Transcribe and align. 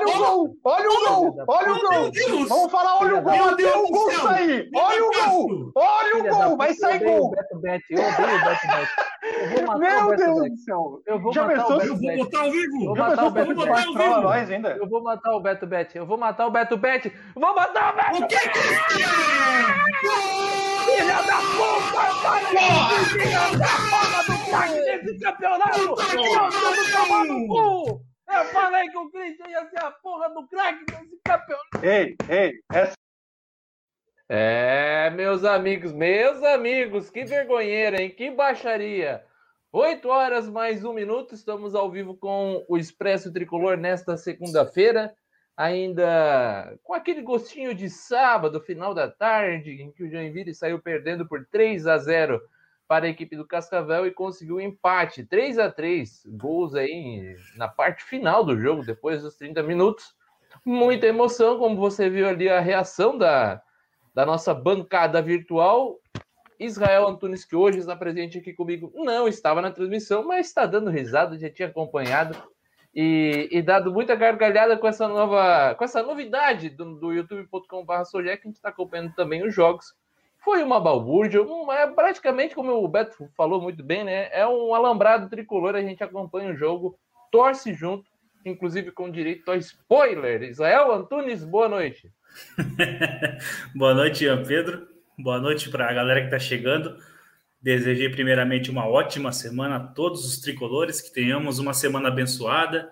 Olha 0.00 0.14
o 0.14 0.18
gol! 0.18 0.56
Olha 0.64 0.88
o 0.88 1.06
gol! 1.06 1.44
Olha 1.46 1.72
o 1.72 1.80
gol! 1.80 2.46
Vamos 2.48 2.72
falar, 2.72 2.96
olha 3.00 3.16
o 3.16 3.22
gol! 3.22 3.44
Até 3.50 3.76
o 3.76 3.88
gol 3.88 4.10
sair! 4.12 4.70
Olha 4.74 5.04
o 5.04 5.10
gol! 5.10 5.72
Olha 5.76 6.16
o 6.16 6.22
gol! 6.28 6.56
Vai 6.56 6.74
sair 6.74 6.98
gol! 7.04 7.10
Eu 7.10 7.18
odeio 7.18 7.26
o 7.26 7.30
Beto 7.30 7.60
Bet. 7.60 8.90
Eu 9.40 9.48
vou 9.50 9.62
matar 9.62 9.78
Meu 9.78 10.06
o 10.06 10.08
Beto 10.10 10.24
Deus 10.24 10.40
Bet. 10.40 10.50
do 10.50 10.56
céu! 10.56 11.02
Eu 11.06 11.20
vou 11.20 11.32
Já 11.32 11.42
matar 11.46 11.56
pensou 11.56 11.76
o 11.76 11.78
Beto 11.78 11.90
Eu 11.90 11.96
vou 11.96 12.00
Bet. 12.00 12.16
botar 12.16 12.40
ao 12.40 12.50
vivo. 12.50 12.84
Eu 12.84 12.96
Já 12.96 13.08
matar 13.08 13.26
o 13.26 13.30
Beto 13.30 13.54
Bet. 13.54 14.78
Eu 14.78 14.88
vou 14.88 15.02
matar 15.02 15.32
o 15.36 15.40
Beto 15.40 15.66
Bet. 15.66 15.98
Eu 15.98 16.06
vou 16.06 16.18
matar 16.18 16.46
o 16.46 16.50
Beto 16.50 16.76
Bet. 16.76 17.12
Vou 17.34 17.54
matar 17.54 17.92
o 17.92 17.96
Beto 17.96 18.24
O 18.24 18.28
que 18.28 18.38
que 18.38 18.58
Filha 20.84 21.22
da 21.22 21.36
puta! 21.56 22.02
Filha 23.06 23.58
da 23.58 23.72
porra 23.90 24.20
do 24.26 24.34
craque 24.50 24.80
desse 24.80 25.18
campeonato! 25.18 25.80
Eu 25.80 25.94
tô 25.94 26.98
tomando 26.98 27.46
cu! 27.46 28.09
Eu 28.32 28.44
falei 28.46 28.88
que 28.88 28.96
o 28.96 29.10
Christian 29.10 29.48
ia 29.48 29.68
ser 29.68 29.84
a 29.84 29.90
porra 29.90 30.30
do 30.30 30.46
craque 30.46 30.84
desse 30.84 31.20
campeonato! 31.24 31.84
Ei, 31.84 32.16
ei, 32.28 32.60
essa 32.72 32.94
É, 34.28 35.10
meus 35.10 35.44
amigos, 35.44 35.92
meus 35.92 36.40
amigos, 36.44 37.10
que 37.10 37.24
vergonheira, 37.24 38.00
hein? 38.00 38.10
Que 38.10 38.30
baixaria! 38.30 39.24
8 39.72 40.08
horas 40.08 40.48
mais 40.48 40.84
um 40.84 40.92
minuto, 40.92 41.34
estamos 41.34 41.74
ao 41.74 41.90
vivo 41.90 42.16
com 42.16 42.64
o 42.68 42.78
Expresso 42.78 43.32
Tricolor 43.32 43.76
nesta 43.76 44.16
segunda-feira, 44.16 45.12
ainda 45.56 46.78
com 46.84 46.94
aquele 46.94 47.22
gostinho 47.22 47.74
de 47.74 47.90
sábado, 47.90 48.60
final 48.60 48.94
da 48.94 49.10
tarde, 49.10 49.82
em 49.82 49.90
que 49.90 50.04
o 50.04 50.10
Joinville 50.10 50.54
saiu 50.54 50.80
perdendo 50.80 51.26
por 51.26 51.44
3 51.46 51.88
a 51.88 51.98
0 51.98 52.40
para 52.90 53.06
a 53.06 53.08
equipe 53.08 53.36
do 53.36 53.46
Cascavel 53.46 54.04
e 54.04 54.10
conseguiu 54.10 54.56
um 54.56 54.60
empate, 54.60 55.24
3 55.24 55.60
a 55.60 55.70
3 55.70 56.26
gols 56.26 56.74
aí 56.74 57.36
na 57.56 57.68
parte 57.68 58.02
final 58.02 58.42
do 58.42 58.60
jogo, 58.60 58.84
depois 58.84 59.22
dos 59.22 59.36
30 59.36 59.62
minutos. 59.62 60.12
Muita 60.66 61.06
emoção, 61.06 61.56
como 61.56 61.76
você 61.76 62.10
viu 62.10 62.28
ali 62.28 62.48
a 62.48 62.58
reação 62.58 63.16
da, 63.16 63.62
da 64.12 64.26
nossa 64.26 64.52
bancada 64.52 65.22
virtual. 65.22 66.00
Israel 66.58 67.06
Antunes, 67.06 67.44
que 67.44 67.54
hoje 67.54 67.78
está 67.78 67.94
presente 67.94 68.38
aqui 68.38 68.52
comigo, 68.52 68.92
não 68.92 69.28
estava 69.28 69.62
na 69.62 69.70
transmissão, 69.70 70.26
mas 70.26 70.48
está 70.48 70.66
dando 70.66 70.90
risada, 70.90 71.38
já 71.38 71.48
tinha 71.48 71.68
acompanhado 71.68 72.36
e, 72.92 73.48
e 73.52 73.62
dado 73.62 73.92
muita 73.92 74.16
gargalhada 74.16 74.76
com 74.76 74.88
essa 74.88 75.06
nova, 75.06 75.76
com 75.76 75.84
essa 75.84 76.02
novidade 76.02 76.68
do, 76.68 76.96
do 76.96 77.12
youtube.com.br 77.12 78.02
que 78.10 78.18
a 78.18 78.34
gente 78.34 78.56
está 78.56 78.70
acompanhando 78.70 79.14
também 79.14 79.46
os 79.46 79.54
jogos. 79.54 79.94
Foi 80.42 80.62
uma 80.62 80.80
balbúrdia, 80.80 81.42
um, 81.42 81.70
é 81.70 81.86
praticamente, 81.86 82.54
como 82.54 82.72
o 82.72 82.88
Beto 82.88 83.28
falou 83.36 83.60
muito 83.60 83.84
bem, 83.84 84.04
né? 84.04 84.28
É 84.32 84.46
um 84.46 84.74
alambrado 84.74 85.28
tricolor, 85.28 85.74
a 85.74 85.82
gente 85.82 86.02
acompanha 86.02 86.52
o 86.52 86.56
jogo, 86.56 86.98
torce 87.30 87.74
junto, 87.74 88.04
inclusive 88.44 88.90
com 88.90 89.10
direito 89.10 89.50
a 89.50 89.56
spoiler. 89.56 90.42
Israel 90.42 90.92
Antunes, 90.92 91.44
boa 91.44 91.68
noite. 91.68 92.10
Boa 93.74 93.92
noite, 93.92 94.24
Ian 94.24 94.44
Pedro. 94.44 94.86
Boa 95.18 95.40
noite 95.40 95.68
para 95.68 95.88
a 95.88 95.92
galera 95.92 96.20
que 96.20 96.26
está 96.26 96.38
chegando. 96.38 96.96
Desejei 97.60 98.08
primeiramente 98.08 98.70
uma 98.70 98.86
ótima 98.86 99.32
semana 99.32 99.76
a 99.76 99.80
todos 99.80 100.24
os 100.24 100.40
tricolores, 100.40 101.00
que 101.00 101.12
tenhamos 101.12 101.58
uma 101.58 101.74
semana 101.74 102.08
abençoada, 102.08 102.90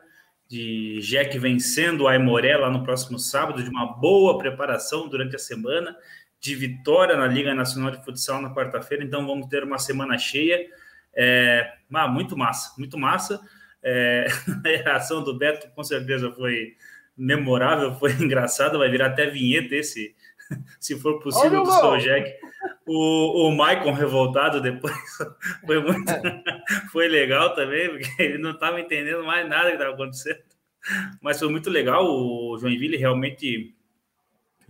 de 0.49 0.99
Jack 1.01 1.39
vencendo 1.39 2.03
o 2.03 2.09
Aimoré 2.09 2.57
lá 2.57 2.71
no 2.71 2.83
próximo 2.83 3.19
sábado, 3.19 3.63
de 3.63 3.71
uma 3.71 3.87
boa 3.87 4.37
preparação 4.39 5.09
durante 5.09 5.37
a 5.37 5.39
semana, 5.39 5.97
de 6.41 6.55
vitória 6.55 7.17
na 7.17 7.27
Liga 7.27 7.55
Nacional 7.55 7.91
de 7.91 8.05
Futsal 8.05 8.41
na 8.41 8.55
quarta-feira, 8.55 9.05
então 9.05 9.27
vamos 9.27 9.47
ter 9.49 9.65
uma 9.65 9.79
semana 9.79 10.17
cheia. 10.19 10.69
É, 11.15 11.75
ah, 11.93 12.09
muito 12.09 12.37
massa, 12.37 12.75
muito 12.79 12.97
massa. 12.97 13.41
É, 13.83 14.27
a 14.65 14.69
reação 14.69 15.23
do 15.23 15.37
Beto 15.37 15.69
com 15.75 15.83
certeza 15.83 16.31
foi 16.33 16.77
memorável, 17.17 17.95
foi 17.95 18.13
engraçada, 18.23 18.79
vai 18.79 18.89
virar 18.89 19.07
até 19.07 19.27
vinheta 19.27 19.75
esse, 19.75 20.15
se 20.79 20.99
for 20.99 21.21
possível, 21.21 21.65
do! 21.65 21.71
Soul 21.73 21.99
Jack. 21.99 22.33
O, 22.87 23.49
o 23.49 23.55
Maicon 23.55 23.93
revoltado 23.93 24.63
depois 24.63 24.95
foi 25.67 25.83
muito 25.83 26.11
foi 26.91 27.07
legal 27.07 27.55
também, 27.55 27.91
porque 27.91 28.23
ele 28.23 28.39
não 28.39 28.53
estava 28.53 28.81
entendendo 28.81 29.23
mais 29.25 29.47
nada 29.47 29.67
que 29.67 29.75
estava 29.75 29.93
acontecendo. 29.93 30.41
Mas 31.21 31.39
foi 31.39 31.51
muito 31.51 31.69
legal. 31.69 32.05
O 32.07 32.57
Joinville 32.59 32.97
realmente 32.97 33.75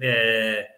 é, 0.00 0.69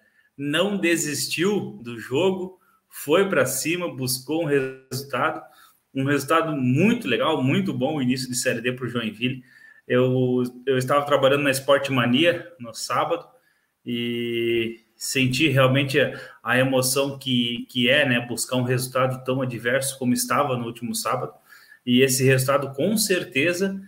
não 0.40 0.78
desistiu 0.78 1.78
do 1.82 2.00
jogo, 2.00 2.58
foi 2.88 3.28
para 3.28 3.44
cima, 3.44 3.94
buscou 3.94 4.44
um 4.44 4.46
resultado, 4.46 5.42
um 5.94 6.04
resultado 6.04 6.56
muito 6.56 7.06
legal, 7.06 7.42
muito 7.42 7.74
bom 7.74 7.96
o 7.96 8.02
início 8.02 8.26
de 8.26 8.34
Série 8.34 8.62
D 8.62 8.72
para 8.72 8.86
o 8.86 8.88
Joinville. 8.88 9.44
Eu, 9.86 10.42
eu 10.64 10.78
estava 10.78 11.04
trabalhando 11.04 11.42
na 11.42 11.50
Esporte 11.50 11.92
Mania 11.92 12.50
no 12.58 12.72
sábado 12.72 13.28
e 13.84 14.80
senti 14.96 15.48
realmente 15.48 16.00
a, 16.00 16.18
a 16.42 16.58
emoção 16.58 17.18
que, 17.18 17.66
que 17.68 17.90
é 17.90 18.08
né, 18.08 18.26
buscar 18.26 18.56
um 18.56 18.62
resultado 18.62 19.22
tão 19.22 19.42
adverso 19.42 19.98
como 19.98 20.14
estava 20.14 20.56
no 20.56 20.64
último 20.64 20.94
sábado. 20.94 21.34
E 21.84 22.00
esse 22.00 22.24
resultado, 22.24 22.72
com 22.74 22.96
certeza, 22.96 23.78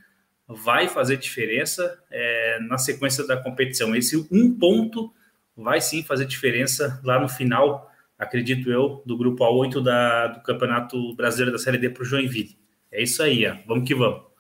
vai 0.46 0.86
fazer 0.86 1.16
diferença 1.16 1.98
é, 2.10 2.58
na 2.60 2.76
sequência 2.76 3.26
da 3.26 3.38
competição. 3.38 3.96
Esse 3.96 4.28
um 4.30 4.52
ponto 4.52 5.14
vai 5.56 5.80
sim 5.80 6.02
fazer 6.02 6.26
diferença 6.26 7.00
lá 7.04 7.20
no 7.20 7.28
final, 7.28 7.90
acredito 8.18 8.70
eu, 8.70 9.02
do 9.04 9.16
grupo 9.16 9.44
A8 9.44 9.82
da, 9.82 10.26
do 10.28 10.42
Campeonato 10.42 11.14
Brasileiro 11.14 11.52
da 11.52 11.58
Série 11.58 11.78
D 11.78 11.90
para 11.90 12.02
o 12.02 12.06
Joinville. 12.06 12.56
É 12.90 13.02
isso 13.02 13.22
aí, 13.22 13.46
ó. 13.46 13.56
vamos 13.66 13.86
que 13.86 13.94
vamos. 13.94 14.32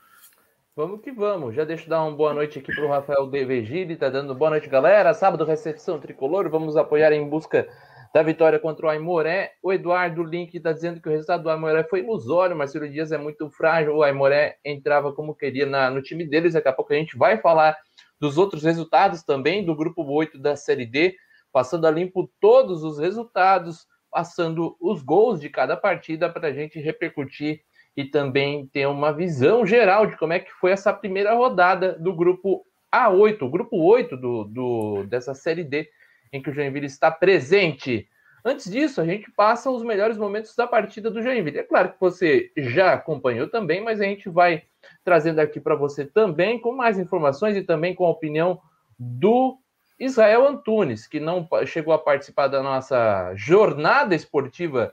Vamos 0.74 1.02
que 1.02 1.12
vamos. 1.12 1.54
Já 1.54 1.64
deixo 1.64 1.88
dar 1.88 2.02
uma 2.02 2.16
boa 2.16 2.32
noite 2.32 2.58
aqui 2.58 2.74
para 2.74 2.84
o 2.84 2.88
Rafael 2.88 3.26
Devegili, 3.26 3.94
tá 3.94 4.08
dando 4.08 4.34
boa 4.34 4.50
noite, 4.50 4.70
galera. 4.70 5.12
Sábado, 5.12 5.44
recepção 5.44 6.00
tricolor. 6.00 6.48
Vamos 6.48 6.78
apoiar 6.78 7.12
em 7.12 7.28
busca 7.28 7.68
da 8.14 8.22
vitória 8.22 8.58
contra 8.58 8.86
o 8.86 8.88
Aimoré. 8.88 9.52
O 9.62 9.72
Eduardo 9.72 10.22
Link 10.22 10.54
está 10.54 10.72
dizendo 10.72 11.00
que 11.00 11.08
o 11.08 11.12
resultado 11.12 11.42
do 11.42 11.50
Aimoré 11.50 11.84
foi 11.84 12.00
ilusório. 12.00 12.56
Marcelo 12.56 12.88
Dias 12.88 13.12
é 13.12 13.18
muito 13.18 13.50
frágil. 13.50 13.96
O 13.96 14.02
Aimoré 14.02 14.56
entrava 14.64 15.12
como 15.12 15.34
queria 15.34 15.66
na, 15.66 15.90
no 15.90 16.00
time 16.00 16.26
deles. 16.26 16.54
Daqui 16.54 16.68
a 16.68 16.72
pouco 16.72 16.92
a 16.92 16.96
gente 16.96 17.18
vai 17.18 17.38
falar 17.38 17.76
dos 18.22 18.38
outros 18.38 18.62
resultados 18.62 19.24
também 19.24 19.64
do 19.64 19.74
grupo 19.74 20.04
8 20.04 20.38
da 20.38 20.54
Série 20.54 20.86
D, 20.86 21.16
passando 21.52 21.88
a 21.88 21.90
limpo 21.90 22.30
todos 22.40 22.84
os 22.84 22.96
resultados, 22.96 23.84
passando 24.12 24.76
os 24.80 25.02
gols 25.02 25.40
de 25.40 25.48
cada 25.48 25.76
partida 25.76 26.30
para 26.30 26.46
a 26.46 26.52
gente 26.52 26.78
repercutir 26.78 27.62
e 27.96 28.04
também 28.04 28.68
ter 28.68 28.86
uma 28.86 29.12
visão 29.12 29.66
geral 29.66 30.06
de 30.06 30.16
como 30.16 30.34
é 30.34 30.38
que 30.38 30.52
foi 30.52 30.70
essa 30.70 30.92
primeira 30.92 31.34
rodada 31.34 31.98
do 31.98 32.14
grupo 32.14 32.64
A8, 32.94 33.42
o 33.42 33.50
grupo 33.50 33.76
8 33.76 34.16
do, 34.16 34.44
do, 34.44 35.02
dessa 35.08 35.34
Série 35.34 35.64
D, 35.64 35.90
em 36.32 36.40
que 36.40 36.48
o 36.48 36.54
Joinville 36.54 36.86
está 36.86 37.10
presente. 37.10 38.08
Antes 38.44 38.70
disso, 38.70 39.00
a 39.00 39.04
gente 39.04 39.30
passa 39.30 39.70
os 39.70 39.84
melhores 39.84 40.18
momentos 40.18 40.56
da 40.56 40.66
partida 40.66 41.10
do 41.10 41.22
Joinville. 41.22 41.58
É 41.58 41.62
claro 41.62 41.92
que 41.92 42.00
você 42.00 42.50
já 42.56 42.92
acompanhou 42.92 43.48
também, 43.48 43.82
mas 43.82 44.00
a 44.00 44.04
gente 44.04 44.28
vai 44.28 44.64
trazendo 45.04 45.38
aqui 45.38 45.60
para 45.60 45.76
você 45.76 46.04
também 46.04 46.60
com 46.60 46.72
mais 46.72 46.98
informações 46.98 47.56
e 47.56 47.62
também 47.62 47.94
com 47.94 48.04
a 48.04 48.10
opinião 48.10 48.60
do 48.98 49.58
Israel 49.98 50.46
Antunes, 50.48 51.06
que 51.06 51.20
não 51.20 51.48
chegou 51.66 51.94
a 51.94 51.98
participar 51.98 52.48
da 52.48 52.62
nossa 52.62 53.32
jornada 53.36 54.14
esportiva 54.14 54.92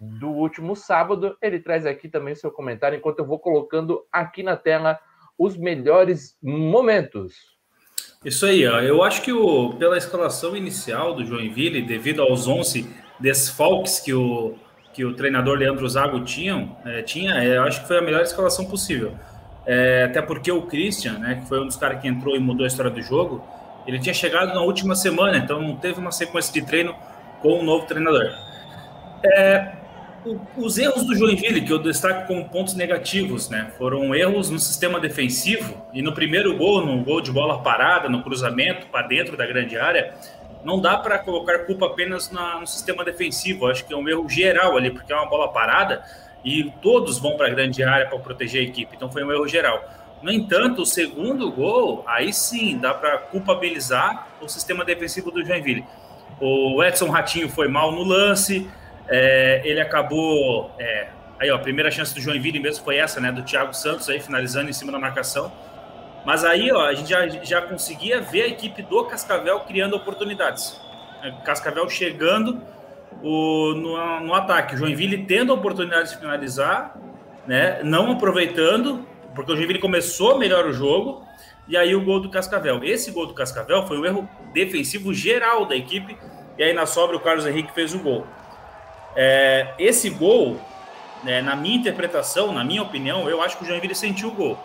do 0.00 0.30
último 0.30 0.74
sábado. 0.74 1.36
Ele 1.40 1.60
traz 1.60 1.86
aqui 1.86 2.08
também 2.08 2.32
o 2.32 2.36
seu 2.36 2.50
comentário, 2.50 2.98
enquanto 2.98 3.20
eu 3.20 3.26
vou 3.26 3.38
colocando 3.38 4.04
aqui 4.10 4.42
na 4.42 4.56
tela 4.56 4.98
os 5.38 5.56
melhores 5.56 6.36
momentos. 6.42 7.57
Isso 8.24 8.46
aí, 8.46 8.62
eu 8.62 9.04
acho 9.04 9.22
que 9.22 9.32
o, 9.32 9.74
pela 9.74 9.96
escalação 9.96 10.56
inicial 10.56 11.14
do 11.14 11.24
Joinville, 11.24 11.82
devido 11.82 12.20
aos 12.20 12.48
11 12.48 12.88
desfalques 13.20 14.00
que 14.00 14.12
o, 14.12 14.56
que 14.92 15.04
o 15.04 15.14
treinador 15.14 15.56
Leandro 15.56 15.88
Zago 15.88 16.24
tinha, 16.24 16.76
é, 16.84 17.02
tinha 17.02 17.34
é, 17.34 17.56
eu 17.56 17.62
acho 17.62 17.82
que 17.82 17.86
foi 17.86 17.98
a 17.98 18.02
melhor 18.02 18.22
escalação 18.22 18.64
possível. 18.64 19.14
É, 19.64 20.04
até 20.04 20.20
porque 20.20 20.50
o 20.50 20.62
Christian, 20.62 21.18
né, 21.18 21.36
que 21.36 21.48
foi 21.48 21.60
um 21.60 21.66
dos 21.66 21.76
caras 21.76 22.00
que 22.00 22.08
entrou 22.08 22.34
e 22.34 22.40
mudou 22.40 22.64
a 22.64 22.66
história 22.66 22.90
do 22.90 23.00
jogo, 23.00 23.44
ele 23.86 24.00
tinha 24.00 24.14
chegado 24.14 24.52
na 24.52 24.62
última 24.62 24.96
semana, 24.96 25.36
então 25.36 25.62
não 25.62 25.76
teve 25.76 26.00
uma 26.00 26.10
sequência 26.10 26.52
de 26.52 26.66
treino 26.66 26.96
com 27.40 27.60
o 27.60 27.62
novo 27.62 27.86
treinador. 27.86 28.32
É, 29.24 29.77
os 30.56 30.78
erros 30.78 31.04
do 31.04 31.14
Joinville, 31.14 31.60
que 31.62 31.72
eu 31.72 31.78
destaco 31.78 32.26
como 32.26 32.48
pontos 32.48 32.74
negativos, 32.74 33.48
né, 33.48 33.72
foram 33.78 34.14
erros 34.14 34.50
no 34.50 34.58
sistema 34.58 34.98
defensivo 35.00 35.86
e 35.92 36.02
no 36.02 36.12
primeiro 36.12 36.56
gol, 36.56 36.84
no 36.84 37.02
gol 37.04 37.20
de 37.20 37.30
bola 37.30 37.62
parada, 37.62 38.08
no 38.08 38.22
cruzamento 38.22 38.86
para 38.86 39.06
dentro 39.06 39.36
da 39.36 39.46
grande 39.46 39.78
área, 39.78 40.14
não 40.64 40.80
dá 40.80 40.96
para 40.96 41.18
colocar 41.18 41.60
culpa 41.60 41.86
apenas 41.86 42.30
na, 42.30 42.60
no 42.60 42.66
sistema 42.66 43.04
defensivo. 43.04 43.66
Acho 43.66 43.84
que 43.84 43.94
é 43.94 43.96
um 43.96 44.08
erro 44.08 44.28
geral 44.28 44.76
ali, 44.76 44.90
porque 44.90 45.12
é 45.12 45.16
uma 45.16 45.28
bola 45.28 45.48
parada 45.48 46.02
e 46.44 46.72
todos 46.82 47.18
vão 47.18 47.36
para 47.36 47.46
a 47.46 47.50
grande 47.50 47.82
área 47.82 48.06
para 48.06 48.18
proteger 48.18 48.60
a 48.60 48.64
equipe. 48.64 48.96
Então 48.96 49.10
foi 49.10 49.24
um 49.24 49.32
erro 49.32 49.46
geral. 49.46 49.82
No 50.20 50.32
entanto, 50.32 50.82
o 50.82 50.86
segundo 50.86 51.50
gol, 51.50 52.02
aí 52.06 52.32
sim 52.32 52.76
dá 52.76 52.92
para 52.92 53.18
culpabilizar 53.18 54.28
o 54.40 54.48
sistema 54.48 54.84
defensivo 54.84 55.30
do 55.30 55.44
Joinville. 55.44 55.84
O 56.40 56.82
Edson 56.82 57.08
Ratinho 57.08 57.48
foi 57.48 57.68
mal 57.68 57.92
no 57.92 58.02
lance, 58.02 58.68
é, 59.08 59.62
ele 59.64 59.80
acabou. 59.80 60.70
É, 60.78 61.08
aí, 61.38 61.50
ó, 61.50 61.56
a 61.56 61.58
primeira 61.58 61.90
chance 61.90 62.14
do 62.14 62.20
Joinville 62.20 62.60
mesmo 62.60 62.84
foi 62.84 62.96
essa, 62.96 63.20
né? 63.20 63.32
Do 63.32 63.42
Thiago 63.42 63.74
Santos 63.74 64.08
aí 64.08 64.20
finalizando 64.20 64.68
em 64.68 64.72
cima 64.72 64.92
da 64.92 64.98
marcação. 64.98 65.50
Mas 66.24 66.44
aí, 66.44 66.70
ó, 66.70 66.86
a 66.86 66.94
gente 66.94 67.08
já, 67.08 67.26
já 67.28 67.62
conseguia 67.62 68.20
ver 68.20 68.42
a 68.42 68.46
equipe 68.48 68.82
do 68.82 69.04
Cascavel 69.04 69.60
criando 69.60 69.96
oportunidades. 69.96 70.78
Cascavel 71.44 71.88
chegando 71.88 72.60
o, 73.22 73.74
no, 73.74 74.20
no 74.20 74.34
ataque. 74.34 74.74
O 74.74 74.78
Joinville 74.78 75.24
tendo 75.24 75.52
a 75.52 75.54
oportunidade 75.54 76.10
de 76.10 76.18
finalizar, 76.18 76.96
né? 77.46 77.82
Não 77.82 78.12
aproveitando, 78.12 79.06
porque 79.34 79.52
o 79.52 79.56
Joinville 79.56 79.78
começou 79.78 80.38
melhor 80.38 80.66
o 80.66 80.72
jogo. 80.72 81.26
E 81.66 81.76
aí 81.76 81.94
o 81.94 82.02
gol 82.02 82.20
do 82.20 82.30
Cascavel. 82.30 82.82
Esse 82.82 83.10
gol 83.10 83.26
do 83.26 83.34
Cascavel 83.34 83.86
foi 83.86 83.98
um 83.98 84.04
erro 84.04 84.28
defensivo 84.54 85.12
geral 85.12 85.66
da 85.66 85.76
equipe. 85.76 86.16
E 86.56 86.62
aí 86.62 86.72
na 86.72 86.86
sobra 86.86 87.16
o 87.16 87.20
Carlos 87.20 87.46
Henrique 87.46 87.72
fez 87.74 87.94
o 87.94 87.98
gol. 87.98 88.26
É, 89.16 89.74
esse 89.78 90.10
gol, 90.10 90.60
né, 91.24 91.42
na 91.42 91.56
minha 91.56 91.76
interpretação, 91.76 92.52
na 92.52 92.64
minha 92.64 92.82
opinião, 92.82 93.28
eu 93.28 93.42
acho 93.42 93.56
que 93.56 93.64
o 93.64 93.66
Joinville 93.66 93.94
sentiu 93.94 94.28
o 94.28 94.32
gol. 94.32 94.58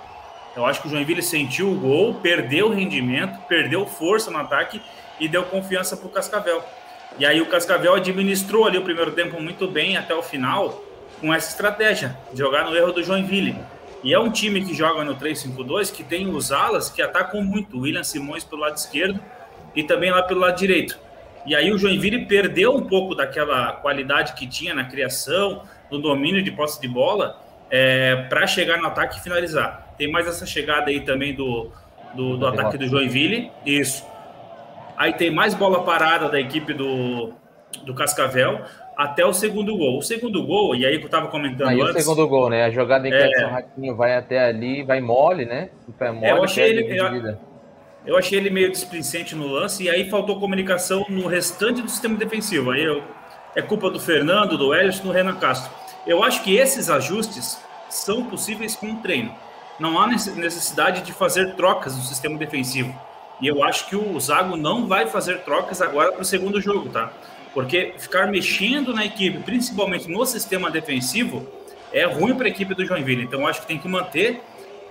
Eu 0.55 0.65
acho 0.65 0.81
que 0.81 0.87
o 0.87 0.91
Joinville 0.91 1.23
sentiu 1.23 1.71
o 1.71 1.75
gol, 1.75 2.15
perdeu 2.15 2.67
o 2.67 2.73
rendimento, 2.73 3.39
perdeu 3.47 3.85
força 3.85 4.29
no 4.29 4.37
ataque 4.37 4.81
e 5.19 5.27
deu 5.27 5.43
confiança 5.43 5.97
para 5.97 6.07
o 6.07 6.09
Cascavel. 6.09 6.63
E 7.17 7.25
aí 7.25 7.41
o 7.41 7.45
Cascavel 7.47 7.95
administrou 7.95 8.65
ali 8.65 8.77
o 8.77 8.83
primeiro 8.83 9.11
tempo 9.11 9.41
muito 9.41 9.67
bem 9.67 9.97
até 9.97 10.13
o 10.13 10.21
final 10.21 10.83
com 11.19 11.33
essa 11.33 11.49
estratégia, 11.49 12.17
jogar 12.33 12.65
no 12.65 12.75
erro 12.75 12.91
do 12.91 13.03
Joinville. 13.03 13.55
E 14.03 14.13
é 14.13 14.19
um 14.19 14.29
time 14.29 14.63
que 14.65 14.73
joga 14.73 15.03
no 15.03 15.15
3-5-2 15.15 15.91
que 15.91 16.03
tem 16.03 16.27
os 16.27 16.51
alas 16.51 16.89
que 16.89 17.01
atacam 17.01 17.41
muito, 17.41 17.79
William 17.79 18.03
Simões 18.03 18.43
pelo 18.43 18.61
lado 18.61 18.75
esquerdo 18.75 19.19
e 19.75 19.83
também 19.83 20.11
lá 20.11 20.21
pelo 20.23 20.41
lado 20.41 20.57
direito. 20.57 20.99
E 21.45 21.55
aí 21.55 21.71
o 21.71 21.77
Joinville 21.77 22.25
perdeu 22.25 22.73
um 22.75 22.81
pouco 22.81 23.15
daquela 23.15 23.73
qualidade 23.73 24.33
que 24.33 24.47
tinha 24.47 24.73
na 24.73 24.85
criação, 24.85 25.63
no 25.91 25.99
domínio 25.99 26.41
de 26.41 26.51
posse 26.51 26.79
de 26.79 26.87
bola, 26.87 27.39
é, 27.69 28.15
para 28.29 28.47
chegar 28.47 28.77
no 28.77 28.87
ataque 28.87 29.19
e 29.19 29.21
finalizar. 29.21 29.93
Tem 29.97 30.09
mais 30.09 30.27
essa 30.27 30.45
chegada 30.45 30.89
aí 30.89 31.01
também 31.01 31.33
do, 31.33 31.69
do, 32.13 32.37
do 32.37 32.47
ataque 32.47 32.77
do 32.77 32.87
Joinville. 32.87 33.51
Isso. 33.65 34.05
Aí 34.95 35.13
tem 35.13 35.31
mais 35.31 35.53
bola 35.53 35.83
parada 35.83 36.29
da 36.29 36.39
equipe 36.39 36.73
do, 36.73 37.33
do 37.83 37.93
Cascavel 37.93 38.61
até 38.95 39.25
o 39.25 39.33
segundo 39.33 39.75
gol. 39.75 39.97
O 39.97 40.01
segundo 40.01 40.45
gol, 40.45 40.75
e 40.75 40.85
aí 40.85 40.97
que 40.97 41.03
eu 41.03 41.07
estava 41.07 41.27
comentando 41.27 41.69
aí 41.69 41.81
antes... 41.81 41.95
o 41.95 41.99
segundo 41.99 42.27
gol, 42.27 42.49
né? 42.49 42.63
A 42.65 42.69
jogada 42.69 43.07
em 43.07 43.11
que 43.11 43.17
é... 43.17 43.45
o 43.45 43.49
Ratinho 43.49 43.95
vai 43.95 44.15
até 44.15 44.45
ali, 44.45 44.83
vai 44.83 45.01
mole, 45.01 45.45
né? 45.45 45.69
Vai 45.99 46.11
mole, 46.11 46.25
é, 46.25 46.31
eu 46.31 46.43
achei 46.43 46.69
ele... 46.69 46.99
Eu, 46.99 47.52
eu, 48.05 48.17
achei 48.17 48.37
ele 48.37 48.49
meio 48.49 48.71
displicente 48.71 49.35
no 49.35 49.47
lance, 49.47 49.83
e 49.83 49.89
aí 49.89 50.09
faltou 50.09 50.39
comunicação 50.39 51.05
no 51.09 51.27
restante 51.27 51.81
do 51.81 51.89
sistema 51.89 52.17
defensivo. 52.17 52.71
Aí 52.71 52.83
eu, 52.83 53.03
é 53.55 53.61
culpa 53.61 53.89
do 53.89 53.99
Fernando, 53.99 54.57
do 54.57 54.73
Ellis, 54.73 54.99
do 54.99 55.11
Renan 55.11 55.35
Castro. 55.35 55.71
Eu 56.05 56.23
acho 56.23 56.43
que 56.43 56.55
esses 56.55 56.89
ajustes 56.89 57.59
são 57.89 58.25
possíveis 58.25 58.75
com 58.75 58.91
o 58.91 58.97
treino. 58.97 59.33
Não 59.79 59.99
há 59.99 60.07
necessidade 60.07 61.01
de 61.01 61.13
fazer 61.13 61.55
trocas 61.55 61.95
no 61.95 62.03
sistema 62.03 62.37
defensivo. 62.37 62.93
E 63.41 63.47
eu 63.47 63.63
acho 63.63 63.87
que 63.87 63.95
o 63.95 64.19
Zago 64.19 64.55
não 64.55 64.87
vai 64.87 65.07
fazer 65.07 65.39
trocas 65.39 65.81
agora 65.81 66.11
para 66.11 66.21
o 66.21 66.25
segundo 66.25 66.61
jogo, 66.61 66.89
tá? 66.89 67.11
Porque 67.53 67.93
ficar 67.97 68.27
mexendo 68.27 68.93
na 68.93 69.05
equipe, 69.05 69.39
principalmente 69.39 70.09
no 70.09 70.25
sistema 70.25 70.69
defensivo, 70.71 71.47
é 71.91 72.05
ruim 72.05 72.35
para 72.35 72.47
a 72.47 72.49
equipe 72.49 72.73
do 72.73 72.85
Joinville. 72.85 73.23
Então, 73.23 73.47
acho 73.47 73.61
que 73.61 73.67
tem 73.67 73.77
que 73.77 73.87
manter 73.87 74.41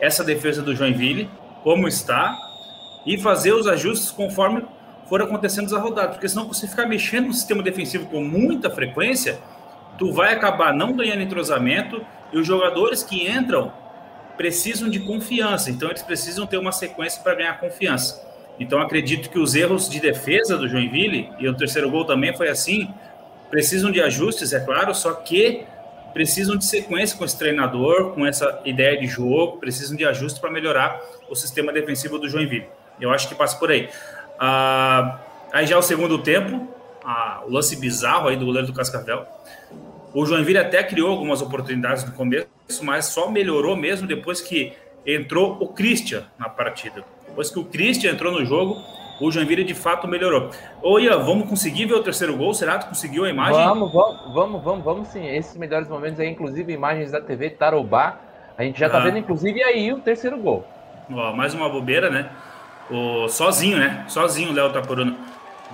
essa 0.00 0.22
defesa 0.22 0.62
do 0.62 0.74
Joinville 0.74 1.28
como 1.62 1.88
está 1.88 2.36
e 3.06 3.18
fazer 3.18 3.52
os 3.52 3.66
ajustes 3.66 4.10
conforme 4.10 4.62
for 5.08 5.20
acontecendo 5.22 5.66
as 5.66 5.82
rodadas. 5.82 6.14
Porque 6.14 6.28
senão, 6.28 6.46
você 6.46 6.66
ficar 6.66 6.86
mexendo 6.86 7.26
no 7.26 7.34
sistema 7.34 7.62
defensivo 7.62 8.06
com 8.06 8.22
muita 8.22 8.70
frequência, 8.70 9.38
tu 9.98 10.12
vai 10.12 10.32
acabar 10.32 10.74
não 10.74 10.92
ganhando 10.92 11.22
entrosamento 11.22 12.04
e 12.32 12.38
os 12.38 12.46
jogadores 12.46 13.02
que 13.02 13.28
entram 13.28 13.72
precisam 14.36 14.88
de 14.88 15.00
confiança. 15.00 15.70
Então, 15.70 15.88
eles 15.88 16.02
precisam 16.02 16.46
ter 16.46 16.56
uma 16.56 16.72
sequência 16.72 17.22
para 17.22 17.34
ganhar 17.34 17.60
confiança. 17.60 18.32
Então 18.58 18.80
acredito 18.80 19.30
que 19.30 19.38
os 19.38 19.54
erros 19.54 19.88
de 19.88 20.00
defesa 20.00 20.56
do 20.56 20.68
Joinville, 20.68 21.30
e 21.38 21.48
o 21.48 21.54
terceiro 21.54 21.90
gol 21.90 22.04
também 22.04 22.34
foi 22.36 22.48
assim, 22.48 22.92
precisam 23.50 23.90
de 23.90 24.00
ajustes, 24.00 24.52
é 24.52 24.60
claro, 24.60 24.94
só 24.94 25.12
que 25.14 25.64
precisam 26.12 26.56
de 26.56 26.64
sequência 26.64 27.16
com 27.16 27.24
esse 27.24 27.38
treinador, 27.38 28.12
com 28.12 28.26
essa 28.26 28.60
ideia 28.64 28.98
de 28.98 29.06
jogo, 29.06 29.58
precisam 29.58 29.96
de 29.96 30.04
ajustes 30.04 30.38
para 30.38 30.50
melhorar 30.50 31.00
o 31.28 31.34
sistema 31.34 31.72
defensivo 31.72 32.18
do 32.18 32.28
Joinville. 32.28 32.66
Eu 33.02 33.10
acho 33.10 33.28
que 33.28 33.34
passa 33.34 33.56
por 33.58 33.70
aí. 33.70 33.88
Ah, 34.38 35.18
aí 35.52 35.66
já 35.66 35.76
o 35.76 35.82
segundo 35.82 36.18
tempo, 36.18 36.68
ah, 37.04 37.42
o 37.46 37.50
lance 37.50 37.74
bizarro 37.76 38.28
aí 38.28 38.36
do 38.36 38.46
goleiro 38.46 38.68
do 38.68 38.72
Cascavel. 38.72 39.26
O 40.14 40.24
Joinville 40.24 40.58
até 40.58 40.84
criou 40.84 41.10
algumas 41.10 41.42
oportunidades 41.42 42.04
no 42.04 42.12
começo, 42.12 42.46
mas 42.82 43.06
só 43.06 43.28
melhorou 43.28 43.76
mesmo 43.76 44.06
depois 44.06 44.40
que 44.40 44.72
entrou 45.04 45.56
o 45.60 45.68
Christian 45.68 46.22
na 46.38 46.48
partida. 46.48 47.02
Depois 47.26 47.50
que 47.50 47.58
o 47.58 47.64
Christian 47.64 48.12
entrou 48.12 48.30
no 48.30 48.44
jogo, 48.44 48.80
o 49.20 49.30
Joinville 49.32 49.64
de 49.64 49.74
fato 49.74 50.06
melhorou. 50.06 50.50
Ô 50.80 50.98
Ian, 51.00 51.18
vamos 51.18 51.48
conseguir 51.48 51.86
ver 51.86 51.94
o 51.94 52.02
terceiro 52.02 52.36
gol? 52.36 52.54
Será 52.54 52.78
que 52.78 52.86
conseguiu 52.86 53.24
a 53.24 53.30
imagem? 53.30 53.64
Vamos, 53.64 53.92
vamos, 53.92 54.34
vamos, 54.34 54.62
vamos, 54.62 54.84
vamos 54.84 55.08
sim. 55.08 55.26
Esses 55.26 55.56
melhores 55.56 55.88
momentos 55.88 56.20
aí, 56.20 56.28
inclusive 56.28 56.72
imagens 56.72 57.10
da 57.10 57.20
TV 57.20 57.50
Tarobá. 57.50 58.20
A 58.56 58.62
gente 58.62 58.78
já 58.78 58.88
tá 58.88 58.98
ah. 58.98 59.00
vendo, 59.00 59.18
inclusive, 59.18 59.62
aí 59.62 59.92
o 59.92 59.98
terceiro 59.98 60.38
gol. 60.38 60.64
Ó, 61.10 61.32
mais 61.32 61.52
uma 61.54 61.68
bobeira, 61.68 62.10
né? 62.10 62.30
O, 62.90 63.28
sozinho, 63.28 63.78
né? 63.78 64.04
Sozinho 64.08 64.50
o 64.50 64.54
Léo 64.54 64.72
Taporano. 64.72 65.16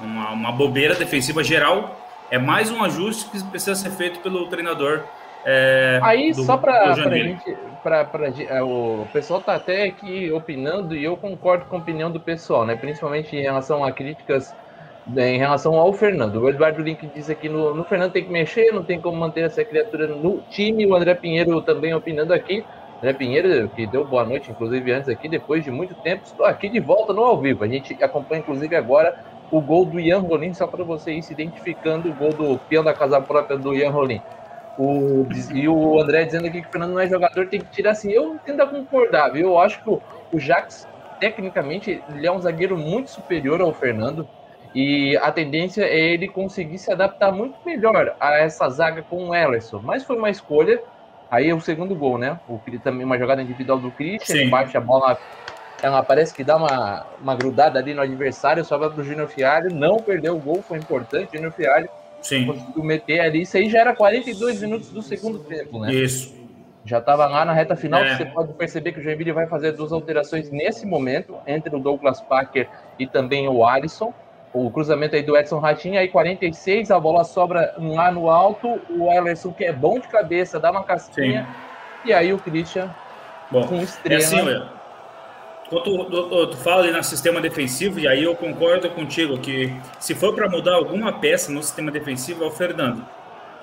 Uma, 0.02 0.30
uma 0.30 0.52
bobeira 0.52 0.94
defensiva 0.94 1.42
geral. 1.42 1.98
É 2.30 2.38
mais 2.38 2.70
um 2.70 2.82
ajuste 2.84 3.30
que 3.30 3.42
precisa 3.44 3.74
ser 3.74 3.90
feito 3.90 4.20
pelo 4.20 4.46
treinador 4.48 5.02
é, 5.44 5.98
Aí, 6.02 6.32
do, 6.32 6.42
só 6.42 6.56
para 6.56 6.92
a 6.92 6.94
gente. 6.94 7.56
Pra, 7.82 8.04
pra, 8.04 8.28
é, 8.28 8.62
o 8.62 9.06
pessoal 9.12 9.40
tá 9.40 9.54
até 9.54 9.84
aqui 9.84 10.30
opinando 10.32 10.96
e 10.96 11.04
eu 11.04 11.16
concordo 11.16 11.64
com 11.66 11.76
a 11.76 11.78
opinião 11.78 12.10
do 12.10 12.20
pessoal, 12.20 12.66
né? 12.66 12.76
Principalmente 12.76 13.34
em 13.36 13.42
relação 13.42 13.84
a 13.84 13.92
críticas 13.92 14.54
né, 15.06 15.34
em 15.34 15.38
relação 15.38 15.74
ao 15.76 15.92
Fernando. 15.92 16.36
O 16.36 16.50
Eduardo 16.50 16.82
Link 16.82 17.08
diz 17.14 17.30
aqui 17.30 17.48
no, 17.48 17.74
no 17.74 17.84
Fernando 17.84 18.12
tem 18.12 18.24
que 18.24 18.30
mexer, 18.30 18.72
não 18.72 18.82
tem 18.82 19.00
como 19.00 19.16
manter 19.16 19.42
essa 19.42 19.64
criatura 19.64 20.08
no 20.08 20.42
time. 20.50 20.86
O 20.86 20.94
André 20.94 21.14
Pinheiro 21.14 21.62
também 21.62 21.94
opinando 21.94 22.34
aqui. 22.34 22.64
André 22.98 23.12
Pinheiro, 23.14 23.68
que 23.70 23.86
deu 23.86 24.04
boa 24.04 24.24
noite, 24.24 24.50
inclusive, 24.50 24.92
antes 24.92 25.08
aqui, 25.08 25.28
depois 25.28 25.62
de 25.62 25.70
muito 25.70 25.94
tempo, 25.94 26.24
estou 26.24 26.44
aqui 26.44 26.68
de 26.68 26.80
volta 26.80 27.12
no 27.12 27.22
ao 27.22 27.40
vivo. 27.40 27.62
A 27.62 27.68
gente 27.68 27.96
acompanha, 28.02 28.40
inclusive, 28.40 28.74
agora 28.74 29.14
o 29.50 29.60
gol 29.60 29.86
do 29.86 30.00
Ian 30.00 30.18
Rolim, 30.18 30.52
só 30.52 30.66
para 30.66 30.84
você 30.84 31.12
ir 31.12 31.22
se 31.22 31.32
identificando 31.32 32.10
o 32.10 32.14
gol 32.14 32.30
do 32.32 32.58
peão 32.58 32.82
da 32.82 32.92
casa 32.92 33.20
própria 33.20 33.56
do 33.56 33.74
Ian 33.74 33.90
Rolim. 33.90 34.20
O, 34.76 35.26
e 35.52 35.68
o 35.68 36.00
André 36.00 36.24
dizendo 36.24 36.46
aqui 36.46 36.60
que 36.60 36.68
o 36.68 36.70
Fernando 36.70 36.92
não 36.92 37.00
é 37.00 37.08
jogador, 37.08 37.48
tem 37.48 37.60
que 37.60 37.70
tirar 37.70 37.92
assim. 37.92 38.10
Eu 38.10 38.38
tento 38.44 38.66
concordar, 38.68 39.30
viu? 39.30 39.48
Eu 39.48 39.58
acho 39.58 39.82
que 39.82 39.90
o, 39.90 40.00
o 40.32 40.38
Jax, 40.38 40.88
tecnicamente, 41.18 42.04
ele 42.08 42.26
é 42.26 42.32
um 42.32 42.40
zagueiro 42.40 42.76
muito 42.76 43.10
superior 43.10 43.60
ao 43.60 43.72
Fernando. 43.72 44.28
E 44.74 45.16
a 45.18 45.32
tendência 45.32 45.82
é 45.82 45.98
ele 45.98 46.28
conseguir 46.28 46.78
se 46.78 46.92
adaptar 46.92 47.32
muito 47.32 47.58
melhor 47.64 48.14
a 48.20 48.38
essa 48.38 48.68
zaga 48.68 49.02
com 49.02 49.28
o 49.28 49.34
Ellerson. 49.34 49.80
Mas 49.82 50.04
foi 50.04 50.16
uma 50.16 50.30
escolha. 50.30 50.80
Aí 51.30 51.48
é 51.50 51.54
o 51.54 51.60
segundo 51.60 51.94
gol, 51.94 52.18
né? 52.18 52.38
O, 52.48 52.60
também 52.82 53.04
uma 53.04 53.18
jogada 53.18 53.42
individual 53.42 53.78
do 53.78 53.90
Christian, 53.90 54.36
ele 54.36 54.50
bate 54.50 54.76
a 54.76 54.80
bola, 54.80 55.18
ela 55.82 56.02
parece 56.02 56.34
que 56.34 56.42
dá 56.42 56.56
uma, 56.56 57.06
uma 57.20 57.34
grudada 57.34 57.78
ali 57.78 57.92
no 57.92 58.00
adversário, 58.00 58.64
sobra 58.64 58.90
para 58.90 59.00
o 59.00 59.04
Júnior 59.04 59.28
Fialho, 59.28 59.74
não 59.74 59.98
perdeu 59.98 60.36
o 60.36 60.40
gol, 60.40 60.62
foi 60.62 60.78
importante. 60.78 61.36
Júnior 61.36 61.52
Fialho 61.52 61.88
Sim. 62.20 62.46
Conseguiu 62.46 62.82
meter 62.82 63.20
ali. 63.20 63.42
Isso 63.42 63.56
aí 63.56 63.68
já 63.68 63.80
era 63.80 63.94
42 63.94 64.62
minutos 64.62 64.90
do 64.90 65.02
segundo 65.02 65.38
tempo, 65.40 65.78
né? 65.78 65.92
Isso. 65.92 66.36
Já 66.84 66.98
estava 66.98 67.26
lá 67.26 67.44
na 67.44 67.52
reta 67.52 67.76
final. 67.76 68.02
É. 68.02 68.16
Você 68.16 68.24
pode 68.26 68.52
perceber 68.54 68.92
que 68.92 69.00
o 69.00 69.02
Joinville 69.02 69.32
vai 69.32 69.46
fazer 69.46 69.72
duas 69.72 69.92
alterações 69.92 70.50
nesse 70.50 70.86
momento, 70.86 71.36
entre 71.46 71.74
o 71.74 71.78
Douglas 71.78 72.20
Parker 72.20 72.68
e 72.98 73.06
também 73.06 73.48
o 73.48 73.64
Alisson. 73.64 74.12
O 74.66 74.70
cruzamento 74.70 75.14
aí 75.14 75.22
do 75.22 75.36
Edson 75.36 75.58
Ratinho, 75.58 75.98
aí 75.98 76.08
46, 76.08 76.90
a 76.90 76.98
bola 76.98 77.24
sobra 77.24 77.74
lá 77.78 78.10
no 78.10 78.28
alto. 78.28 78.80
O 78.90 79.12
Ellerson, 79.12 79.52
que 79.52 79.64
é 79.64 79.72
bom 79.72 79.98
de 79.98 80.08
cabeça, 80.08 80.58
dá 80.58 80.70
uma 80.70 80.82
casquinha. 80.82 81.42
Sim. 81.44 82.08
E 82.08 82.12
aí 82.12 82.32
o 82.32 82.38
Christian 82.38 82.90
Bom, 83.50 83.66
com 83.66 83.80
estrela. 83.80 84.20
É 84.20 84.24
assim, 84.24 84.68
quando 85.68 85.82
tu, 85.82 86.04
tu, 86.04 86.46
tu, 86.48 86.56
fala 86.56 86.82
ali 86.82 86.92
no 86.92 87.04
sistema 87.04 87.40
defensivo, 87.40 88.00
e 88.00 88.08
aí 88.08 88.24
eu 88.24 88.34
concordo 88.34 88.88
contigo 88.90 89.38
que 89.38 89.72
se 89.98 90.14
for 90.14 90.34
para 90.34 90.48
mudar 90.48 90.74
alguma 90.74 91.12
peça 91.12 91.52
no 91.52 91.62
sistema 91.62 91.90
defensivo 91.90 92.42
é 92.42 92.46
o 92.46 92.50
Fernando, 92.50 93.04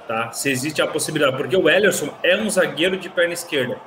tá? 0.07 0.31
Se 0.31 0.49
existe 0.51 0.81
a 0.81 0.87
possibilidade, 0.87 1.35
porque 1.35 1.57
o 1.57 1.67
Ellerson 1.67 2.09
é 2.23 2.37
um 2.37 2.49
zagueiro 2.49 2.97
de 2.97 3.09
perna 3.09 3.33
esquerda. 3.33 3.77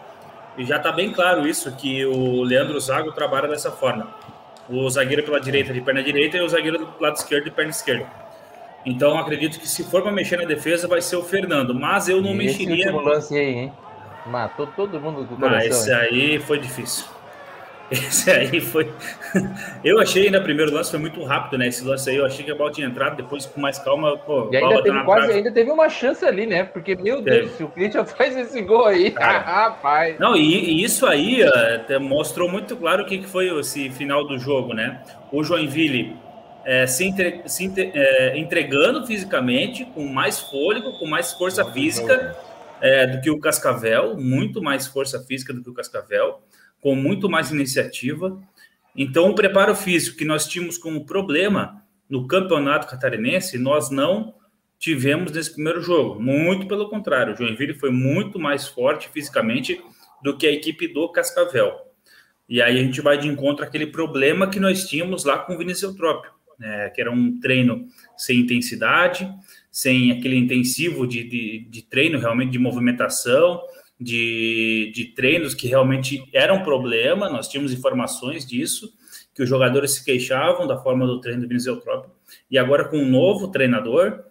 E 0.57 0.65
já 0.65 0.77
está 0.77 0.91
bem 0.91 1.13
claro 1.13 1.47
isso, 1.47 1.71
que 1.77 2.05
o 2.05 2.43
Leandro 2.43 2.81
Zago 2.81 3.13
trabalha 3.13 3.47
dessa 3.47 3.71
forma. 3.71 4.09
O 4.69 4.89
zagueiro 4.91 5.23
pela 5.23 5.41
direita 5.41 5.73
de 5.73 5.81
perna 5.81 6.03
direita 6.03 6.37
e 6.37 6.41
o 6.41 6.49
zagueiro 6.49 6.79
do 6.79 6.89
lado 7.01 7.17
esquerdo 7.17 7.45
de 7.45 7.51
perna 7.51 7.71
esquerda. 7.71 8.07
Então 8.85 9.19
acredito 9.19 9.59
que 9.59 9.69
se 9.69 9.85
for 9.85 10.03
para 10.03 10.13
mexer 10.13 10.37
na 10.37 10.45
defesa 10.45 10.87
vai 10.87 11.01
ser 11.01 11.17
o 11.17 11.23
Fernando, 11.23 11.75
mas 11.75 12.09
eu 12.09 12.21
não 12.23 12.31
e 12.31 12.35
mexeria. 12.35 12.87
Esse 12.87 12.93
lance 12.93 13.37
aí, 13.37 13.55
hein? 13.55 13.73
Matou 14.27 14.67
todo 14.67 15.01
mundo 15.01 15.25
do 15.25 15.37
coração. 15.37 15.67
Esse 15.67 15.93
aí 15.93 16.39
foi 16.39 16.59
difícil. 16.59 17.07
Esse 17.91 18.31
aí 18.31 18.61
foi. 18.61 18.93
Eu 19.83 19.99
achei 19.99 20.31
na 20.31 20.41
primeiro 20.41 20.73
lance 20.73 20.91
foi 20.91 21.01
muito 21.01 21.23
rápido, 21.25 21.59
né? 21.59 21.69
Esse 21.69 21.85
lance 21.85 22.11
aí 22.11 22.17
eu 22.17 22.27
achei 22.27 22.45
que 22.45 22.51
a 22.51 22.55
bola 22.55 22.71
tinha 22.71 22.87
entrado, 22.87 23.17
depois 23.17 23.47
com 23.47 23.61
mais 23.61 23.79
calma, 23.79 24.17
pô. 24.19 24.51
E 24.53 24.57
ainda 24.57 24.83
teve 24.83 25.05
quase, 25.05 25.33
ainda 25.33 25.51
teve 25.51 25.71
uma 25.71 25.89
chance 25.89 26.25
ali, 26.25 26.47
né? 26.47 26.65
Porque, 26.65 26.95
meu 26.97 27.23
Deus, 27.23 27.53
se 27.53 27.65
o 27.65 27.69
Christian 27.69 28.05
faz 28.05 28.37
esse 28.37 28.61
gol 28.61 28.85
aí, 28.87 29.09
rapaz. 29.17 30.19
Não, 30.19 30.37
e, 30.37 30.81
e, 30.81 30.85
isso 30.85 31.07
aí 31.07 31.43
até 31.43 31.99
mostrou 31.99 32.51
muito 32.51 32.77
claro 32.77 33.05
o 33.05 33.07
que, 33.07 33.19
que 33.19 33.27
foi 33.27 33.49
esse 33.59 33.89
final 33.91 34.27
do 34.27 34.39
jogo, 34.39 34.75
né? 34.75 35.03
O 35.33 35.43
Joinville 35.43 36.15
é, 36.67 36.87
se, 36.87 37.05
entre, 37.05 37.43
se 37.47 37.65
entre, 37.65 37.91
é, 37.95 38.37
entregando 38.37 39.07
fisicamente, 39.07 39.87
com 39.87 40.07
mais 40.07 40.39
fôlego, 40.39 40.99
com 40.99 41.07
mais 41.07 41.33
força 41.33 41.65
física 41.73 42.37
é, 42.83 43.07
do 43.07 43.21
que 43.23 43.31
o 43.31 43.41
Cascavel, 43.41 44.15
muito 44.15 44.63
mais 44.63 44.87
força 44.87 45.19
física 45.25 45.55
do 45.55 45.63
que 45.63 45.71
o 45.71 45.75
Cascavel 45.75 46.41
com 46.81 46.95
muito 46.95 47.29
mais 47.29 47.51
iniciativa. 47.51 48.41
Então, 48.97 49.31
o 49.31 49.35
preparo 49.35 49.75
físico 49.75 50.19
que 50.19 50.25
nós 50.25 50.47
tínhamos 50.47 50.79
como 50.79 51.05
problema 51.07 51.83
no 52.09 52.27
campeonato 52.27 52.87
catarinense, 52.87 53.59
nós 53.59 53.91
não 53.91 54.35
tivemos 54.79 55.33
nesse 55.33 55.53
primeiro 55.53 55.83
jogo. 55.83 56.21
Muito 56.21 56.67
pelo 56.67 56.89
contrário, 56.89 57.35
o 57.35 57.37
Joinville 57.37 57.75
foi 57.75 57.91
muito 57.91 58.39
mais 58.39 58.67
forte 58.67 59.09
fisicamente 59.09 59.81
do 60.23 60.37
que 60.37 60.47
a 60.47 60.53
equipe 60.53 60.89
do 60.89 61.09
Cascavel. 61.11 61.89
E 62.49 62.63
aí 62.63 62.79
a 62.79 62.83
gente 62.83 63.01
vai 63.01 63.19
de 63.19 63.29
encontro 63.29 63.65
àquele 63.65 63.87
problema 63.87 64.49
que 64.49 64.59
nós 64.59 64.89
tínhamos 64.89 65.25
lá 65.25 65.39
com 65.39 65.55
o 65.55 65.59
Vinícius 65.59 65.93
Eutrópio, 65.93 66.31
né, 66.59 66.91
que 66.91 67.01
era 67.01 67.11
um 67.11 67.39
treino 67.39 67.87
sem 68.17 68.41
intensidade, 68.41 69.31
sem 69.71 70.13
aquele 70.13 70.37
intensivo 70.37 71.07
de, 71.07 71.25
de, 71.25 71.67
de 71.69 71.83
treino 71.83 72.19
realmente 72.19 72.53
de 72.53 72.59
movimentação, 72.59 73.61
de, 74.01 74.93
de 74.95 75.07
treinos 75.07 75.55
que 75.55 75.67
realmente 75.67 76.25
eram 76.33 76.63
problema, 76.63 77.29
nós 77.29 77.49
tínhamos 77.49 77.73
informações 77.73 78.47
disso, 78.47 78.93
que 79.35 79.43
os 79.43 79.49
jogadores 79.49 79.93
se 79.93 80.05
queixavam 80.05 80.67
da 80.67 80.79
forma 80.79 81.07
do 81.07 81.21
treino 81.21 81.47
do 81.47 81.69
Eutrópio, 81.69 82.11
e 82.51 82.59
agora 82.59 82.89
com 82.89 82.99
um 82.99 83.09
novo 83.09 83.49
treinador, 83.49 84.25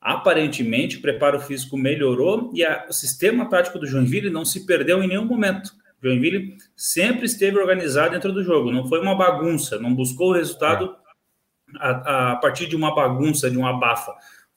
aparentemente 0.00 0.96
o 0.96 1.02
preparo 1.02 1.40
físico 1.40 1.76
melhorou 1.76 2.50
e 2.54 2.64
a, 2.64 2.86
o 2.88 2.92
sistema 2.92 3.48
tático 3.48 3.78
do 3.78 3.86
Joinville 3.86 4.30
não 4.30 4.44
se 4.44 4.66
perdeu 4.66 5.02
em 5.02 5.06
nenhum 5.06 5.24
momento. 5.24 5.70
O 6.02 6.06
Joinville 6.08 6.56
sempre 6.74 7.26
esteve 7.26 7.58
organizado 7.58 8.10
dentro 8.10 8.32
do 8.32 8.42
jogo, 8.42 8.72
não 8.72 8.88
foi 8.88 9.00
uma 9.00 9.14
bagunça, 9.14 9.78
não 9.78 9.94
buscou 9.94 10.30
o 10.30 10.34
resultado 10.34 10.96
a, 11.78 12.32
a 12.32 12.36
partir 12.36 12.66
de 12.66 12.74
uma 12.74 12.94
bagunça, 12.94 13.48
de 13.48 13.56
uma 13.56 13.78
bafa 13.78 14.12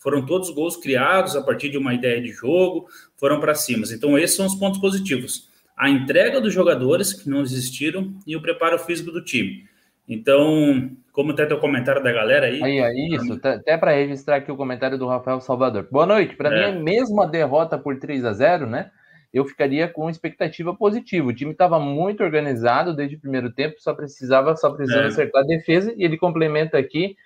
foram 0.06 0.24
todos 0.24 0.52
gols 0.52 0.78
criados 0.78 1.36
a 1.36 1.42
partir 1.42 1.68
de 1.68 1.80
uma 1.80 1.92
ideia 1.92 2.22
de 2.22 2.32
jogo, 2.32 2.88
foram 3.18 3.40
para 3.40 3.56
cima. 3.56 3.88
Então, 3.92 4.16
esses 4.20 4.38
são 4.38 4.46
os 4.46 4.54
pontos 4.54 4.80
positivos. 4.80 5.50
A 5.76 5.90
entrega 5.90 6.40
dos 6.40 6.54
jogadores 6.54 7.12
que 7.12 7.28
não 7.28 7.42
existiram 7.42 8.14
e 8.28 8.36
o 8.36 8.42
preparo 8.42 8.78
físico 8.78 9.12
do 9.12 9.24
time. 9.24 9.66
Então, 10.08 10.92
como 11.12 11.32
até 11.32 11.52
o 11.52 11.60
comentário 11.60 12.04
da 12.04 12.12
galera 12.12 12.46
aí. 12.46 12.62
Aí, 12.62 12.80
aí 12.84 13.16
isso, 13.16 13.34
até 13.42 13.76
para 13.80 13.94
registrar 13.96 14.36
aqui 14.36 14.52
o 14.52 14.56
comentário 14.56 14.96
do 14.96 15.08
Rafael 15.08 15.42
Salvador. 15.42 15.88
Boa 15.92 16.06
noite. 16.06 16.36
Para 16.36 16.56
é. 16.56 16.72
mim, 16.72 16.84
mesmo 16.84 17.20
a 17.24 17.26
derrota 17.26 17.76
por 17.76 17.98
3 17.98 18.26
a 18.26 18.34
0 18.34 18.68
né? 18.68 18.92
Eu 19.34 19.44
ficaria 19.44 19.88
com 19.88 20.08
expectativa 20.08 20.76
positiva. 20.76 21.30
O 21.30 21.34
time 21.34 21.52
estava 21.52 21.80
muito 21.80 22.24
organizado 22.24 22.96
desde 22.96 23.16
o 23.16 23.20
primeiro 23.20 23.52
tempo, 23.52 23.78
só 23.80 23.92
precisava, 23.96 24.56
só 24.56 24.70
precisava 24.70 25.06
é. 25.06 25.08
acertar 25.08 25.42
a 25.42 25.48
defesa, 25.48 25.92
e 25.98 26.04
ele 26.04 26.16
complementa 26.16 26.78
aqui 26.78 27.18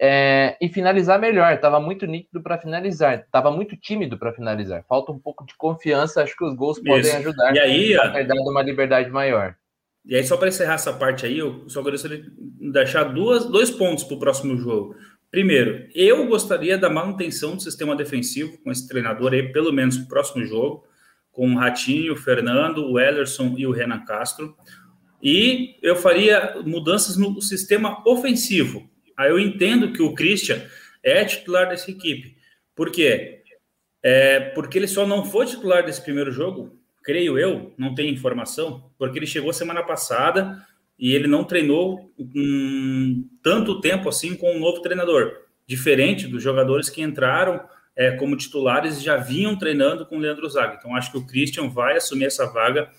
é, 0.00 0.56
e 0.60 0.68
finalizar 0.68 1.18
melhor. 1.18 1.52
Estava 1.52 1.80
muito 1.80 2.06
nítido 2.06 2.42
para 2.42 2.58
finalizar, 2.58 3.20
estava 3.20 3.50
muito 3.50 3.76
tímido 3.76 4.18
para 4.18 4.32
finalizar. 4.32 4.84
Falta 4.88 5.12
um 5.12 5.18
pouco 5.18 5.44
de 5.44 5.54
confiança, 5.56 6.22
acho 6.22 6.36
que 6.36 6.44
os 6.44 6.54
gols 6.54 6.76
Isso. 6.76 6.86
podem 6.86 7.12
ajudar 7.12 7.54
e 7.54 7.58
aí, 7.58 7.96
a 7.96 8.22
dado 8.22 8.50
uma 8.50 8.62
liberdade 8.62 9.10
maior. 9.10 9.54
E 10.04 10.14
aí, 10.14 10.22
só 10.22 10.36
para 10.36 10.48
encerrar 10.48 10.74
essa 10.74 10.92
parte 10.92 11.26
aí, 11.26 11.38
eu 11.38 11.68
só 11.68 11.82
gostaria 11.82 12.22
de 12.22 12.30
deixar 12.70 13.04
duas, 13.04 13.44
dois 13.46 13.70
pontos 13.70 14.04
para 14.04 14.16
o 14.16 14.20
próximo 14.20 14.56
jogo. 14.56 14.94
Primeiro, 15.30 15.88
eu 15.94 16.28
gostaria 16.28 16.78
da 16.78 16.88
manutenção 16.88 17.56
do 17.56 17.62
sistema 17.62 17.96
defensivo 17.96 18.56
com 18.62 18.70
esse 18.70 18.86
treinador 18.86 19.32
aí, 19.32 19.52
pelo 19.52 19.72
menos 19.72 19.98
no 19.98 20.06
próximo 20.06 20.44
jogo, 20.44 20.84
com 21.32 21.52
o 21.52 21.56
Ratinho, 21.58 22.12
o 22.12 22.16
Fernando, 22.16 22.88
o 22.88 23.00
Ellerson 23.00 23.56
e 23.58 23.66
o 23.66 23.72
Renan 23.72 24.04
Castro. 24.04 24.56
E 25.20 25.76
eu 25.82 25.96
faria 25.96 26.54
mudanças 26.64 27.16
no 27.16 27.42
sistema 27.42 28.00
ofensivo. 28.06 28.88
Aí 29.16 29.30
eu 29.30 29.38
entendo 29.38 29.92
que 29.92 30.02
o 30.02 30.14
Christian 30.14 30.62
é 31.02 31.24
titular 31.24 31.68
dessa 31.68 31.90
equipe. 31.90 32.36
Por 32.74 32.90
quê? 32.90 33.42
É 34.02 34.40
porque 34.40 34.78
ele 34.78 34.86
só 34.86 35.06
não 35.06 35.24
foi 35.24 35.46
titular 35.46 35.84
desse 35.84 36.02
primeiro 36.02 36.30
jogo, 36.30 36.78
creio 37.02 37.38
eu, 37.38 37.72
não 37.78 37.94
tenho 37.94 38.12
informação, 38.12 38.90
porque 38.98 39.18
ele 39.18 39.26
chegou 39.26 39.52
semana 39.52 39.82
passada 39.82 40.64
e 40.98 41.14
ele 41.14 41.26
não 41.26 41.44
treinou 41.44 42.12
um, 42.18 43.28
tanto 43.42 43.80
tempo 43.80 44.08
assim 44.08 44.34
com 44.34 44.54
um 44.54 44.60
novo 44.60 44.80
treinador, 44.80 45.32
diferente 45.66 46.26
dos 46.26 46.42
jogadores 46.42 46.90
que 46.90 47.02
entraram 47.02 47.60
é, 47.94 48.12
como 48.12 48.36
titulares 48.36 48.98
e 48.98 49.04
já 49.04 49.16
vinham 49.16 49.56
treinando 49.56 50.04
com 50.04 50.16
o 50.16 50.20
Leandro 50.20 50.48
Zaga. 50.48 50.76
Então 50.78 50.94
acho 50.94 51.10
que 51.10 51.18
o 51.18 51.26
Christian 51.26 51.68
vai 51.68 51.96
assumir 51.96 52.26
essa 52.26 52.46
vaga 52.46 52.90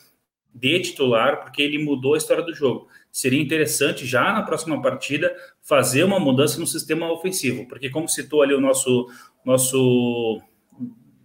de 0.54 0.80
titular, 0.82 1.42
porque 1.42 1.62
ele 1.62 1.84
mudou 1.84 2.16
a 2.16 2.18
história 2.18 2.44
do 2.44 2.54
jogo. 2.54 2.88
Seria 3.12 3.42
interessante 3.42 4.06
já 4.06 4.34
na 4.34 4.42
próxima 4.42 4.82
partida 4.82 5.36
fazer 5.62 6.04
uma 6.04 6.20
mudança 6.20 6.60
no 6.60 6.68
sistema 6.68 7.12
ofensivo, 7.12 7.68
porque 7.68 7.90
como 7.90 8.08
citou 8.08 8.42
ali 8.42 8.54
o 8.54 8.62
nosso 8.62 9.08
nosso 9.46 10.42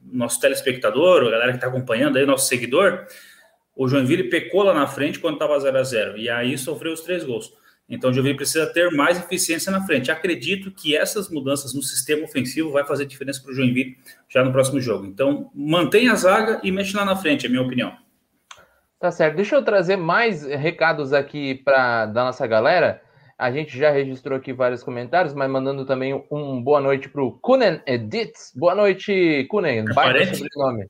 nosso 0.05 0.39
telespectador, 0.39 1.27
a 1.27 1.31
galera 1.31 1.53
que 1.53 1.57
está 1.57 1.69
acompanhando 1.69 2.19
aí, 2.19 2.27
nosso 2.27 2.47
seguidor, 2.47 3.07
o 3.75 3.89
Joinville 3.89 4.25
pecou 4.25 4.63
lá 4.63 4.75
na 4.75 4.87
frente 4.87 5.19
quando 5.19 5.35
estava 5.35 5.59
0 5.59 5.79
a 5.79 5.83
0 5.83 6.19
e 6.19 6.29
aí 6.29 6.59
sofreu 6.59 6.93
os 6.93 7.01
três 7.01 7.25
gols. 7.25 7.53
Então 7.89 8.11
o 8.11 8.13
Joinville 8.13 8.37
precisa 8.37 8.67
ter 8.67 8.91
mais 8.91 9.19
eficiência 9.19 9.73
na 9.73 9.85
frente. 9.85 10.11
Acredito 10.11 10.71
que 10.71 10.97
essas 10.97 11.29
mudanças 11.29 11.75
no 11.75 11.83
sistema 11.83 12.25
ofensivo 12.25 12.71
vai 12.71 12.87
fazer 12.87 13.07
diferença 13.07 13.43
para 13.43 13.53
o 13.53 13.55
Joinville 13.55 13.99
já 14.29 14.45
no 14.45 14.53
próximo 14.53 14.81
jogo. 14.81 15.07
Então 15.07 15.51
mantenha 15.55 16.13
a 16.13 16.15
zaga 16.15 16.61
e 16.63 16.71
mexe 16.71 16.97
lá 16.97 17.05
na 17.05 17.17
frente, 17.17 17.45
é 17.45 17.49
a 17.49 17.51
minha 17.51 17.63
opinião. 17.63 17.97
Tá 19.03 19.11
certo. 19.11 19.35
Deixa 19.35 19.57
eu 19.57 19.65
trazer 19.65 19.97
mais 19.97 20.45
recados 20.45 21.13
aqui 21.13 21.57
para 21.57 22.07
da 22.07 22.23
nossa 22.23 22.47
galera. 22.47 23.03
A 23.37 23.51
gente 23.51 23.77
já 23.77 23.91
registrou 23.91 24.39
aqui 24.39 24.53
vários 24.53 24.85
comentários, 24.85 25.35
mas 25.35 25.51
mandando 25.51 25.85
também 25.85 26.25
um 26.31 26.63
boa 26.63 26.81
noite 26.81 27.09
para 27.09 27.21
o 27.21 27.33
Kunen 27.33 27.83
Edits. 27.85 28.53
Boa 28.55 28.77
noite, 28.77 29.45
Kunen. 29.51 29.81
É 29.81 29.93
Baita 29.93 30.33
sobrenome. 30.33 30.87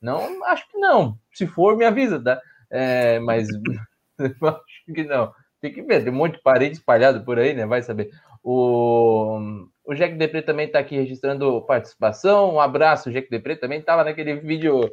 Não, 0.00 0.44
acho 0.46 0.68
que 0.68 0.76
não. 0.76 1.16
Se 1.32 1.46
for, 1.46 1.76
me 1.76 1.84
avisa, 1.84 2.20
tá? 2.20 2.40
É, 2.68 3.20
mas 3.20 3.46
acho 4.18 4.92
que 4.92 5.04
não. 5.04 5.32
Tem 5.60 5.72
que 5.72 5.82
ver, 5.82 6.02
tem 6.02 6.12
um 6.12 6.16
monte 6.16 6.38
de 6.38 6.42
parede 6.42 6.74
espalhado 6.74 7.24
por 7.24 7.38
aí, 7.38 7.54
né? 7.54 7.64
Vai 7.64 7.80
saber. 7.80 8.10
O, 8.42 9.38
o 9.84 9.94
Jack 9.94 10.16
Depre 10.16 10.42
também 10.42 10.66
está 10.66 10.80
aqui 10.80 10.96
registrando 10.96 11.62
participação. 11.62 12.54
Um 12.54 12.60
abraço, 12.60 13.12
Jack 13.12 13.30
Depre 13.30 13.54
também 13.54 13.78
estava 13.78 14.02
naquele 14.02 14.34
vídeo 14.34 14.90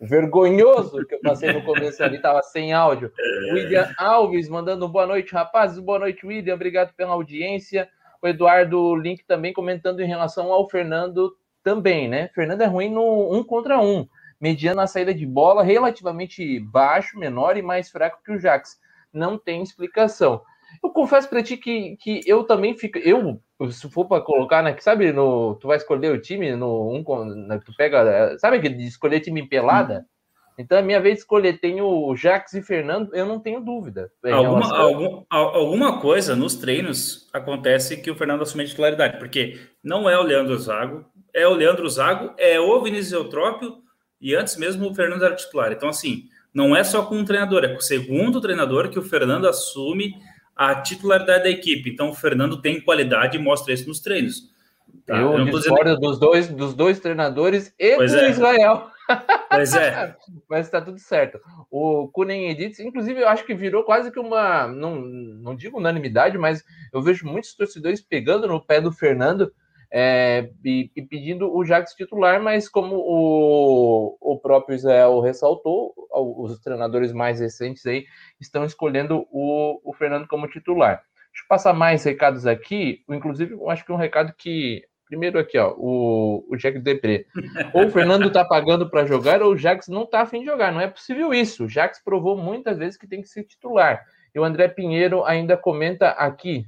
vergonhoso 0.00 1.04
que 1.06 1.14
eu 1.14 1.20
passei 1.20 1.52
no 1.52 1.62
começo 1.64 2.02
ali, 2.02 2.20
tava 2.20 2.42
sem 2.42 2.72
áudio. 2.72 3.12
William 3.52 3.92
Alves 3.98 4.48
mandando 4.48 4.88
boa 4.88 5.06
noite, 5.06 5.32
rapazes. 5.32 5.78
Boa 5.78 5.98
noite, 5.98 6.26
William. 6.26 6.54
Obrigado 6.54 6.92
pela 6.94 7.12
audiência. 7.12 7.88
O 8.22 8.28
Eduardo 8.28 8.94
Link 8.96 9.24
também 9.26 9.52
comentando 9.52 10.00
em 10.00 10.06
relação 10.06 10.52
ao 10.52 10.68
Fernando 10.68 11.34
também, 11.62 12.08
né? 12.08 12.28
Fernando 12.34 12.62
é 12.62 12.66
ruim 12.66 12.90
no 12.90 13.34
um 13.34 13.42
contra 13.42 13.80
um, 13.80 14.06
mediano 14.40 14.80
a 14.80 14.86
saída 14.86 15.12
de 15.12 15.26
bola, 15.26 15.62
relativamente 15.62 16.60
baixo, 16.60 17.18
menor 17.18 17.56
e 17.56 17.62
mais 17.62 17.90
fraco 17.90 18.22
que 18.24 18.32
o 18.32 18.38
Jax. 18.38 18.78
Não 19.12 19.38
tem 19.38 19.62
explicação. 19.62 20.42
Eu 20.82 20.90
confesso 20.90 21.28
para 21.28 21.42
ti 21.42 21.56
que, 21.56 21.96
que 21.96 22.20
eu 22.26 22.44
também 22.44 22.76
fico. 22.76 22.98
Eu, 22.98 23.40
se 23.70 23.90
for 23.90 24.06
para 24.06 24.22
colocar, 24.22 24.62
né? 24.62 24.72
Que 24.72 24.84
sabe, 24.84 25.12
no, 25.12 25.54
tu 25.56 25.68
vai 25.68 25.76
escolher 25.76 26.12
o 26.12 26.20
time 26.20 26.54
no 26.54 26.90
um, 26.90 27.24
né, 27.46 27.60
tu 27.64 27.72
pega. 27.76 28.36
Sabe 28.38 28.60
que 28.60 28.68
de 28.68 28.86
escolher 28.86 29.20
time 29.20 29.40
em 29.40 29.48
pelada? 29.48 30.00
Hum. 30.00 30.16
Então, 30.58 30.78
a 30.78 30.82
minha 30.82 31.00
vez 31.00 31.16
de 31.16 31.20
escolher, 31.20 31.60
tenho 31.60 31.86
o 31.86 32.16
Jax 32.16 32.54
e 32.54 32.62
Fernando, 32.62 33.14
eu 33.14 33.26
não 33.26 33.38
tenho 33.38 33.60
dúvida. 33.60 34.10
Alguma, 34.24 34.74
algum, 34.74 35.24
alguma 35.28 36.00
coisa 36.00 36.34
nos 36.34 36.56
treinos 36.56 37.28
acontece 37.32 37.98
que 37.98 38.10
o 38.10 38.14
Fernando 38.14 38.42
assume 38.42 38.64
a 38.64 38.66
titularidade, 38.66 39.18
porque 39.18 39.58
não 39.84 40.08
é 40.08 40.18
o 40.18 40.22
Leandro 40.22 40.58
Zago, 40.58 41.04
é 41.34 41.46
o 41.46 41.52
Leandro 41.52 41.88
Zago, 41.90 42.32
é 42.38 42.58
o 42.58 42.82
Vinícius 42.82 43.12
Eutrópio, 43.12 43.76
e 44.18 44.34
antes 44.34 44.56
mesmo 44.56 44.88
o 44.88 44.94
Fernando 44.94 45.26
era 45.26 45.36
titular. 45.36 45.72
Então, 45.72 45.90
assim, 45.90 46.24
não 46.54 46.74
é 46.74 46.82
só 46.82 47.04
com 47.04 47.16
um 47.16 47.24
treinador, 47.24 47.62
é 47.64 47.68
com 47.68 47.78
o 47.78 47.82
segundo 47.82 48.40
treinador 48.40 48.88
que 48.88 48.98
o 48.98 49.02
Fernando 49.02 49.46
assume 49.46 50.14
a 50.56 50.74
titularidade 50.80 51.44
da 51.44 51.50
equipe. 51.50 51.90
Então, 51.90 52.08
o 52.08 52.14
Fernando 52.14 52.60
tem 52.60 52.80
qualidade 52.80 53.36
e 53.36 53.40
mostra 53.40 53.74
isso 53.74 53.86
nos 53.86 54.00
treinos. 54.00 54.50
Tá? 55.04 55.18
Eu, 55.18 55.38
eu 55.38 55.44
discordo 55.44 55.84
dizendo... 55.84 56.00
dos, 56.00 56.18
dois, 56.18 56.48
dos 56.48 56.74
dois 56.74 56.98
treinadores 56.98 57.72
e 57.78 57.96
pois 57.96 58.12
do 58.12 58.18
é. 58.18 58.30
Israel. 58.30 58.90
Pois 59.50 59.74
é. 59.74 60.16
Mas 60.48 60.66
está 60.66 60.80
tudo 60.80 60.98
certo. 60.98 61.38
O 61.70 62.08
Kunen 62.08 62.50
Edits, 62.50 62.80
inclusive, 62.80 63.20
eu 63.20 63.28
acho 63.28 63.44
que 63.44 63.54
virou 63.54 63.84
quase 63.84 64.10
que 64.10 64.18
uma, 64.18 64.66
não, 64.66 64.96
não 64.96 65.54
digo 65.54 65.78
unanimidade, 65.78 66.38
mas 66.38 66.64
eu 66.92 67.02
vejo 67.02 67.26
muitos 67.26 67.54
torcedores 67.54 68.00
pegando 68.00 68.48
no 68.48 68.64
pé 68.64 68.80
do 68.80 68.90
Fernando 68.90 69.52
é, 69.90 70.50
e, 70.64 70.90
e, 70.96 71.02
pedindo 71.02 71.54
o 71.54 71.64
Jax 71.64 71.94
titular, 71.94 72.42
mas 72.42 72.68
como 72.68 72.96
o, 72.96 74.16
o 74.20 74.38
próprio 74.38 74.74
Israel 74.74 75.20
ressaltou, 75.20 75.94
os 76.10 76.58
treinadores 76.60 77.12
mais 77.12 77.40
recentes 77.40 77.84
aí 77.86 78.04
estão 78.40 78.64
escolhendo 78.64 79.26
o, 79.30 79.80
o 79.84 79.92
Fernando 79.94 80.26
como 80.26 80.48
titular. 80.48 81.02
Deixa 81.30 81.44
eu 81.44 81.48
passar 81.48 81.72
mais 81.72 82.02
recados 82.04 82.46
aqui, 82.46 83.04
inclusive 83.08 83.52
eu 83.52 83.70
acho 83.70 83.84
que 83.84 83.92
um 83.92 83.96
recado 83.96 84.32
que 84.36 84.82
Primeiro 85.06 85.38
aqui, 85.38 85.56
ó, 85.56 85.72
o, 85.78 86.44
o 86.50 86.56
Jack 86.56 86.80
Depré. 86.80 87.26
Ou 87.72 87.86
o 87.86 87.90
Fernando 87.90 88.30
tá 88.30 88.44
pagando 88.44 88.90
para 88.90 89.06
jogar, 89.06 89.40
ou 89.40 89.52
o 89.52 89.56
Jax 89.56 89.86
não 89.86 90.04
tá 90.04 90.22
afim 90.22 90.40
de 90.40 90.46
jogar. 90.46 90.72
Não 90.72 90.80
é 90.80 90.88
possível 90.88 91.32
isso. 91.32 91.64
O 91.64 91.68
Jax 91.68 92.02
provou 92.02 92.36
muitas 92.36 92.76
vezes 92.76 92.98
que 92.98 93.06
tem 93.06 93.22
que 93.22 93.28
ser 93.28 93.44
titular. 93.44 94.04
E 94.34 94.38
o 94.38 94.44
André 94.44 94.66
Pinheiro 94.66 95.24
ainda 95.24 95.56
comenta 95.56 96.08
aqui. 96.10 96.66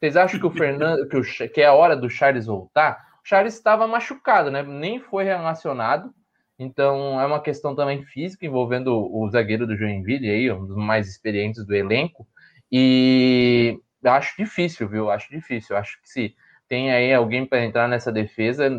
Vocês 0.00 0.16
acham 0.16 0.40
que 0.40 0.46
o 0.46 0.50
Fernando, 0.50 1.06
que, 1.06 1.16
o, 1.16 1.50
que 1.50 1.60
é 1.60 1.66
a 1.66 1.74
hora 1.74 1.94
do 1.94 2.08
Charles 2.08 2.46
voltar? 2.46 3.06
O 3.22 3.28
Charles 3.28 3.52
estava 3.52 3.86
machucado, 3.86 4.50
né? 4.50 4.62
Nem 4.62 4.98
foi 4.98 5.24
relacionado. 5.24 6.10
Então 6.58 7.20
é 7.20 7.26
uma 7.26 7.40
questão 7.40 7.74
também 7.76 8.02
física 8.04 8.46
envolvendo 8.46 8.94
o 8.94 9.28
zagueiro 9.30 9.66
do 9.66 9.76
Joinville 9.76 10.30
aí, 10.30 10.50
um 10.50 10.66
dos 10.66 10.76
mais 10.76 11.06
experientes 11.06 11.66
do 11.66 11.74
elenco. 11.74 12.26
E 12.72 13.78
acho 14.02 14.34
difícil, 14.38 14.88
viu? 14.88 15.10
Acho 15.10 15.30
difícil. 15.30 15.76
Acho 15.76 16.00
que 16.00 16.08
se 16.08 16.34
tem 16.66 16.92
aí 16.92 17.12
alguém 17.12 17.44
para 17.44 17.64
entrar 17.64 17.86
nessa 17.88 18.10
defesa. 18.10 18.70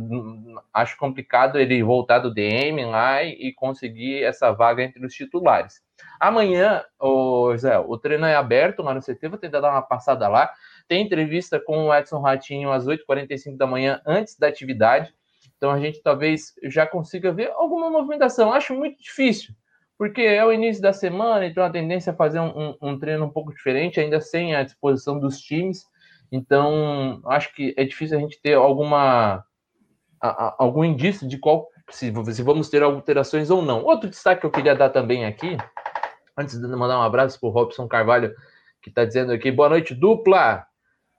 Acho 0.74 0.98
complicado 0.98 1.60
ele 1.60 1.84
voltar 1.84 2.20
do 2.20 2.34
DM 2.34 2.86
lá 2.86 3.24
e 3.24 3.54
conseguir 3.54 4.24
essa 4.24 4.52
vaga 4.52 4.82
entre 4.82 5.06
os 5.06 5.14
titulares. 5.14 5.82
Amanhã, 6.20 6.84
o 7.00 7.56
Zé, 7.58 7.78
o 7.78 7.98
treino 7.98 8.26
é 8.26 8.36
aberto 8.36 8.82
lá 8.82 8.94
no 8.94 9.02
CT, 9.02 9.28
vou 9.28 9.38
tentar 9.38 9.60
dar 9.60 9.72
uma 9.72 9.82
passada 9.82 10.28
lá. 10.28 10.52
Tem 10.92 11.04
entrevista 11.04 11.58
com 11.58 11.86
o 11.86 11.96
Edson 11.96 12.20
Ratinho 12.20 12.70
às 12.70 12.86
8h45 12.86 13.56
da 13.56 13.66
manhã, 13.66 14.02
antes 14.06 14.38
da 14.38 14.48
atividade. 14.48 15.16
Então 15.56 15.72
a 15.72 15.80
gente 15.80 16.04
talvez 16.04 16.54
já 16.64 16.86
consiga 16.86 17.32
ver 17.32 17.50
alguma 17.52 17.90
movimentação. 17.90 18.52
Acho 18.52 18.76
muito 18.76 19.02
difícil, 19.02 19.54
porque 19.98 20.22
é 20.22 20.46
o 20.46 20.52
início 20.52 20.84
da 20.84 20.92
semana, 20.92 21.46
então 21.46 21.64
a 21.64 21.70
tendência 21.70 22.12
é 22.12 22.14
fazer 22.14 22.42
um, 22.42 22.50
um, 22.50 22.78
um 22.82 23.00
treino 23.00 23.24
um 23.24 23.30
pouco 23.30 23.54
diferente, 23.54 24.02
ainda 24.02 24.20
sem 24.20 24.54
a 24.54 24.64
disposição 24.64 25.18
dos 25.18 25.40
times. 25.40 25.86
Então, 26.30 27.22
acho 27.24 27.56
que 27.56 27.74
é 27.78 27.86
difícil 27.86 28.18
a 28.18 28.20
gente 28.20 28.42
ter 28.42 28.56
alguma 28.56 29.46
a, 30.20 30.28
a, 30.28 30.56
algum 30.60 30.84
indício 30.84 31.26
de 31.26 31.38
qual 31.38 31.70
se, 31.90 32.12
se, 32.34 32.44
vamos 32.44 32.70
ter 32.70 32.84
alterações 32.84 33.50
ou 33.50 33.62
não. 33.62 33.82
Outro 33.82 34.10
destaque 34.10 34.42
que 34.42 34.46
eu 34.46 34.52
queria 34.52 34.76
dar 34.76 34.90
também 34.90 35.24
aqui, 35.24 35.56
antes 36.38 36.60
de 36.60 36.68
mandar 36.68 37.00
um 37.00 37.04
abraço 37.04 37.40
para 37.40 37.48
o 37.48 37.52
Robson 37.54 37.88
Carvalho, 37.88 38.36
que 38.82 38.90
está 38.90 39.06
dizendo 39.06 39.32
aqui, 39.32 39.50
boa 39.54 39.70
noite, 39.70 39.96
dupla. 39.96 40.68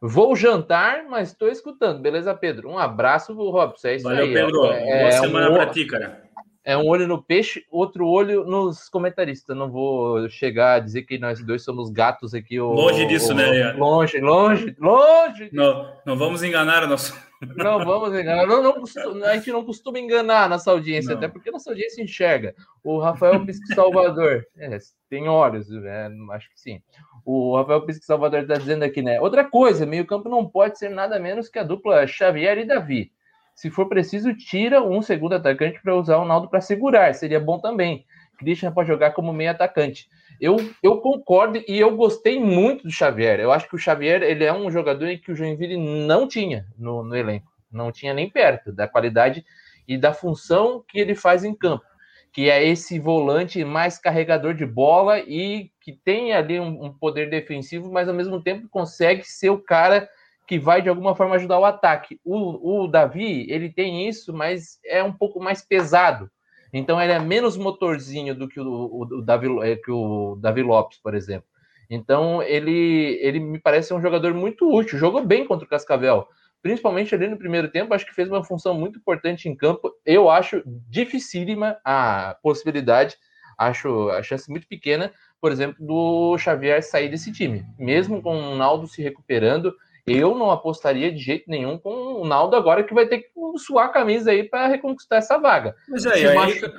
Vou 0.02 0.34
jantar, 0.34 1.04
mas 1.08 1.28
estou 1.28 1.48
escutando. 1.48 2.00
Beleza, 2.00 2.34
Pedro? 2.34 2.68
Um 2.68 2.78
abraço, 2.78 3.32
Robson. 3.32 3.88
É 3.88 3.94
isso 3.94 4.04
Valeu, 4.04 4.24
aí. 4.24 4.34
Pedro. 4.34 4.64
É, 4.66 4.80
Boa 4.80 5.08
é 5.08 5.10
semana 5.12 5.50
um... 5.50 5.54
para 5.54 5.66
ti, 5.66 5.86
cara 5.86 6.22
é 6.64 6.76
um 6.76 6.86
olho 6.86 7.08
no 7.08 7.22
peixe, 7.22 7.64
outro 7.70 8.06
olho 8.06 8.44
nos 8.44 8.88
comentaristas. 8.88 9.56
Não 9.56 9.70
vou 9.70 10.28
chegar 10.28 10.74
a 10.74 10.78
dizer 10.78 11.02
que 11.02 11.18
nós 11.18 11.44
dois 11.44 11.64
somos 11.64 11.90
gatos 11.90 12.34
aqui. 12.34 12.58
Ou, 12.60 12.72
longe 12.72 13.04
disso, 13.06 13.34
né, 13.34 13.46
ou, 13.46 13.52
né? 13.52 13.72
Longe, 13.72 14.20
longe, 14.20 14.76
longe. 14.78 15.50
Não, 15.52 15.92
não 16.06 16.16
vamos 16.16 16.42
enganar 16.42 16.84
a 16.84 16.86
nossa. 16.86 17.14
Não 17.56 17.84
vamos 17.84 18.18
enganar. 18.18 18.46
Não, 18.46 18.62
não, 18.62 19.24
a 19.24 19.34
gente 19.34 19.50
não 19.50 19.64
costuma 19.64 19.98
enganar 19.98 20.48
nossa 20.48 20.70
audiência, 20.70 21.10
não. 21.10 21.18
até 21.18 21.28
porque 21.28 21.50
nossa 21.50 21.70
audiência 21.70 22.02
enxerga. 22.02 22.54
O 22.84 22.98
Rafael 22.98 23.44
Pisque 23.44 23.74
Salvador, 23.74 24.46
é, 24.56 24.78
tem 25.08 25.28
olhos, 25.28 25.68
né? 25.68 26.08
acho 26.32 26.48
que 26.50 26.60
sim. 26.60 26.80
O 27.24 27.56
Rafael 27.56 27.82
Pisque 27.82 28.04
Salvador 28.04 28.42
está 28.42 28.54
dizendo 28.54 28.84
aqui, 28.84 29.02
né? 29.02 29.20
Outra 29.20 29.44
coisa, 29.44 29.84
meio-campo 29.86 30.28
não 30.28 30.48
pode 30.48 30.78
ser 30.78 30.88
nada 30.88 31.18
menos 31.18 31.48
que 31.48 31.58
a 31.58 31.64
dupla 31.64 32.06
Xavier 32.06 32.58
e 32.58 32.64
Davi 32.64 33.12
se 33.54 33.70
for 33.70 33.88
preciso, 33.88 34.34
tira 34.34 34.82
um 34.82 35.02
segundo 35.02 35.34
atacante 35.34 35.80
para 35.82 35.94
usar 35.94 36.18
o 36.18 36.24
Naldo 36.24 36.48
para 36.48 36.60
segurar, 36.60 37.14
seria 37.14 37.38
bom 37.38 37.58
também. 37.58 38.04
Christian 38.38 38.72
pode 38.72 38.88
jogar 38.88 39.12
como 39.12 39.32
meio 39.32 39.50
atacante. 39.50 40.08
Eu, 40.42 40.56
eu 40.82 41.00
concordo 41.00 41.62
e 41.68 41.78
eu 41.78 41.96
gostei 41.96 42.40
muito 42.40 42.82
do 42.82 42.90
Xavier. 42.90 43.38
Eu 43.38 43.52
acho 43.52 43.68
que 43.68 43.76
o 43.76 43.78
Xavier 43.78 44.24
ele 44.24 44.42
é 44.42 44.52
um 44.52 44.68
jogador 44.72 45.16
que 45.18 45.30
o 45.30 45.36
Joinville 45.36 45.76
não 45.76 46.26
tinha 46.26 46.66
no, 46.76 47.04
no 47.04 47.14
elenco, 47.14 47.46
não 47.70 47.92
tinha 47.92 48.12
nem 48.12 48.28
perto 48.28 48.72
da 48.72 48.88
qualidade 48.88 49.44
e 49.86 49.96
da 49.96 50.12
função 50.12 50.84
que 50.88 50.98
ele 50.98 51.14
faz 51.14 51.44
em 51.44 51.54
campo, 51.54 51.84
que 52.32 52.50
é 52.50 52.66
esse 52.66 52.98
volante 52.98 53.64
mais 53.64 53.98
carregador 53.98 54.52
de 54.52 54.66
bola 54.66 55.20
e 55.20 55.70
que 55.80 55.92
tem 55.92 56.32
ali 56.32 56.58
um, 56.58 56.86
um 56.86 56.92
poder 56.92 57.30
defensivo, 57.30 57.92
mas 57.92 58.08
ao 58.08 58.14
mesmo 58.14 58.42
tempo 58.42 58.68
consegue 58.68 59.22
ser 59.22 59.50
o 59.50 59.62
cara 59.62 60.08
que 60.44 60.58
vai 60.58 60.82
de 60.82 60.88
alguma 60.88 61.14
forma 61.14 61.36
ajudar 61.36 61.60
o 61.60 61.64
ataque. 61.64 62.20
O, 62.24 62.82
o 62.82 62.88
Davi, 62.88 63.46
ele 63.48 63.70
tem 63.70 64.08
isso, 64.08 64.34
mas 64.34 64.80
é 64.84 65.04
um 65.04 65.12
pouco 65.12 65.38
mais 65.38 65.62
pesado. 65.62 66.28
Então 66.72 67.00
ele 67.00 67.12
é 67.12 67.18
menos 67.18 67.56
motorzinho 67.56 68.34
do 68.34 68.48
que 68.48 68.58
o, 68.58 68.66
o, 68.66 69.02
o 69.02 69.22
Davi, 69.22 69.48
é, 69.62 69.76
que 69.76 69.90
o 69.90 70.36
Davi 70.40 70.62
Lopes, 70.62 70.98
por 70.98 71.14
exemplo. 71.14 71.46
Então 71.90 72.42
ele, 72.42 73.18
ele 73.20 73.38
me 73.38 73.58
parece 73.58 73.92
um 73.92 74.00
jogador 74.00 74.32
muito 74.32 74.72
útil, 74.72 74.98
jogou 74.98 75.24
bem 75.24 75.44
contra 75.44 75.66
o 75.66 75.68
Cascavel, 75.68 76.26
principalmente 76.62 77.14
ali 77.14 77.28
no 77.28 77.36
primeiro 77.36 77.68
tempo, 77.68 77.92
acho 77.92 78.06
que 78.06 78.14
fez 78.14 78.30
uma 78.30 78.42
função 78.42 78.72
muito 78.72 78.98
importante 78.98 79.48
em 79.48 79.54
campo. 79.54 79.92
Eu 80.06 80.30
acho 80.30 80.62
dificílima 80.88 81.76
a 81.84 82.38
possibilidade, 82.42 83.16
acho 83.58 84.08
a 84.10 84.22
chance 84.22 84.50
muito 84.50 84.66
pequena, 84.66 85.12
por 85.40 85.52
exemplo, 85.52 85.84
do 85.84 86.38
Xavier 86.38 86.82
sair 86.82 87.10
desse 87.10 87.30
time, 87.32 87.66
mesmo 87.78 88.22
com 88.22 88.34
o 88.34 88.56
Naldo 88.56 88.86
se 88.86 89.02
recuperando 89.02 89.74
eu 90.06 90.34
não 90.34 90.50
apostaria 90.50 91.12
de 91.12 91.18
jeito 91.18 91.48
nenhum 91.48 91.78
com 91.78 91.90
o 91.90 92.26
Naldo 92.26 92.56
agora 92.56 92.82
que 92.82 92.94
vai 92.94 93.06
ter 93.06 93.18
que 93.18 93.28
suar 93.58 93.86
a 93.86 93.92
camisa 93.92 94.30
aí 94.30 94.48
para 94.48 94.68
reconquistar 94.68 95.16
essa 95.16 95.38
vaga. 95.38 95.74
Mas 95.88 96.06
aí, 96.06 96.20
se 96.20 96.26
aí, 96.26 96.34
machu... 96.34 96.72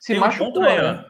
se 0.00 0.14
machucou, 0.14 0.62
um 0.62 0.66
né? 0.66 1.04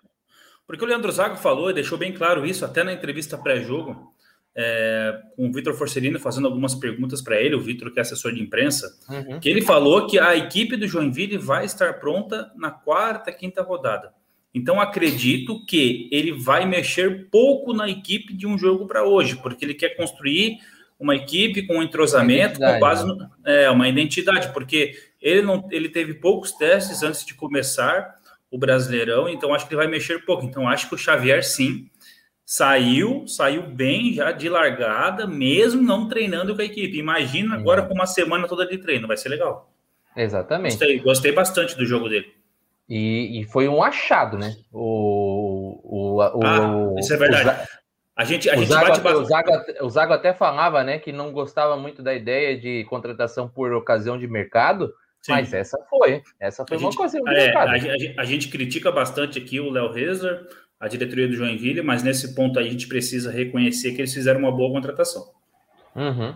Porque 0.66 0.84
o 0.84 0.86
Leandro 0.86 1.10
Zago 1.10 1.36
falou 1.36 1.70
e 1.70 1.74
deixou 1.74 1.96
bem 1.96 2.12
claro 2.12 2.44
isso 2.44 2.64
até 2.64 2.84
na 2.84 2.92
entrevista 2.92 3.38
pré-jogo, 3.38 4.12
é, 4.54 5.18
com 5.36 5.48
o 5.48 5.52
Vitor 5.52 5.72
Forcelino 5.74 6.18
fazendo 6.18 6.46
algumas 6.46 6.74
perguntas 6.74 7.22
para 7.22 7.40
ele, 7.40 7.54
o 7.54 7.60
Vitor 7.60 7.92
que 7.92 7.98
é 7.98 8.02
assessor 8.02 8.32
de 8.32 8.42
imprensa, 8.42 8.88
uhum. 9.08 9.40
que 9.40 9.48
ele 9.48 9.62
falou 9.62 10.06
que 10.06 10.18
a 10.18 10.36
equipe 10.36 10.76
do 10.76 10.86
Joinville 10.86 11.38
vai 11.38 11.64
estar 11.64 12.00
pronta 12.00 12.52
na 12.56 12.70
quarta, 12.70 13.32
quinta 13.32 13.62
rodada. 13.62 14.12
Então 14.52 14.80
acredito 14.80 15.64
que 15.64 16.08
ele 16.10 16.32
vai 16.32 16.66
mexer 16.66 17.28
pouco 17.30 17.72
na 17.72 17.88
equipe 17.88 18.34
de 18.34 18.46
um 18.46 18.58
jogo 18.58 18.86
para 18.86 19.04
hoje, 19.04 19.36
porque 19.36 19.64
ele 19.64 19.74
quer 19.74 19.90
construir 19.90 20.58
uma 20.98 21.14
equipe 21.14 21.66
com 21.66 21.78
um 21.78 21.82
entrosamento, 21.82 22.58
com 22.58 22.80
base 22.80 23.06
no, 23.06 23.14
né? 23.16 23.28
é, 23.44 23.70
uma 23.70 23.88
identidade, 23.88 24.52
porque 24.52 24.94
ele 25.20 25.42
não 25.42 25.66
ele 25.70 25.88
teve 25.88 26.14
poucos 26.14 26.52
testes 26.52 27.02
antes 27.02 27.24
de 27.24 27.34
começar 27.34 28.16
o 28.50 28.58
Brasileirão, 28.58 29.28
então 29.28 29.54
acho 29.54 29.66
que 29.66 29.74
ele 29.74 29.82
vai 29.82 29.90
mexer 29.90 30.24
pouco. 30.24 30.44
Então 30.44 30.68
acho 30.68 30.88
que 30.88 30.94
o 30.94 30.98
Xavier 30.98 31.44
sim 31.44 31.88
saiu, 32.44 33.28
saiu 33.28 33.62
bem 33.62 34.14
já 34.14 34.32
de 34.32 34.48
largada, 34.48 35.26
mesmo 35.26 35.82
não 35.82 36.08
treinando 36.08 36.54
com 36.54 36.62
a 36.62 36.64
equipe. 36.64 36.98
Imagina 36.98 37.54
agora 37.54 37.82
com 37.82 37.94
uma 37.94 38.06
semana 38.06 38.48
toda 38.48 38.66
de 38.66 38.78
treino, 38.78 39.06
vai 39.06 39.16
ser 39.16 39.28
legal. 39.28 39.70
Exatamente. 40.16 40.72
Gostei, 40.72 40.98
gostei 40.98 41.32
bastante 41.32 41.76
do 41.76 41.84
jogo 41.84 42.08
dele. 42.08 42.32
E, 42.88 43.40
e 43.40 43.44
foi 43.44 43.68
um 43.68 43.82
achado, 43.82 44.38
né? 44.38 44.56
O, 44.72 45.78
o, 45.84 46.16
o, 46.16 46.42
ah, 46.42 46.94
isso 46.98 47.12
é 47.12 47.16
verdade. 47.18 47.68
A 48.18 48.24
gente, 48.24 48.50
a 48.50 48.54
o, 48.54 48.58
gente 48.58 48.68
Zago, 48.68 49.00
bate... 49.00 49.16
o, 49.16 49.24
Zago, 49.24 49.50
o 49.82 49.90
Zago 49.90 50.12
até 50.12 50.34
falava 50.34 50.82
né, 50.82 50.98
que 50.98 51.12
não 51.12 51.30
gostava 51.30 51.76
muito 51.76 52.02
da 52.02 52.12
ideia 52.12 52.58
de 52.58 52.82
contratação 52.90 53.48
por 53.48 53.72
ocasião 53.72 54.18
de 54.18 54.26
mercado, 54.26 54.92
Sim. 55.22 55.30
mas 55.30 55.52
essa 55.52 55.78
foi. 55.88 56.20
Essa 56.40 56.66
foi 56.66 56.78
a 56.78 56.80
uma 56.80 56.90
ocasião 56.90 57.22
de 57.22 57.32
é. 57.32 57.56
A, 57.56 57.62
a, 57.62 58.22
a, 58.22 58.24
gente 58.24 58.48
critica 58.48 58.90
bastante 58.90 59.38
aqui 59.38 59.60
o 59.60 59.70
Léo 59.70 59.92
Rezer, 59.92 60.48
a 60.80 60.88
diretoria 60.88 61.28
do 61.28 61.34
Joinville, 61.34 61.80
mas 61.80 62.02
nesse 62.02 62.34
ponto 62.34 62.58
a 62.58 62.62
gente 62.64 62.88
precisa 62.88 63.30
reconhecer 63.30 63.92
que 63.92 64.00
eles 64.00 64.12
fizeram 64.12 64.40
uma 64.40 64.50
boa 64.50 64.72
contratação. 64.72 65.30
Uhum. 65.94 66.34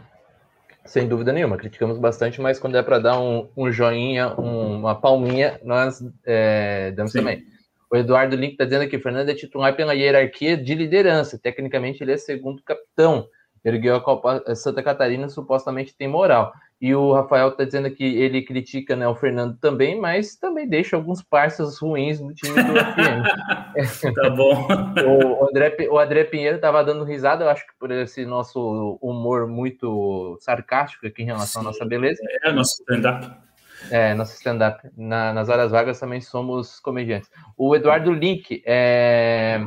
Sem 0.85 1.09
dúvida 1.09 1.33
nenhuma, 1.33 1.57
criticamos 1.57 1.99
bastante, 1.99 2.41
mas 2.41 2.61
quando 2.61 2.77
é 2.77 2.83
para 2.85 3.01
dar 3.01 3.19
um, 3.19 3.49
um 3.57 3.73
joinha, 3.73 4.29
um, 4.41 4.79
uma 4.79 4.95
palminha, 4.95 5.61
nós 5.65 6.01
é, 6.25 6.93
damos 6.93 7.11
Sim. 7.11 7.19
também. 7.19 7.52
O 7.93 7.97
Eduardo 7.97 8.35
Link 8.35 8.53
está 8.53 8.65
dizendo 8.65 8.89
que 8.89 8.97
o 8.97 9.03
Fernando 9.03 9.29
é 9.29 9.35
titular 9.35 9.77
pela 9.77 9.93
hierarquia 9.93 10.57
de 10.57 10.75
liderança. 10.75 11.39
Tecnicamente, 11.39 12.03
ele 12.03 12.13
é 12.13 12.17
segundo 12.17 12.63
capitão. 12.63 13.29
Ergueu 13.63 13.95
a 13.95 14.01
Copa 14.01 14.43
Santa 14.57 14.83
Catarina, 14.83 15.29
supostamente 15.29 15.95
tem 15.95 16.09
moral. 16.09 16.55
E 16.81 16.95
o 16.95 17.13
Rafael 17.13 17.51
está 17.51 17.65
dizendo 17.65 17.91
que 17.91 18.03
ele 18.03 18.43
critica 18.43 18.97
né, 18.97 19.07
o 19.07 19.15
Fernando 19.15 19.59
também, 19.59 20.01
mas 20.01 20.35
também 20.37 20.67
deixa 20.67 20.97
alguns 20.97 21.23
parceiros 21.23 21.79
ruins 21.79 22.19
no 22.19 22.33
time 22.33 22.55
do 22.55 22.73
FM. 22.73 24.15
tá 24.17 24.31
bom. 24.31 24.67
o, 25.39 25.49
André, 25.51 25.77
o 25.91 25.99
André 25.99 26.25
Pinheiro 26.25 26.57
estava 26.57 26.83
dando 26.83 27.05
risada, 27.05 27.45
eu 27.45 27.51
acho 27.51 27.65
que 27.67 27.75
por 27.79 27.91
esse 27.91 28.25
nosso 28.25 28.99
humor 29.03 29.47
muito 29.47 30.39
sarcástico 30.41 31.07
aqui 31.07 31.23
em 31.23 31.27
relação 31.27 31.61
Sim. 31.61 31.69
à 31.69 31.71
nossa 31.71 31.85
beleza. 31.85 32.21
É, 32.43 32.51
nosso 32.51 32.81
stand-up. 32.81 33.31
É, 33.91 34.15
nosso 34.15 34.35
stand-up. 34.35 34.89
Na, 34.97 35.33
nas 35.33 35.49
horas 35.49 35.71
vagas 35.71 35.99
também 35.99 36.21
somos 36.21 36.81
comediantes. 36.81 37.31
O 37.57 37.75
Eduardo 37.75 38.13
Link, 38.13 38.63
é, 38.65 39.61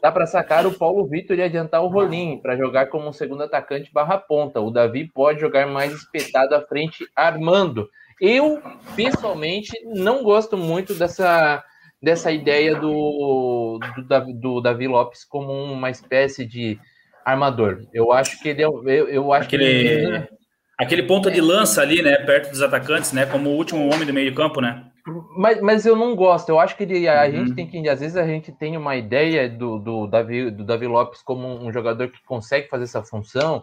dá 0.00 0.10
para 0.10 0.26
sacar 0.26 0.66
o 0.66 0.72
Paulo 0.72 1.06
Vitor 1.06 1.36
e 1.36 1.42
adiantar 1.42 1.82
o 1.82 1.88
Rolim 1.88 2.38
para 2.38 2.56
jogar 2.56 2.86
como 2.86 3.08
um 3.08 3.12
segundo 3.12 3.42
atacante 3.42 3.92
barra 3.92 4.18
ponta. 4.18 4.60
O 4.60 4.70
Davi 4.70 5.10
pode 5.12 5.40
jogar 5.40 5.66
mais 5.66 5.92
espetado 5.92 6.54
à 6.54 6.62
frente, 6.62 7.06
armando. 7.14 7.88
Eu, 8.20 8.62
pessoalmente, 8.94 9.72
não 9.84 10.22
gosto 10.22 10.56
muito 10.56 10.94
dessa, 10.94 11.62
dessa 12.02 12.32
ideia 12.32 12.74
do, 12.74 13.78
do, 14.08 14.32
do 14.32 14.60
Davi 14.60 14.86
Lopes 14.88 15.24
como 15.24 15.52
uma 15.52 15.90
espécie 15.90 16.46
de 16.46 16.78
armador. 17.24 17.82
Eu 17.92 18.12
acho 18.12 18.40
que 18.40 18.48
ele 18.48 18.62
é. 18.62 18.66
Eu, 18.66 19.08
eu 19.08 19.32
acho 19.32 19.48
Aquele... 19.48 19.64
que 19.64 19.70
ele, 19.70 20.28
Aquele 20.78 21.02
ponta 21.04 21.30
de 21.30 21.40
lança 21.40 21.80
ali, 21.80 22.02
né, 22.02 22.16
perto 22.18 22.50
dos 22.50 22.60
atacantes, 22.60 23.12
né, 23.12 23.24
como 23.24 23.50
o 23.50 23.56
último 23.56 23.86
homem 23.86 24.06
do 24.06 24.12
meio 24.12 24.30
de 24.30 24.36
campo, 24.36 24.60
né? 24.60 24.90
Mas, 25.36 25.60
mas 25.60 25.86
eu 25.86 25.94
não 25.94 26.16
gosto. 26.16 26.48
Eu 26.48 26.58
acho 26.58 26.76
que 26.76 26.82
ele, 26.82 27.08
a 27.08 27.24
uhum. 27.24 27.30
gente 27.30 27.54
tem 27.54 27.66
que, 27.66 27.88
às 27.88 28.00
vezes 28.00 28.16
a 28.16 28.26
gente 28.26 28.50
tem 28.50 28.76
uma 28.76 28.96
ideia 28.96 29.48
do, 29.48 29.78
do, 29.78 30.06
Davi, 30.06 30.50
do 30.50 30.64
Davi 30.64 30.86
Lopes 30.86 31.22
como 31.22 31.46
um 31.46 31.72
jogador 31.72 32.08
que 32.08 32.22
consegue 32.24 32.68
fazer 32.68 32.84
essa 32.84 33.02
função, 33.02 33.62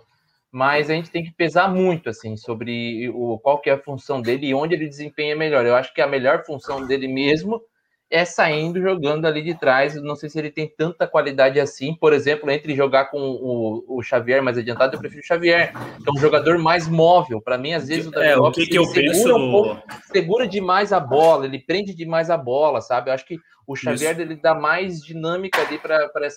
mas 0.52 0.89
a 0.89 0.93
gente 0.93 1.12
tem 1.12 1.23
que 1.23 1.32
pesar 1.32 1.67
muito 1.67 2.10
assim 2.10 2.38
sobre 2.38 3.10
o 3.10 3.38
qual 3.39 3.60
que 3.60 3.69
é 3.69 3.73
a 3.73 3.78
função 3.78 4.21
dele 4.21 4.47
e 4.47 4.54
onde 4.54 4.73
ele 4.73 4.88
desempenha 4.88 5.36
melhor. 5.36 5.65
Eu 5.65 5.76
acho 5.76 5.93
que 5.93 6.02
a 6.02 6.08
melhor 6.08 6.45
função 6.45 6.88
dele 6.88 7.08
mesmo 7.08 7.62
é 8.13 8.26
saindo 8.26 8.80
jogando 8.80 9.26
ali 9.26 9.41
de 9.41 9.58
trás. 9.58 9.95
Não 9.95 10.15
sei 10.15 10.30
se 10.30 10.38
ele 10.38 10.52
tem 10.52 10.67
tanta 10.67 11.08
qualidade 11.08 11.60
assim. 11.60 11.95
Por 11.95 12.13
exemplo, 12.13 12.52
entre 12.52 12.76
jogar 12.76 13.06
com 13.06 13.19
o, 13.19 13.97
o 13.97 14.04
Xavier 14.04 14.43
mais 14.43 14.56
adiantado, 14.56 14.95
eu 14.95 14.99
prefiro 14.99 15.23
o 15.23 15.26
Xavier, 15.26 15.73
que 15.73 16.08
é 16.08 16.12
um 16.12 16.19
jogador 16.19 16.60
mais 16.60 16.88
móvel. 16.88 17.41
Para 17.41 17.58
mim, 17.58 17.73
às 17.73 17.88
vezes, 17.88 18.06
o 18.06 18.12
Davi 18.12 18.28
é, 18.28 18.36
Lopes, 18.36 18.58
o 18.58 18.62
que, 18.62 18.71
que 18.71 18.78
eu 18.78 18.91
penso... 18.91 19.36
Um 19.36 19.52
pouco, 19.52 19.82
segura 20.12 20.47
demais 20.47 20.93
a 20.93 20.99
bola, 20.99 21.45
ele 21.45 21.58
prende 21.58 21.95
demais 21.95 22.30
a 22.30 22.38
bola, 22.38 22.82
sabe? 22.82 23.10
Eu 23.10 23.15
acho 23.15 23.26
que 23.26 23.39
o 23.65 23.76
Xavier 23.76 24.19
ele 24.19 24.36
dá 24.36 24.54
mais 24.54 25.02
dinâmica 25.02 25.62
ali 25.62 25.80
para 25.80 26.28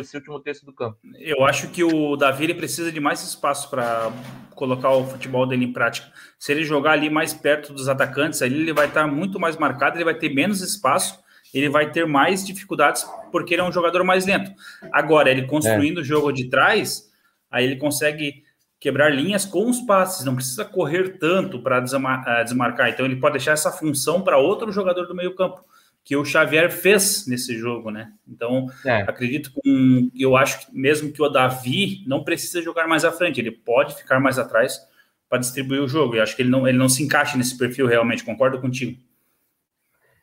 esse 0.00 0.16
último 0.16 0.38
terço 0.40 0.66
do 0.66 0.72
campo. 0.74 0.98
Eu 1.18 1.44
acho 1.44 1.68
que 1.68 1.82
o 1.82 2.16
Davi 2.16 2.44
ele 2.44 2.54
precisa 2.54 2.92
de 2.92 3.00
mais 3.00 3.22
espaço 3.22 3.70
para 3.70 4.10
colocar 4.54 4.90
o 4.90 5.06
futebol 5.06 5.46
dele 5.46 5.64
em 5.64 5.72
prática. 5.72 6.08
Se 6.38 6.52
ele 6.52 6.64
jogar 6.64 6.92
ali 6.92 7.08
mais 7.08 7.32
perto 7.32 7.72
dos 7.72 7.88
atacantes, 7.88 8.42
ali 8.42 8.60
ele 8.60 8.72
vai 8.72 8.86
estar 8.86 9.06
muito 9.06 9.38
mais 9.38 9.56
marcado, 9.56 9.96
ele 9.96 10.04
vai 10.04 10.14
ter 10.14 10.28
menos 10.34 10.60
espaço, 10.60 11.21
ele 11.52 11.68
vai 11.68 11.90
ter 11.90 12.06
mais 12.06 12.44
dificuldades 12.44 13.06
porque 13.30 13.54
ele 13.54 13.62
é 13.62 13.64
um 13.64 13.72
jogador 13.72 14.04
mais 14.04 14.26
lento. 14.26 14.52
Agora, 14.92 15.30
ele 15.30 15.46
construindo 15.46 15.98
é. 15.98 16.00
o 16.00 16.04
jogo 16.04 16.32
de 16.32 16.48
trás, 16.48 17.10
aí 17.50 17.64
ele 17.64 17.76
consegue 17.76 18.42
quebrar 18.80 19.10
linhas 19.10 19.44
com 19.44 19.70
os 19.70 19.80
passes, 19.80 20.24
não 20.24 20.34
precisa 20.34 20.64
correr 20.64 21.18
tanto 21.18 21.62
para 21.62 21.78
eh, 21.78 22.44
desmarcar. 22.44 22.88
Então, 22.88 23.06
ele 23.06 23.16
pode 23.16 23.34
deixar 23.34 23.52
essa 23.52 23.70
função 23.70 24.22
para 24.22 24.38
outro 24.38 24.72
jogador 24.72 25.06
do 25.06 25.14
meio-campo 25.14 25.64
que 26.04 26.16
o 26.16 26.24
Xavier 26.24 26.70
fez 26.70 27.26
nesse 27.28 27.56
jogo, 27.56 27.90
né? 27.90 28.12
Então, 28.26 28.66
é. 28.84 29.02
acredito 29.02 29.52
com 29.52 30.10
eu 30.18 30.36
acho 30.36 30.66
que 30.66 30.76
mesmo 30.76 31.12
que 31.12 31.22
o 31.22 31.28
Davi 31.28 32.02
não 32.06 32.24
precisa 32.24 32.60
jogar 32.60 32.88
mais 32.88 33.04
à 33.04 33.12
frente, 33.12 33.40
ele 33.40 33.52
pode 33.52 33.94
ficar 33.94 34.18
mais 34.18 34.36
atrás 34.36 34.80
para 35.28 35.38
distribuir 35.38 35.80
o 35.80 35.88
jogo. 35.88 36.16
Eu 36.16 36.22
acho 36.22 36.34
que 36.34 36.42
ele 36.42 36.50
não, 36.50 36.66
ele 36.66 36.76
não 36.76 36.88
se 36.88 37.04
encaixa 37.04 37.38
nesse 37.38 37.56
perfil 37.56 37.86
realmente, 37.86 38.24
concordo 38.24 38.60
contigo. 38.60 38.98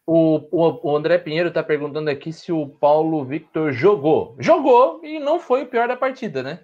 O, 0.10 0.48
o, 0.52 0.92
o 0.92 0.98
André 0.98 1.18
Pinheiro 1.18 1.50
está 1.50 1.62
perguntando 1.62 2.10
aqui 2.10 2.34
se 2.34 2.52
o 2.52 2.68
Paulo 2.68 3.24
Victor 3.24 3.72
jogou. 3.72 4.36
Jogou 4.40 5.02
e 5.04 5.20
não 5.20 5.40
foi 5.40 5.64
o 5.64 5.68
pior 5.68 5.88
da 5.88 5.96
partida, 5.96 6.42
né? 6.42 6.62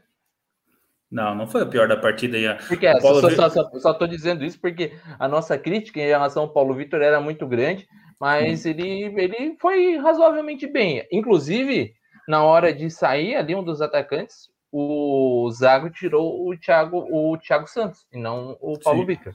Não, 1.11 1.35
não 1.35 1.47
foi 1.47 1.61
o 1.61 1.69
pior 1.69 1.87
da 1.87 1.95
partida. 1.95 2.57
Porque 2.67 2.87
é, 2.87 2.99
só, 2.99 3.29
só, 3.29 3.49
só, 3.49 3.79
só 3.79 3.93
tô 3.93 4.07
dizendo 4.07 4.43
isso 4.43 4.59
porque 4.59 4.93
a 5.19 5.27
nossa 5.27 5.57
crítica 5.57 5.99
em 5.99 6.07
relação 6.07 6.43
ao 6.43 6.49
Paulo 6.49 6.73
Victor 6.73 7.01
era 7.01 7.21
muito 7.21 7.45
grande 7.47 7.87
mas 8.19 8.65
hum. 8.65 8.69
ele, 8.69 9.21
ele 9.21 9.57
foi 9.59 9.97
razoavelmente 9.97 10.67
bem. 10.67 11.05
Inclusive, 11.11 11.93
na 12.27 12.43
hora 12.43 12.73
de 12.73 12.89
sair 12.89 13.35
ali, 13.35 13.55
um 13.55 13.63
dos 13.63 13.81
atacantes, 13.81 14.49
o 14.71 15.49
Zago 15.51 15.89
tirou 15.89 16.47
o 16.47 16.57
Thiago, 16.57 17.05
o 17.11 17.37
Thiago 17.37 17.67
Santos, 17.67 18.05
e 18.11 18.17
não 18.17 18.57
o 18.59 18.79
Paulo 18.79 19.01
Sim. 19.01 19.05
Vitor. 19.05 19.33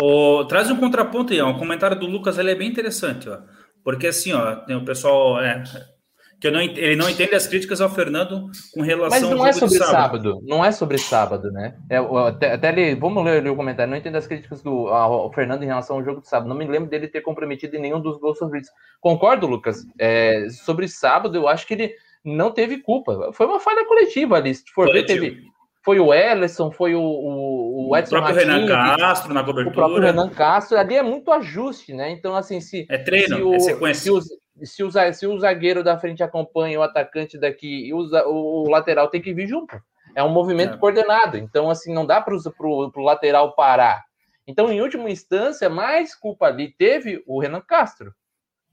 O, 0.00 0.44
traz 0.44 0.70
um 0.70 0.76
contraponto 0.76 1.32
aí, 1.32 1.40
ó, 1.40 1.50
um 1.50 1.58
comentário 1.58 1.98
do 1.98 2.06
Lucas, 2.06 2.38
ele 2.38 2.50
é 2.50 2.54
bem 2.54 2.68
interessante, 2.68 3.28
ó, 3.28 3.38
porque 3.82 4.08
assim, 4.08 4.32
ó, 4.32 4.56
tem 4.56 4.74
o 4.74 4.84
pessoal, 4.84 5.40
é, 5.40 5.62
que 6.44 6.50
não, 6.50 6.60
ele 6.60 6.96
não 6.96 7.08
entende 7.08 7.34
as 7.34 7.46
críticas 7.46 7.80
ao 7.80 7.88
Fernando 7.88 8.50
com 8.74 8.82
relação 8.82 9.30
Mas 9.30 9.30
não 9.30 9.46
é 9.46 9.52
sobre 9.54 9.78
sábado. 9.78 9.92
sábado. 9.92 10.40
Não 10.42 10.64
é 10.64 10.72
sobre 10.72 10.98
sábado, 10.98 11.50
né? 11.50 11.74
É, 11.88 11.96
até, 11.96 12.52
até 12.52 12.68
ele, 12.68 12.94
vamos 12.96 13.24
ler 13.24 13.38
ali 13.38 13.48
o 13.48 13.56
comentário. 13.56 13.90
Não 13.90 13.96
entendo 13.96 14.16
as 14.16 14.26
críticas 14.26 14.62
do 14.62 14.88
ao 14.88 15.32
Fernando 15.32 15.62
em 15.62 15.66
relação 15.66 15.96
ao 15.96 16.04
jogo 16.04 16.20
de 16.20 16.28
sábado. 16.28 16.48
Não 16.48 16.56
me 16.56 16.66
lembro 16.66 16.90
dele 16.90 17.08
ter 17.08 17.22
comprometido 17.22 17.76
em 17.76 17.80
nenhum 17.80 17.98
dos 17.98 18.18
gols 18.18 18.36
sofridos. 18.36 18.68
Concordo, 19.00 19.46
Lucas. 19.46 19.86
É, 19.98 20.46
sobre 20.50 20.86
sábado, 20.86 21.34
eu 21.34 21.48
acho 21.48 21.66
que 21.66 21.72
ele 21.72 21.94
não 22.22 22.50
teve 22.50 22.76
culpa. 22.78 23.32
Foi 23.32 23.46
uma 23.46 23.58
falha 23.58 23.86
coletiva 23.86 24.36
ali. 24.36 24.54
Se 24.54 24.64
for 24.74 24.92
ver, 24.92 25.06
teve. 25.06 25.44
Foi 25.84 26.00
o 26.00 26.14
Ellison, 26.14 26.70
foi 26.70 26.94
o, 26.94 27.02
o, 27.02 27.90
o 27.90 27.96
Edson. 27.96 28.16
O 28.16 28.20
próprio 28.20 28.46
Renan 28.46 28.66
Castro 28.66 29.34
na 29.34 29.44
cobertura. 29.44 29.70
O 29.70 29.74
próprio 29.74 30.00
Renan 30.00 30.30
Castro. 30.30 30.78
Ali 30.78 30.96
é 30.96 31.02
muito 31.02 31.30
ajuste, 31.30 31.92
né? 31.92 32.10
Então, 32.10 32.34
assim, 32.34 32.58
se. 32.58 32.86
É 32.88 32.96
treino, 32.96 33.36
se 33.36 33.42
o, 33.42 33.54
é 33.54 33.58
sequência. 33.58 34.02
Se 34.02 34.10
os, 34.10 34.24
se 34.62 34.82
o, 34.82 34.90
se 35.12 35.26
o 35.26 35.38
zagueiro 35.38 35.84
da 35.84 35.98
frente 35.98 36.22
acompanha 36.22 36.80
o 36.80 36.82
atacante 36.82 37.36
daqui 37.36 37.88
e 37.88 37.92
o, 37.92 37.98
o, 37.98 38.70
lateral 38.70 39.08
tem 39.08 39.20
que 39.20 39.34
vir 39.34 39.46
junto. 39.46 39.78
É 40.14 40.22
um 40.22 40.30
movimento 40.30 40.74
é. 40.74 40.78
coordenado. 40.78 41.36
Então, 41.36 41.68
assim, 41.68 41.92
não 41.92 42.06
dá 42.06 42.18
para 42.18 42.34
o 42.34 43.02
lateral 43.02 43.54
parar. 43.54 44.04
Então, 44.46 44.72
em 44.72 44.80
última 44.80 45.10
instância, 45.10 45.68
mais 45.68 46.14
culpa 46.14 46.46
ali 46.46 46.72
teve 46.72 47.22
o 47.26 47.38
Renan 47.38 47.60
Castro, 47.60 48.14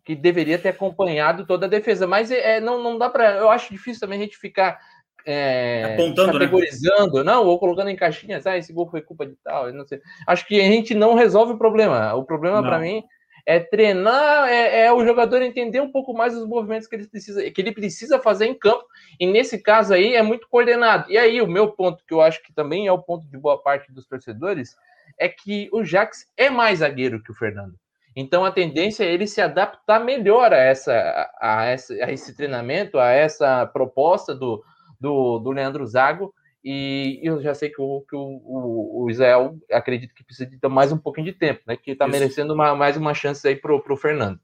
que 0.06 0.16
deveria 0.16 0.58
ter 0.58 0.70
acompanhado 0.70 1.46
toda 1.46 1.66
a 1.66 1.70
defesa. 1.70 2.08
Mas 2.08 2.32
é, 2.32 2.58
é 2.58 2.62
não, 2.62 2.82
não 2.82 2.98
dá 2.98 3.10
para. 3.10 3.34
Eu 3.34 3.50
acho 3.50 3.74
difícil 3.74 4.00
também 4.00 4.18
a 4.18 4.24
gente 4.24 4.38
ficar 4.38 4.80
é, 5.26 5.94
apontando, 5.94 6.34
né? 6.34 6.40
categorizando, 6.40 7.18
né? 7.18 7.24
não, 7.24 7.46
ou 7.46 7.60
colocando 7.60 7.90
em 7.90 7.96
caixinhas, 7.96 8.46
ah, 8.48 8.58
esse 8.58 8.74
gol 8.74 8.90
foi 8.90 9.02
culpa 9.02 9.26
de 9.26 9.36
tal, 9.44 9.72
não 9.72 9.86
sei. 9.86 10.02
Acho 10.28 10.48
que 10.48 10.60
a 10.60 10.64
gente 10.64 10.94
não 10.94 11.14
resolve 11.14 11.54
o 11.54 11.58
problema. 11.58 12.14
O 12.14 12.24
problema 12.24 12.62
para 12.62 12.80
mim 12.80 13.04
é 13.46 13.60
treinar, 13.60 14.50
é, 14.50 14.86
é, 14.86 14.94
o 14.94 15.06
jogador 15.06 15.42
entender 15.42 15.82
um 15.82 15.92
pouco 15.92 16.14
mais 16.14 16.36
os 16.36 16.48
movimentos 16.48 16.88
que 16.88 16.96
ele 16.96 17.08
precisa, 17.08 17.50
que 17.50 17.62
ele 17.62 17.72
precisa 17.72 18.20
fazer 18.20 18.46
em 18.46 18.54
campo. 18.54 18.86
E 19.20 19.26
nesse 19.26 19.58
caso 19.60 19.94
aí 19.94 20.16
é 20.16 20.22
muito 20.22 20.48
coordenado. 20.48 21.10
E 21.12 21.18
aí 21.18 21.42
o 21.42 21.48
meu 21.48 21.70
ponto, 21.70 22.04
que 22.06 22.14
eu 22.14 22.22
acho 22.22 22.42
que 22.44 22.54
também 22.54 22.88
é 22.88 22.92
o 22.92 23.02
ponto 23.02 23.28
de 23.28 23.38
boa 23.38 23.62
parte 23.62 23.92
dos 23.92 24.06
torcedores, 24.06 24.76
é 25.18 25.28
que 25.28 25.70
o 25.72 25.84
Jax 25.84 26.28
é 26.38 26.50
mais 26.50 26.80
zagueiro 26.80 27.22
que 27.22 27.32
o 27.32 27.36
Fernando. 27.36 27.76
Então 28.16 28.44
a 28.44 28.52
tendência 28.52 29.04
é 29.04 29.12
ele 29.12 29.26
se 29.26 29.42
adaptar 29.42 30.04
melhor 30.04 30.54
a 30.54 30.58
essa, 30.58 31.32
a, 31.40 31.66
essa, 31.66 31.94
a 31.94 32.12
esse 32.12 32.36
treinamento, 32.36 33.00
a 33.00 33.10
essa 33.10 33.66
proposta 33.66 34.36
do, 34.36 34.62
do, 35.02 35.40
do 35.40 35.52
Leandro 35.52 35.86
Zago 35.86 36.34
e 36.64 37.20
eu 37.24 37.42
já 37.42 37.56
sei 37.56 37.70
que 37.70 37.82
o, 37.82 38.06
que 38.08 38.16
o, 38.16 38.20
o, 38.20 39.04
o 39.04 39.10
Israel 39.10 39.58
acredito 39.72 40.14
que 40.14 40.24
precisa 40.24 40.50
de 40.50 40.70
mais 40.70 40.92
um 40.92 40.98
pouquinho 40.98 41.26
de 41.26 41.34
tempo, 41.34 41.62
né? 41.66 41.76
Que 41.76 41.92
está 41.92 42.08
merecendo 42.08 42.54
uma, 42.54 42.76
mais 42.76 42.96
uma 42.96 43.14
chance 43.16 43.46
aí 43.48 43.56
pro, 43.56 43.82
pro 43.82 43.98
Fernando. 43.98 44.40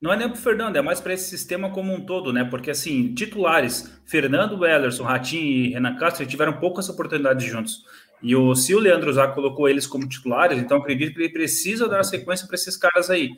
Não 0.00 0.12
é 0.12 0.16
nem 0.16 0.28
pro 0.28 0.36
Fernando, 0.36 0.76
é 0.76 0.82
mais 0.82 1.00
para 1.00 1.14
esse 1.14 1.30
sistema 1.30 1.70
como 1.70 1.94
um 1.94 2.04
todo, 2.04 2.30
né? 2.30 2.44
Porque 2.44 2.70
assim, 2.70 3.14
titulares, 3.14 3.98
Fernando, 4.04 4.60
Wellerson, 4.60 5.04
Ratinho 5.04 5.42
e 5.42 5.72
Renan 5.72 5.96
Castro 5.96 6.26
tiveram 6.26 6.60
poucas 6.60 6.90
oportunidades 6.90 7.46
juntos. 7.46 7.84
E 8.22 8.36
o, 8.36 8.54
se 8.54 8.74
o 8.74 8.78
Leandro 8.78 9.12
Zá 9.12 9.28
colocou 9.28 9.68
eles 9.68 9.86
como 9.86 10.08
titulares, 10.08 10.58
então 10.58 10.78
acredito 10.78 11.14
que 11.14 11.22
ele 11.22 11.32
precisa 11.32 11.88
dar 11.88 12.02
sequência 12.02 12.46
para 12.46 12.56
esses 12.56 12.76
caras 12.76 13.08
aí. 13.08 13.30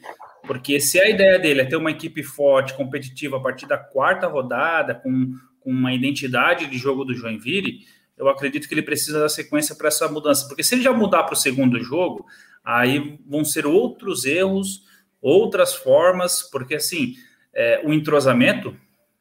Porque 0.46 0.80
se 0.80 1.00
a 1.00 1.08
ideia 1.08 1.38
dele 1.38 1.60
é 1.60 1.64
ter 1.64 1.76
uma 1.76 1.90
equipe 1.90 2.22
forte, 2.24 2.74
competitiva 2.74 3.36
a 3.36 3.40
partir 3.40 3.66
da 3.66 3.78
quarta 3.78 4.26
rodada, 4.26 4.94
com, 4.94 5.32
uma 5.68 5.92
identidade 5.92 6.66
de 6.66 6.78
jogo 6.78 7.04
do 7.04 7.14
Joinville, 7.14 7.86
eu 8.16 8.26
acredito 8.26 8.66
que 8.66 8.72
ele 8.72 8.82
precisa 8.82 9.20
dar 9.20 9.28
sequência 9.28 9.74
para 9.74 9.88
essa 9.88 10.08
mudança. 10.08 10.48
Porque 10.48 10.64
se 10.64 10.74
ele 10.74 10.82
já 10.82 10.92
mudar 10.92 11.24
para 11.24 11.34
o 11.34 11.36
segundo 11.36 11.78
jogo, 11.84 12.26
aí 12.64 13.18
vão 13.26 13.44
ser 13.44 13.66
outros 13.66 14.24
erros, 14.24 14.84
outras 15.20 15.74
formas, 15.74 16.42
porque 16.42 16.76
assim, 16.76 17.16
é, 17.52 17.82
o 17.84 17.92
entrosamento 17.92 18.74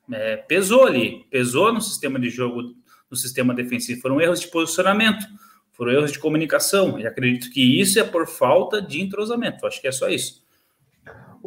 é, 0.09 0.37
pesou 0.37 0.87
ali, 0.87 1.25
pesou 1.29 1.73
no 1.73 1.81
sistema 1.81 2.17
de 2.17 2.29
jogo, 2.29 2.73
no 3.11 3.17
sistema 3.17 3.53
defensivo. 3.53 3.99
Foram 3.99 4.21
erros 4.21 4.39
de 4.39 4.47
posicionamento, 4.47 5.27
foram 5.73 5.91
erros 5.91 6.13
de 6.13 6.19
comunicação. 6.19 6.97
E 6.97 7.05
acredito 7.05 7.51
que 7.51 7.79
isso 7.79 7.99
é 7.99 8.03
por 8.05 8.25
falta 8.25 8.81
de 8.81 9.01
entrosamento. 9.01 9.67
Acho 9.67 9.81
que 9.81 9.87
é 9.87 9.91
só 9.91 10.07
isso. 10.07 10.46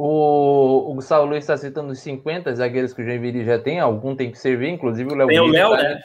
O, 0.03 0.93
o 0.93 0.95
Gustavo 0.95 1.27
Luiz 1.27 1.45
está 1.45 1.59
citando 1.59 1.93
os 1.93 1.99
50 1.99 2.55
zagueiros 2.55 2.95
que 2.95 3.03
o 3.03 3.05
Joinville 3.05 3.45
já 3.45 3.59
tem, 3.59 3.79
algum 3.79 4.17
tem 4.17 4.31
que 4.31 4.39
servir, 4.39 4.71
inclusive 4.71 5.13
o 5.13 5.15
Léo. 5.15 5.29
Tem 5.29 5.39
o 5.39 5.47
Léo, 5.47 5.71
tá, 5.73 5.83
né? 5.83 6.01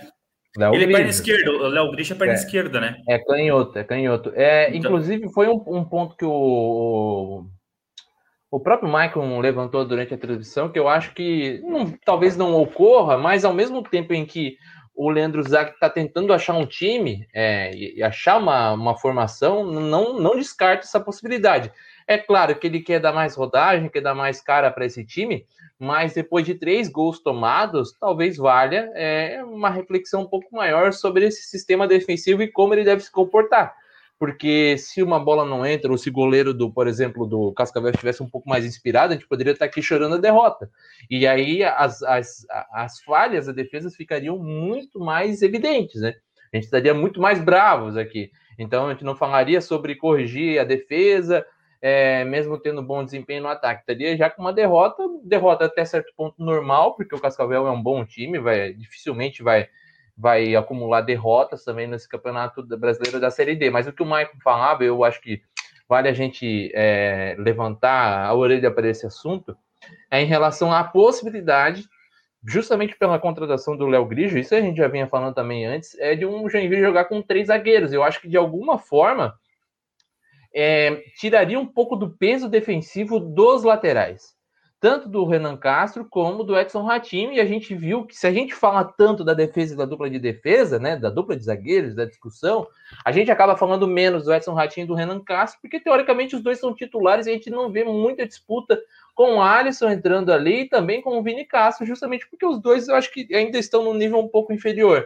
Léo 0.57 0.75
ele 0.75 0.83
é 0.83 0.87
perna 0.87 1.09
esquerda, 1.09 1.51
o 1.51 1.67
Léo 1.69 1.91
Gris 1.93 2.11
é 2.11 2.15
perna 2.15 2.33
é, 2.33 2.35
esquerda, 2.35 2.81
né? 2.81 2.97
É 3.07 3.17
canhoto, 3.19 3.79
é 3.79 3.85
canhoto. 3.85 4.33
É, 4.35 4.67
então... 4.67 4.91
Inclusive, 4.91 5.31
foi 5.31 5.47
um, 5.47 5.63
um, 5.67 5.85
ponto 5.85 6.13
que 6.17 6.25
o, 6.25 7.45
o 8.51 8.59
próprio 8.59 8.91
Michael 8.91 9.39
levantou 9.39 9.85
durante 9.85 10.13
a 10.13 10.17
transmissão, 10.17 10.67
que 10.67 10.77
eu 10.77 10.89
acho 10.89 11.13
que 11.13 11.61
não, 11.63 11.89
talvez 12.03 12.35
não 12.35 12.53
ocorra, 12.53 13.17
mas 13.17 13.45
ao 13.45 13.53
mesmo 13.53 13.81
tempo 13.81 14.13
em 14.13 14.25
que 14.25 14.57
o 14.93 15.09
Leandro 15.09 15.41
Zac 15.41 15.71
está 15.71 15.89
tentando 15.89 16.33
achar 16.33 16.53
um 16.53 16.65
time 16.65 17.25
é, 17.33 17.73
e 17.73 18.03
achar 18.03 18.39
uma, 18.39 18.73
uma 18.73 18.97
formação, 18.97 19.63
não, 19.63 20.19
não 20.19 20.35
descarta 20.35 20.83
essa 20.83 20.99
possibilidade. 20.99 21.71
É 22.07 22.17
claro 22.17 22.55
que 22.55 22.67
ele 22.67 22.81
quer 22.81 22.99
dar 22.99 23.11
mais 23.11 23.35
rodagem, 23.35 23.89
quer 23.89 24.01
dar 24.01 24.13
mais 24.13 24.39
cara 24.39 24.69
para 24.69 24.85
esse 24.85 25.03
time, 25.03 25.45
mas 25.79 26.13
depois 26.13 26.45
de 26.45 26.53
três 26.53 26.87
gols 26.87 27.19
tomados, 27.19 27.93
talvez 27.99 28.37
valha 28.37 28.91
é, 28.93 29.43
uma 29.43 29.69
reflexão 29.69 30.21
um 30.21 30.27
pouco 30.27 30.55
maior 30.55 30.93
sobre 30.93 31.25
esse 31.25 31.43
sistema 31.49 31.87
defensivo 31.87 32.43
e 32.43 32.51
como 32.51 32.73
ele 32.73 32.83
deve 32.83 33.01
se 33.01 33.11
comportar. 33.11 33.75
Porque 34.17 34.77
se 34.77 35.03
uma 35.03 35.19
bola 35.19 35.43
não 35.43 35.65
entra, 35.65 35.91
ou 35.91 35.97
se 35.97 36.09
o 36.09 36.13
goleiro 36.13 36.53
do, 36.53 36.71
por 36.71 36.87
exemplo, 36.87 37.25
do 37.25 37.51
Cascavel 37.51 37.89
estivesse 37.89 38.23
um 38.23 38.29
pouco 38.29 38.47
mais 38.47 38.65
inspirado, 38.65 39.11
a 39.11 39.15
gente 39.17 39.27
poderia 39.27 39.51
estar 39.51 39.65
aqui 39.65 39.81
chorando 39.81 40.15
a 40.15 40.19
derrota. 40.19 40.69
E 41.09 41.27
aí 41.27 41.63
as, 41.63 42.01
as, 42.03 42.45
as 42.71 43.01
falhas 43.01 43.47
da 43.47 43.51
defesa 43.51 43.89
ficariam 43.89 44.37
muito 44.37 44.99
mais 44.99 45.41
evidentes, 45.41 46.01
né? 46.01 46.13
A 46.53 46.55
gente 46.55 46.65
estaria 46.65 46.93
muito 46.93 47.19
mais 47.19 47.43
bravos 47.43 47.97
aqui. 47.97 48.31
Então 48.57 48.87
a 48.87 48.91
gente 48.93 49.03
não 49.03 49.15
falaria 49.15 49.59
sobre 49.59 49.95
corrigir 49.95 50.59
a 50.59 50.63
defesa, 50.63 51.45
é, 51.87 52.25
mesmo 52.25 52.57
tendo 52.57 52.81
bom 52.81 53.05
desempenho 53.05 53.43
no 53.43 53.47
ataque. 53.47 53.81
Estaria 53.81 54.17
já 54.17 54.27
com 54.27 54.41
uma 54.41 54.51
derrota, 54.51 55.03
derrota 55.23 55.65
até 55.65 55.85
certo 55.85 56.11
ponto 56.17 56.43
normal, 56.43 56.95
porque 56.95 57.13
o 57.13 57.19
Cascavel 57.19 57.67
é 57.67 57.69
um 57.69 57.79
bom 57.79 58.03
time, 58.03 58.39
vai 58.39 58.73
dificilmente 58.73 59.43
vai, 59.43 59.69
vai 60.17 60.55
acumular 60.55 61.01
derrotas 61.01 61.63
também 61.63 61.85
nesse 61.85 62.09
campeonato 62.09 62.63
brasileiro 62.63 63.19
da 63.19 63.29
Série 63.29 63.55
D. 63.55 63.69
Mas 63.69 63.85
o 63.85 63.93
que 63.93 64.01
o 64.01 64.05
Michael 64.05 64.31
falava, 64.43 64.83
eu 64.83 65.03
acho 65.03 65.21
que 65.21 65.43
vale 65.87 66.09
a 66.09 66.13
gente 66.13 66.71
é, 66.73 67.35
levantar 67.37 68.25
a 68.25 68.33
orelha 68.33 68.71
para 68.71 68.89
esse 68.89 69.05
assunto, 69.05 69.55
é 70.09 70.19
em 70.19 70.25
relação 70.25 70.73
à 70.73 70.83
possibilidade, 70.83 71.87
justamente 72.43 72.97
pela 72.97 73.19
contratação 73.19 73.77
do 73.77 73.85
Léo 73.85 74.07
Grigio, 74.07 74.39
isso 74.39 74.55
a 74.55 74.61
gente 74.61 74.77
já 74.77 74.87
vinha 74.87 75.05
falando 75.05 75.35
também 75.35 75.67
antes, 75.67 75.95
é 75.99 76.15
de 76.15 76.25
um 76.25 76.49
Joinville 76.49 76.81
jogar 76.81 77.05
com 77.05 77.21
três 77.21 77.45
zagueiros. 77.45 77.93
Eu 77.93 78.01
acho 78.01 78.19
que 78.19 78.27
de 78.27 78.37
alguma 78.37 78.79
forma 78.79 79.35
é, 80.55 81.03
tiraria 81.17 81.59
um 81.59 81.65
pouco 81.65 81.97
do 81.97 82.09
peso 82.09 82.47
defensivo 82.47 83.19
dos 83.19 83.63
laterais, 83.63 84.33
tanto 84.79 85.09
do 85.09 85.25
Renan 85.25 85.57
Castro 85.57 86.07
como 86.09 86.45
do 86.45 86.57
Edson 86.57 86.83
Ratinho. 86.83 87.33
E 87.33 87.41
a 87.41 87.45
gente 87.45 87.75
viu 87.75 88.05
que 88.05 88.15
se 88.15 88.25
a 88.25 88.31
gente 88.31 88.55
fala 88.55 88.85
tanto 88.85 89.21
da 89.21 89.33
defesa 89.33 89.73
e 89.73 89.77
da 89.77 89.83
dupla 89.83 90.09
de 90.09 90.17
defesa, 90.17 90.79
né, 90.79 90.95
da 90.95 91.09
dupla 91.09 91.35
de 91.35 91.43
zagueiros, 91.43 91.93
da 91.93 92.05
discussão, 92.05 92.65
a 93.03 93.11
gente 93.11 93.29
acaba 93.29 93.57
falando 93.57 93.85
menos 93.85 94.23
do 94.23 94.33
Edson 94.33 94.53
Ratinho 94.53 94.85
e 94.85 94.87
do 94.87 94.93
Renan 94.93 95.19
Castro, 95.19 95.59
porque 95.61 95.79
teoricamente 95.79 96.37
os 96.37 96.41
dois 96.41 96.57
são 96.57 96.73
titulares 96.73 97.27
e 97.27 97.31
a 97.31 97.33
gente 97.33 97.49
não 97.49 97.69
vê 97.69 97.83
muita 97.83 98.25
disputa 98.25 98.79
com 99.13 99.35
o 99.35 99.41
Alisson 99.41 99.89
entrando 99.89 100.31
ali 100.31 100.61
e 100.61 100.69
também 100.69 101.01
com 101.01 101.17
o 101.17 101.23
Vini 101.23 101.43
Castro, 101.43 101.85
justamente 101.85 102.27
porque 102.29 102.45
os 102.45 102.61
dois 102.61 102.87
eu 102.87 102.95
acho 102.95 103.11
que 103.11 103.27
ainda 103.35 103.57
estão 103.57 103.83
num 103.83 103.93
nível 103.93 104.19
um 104.19 104.27
pouco 104.27 104.53
inferior. 104.53 105.05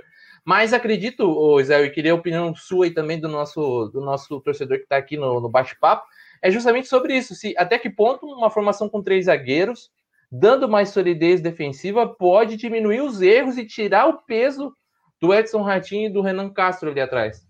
Mas 0.49 0.73
acredito, 0.73 1.61
Zé, 1.61 1.85
eu 1.85 1.91
queria 1.91 2.11
a 2.11 2.15
opinião 2.15 2.55
sua 2.55 2.87
e 2.87 2.91
também 2.91 3.19
do 3.19 3.27
nosso, 3.27 3.85
do 3.93 4.01
nosso 4.01 4.41
torcedor 4.41 4.77
que 4.77 4.83
está 4.85 4.97
aqui 4.97 5.15
no, 5.15 5.39
no 5.39 5.47
bate-papo, 5.47 6.07
é 6.41 6.49
justamente 6.49 6.87
sobre 6.87 7.15
isso. 7.15 7.35
Se 7.35 7.53
até 7.55 7.77
que 7.77 7.87
ponto 7.87 8.25
uma 8.25 8.49
formação 8.49 8.89
com 8.89 8.99
três 8.99 9.25
zagueiros, 9.25 9.91
dando 10.31 10.67
mais 10.67 10.89
solidez 10.89 11.39
defensiva, 11.39 12.07
pode 12.07 12.57
diminuir 12.57 13.01
os 13.01 13.21
erros 13.21 13.59
e 13.59 13.63
tirar 13.63 14.07
o 14.07 14.23
peso 14.23 14.73
do 15.21 15.31
Edson 15.31 15.61
Ratinho 15.61 16.07
e 16.07 16.11
do 16.11 16.23
Renan 16.23 16.49
Castro 16.49 16.89
ali 16.89 16.99
atrás. 16.99 17.47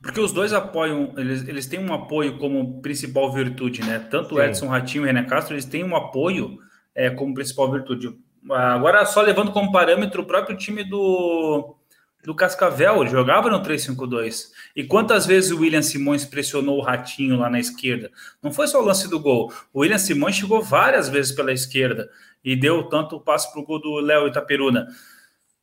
Porque 0.00 0.18
os 0.18 0.32
dois 0.32 0.54
apoiam, 0.54 1.12
eles, 1.18 1.46
eles 1.46 1.66
têm 1.66 1.78
um 1.78 1.92
apoio 1.92 2.38
como 2.38 2.80
principal 2.80 3.30
virtude, 3.30 3.84
né? 3.84 3.98
Tanto 4.10 4.36
o 4.36 4.42
Edson 4.42 4.68
Ratinho 4.68 5.04
e 5.04 5.08
Renan 5.08 5.26
Castro, 5.26 5.52
eles 5.52 5.66
têm 5.66 5.84
um 5.84 5.94
apoio 5.94 6.56
é, 6.94 7.10
como 7.10 7.34
principal 7.34 7.70
virtude. 7.70 8.08
Agora, 8.50 9.04
só 9.04 9.20
levando 9.20 9.52
como 9.52 9.70
parâmetro 9.70 10.22
o 10.22 10.26
próprio 10.26 10.56
time 10.56 10.82
do, 10.82 11.76
do 12.24 12.34
Cascavel, 12.34 13.06
jogava 13.06 13.48
no 13.48 13.62
3-5-2. 13.62 14.50
E 14.74 14.84
quantas 14.84 15.24
vezes 15.24 15.50
o 15.50 15.60
William 15.60 15.82
Simões 15.82 16.24
pressionou 16.24 16.78
o 16.78 16.82
Ratinho 16.82 17.36
lá 17.36 17.48
na 17.48 17.60
esquerda? 17.60 18.10
Não 18.42 18.52
foi 18.52 18.66
só 18.66 18.82
o 18.82 18.84
lance 18.84 19.08
do 19.08 19.20
gol. 19.20 19.52
O 19.72 19.80
William 19.80 19.98
Simões 19.98 20.36
chegou 20.36 20.62
várias 20.62 21.08
vezes 21.08 21.32
pela 21.32 21.52
esquerda 21.52 22.08
e 22.44 22.56
deu 22.56 22.84
tanto 22.84 23.16
o 23.16 23.20
passo 23.20 23.52
para 23.52 23.60
o 23.60 23.64
gol 23.64 23.80
do 23.80 23.94
Léo 24.00 24.26
Itaperuna. 24.26 24.88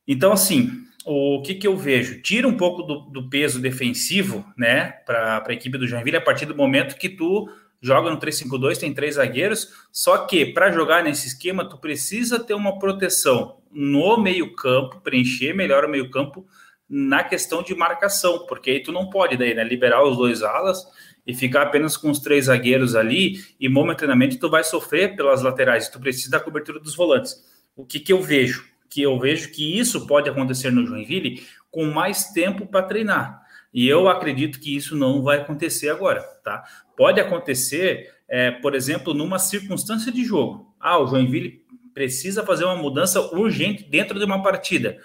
Então, 0.07 0.31
assim, 0.31 0.85
o 1.05 1.41
que, 1.41 1.55
que 1.55 1.67
eu 1.67 1.77
vejo? 1.77 2.21
Tira 2.21 2.47
um 2.47 2.57
pouco 2.57 2.83
do, 2.83 2.99
do 3.01 3.29
peso 3.29 3.59
defensivo, 3.59 4.45
né, 4.57 4.91
para 5.05 5.43
a 5.45 5.53
equipe 5.53 5.77
do 5.77 5.87
Joinville 5.87 6.17
a 6.17 6.21
partir 6.21 6.45
do 6.45 6.55
momento 6.55 6.97
que 6.97 7.09
tu 7.09 7.49
joga 7.85 8.09
no 8.09 8.17
3-5-2, 8.17 8.79
tem 8.79 8.91
três 8.95 9.13
zagueiros, 9.13 9.71
só 9.91 10.25
que 10.25 10.43
para 10.43 10.71
jogar 10.71 11.03
nesse 11.03 11.27
esquema, 11.27 11.69
tu 11.69 11.77
precisa 11.77 12.39
ter 12.39 12.55
uma 12.55 12.79
proteção 12.79 13.57
no 13.71 14.17
meio-campo, 14.17 15.01
preencher 15.01 15.53
melhor 15.53 15.85
o 15.85 15.89
meio-campo 15.89 16.47
na 16.89 17.23
questão 17.23 17.61
de 17.61 17.75
marcação, 17.75 18.47
porque 18.47 18.71
aí 18.71 18.81
tu 18.81 18.91
não 18.91 19.07
pode 19.07 19.37
daí, 19.37 19.53
né, 19.53 19.63
liberar 19.63 20.03
os 20.03 20.17
dois 20.17 20.41
alas 20.41 20.83
e 21.27 21.33
ficar 21.35 21.61
apenas 21.61 21.95
com 21.95 22.09
os 22.09 22.17
três 22.17 22.45
zagueiros 22.45 22.95
ali 22.95 23.45
e 23.59 23.69
momentaneamente 23.69 24.37
tu 24.37 24.49
vai 24.49 24.63
sofrer 24.63 25.15
pelas 25.15 25.43
laterais, 25.43 25.87
tu 25.87 25.99
precisa 25.99 26.31
da 26.31 26.39
cobertura 26.39 26.79
dos 26.79 26.95
volantes. 26.95 27.35
O 27.75 27.85
que 27.85 27.99
que 27.99 28.11
eu 28.11 28.19
vejo? 28.19 28.65
Que 28.89 29.03
eu 29.03 29.19
vejo 29.19 29.51
que 29.51 29.77
isso 29.77 30.07
pode 30.07 30.27
acontecer 30.27 30.71
no 30.71 30.87
Joinville 30.87 31.43
com 31.69 31.85
mais 31.85 32.31
tempo 32.31 32.65
para 32.65 32.81
treinar. 32.81 33.44
E 33.75 33.89
eu 33.89 34.07
acredito 34.07 34.57
que 34.57 34.73
isso 34.73 34.95
não 34.95 35.21
vai 35.21 35.39
acontecer 35.39 35.89
agora, 35.89 36.21
tá? 36.45 36.63
Pode 36.95 37.19
acontecer, 37.19 38.09
é, 38.25 38.49
por 38.49 38.73
exemplo, 38.73 39.13
numa 39.13 39.37
circunstância 39.37 40.09
de 40.13 40.23
jogo. 40.23 40.73
Ah, 40.79 40.97
o 40.97 41.07
Joinville 41.07 41.61
precisa 41.93 42.41
fazer 42.45 42.63
uma 42.63 42.77
mudança 42.77 43.19
urgente 43.35 43.83
dentro 43.83 44.17
de 44.17 44.23
uma 44.23 44.41
partida. 44.41 44.97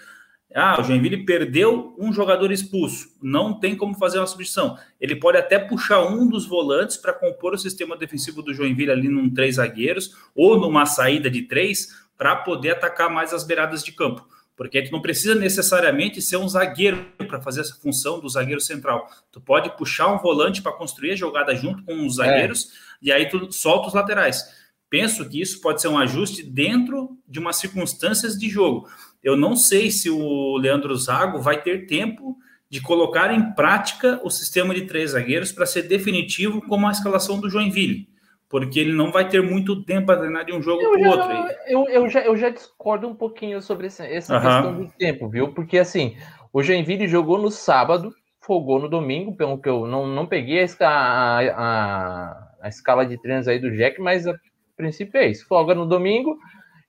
Ah, 0.55 0.81
o 0.81 0.85
Joinville 0.85 1.25
perdeu 1.25 1.97
um 1.99 2.13
jogador 2.13 2.53
expulso, 2.53 3.09
não 3.21 3.59
tem 3.59 3.75
como 3.75 3.97
fazer 3.97 4.19
uma 4.19 4.27
substituição. 4.29 4.79
Ele 5.01 5.17
pode 5.17 5.39
até 5.39 5.59
puxar 5.59 6.05
um 6.05 6.29
dos 6.29 6.47
volantes 6.47 6.97
para 6.97 7.13
compor 7.13 7.55
o 7.55 7.59
sistema 7.59 7.97
defensivo 7.97 8.41
do 8.41 8.55
Joinville 8.55 8.93
ali 8.93 9.09
num 9.09 9.35
três 9.35 9.57
zagueiros 9.57 10.15
ou 10.33 10.61
numa 10.61 10.87
saída 10.87 11.29
de 11.29 11.43
três 11.43 11.89
para 12.17 12.37
poder 12.37 12.71
atacar 12.71 13.11
mais 13.11 13.35
as 13.35 13.43
beiradas 13.43 13.83
de 13.83 13.91
campo 13.91 14.25
porque 14.61 14.83
tu 14.83 14.92
não 14.92 15.01
precisa 15.01 15.35
necessariamente 15.35 16.20
ser 16.20 16.37
um 16.37 16.46
zagueiro 16.46 17.07
para 17.27 17.40
fazer 17.40 17.62
essa 17.62 17.75
função 17.77 18.20
do 18.20 18.29
zagueiro 18.29 18.61
central. 18.61 19.09
Tu 19.33 19.40
pode 19.40 19.75
puxar 19.75 20.12
um 20.12 20.18
volante 20.18 20.61
para 20.61 20.75
construir 20.75 21.12
a 21.12 21.16
jogada 21.16 21.55
junto 21.55 21.83
com 21.83 22.05
os 22.05 22.16
zagueiros 22.16 22.66
é. 22.66 22.68
e 23.01 23.11
aí 23.11 23.27
tu 23.27 23.51
solta 23.51 23.88
os 23.88 23.94
laterais. 23.94 24.44
Penso 24.90 25.27
que 25.27 25.40
isso 25.40 25.62
pode 25.62 25.81
ser 25.81 25.88
um 25.88 25.96
ajuste 25.96 26.42
dentro 26.42 27.16
de 27.27 27.38
umas 27.38 27.57
circunstâncias 27.57 28.38
de 28.38 28.51
jogo. 28.51 28.87
Eu 29.23 29.35
não 29.35 29.57
sei 29.57 29.90
se 29.90 30.11
o 30.11 30.59
Leandro 30.59 30.94
Zago 30.94 31.40
vai 31.40 31.62
ter 31.62 31.87
tempo 31.87 32.37
de 32.68 32.83
colocar 32.83 33.33
em 33.33 33.55
prática 33.55 34.20
o 34.23 34.29
sistema 34.29 34.75
de 34.75 34.83
três 34.83 35.12
zagueiros 35.12 35.53
para 35.53 35.64
ser 35.64 35.85
definitivo 35.85 36.61
como 36.68 36.87
a 36.87 36.92
escalação 36.92 37.40
do 37.40 37.49
Joinville 37.49 38.10
porque 38.51 38.81
ele 38.81 38.93
não 38.93 39.13
vai 39.13 39.29
ter 39.29 39.41
muito 39.41 39.85
tempo 39.85 40.07
para 40.07 40.19
treinar 40.19 40.45
de 40.45 40.53
um 40.53 40.61
jogo 40.61 40.83
para 40.83 41.01
o 41.01 41.07
outro. 41.07 41.57
Eu, 41.69 41.89
eu, 41.89 42.09
já, 42.09 42.21
eu 42.21 42.37
já 42.37 42.51
discordo 42.51 43.07
um 43.07 43.15
pouquinho 43.15 43.63
sobre 43.63 43.87
essa, 43.87 44.05
essa 44.05 44.35
uhum. 44.35 44.43
questão 44.43 44.75
do 44.75 44.89
tempo, 44.99 45.29
viu? 45.29 45.55
Porque 45.55 45.79
assim, 45.79 46.17
o 46.53 46.61
Joinville 46.61 47.07
jogou 47.07 47.39
no 47.39 47.49
sábado, 47.49 48.13
folgou 48.41 48.81
no 48.81 48.89
domingo, 48.89 49.37
pelo 49.37 49.57
que 49.57 49.69
eu 49.69 49.87
não, 49.87 50.05
não 50.05 50.27
peguei 50.27 50.67
a, 50.81 51.39
a, 51.55 52.49
a 52.61 52.69
escala 52.69 53.07
de 53.07 53.17
treinos 53.23 53.47
aí 53.47 53.61
do 53.61 53.71
Jack, 53.71 54.01
mas 54.01 54.27
a 54.27 54.35
princípio 54.77 55.21
é 55.21 55.29
isso. 55.29 55.47
Folga 55.47 55.73
no 55.73 55.87
domingo, 55.87 56.37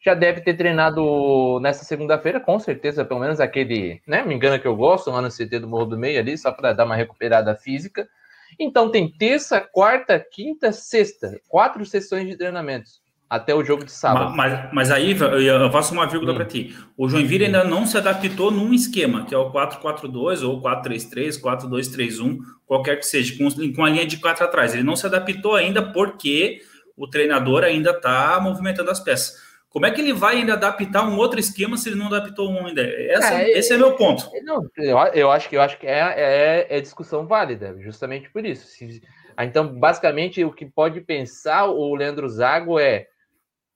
já 0.04 0.16
deve 0.16 0.42
ter 0.42 0.56
treinado 0.56 1.60
nessa 1.62 1.86
segunda-feira, 1.86 2.40
com 2.40 2.58
certeza, 2.58 3.06
pelo 3.06 3.20
menos 3.20 3.40
aquele, 3.40 4.02
né? 4.08 4.24
Me 4.24 4.34
engana 4.34 4.58
que 4.58 4.68
eu 4.68 4.76
gosto, 4.76 5.12
lá 5.12 5.22
no 5.22 5.30
CT 5.30 5.60
do 5.60 5.68
Morro 5.68 5.86
do 5.86 5.98
Meio 5.98 6.20
ali, 6.20 6.36
só 6.40 6.52
para 6.52 6.74
dar 6.74 6.86
uma 6.86 6.96
recuperada 6.96 7.56
física. 7.56 8.10
Então 8.64 8.92
tem 8.92 9.10
terça, 9.10 9.60
quarta, 9.60 10.20
quinta, 10.20 10.72
sexta, 10.72 11.42
quatro 11.50 11.84
sessões 11.84 12.28
de 12.28 12.38
treinamentos 12.38 13.02
até 13.28 13.56
o 13.56 13.64
jogo 13.64 13.84
de 13.84 13.92
sábado. 13.92 14.36
Mas, 14.36 14.72
mas 14.72 14.92
aí 14.92 15.18
eu 15.18 15.72
faço 15.72 15.94
uma 15.94 16.06
vírgula 16.06 16.34
hum. 16.34 16.36
para 16.36 16.46
ti. 16.46 16.76
O 16.96 17.10
Joinville 17.10 17.46
ainda 17.46 17.64
não 17.64 17.88
se 17.88 17.98
adaptou 17.98 18.52
num 18.52 18.72
esquema, 18.72 19.26
que 19.26 19.34
é 19.34 19.38
o 19.38 19.52
4-4-2 19.52 20.48
ou 20.48 20.62
4-3-3, 20.62 21.42
4-2-3-1, 21.42 22.38
qualquer 22.68 23.00
que 23.00 23.06
seja, 23.06 23.36
com, 23.38 23.50
com 23.74 23.84
a 23.84 23.90
linha 23.90 24.06
de 24.06 24.18
quatro 24.18 24.46
atrás. 24.46 24.76
Ele 24.76 24.84
não 24.84 24.96
se 24.96 25.08
adaptou 25.08 25.56
ainda 25.56 25.82
porque 25.82 26.60
o 26.96 27.08
treinador 27.08 27.64
ainda 27.64 27.92
está 27.92 28.40
movimentando 28.40 28.92
as 28.92 29.00
peças. 29.00 29.42
Como 29.72 29.86
é 29.86 29.92
que 29.92 30.02
ele 30.02 30.12
vai 30.12 30.36
ainda 30.36 30.54
adaptar 30.54 31.08
um 31.08 31.18
outro 31.18 31.40
esquema 31.40 31.78
se 31.78 31.88
ele 31.88 31.96
não 31.96 32.08
adaptou 32.08 32.52
um 32.52 32.68
ainda? 32.68 32.82
Essa, 32.82 33.42
é, 33.42 33.52
esse 33.52 33.74
é 33.74 33.78
meu 33.78 33.96
ponto. 33.96 34.30
Não, 34.44 34.70
eu, 34.76 34.98
eu, 35.14 35.32
acho 35.32 35.48
que 35.48 35.56
eu 35.56 35.62
acho 35.62 35.80
que 35.80 35.88
é, 35.88 36.14
é, 36.18 36.68
é 36.78 36.82
discussão 36.82 37.26
válida, 37.26 37.74
justamente 37.80 38.30
por 38.30 38.46
isso. 38.46 38.68
Se, 38.68 39.02
então, 39.40 39.80
basicamente, 39.80 40.44
o 40.44 40.52
que 40.52 40.66
pode 40.66 41.00
pensar 41.00 41.68
o 41.68 41.96
Leandro 41.96 42.28
Zago 42.28 42.78
é: 42.78 43.08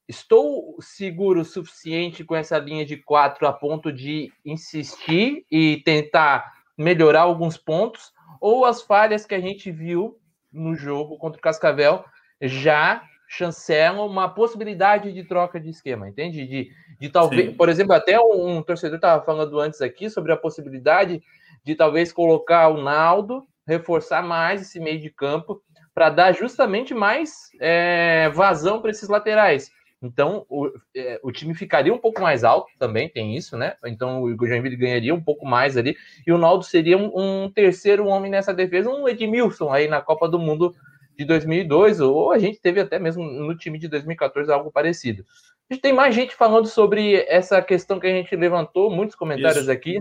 estou 0.05 0.75
seguro 0.81 1.39
o 1.39 1.45
suficiente 1.45 2.25
com 2.25 2.36
essa 2.36 2.58
linha 2.58 2.86
de 2.86 2.97
quatro 2.97 3.47
a 3.47 3.53
ponto 3.53 3.89
de 3.89 4.34
insistir 4.43 5.45
e 5.49 5.81
tentar 5.86 6.55
melhorar 6.77 7.21
alguns 7.21 7.58
pontos, 7.58 8.12
ou 8.41 8.65
as 8.65 8.81
falhas 8.81 9.25
que 9.25 9.34
a 9.34 9.39
gente 9.39 9.71
viu 9.71 10.19
no 10.51 10.75
jogo 10.75 11.17
contra 11.17 11.39
o 11.39 11.41
Cascavel 11.41 12.03
já 12.41 13.01
chancelam 13.27 14.05
uma 14.05 14.29
possibilidade 14.29 15.11
de 15.11 15.23
troca 15.23 15.59
de 15.59 15.69
esquema, 15.69 16.07
entende? 16.07 16.45
De, 16.45 16.71
de 16.99 17.09
talvez, 17.09 17.49
Sim. 17.49 17.53
por 17.55 17.69
exemplo, 17.69 17.93
até 17.93 18.19
um, 18.19 18.57
um 18.57 18.63
torcedor 18.63 18.95
estava 18.95 19.23
falando 19.23 19.59
antes 19.59 19.81
aqui 19.81 20.09
sobre 20.09 20.31
a 20.31 20.38
possibilidade 20.38 21.21
de 21.63 21.75
talvez 21.75 22.11
colocar 22.11 22.69
o 22.69 22.81
Naldo, 22.81 23.45
reforçar 23.67 24.21
mais 24.21 24.61
esse 24.61 24.79
meio 24.79 24.99
de 24.99 25.09
campo, 25.09 25.61
para 25.93 26.09
dar 26.09 26.33
justamente 26.33 26.93
mais 26.93 27.49
é, 27.59 28.29
vazão 28.29 28.81
para 28.81 28.91
esses 28.91 29.09
laterais. 29.09 29.71
Então, 30.01 30.45
o, 30.49 30.69
é, 30.95 31.19
o, 31.23 31.31
time 31.31 31.55
ficaria 31.55 31.93
um 31.93 31.97
pouco 31.97 32.21
mais 32.21 32.43
alto 32.43 32.71
também, 32.77 33.09
tem 33.09 33.35
isso, 33.35 33.57
né? 33.57 33.75
Então, 33.85 34.21
o 34.21 34.47
Joinville 34.47 34.75
ganharia 34.75 35.15
um 35.15 35.23
pouco 35.23 35.45
mais 35.45 35.77
ali. 35.77 35.97
E 36.27 36.31
o 36.31 36.38
Naldo 36.38 36.63
seria 36.63 36.97
um, 36.97 37.11
um, 37.15 37.49
terceiro 37.49 38.05
homem 38.05 38.29
nessa 38.29 38.53
defesa, 38.53 38.89
um 38.89 39.07
Edmilson 39.07 39.71
aí 39.71 39.88
na 39.88 40.01
Copa 40.01 40.27
do 40.27 40.38
Mundo 40.38 40.75
de 41.17 41.25
2002, 41.25 42.01
ou 42.01 42.32
a 42.32 42.38
gente 42.38 42.60
teve 42.60 42.80
até 42.80 42.99
mesmo 42.99 43.23
no 43.23 43.56
time 43.56 43.80
de 43.80 43.88
2014 43.88 44.51
algo 44.51 44.71
parecido. 44.71 45.23
A 45.69 45.73
gente 45.73 45.82
tem 45.82 45.93
mais 45.93 46.13
gente 46.13 46.36
falando 46.36 46.67
sobre 46.67 47.25
essa 47.28 47.62
questão 47.62 47.99
que 47.99 48.08
a 48.08 48.12
gente 48.12 48.36
levantou, 48.36 48.91
muitos 48.91 49.15
comentários 49.15 49.63
isso. 49.63 49.71
aqui. 49.71 49.99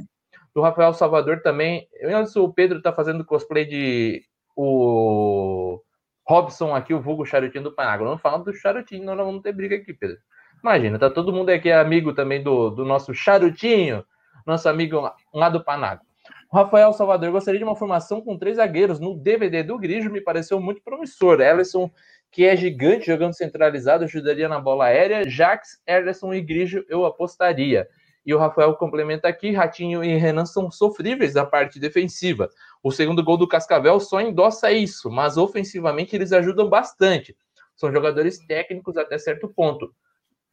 Do 0.55 0.61
Rafael 0.61 0.93
Salvador 0.93 1.41
também. 1.41 1.89
Eu, 1.95 2.23
o 2.43 2.53
Pedro 2.53 2.81
tá 2.81 2.93
fazendo 2.93 3.25
cosplay 3.25 3.65
de 3.65 4.23
o 4.57 5.81
Robson 6.27 6.75
aqui, 6.75 6.95
o 6.95 7.01
vulgo 7.01 7.27
charutinho 7.27 7.65
do 7.65 7.73
Panágua. 7.73 8.09
Não 8.09 8.19
fala 8.19 8.45
do 8.45 8.53
charutinho, 8.55 9.05
não, 9.05 9.17
não 9.17 9.25
vamos 9.25 9.43
ter 9.43 9.53
briga 9.53 9.77
aqui, 9.77 9.93
Pedro. 9.93 10.19
Imagina, 10.63 10.99
tá 10.99 11.11
todo 11.11 11.33
mundo 11.33 11.51
aqui 11.51 11.71
amigo 11.71 12.15
também 12.15 12.43
do, 12.43 12.71
do 12.71 12.85
nosso 12.85 13.13
charutinho, 13.13 14.05
nosso 14.47 14.69
amigo 14.69 15.11
lá 15.33 15.49
do 15.49 15.63
Panágua. 15.63 16.07
Rafael 16.55 16.93
Salvador, 16.93 17.33
gostaria 17.33 17.59
de 17.59 17.65
uma 17.65 17.75
formação 17.75 18.21
com 18.21 18.39
três 18.39 18.59
zagueiros. 18.59 19.01
No 19.01 19.17
DVD 19.17 19.65
do 19.65 19.77
Grigio 19.77 20.13
me 20.13 20.21
pareceu 20.21 20.61
muito 20.61 20.81
promissor. 20.83 21.41
Ellison, 21.41 21.91
que 22.31 22.45
é 22.45 22.55
gigante 22.57 23.07
jogando 23.07 23.35
centralizado, 23.35 24.05
ajudaria 24.05 24.49
na 24.49 24.61
bola 24.61 24.85
aérea. 24.85 25.29
Jax, 25.29 25.83
Ellison 25.85 26.33
e 26.33 26.41
Grigio 26.41 26.85
eu 26.89 27.05
apostaria. 27.05 27.89
E 28.25 28.33
o 28.33 28.39
Rafael 28.39 28.73
complementa 28.77 29.27
aqui: 29.27 29.51
Ratinho 29.51 30.05
e 30.05 30.17
Renan 30.17 30.47
são 30.47 30.71
sofríveis 30.71 31.35
da 31.35 31.45
parte 31.45 31.81
defensiva. 31.81 32.49
O 32.85 32.93
segundo 32.93 33.25
gol 33.25 33.37
do 33.37 33.49
Cascavel 33.49 33.99
só 33.99 34.21
endossa 34.21 34.71
isso, 34.71 35.11
mas 35.11 35.37
ofensivamente 35.37 36.15
eles 36.15 36.33
ajudam 36.33 36.69
bastante. 36.69 37.37
São 37.75 37.91
jogadores 37.91 38.39
técnicos 38.47 38.97
até 38.97 39.19
certo 39.19 39.49
ponto. 39.49 39.93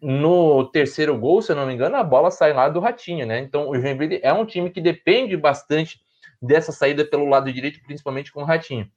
No 0.01 0.65
terceiro 0.65 1.15
gol, 1.17 1.41
se 1.41 1.51
eu 1.51 1.55
não 1.55 1.67
me 1.67 1.73
engano, 1.73 1.95
a 1.95 2.03
bola 2.03 2.31
sai 2.31 2.53
lá 2.53 2.67
do 2.67 2.79
Ratinho, 2.79 3.25
né? 3.25 3.39
Então 3.39 3.69
o 3.69 3.79
Joinville 3.79 4.19
é 4.23 4.33
um 4.33 4.45
time 4.45 4.71
que 4.71 4.81
depende 4.81 5.37
bastante 5.37 6.01
dessa 6.41 6.71
saída 6.71 7.05
pelo 7.05 7.25
lado 7.25 7.53
direito, 7.53 7.79
principalmente 7.83 8.31
com 8.31 8.41
o 8.41 8.45
Ratinho. 8.45 8.89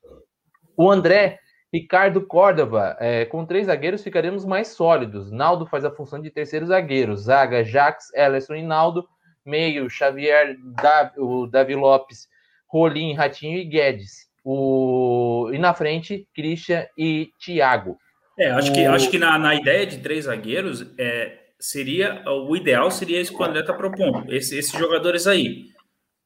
O 0.77 0.90
André 0.90 1.40
Ricardo 1.75 2.25
Córdova, 2.25 2.97
é, 3.01 3.25
com 3.25 3.45
três 3.45 3.67
zagueiros 3.67 4.01
ficaremos 4.01 4.45
mais 4.45 4.69
sólidos. 4.69 5.33
Naldo 5.33 5.67
faz 5.67 5.85
a 5.85 5.90
função 5.90 6.23
de 6.23 6.31
terceiro 6.31 6.67
zagueiro. 6.67 7.17
Zaga, 7.17 7.64
Jax, 7.64 8.14
Ellison 8.14 8.55
e 8.55 8.62
Naldo. 8.62 9.09
Meio, 9.45 9.90
Xavier, 9.90 10.57
Davi, 10.81 11.19
o 11.19 11.49
Davi 11.49 11.75
Lopes, 11.75 12.29
Rolim, 12.69 13.14
Ratinho 13.14 13.59
e 13.59 13.64
Guedes. 13.64 14.29
O... 14.45 15.51
E 15.53 15.59
na 15.59 15.75
frente, 15.75 16.29
Christian 16.33 16.87
e 16.97 17.31
Thiago. 17.45 17.99
É, 18.38 18.51
acho 18.51 18.70
o... 18.70 18.75
que, 18.75 18.85
acho 18.85 19.11
que 19.11 19.18
na, 19.18 19.38
na 19.38 19.55
ideia 19.55 19.87
de 19.87 19.99
três 19.99 20.25
zagueiros, 20.25 20.87
é, 20.99 21.38
seria 21.59 22.23
o 22.27 22.55
ideal 22.57 22.90
seria 22.90 23.20
isso 23.20 23.35
que 23.35 23.40
o 23.40 23.44
André 23.44 23.61
está 23.61 23.73
propondo, 23.73 24.33
esse, 24.33 24.57
esses 24.59 24.79
jogadores 24.79 25.27
aí. 25.27 25.73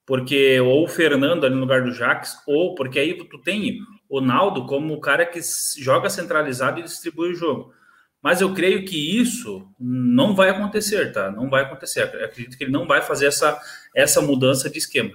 Porque 0.07 0.59
ou 0.61 0.85
o 0.85 0.88
Fernando 0.88 1.44
ali 1.44 1.55
no 1.55 1.61
lugar 1.61 1.83
do 1.83 1.92
Jax, 1.92 2.38
ou 2.47 2.75
porque 2.75 2.99
aí 2.99 3.14
tu 3.14 3.38
tem 3.38 3.79
o 4.09 4.21
Naldo 4.21 4.66
como 4.66 4.94
o 4.94 5.01
cara 5.01 5.27
que 5.27 5.38
joga 5.79 6.09
centralizado 6.09 6.81
e 6.81 6.83
distribui 6.83 7.33
o 7.33 7.35
jogo. 7.35 7.75
Mas 8.23 8.40
eu 8.40 8.53
creio 8.53 8.85
que 8.85 9.21
isso 9.21 9.68
não 9.79 10.35
vai 10.35 10.49
acontecer, 10.49 11.12
tá? 11.12 11.31
Não 11.31 11.49
vai 11.49 11.62
acontecer. 11.62 12.11
Eu 12.12 12.25
acredito 12.25 12.57
que 12.57 12.64
ele 12.64 12.73
não 12.73 12.87
vai 12.87 13.01
fazer 13.03 13.27
essa, 13.27 13.61
essa 13.94 14.21
mudança 14.21 14.68
de 14.68 14.79
esquema. 14.79 15.12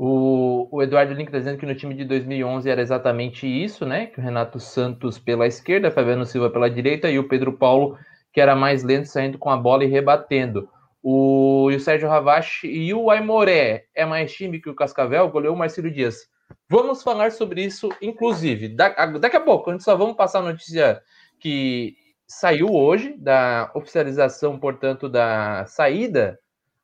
O, 0.00 0.68
o 0.70 0.80
Eduardo 0.80 1.12
Link 1.12 1.26
está 1.26 1.38
dizendo 1.38 1.58
que 1.58 1.66
no 1.66 1.74
time 1.74 1.92
de 1.92 2.04
2011 2.04 2.70
era 2.70 2.80
exatamente 2.80 3.48
isso, 3.48 3.84
né? 3.84 4.06
Que 4.06 4.20
o 4.20 4.22
Renato 4.22 4.60
Santos 4.60 5.18
pela 5.18 5.44
esquerda, 5.44 5.90
Fabiano 5.90 6.24
Silva 6.24 6.48
pela 6.48 6.70
direita 6.70 7.10
e 7.10 7.18
o 7.18 7.26
Pedro 7.26 7.54
Paulo, 7.54 7.98
que 8.32 8.40
era 8.40 8.54
mais 8.54 8.84
lento, 8.84 9.08
saindo 9.08 9.38
com 9.38 9.50
a 9.50 9.56
bola 9.56 9.82
e 9.82 9.88
rebatendo. 9.88 10.68
O, 11.02 11.68
e 11.72 11.74
o 11.74 11.80
Sérgio 11.80 12.08
Ravache 12.08 12.68
e 12.68 12.94
o 12.94 13.10
Aimoré 13.10 13.86
é 13.92 14.06
mais 14.06 14.32
time 14.32 14.60
que 14.60 14.70
o 14.70 14.74
Cascavel, 14.74 15.28
goleou 15.30 15.56
o 15.56 15.58
Marcelo 15.58 15.90
Dias. 15.90 16.28
Vamos 16.70 17.02
falar 17.02 17.32
sobre 17.32 17.64
isso, 17.64 17.88
inclusive. 18.00 18.68
daqui 18.68 19.36
a 19.36 19.40
pouco, 19.40 19.68
a 19.68 19.72
gente 19.72 19.82
só 19.82 19.96
vamos 19.96 20.16
passar 20.16 20.38
a 20.38 20.42
notícia 20.42 21.02
que 21.40 21.96
saiu 22.24 22.72
hoje, 22.72 23.16
da 23.18 23.68
oficialização, 23.74 24.60
portanto, 24.60 25.08
da 25.08 25.66
saída 25.66 26.38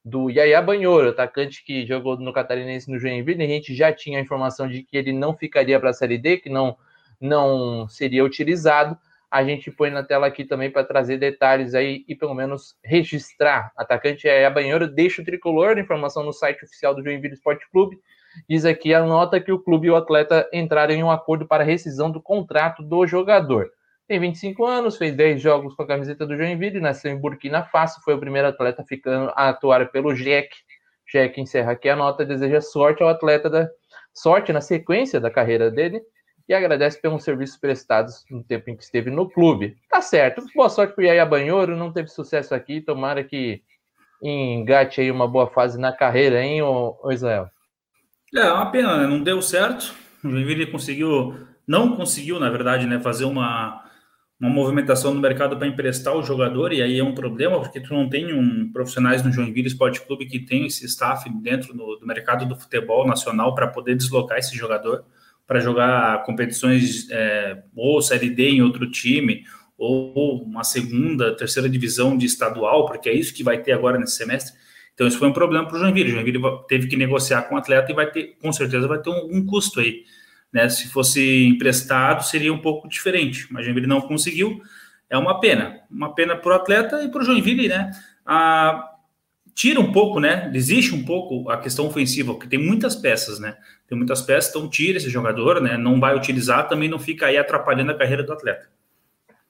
do 0.05 0.29
Yaya 0.29 0.61
Banhoro, 0.61 1.09
atacante 1.09 1.65
que 1.65 1.87
jogou 1.87 2.19
no 2.19 2.33
Catarinense 2.33 2.91
no 2.91 2.99
Joinville. 2.99 3.43
A 3.43 3.47
gente 3.47 3.75
já 3.75 3.93
tinha 3.93 4.19
a 4.19 4.23
informação 4.23 4.69
de 4.69 4.83
que 4.83 4.97
ele 4.97 5.13
não 5.13 5.35
ficaria 5.35 5.81
para 5.81 5.91
a 5.91 5.95
Série 5.95 6.19
D, 6.19 6.37
que 6.37 6.51
não, 6.51 6.77
não 7.21 7.89
seria 7.89 8.25
utilizado. 8.25 8.99
A 9.31 9.43
gente 9.43 9.71
põe 9.71 9.91
na 9.91 10.03
tela 10.03 10.27
aqui 10.27 10.45
também 10.45 10.71
para 10.71 10.85
trazer 10.85 11.17
detalhes 11.17 11.75
aí 11.75 12.05
e 12.07 12.15
pelo 12.15 12.35
menos 12.35 12.77
registrar. 12.85 13.73
Atacante 13.77 14.27
Yaya 14.27 14.51
Banhoro 14.51 14.87
deixa 14.87 15.23
o 15.23 15.25
tricolor, 15.25 15.79
informação 15.79 16.23
no 16.23 16.33
site 16.33 16.65
oficial 16.65 16.95
do 16.95 17.03
Joinville 17.03 17.35
Esporte 17.35 17.67
Clube. 17.71 17.99
Diz 18.49 18.65
aqui 18.65 18.93
a 18.93 19.03
nota 19.03 19.41
que 19.41 19.53
o 19.53 19.59
clube 19.59 19.87
e 19.87 19.91
o 19.91 19.97
atleta 19.97 20.49
entraram 20.53 20.95
em 20.95 21.03
um 21.03 21.11
acordo 21.11 21.47
para 21.47 21.65
rescisão 21.65 22.11
do 22.11 22.21
contrato 22.21 22.83
do 22.83 23.07
jogador. 23.07 23.71
Tem 24.07 24.21
25 24.21 24.67
anos, 24.67 24.99
fez 24.99 25.17
10 25.17 25.41
jogos 25.41 25.75
com 25.75 25.83
a 25.83 25.87
camiseta 25.87 26.27
do 26.27 26.37
Joinville, 26.37 26.79
nasceu 26.79 27.11
em 27.11 27.19
Burkina 27.19 27.65
Faso, 27.65 28.03
foi 28.05 28.15
o 28.15 28.19
primeiro 28.19 28.49
atleta 28.49 28.85
ficando 28.87 29.33
a 29.35 29.49
atuar 29.49 29.91
pelo 29.91 30.15
JEC. 30.15 30.51
JEC 31.11 31.41
encerra 31.41 31.73
aqui 31.73 31.89
a 31.89 31.97
nota, 31.97 32.25
deseja 32.25 32.61
sorte 32.61 33.03
ao 33.03 33.09
atleta 33.09 33.49
da 33.49 33.69
sorte 34.13 34.53
na 34.53 34.61
sequência 34.61 35.19
da 35.19 35.31
carreira 35.31 35.71
dele 35.71 36.03
e 36.47 36.53
agradece 36.53 37.01
pelos 37.01 37.25
serviços 37.25 37.57
prestados 37.57 38.25
no 38.31 38.45
tempo 38.45 38.69
em 38.69 38.77
que 38.77 38.83
esteve 38.83 39.11
no 39.11 39.29
clube. 39.29 39.77
Tá 39.91 40.03
certo. 40.03 40.45
Boa 40.55 40.69
sorte 40.69 40.95
pro 40.95 41.05
Yaya 41.05 41.25
Banhoro, 41.25 41.75
não 41.75 41.91
teve 41.91 42.09
sucesso 42.09 42.55
aqui, 42.55 42.83
tomara 42.83 43.25
que 43.25 43.63
engate 44.23 45.01
aí 45.01 45.11
uma 45.11 45.27
boa 45.27 45.49
fase 45.49 45.79
na 45.79 45.93
carreira, 45.93 46.43
hein, 46.43 46.63
ô, 46.63 46.95
ô 47.03 47.11
Israel? 47.11 47.49
É, 48.35 48.41
é, 48.41 48.53
uma 48.53 48.71
pena, 48.71 48.99
né? 48.99 49.07
Não 49.07 49.23
deu 49.23 49.41
certo. 49.41 49.95
O 50.23 50.31
Joinville 50.31 50.71
conseguiu, 50.71 51.47
não 51.67 51.97
conseguiu, 51.97 52.39
na 52.39 52.51
verdade, 52.51 52.87
né, 52.87 53.01
fazer 53.01 53.25
uma, 53.25 53.84
uma 54.45 54.55
movimentação 54.55 55.15
no 55.15 55.21
mercado 55.21 55.57
para 55.57 55.67
emprestar 55.67 56.15
o 56.15 56.23
jogador, 56.23 56.73
e 56.73 56.83
aí 56.83 56.99
é 56.99 57.05
um 57.05 57.15
problema, 57.15 57.59
porque 57.61 57.81
tu 57.81 57.95
não 57.95 58.09
tem 58.09 58.35
um 58.35 58.71
profissionais 58.71 59.23
no 59.23 59.33
Joinville 59.33 59.69
Esporte 59.69 60.03
Clube 60.03 60.27
que 60.27 60.39
tem 60.39 60.67
esse 60.67 60.85
staff 60.85 61.29
dentro 61.41 61.73
do, 61.73 61.97
do 61.97 62.07
mercado 62.07 62.47
do 62.47 62.55
futebol 62.55 63.07
nacional 63.07 63.55
para 63.55 63.69
poder 63.69 63.95
deslocar 63.97 64.39
esse 64.39 64.55
jogador 64.55 65.05
para 65.47 65.61
jogar 65.61 66.23
competições 66.25 67.11
é, 67.11 67.63
ou 67.77 68.01
Série 68.01 68.31
D 68.31 68.51
em 68.51 68.63
outro 68.63 68.91
time, 68.91 69.45
ou 69.77 70.43
uma 70.43 70.65
segunda, 70.65 71.37
terceira 71.37 71.69
divisão 71.69 72.17
de 72.17 72.27
estadual, 72.27 72.87
porque 72.87 73.09
é 73.09 73.13
isso 73.13 73.35
que 73.35 73.43
vai 73.43 73.61
ter 73.61 73.73
agora 73.73 73.99
nesse 73.99 74.17
semestre. 74.17 74.55
Então, 74.95 75.07
isso 75.07 75.19
foi 75.19 75.29
um 75.29 75.33
problema 75.33 75.67
para 75.67 75.77
o 75.77 75.81
Joinville. 75.81 76.11
O 76.11 76.15
Joinville 76.15 76.41
teve 76.69 76.87
que 76.87 76.97
negociar 76.97 77.43
com 77.43 77.57
o 77.57 77.59
atleta 77.59 77.91
e 77.91 77.95
vai 77.95 78.11
ter, 78.11 78.37
com 78.41 78.53
certeza, 78.53 78.87
vai 78.87 79.01
ter 79.01 79.11
um, 79.11 79.39
um 79.39 79.45
custo 79.45 79.81
aí. 79.81 80.05
Né? 80.55 80.69
Se 80.69 80.87
fosse 80.87 81.47
emprestado, 81.47 82.25
seria 82.25 82.53
um 82.53 82.61
pouco 82.61 82.89
diferente, 82.89 83.49
mas 83.51 83.63
o 83.63 83.65
Joinville 83.65 83.89
não 83.89 84.01
conseguiu. 84.01 84.63
É 85.11 85.19
uma 85.19 85.41
pena. 85.41 85.81
Uma 85.91 86.15
pena 86.15 86.37
para 86.37 86.53
o 86.53 86.55
atleta 86.55 87.03
e 87.03 87.09
para 87.09 87.23
o 87.23 87.25
Joinville, 87.25 87.67
né? 87.67 87.91
Ah, 88.25 88.93
tira 89.53 89.81
um 89.81 89.91
pouco, 89.91 90.21
né? 90.21 90.49
Existe 90.55 90.95
um 90.95 91.05
pouco 91.05 91.51
a 91.51 91.59
questão 91.59 91.89
ofensiva, 91.89 92.33
porque 92.33 92.47
tem 92.47 92.59
muitas 92.59 92.95
peças, 92.95 93.41
né? 93.41 93.57
Tem 93.89 93.99
muitas 93.99 94.23
peças, 94.23 94.51
então 94.51 94.71
tira 94.71 94.97
esse 94.97 95.11
jogador, 95.11 95.61
né? 95.61 95.77
Não 95.77 95.99
vai 95.99 96.17
utilizar, 96.17 96.69
também 96.69 96.89
não 96.89 97.01
fica 97.01 97.27
aí 97.27 97.37
atrapalhando 97.37 97.91
a 97.91 97.99
carreira 97.99 98.23
do 98.23 98.33
atleta. 98.33 98.69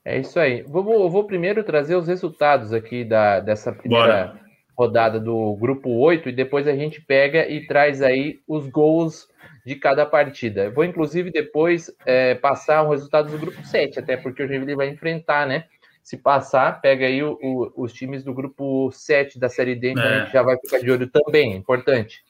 É 0.02 0.18
isso 0.18 0.40
aí. 0.40 0.62
Vou, 0.62 1.10
vou 1.10 1.24
primeiro 1.24 1.62
trazer 1.62 1.96
os 1.96 2.08
resultados 2.08 2.72
aqui 2.72 3.04
da, 3.04 3.40
dessa 3.40 3.70
primeira. 3.72 4.06
Bora 4.06 4.44
rodada 4.76 5.20
do 5.20 5.54
grupo 5.56 5.88
8 5.90 6.28
e 6.28 6.32
depois 6.32 6.66
a 6.66 6.74
gente 6.74 7.00
pega 7.00 7.48
e 7.48 7.66
traz 7.66 8.02
aí 8.02 8.40
os 8.46 8.66
gols 8.68 9.28
de 9.64 9.74
cada 9.76 10.04
partida. 10.04 10.70
vou, 10.70 10.84
inclusive, 10.84 11.30
depois 11.30 11.90
é, 12.04 12.34
passar 12.34 12.82
o 12.82 12.90
resultado 12.90 13.30
do 13.30 13.38
grupo 13.38 13.64
7, 13.64 13.98
até 13.98 14.16
porque 14.16 14.42
o 14.42 14.46
Joinville 14.46 14.76
vai 14.76 14.88
enfrentar, 14.88 15.46
né? 15.46 15.64
Se 16.02 16.18
passar, 16.18 16.82
pega 16.82 17.06
aí 17.06 17.22
o, 17.22 17.38
o, 17.42 17.72
os 17.82 17.92
times 17.92 18.22
do 18.22 18.34
grupo 18.34 18.90
7 18.92 19.38
da 19.38 19.48
Série 19.48 19.74
D, 19.74 19.92
então 19.92 20.04
é. 20.04 20.06
a 20.06 20.24
gente 20.24 20.32
já 20.32 20.42
vai 20.42 20.58
ficar 20.58 20.78
de 20.80 20.90
olho 20.90 21.08
também, 21.08 21.56
importante. 21.56 22.22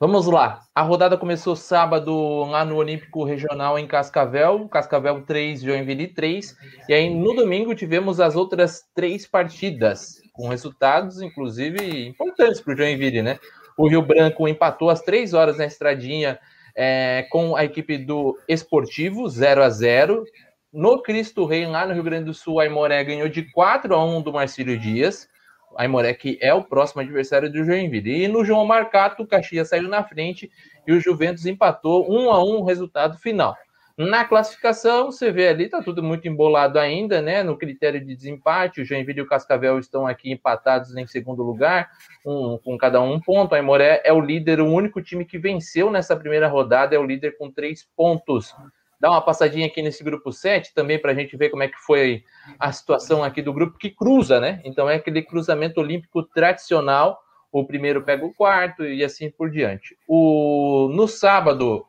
Vamos 0.00 0.26
lá. 0.26 0.60
A 0.72 0.82
rodada 0.82 1.16
começou 1.16 1.56
sábado 1.56 2.44
lá 2.44 2.64
no 2.64 2.76
Olímpico 2.76 3.24
Regional 3.24 3.76
em 3.76 3.86
Cascavel, 3.86 4.68
Cascavel 4.68 5.22
3, 5.22 5.60
Joinville 5.60 6.06
3. 6.06 6.56
E 6.88 6.94
aí 6.94 7.10
no 7.12 7.34
domingo 7.34 7.74
tivemos 7.74 8.20
as 8.20 8.36
outras 8.36 8.84
três 8.94 9.26
partidas 9.26 10.20
com 10.32 10.48
resultados, 10.48 11.20
inclusive, 11.20 12.06
importantes 12.06 12.60
para 12.60 12.74
o 12.74 12.76
Joinville, 12.76 13.22
né? 13.22 13.40
O 13.78 13.88
Rio 13.88 14.02
Branco 14.02 14.48
empatou 14.48 14.90
às 14.90 15.00
três 15.00 15.32
horas 15.32 15.56
na 15.56 15.64
estradinha 15.64 16.38
é, 16.74 17.26
com 17.30 17.54
a 17.54 17.64
equipe 17.64 17.96
do 17.96 18.36
Esportivo, 18.48 19.28
0 19.28 19.62
a 19.62 19.70
0 19.70 20.24
No 20.72 21.00
Cristo 21.00 21.46
Rei, 21.46 21.64
lá 21.64 21.86
no 21.86 21.94
Rio 21.94 22.02
Grande 22.02 22.24
do 22.24 22.34
Sul, 22.34 22.58
a 22.58 22.66
Imoré 22.66 23.04
ganhou 23.04 23.28
de 23.28 23.50
4 23.52 23.94
a 23.94 24.04
1 24.04 24.22
do 24.22 24.32
Marcílio 24.32 24.76
Dias. 24.76 25.28
Aimoré, 25.76 26.12
que 26.12 26.36
é 26.40 26.52
o 26.52 26.64
próximo 26.64 27.02
adversário 27.02 27.52
do 27.52 27.64
Joinville. 27.64 28.24
E 28.24 28.26
no 28.26 28.44
João 28.44 28.66
Marcato, 28.66 29.22
o 29.22 29.26
Caxias 29.26 29.68
saiu 29.68 29.88
na 29.88 30.02
frente 30.02 30.50
e 30.84 30.92
o 30.92 31.00
Juventus 31.00 31.46
empatou 31.46 32.10
um 32.10 32.32
a 32.32 32.42
um 32.42 32.56
o 32.56 32.64
resultado 32.64 33.16
final. 33.18 33.56
Na 33.98 34.24
classificação, 34.24 35.10
você 35.10 35.32
vê 35.32 35.48
ali, 35.48 35.68
tá 35.68 35.82
tudo 35.82 36.04
muito 36.04 36.28
embolado 36.28 36.78
ainda, 36.78 37.20
né? 37.20 37.42
No 37.42 37.58
critério 37.58 37.98
de 37.98 38.14
desempate, 38.14 38.80
o 38.80 38.84
Joinville 38.84 39.18
e 39.18 39.22
o 39.22 39.26
Cascavel 39.26 39.76
estão 39.76 40.06
aqui 40.06 40.30
empatados 40.30 40.96
em 40.96 41.04
segundo 41.04 41.42
lugar, 41.42 41.90
um, 42.24 42.56
com 42.62 42.78
cada 42.78 43.02
um, 43.02 43.14
um 43.14 43.20
ponto. 43.20 43.52
A 43.52 43.58
Aimoré 43.58 44.00
é 44.04 44.12
o 44.12 44.20
líder, 44.20 44.60
o 44.60 44.70
único 44.70 45.02
time 45.02 45.24
que 45.24 45.36
venceu 45.36 45.90
nessa 45.90 46.14
primeira 46.14 46.46
rodada, 46.46 46.94
é 46.94 46.98
o 46.98 47.04
líder 47.04 47.36
com 47.36 47.50
três 47.50 47.88
pontos. 47.96 48.54
Dá 49.00 49.10
uma 49.10 49.20
passadinha 49.20 49.66
aqui 49.66 49.82
nesse 49.82 50.04
grupo 50.04 50.32
7 50.32 50.72
também 50.72 51.00
para 51.00 51.10
a 51.10 51.14
gente 51.14 51.36
ver 51.36 51.50
como 51.50 51.64
é 51.64 51.68
que 51.68 51.78
foi 51.78 52.22
a 52.56 52.70
situação 52.70 53.24
aqui 53.24 53.42
do 53.42 53.52
grupo 53.52 53.78
que 53.78 53.90
cruza, 53.90 54.38
né? 54.38 54.60
Então 54.64 54.88
é 54.88 54.94
aquele 54.94 55.22
cruzamento 55.22 55.80
olímpico 55.80 56.22
tradicional. 56.22 57.18
O 57.50 57.66
primeiro 57.66 58.04
pega 58.04 58.24
o 58.24 58.32
quarto 58.32 58.84
e 58.84 59.02
assim 59.02 59.28
por 59.28 59.50
diante. 59.50 59.96
O, 60.06 60.88
no 60.92 61.08
sábado, 61.08 61.87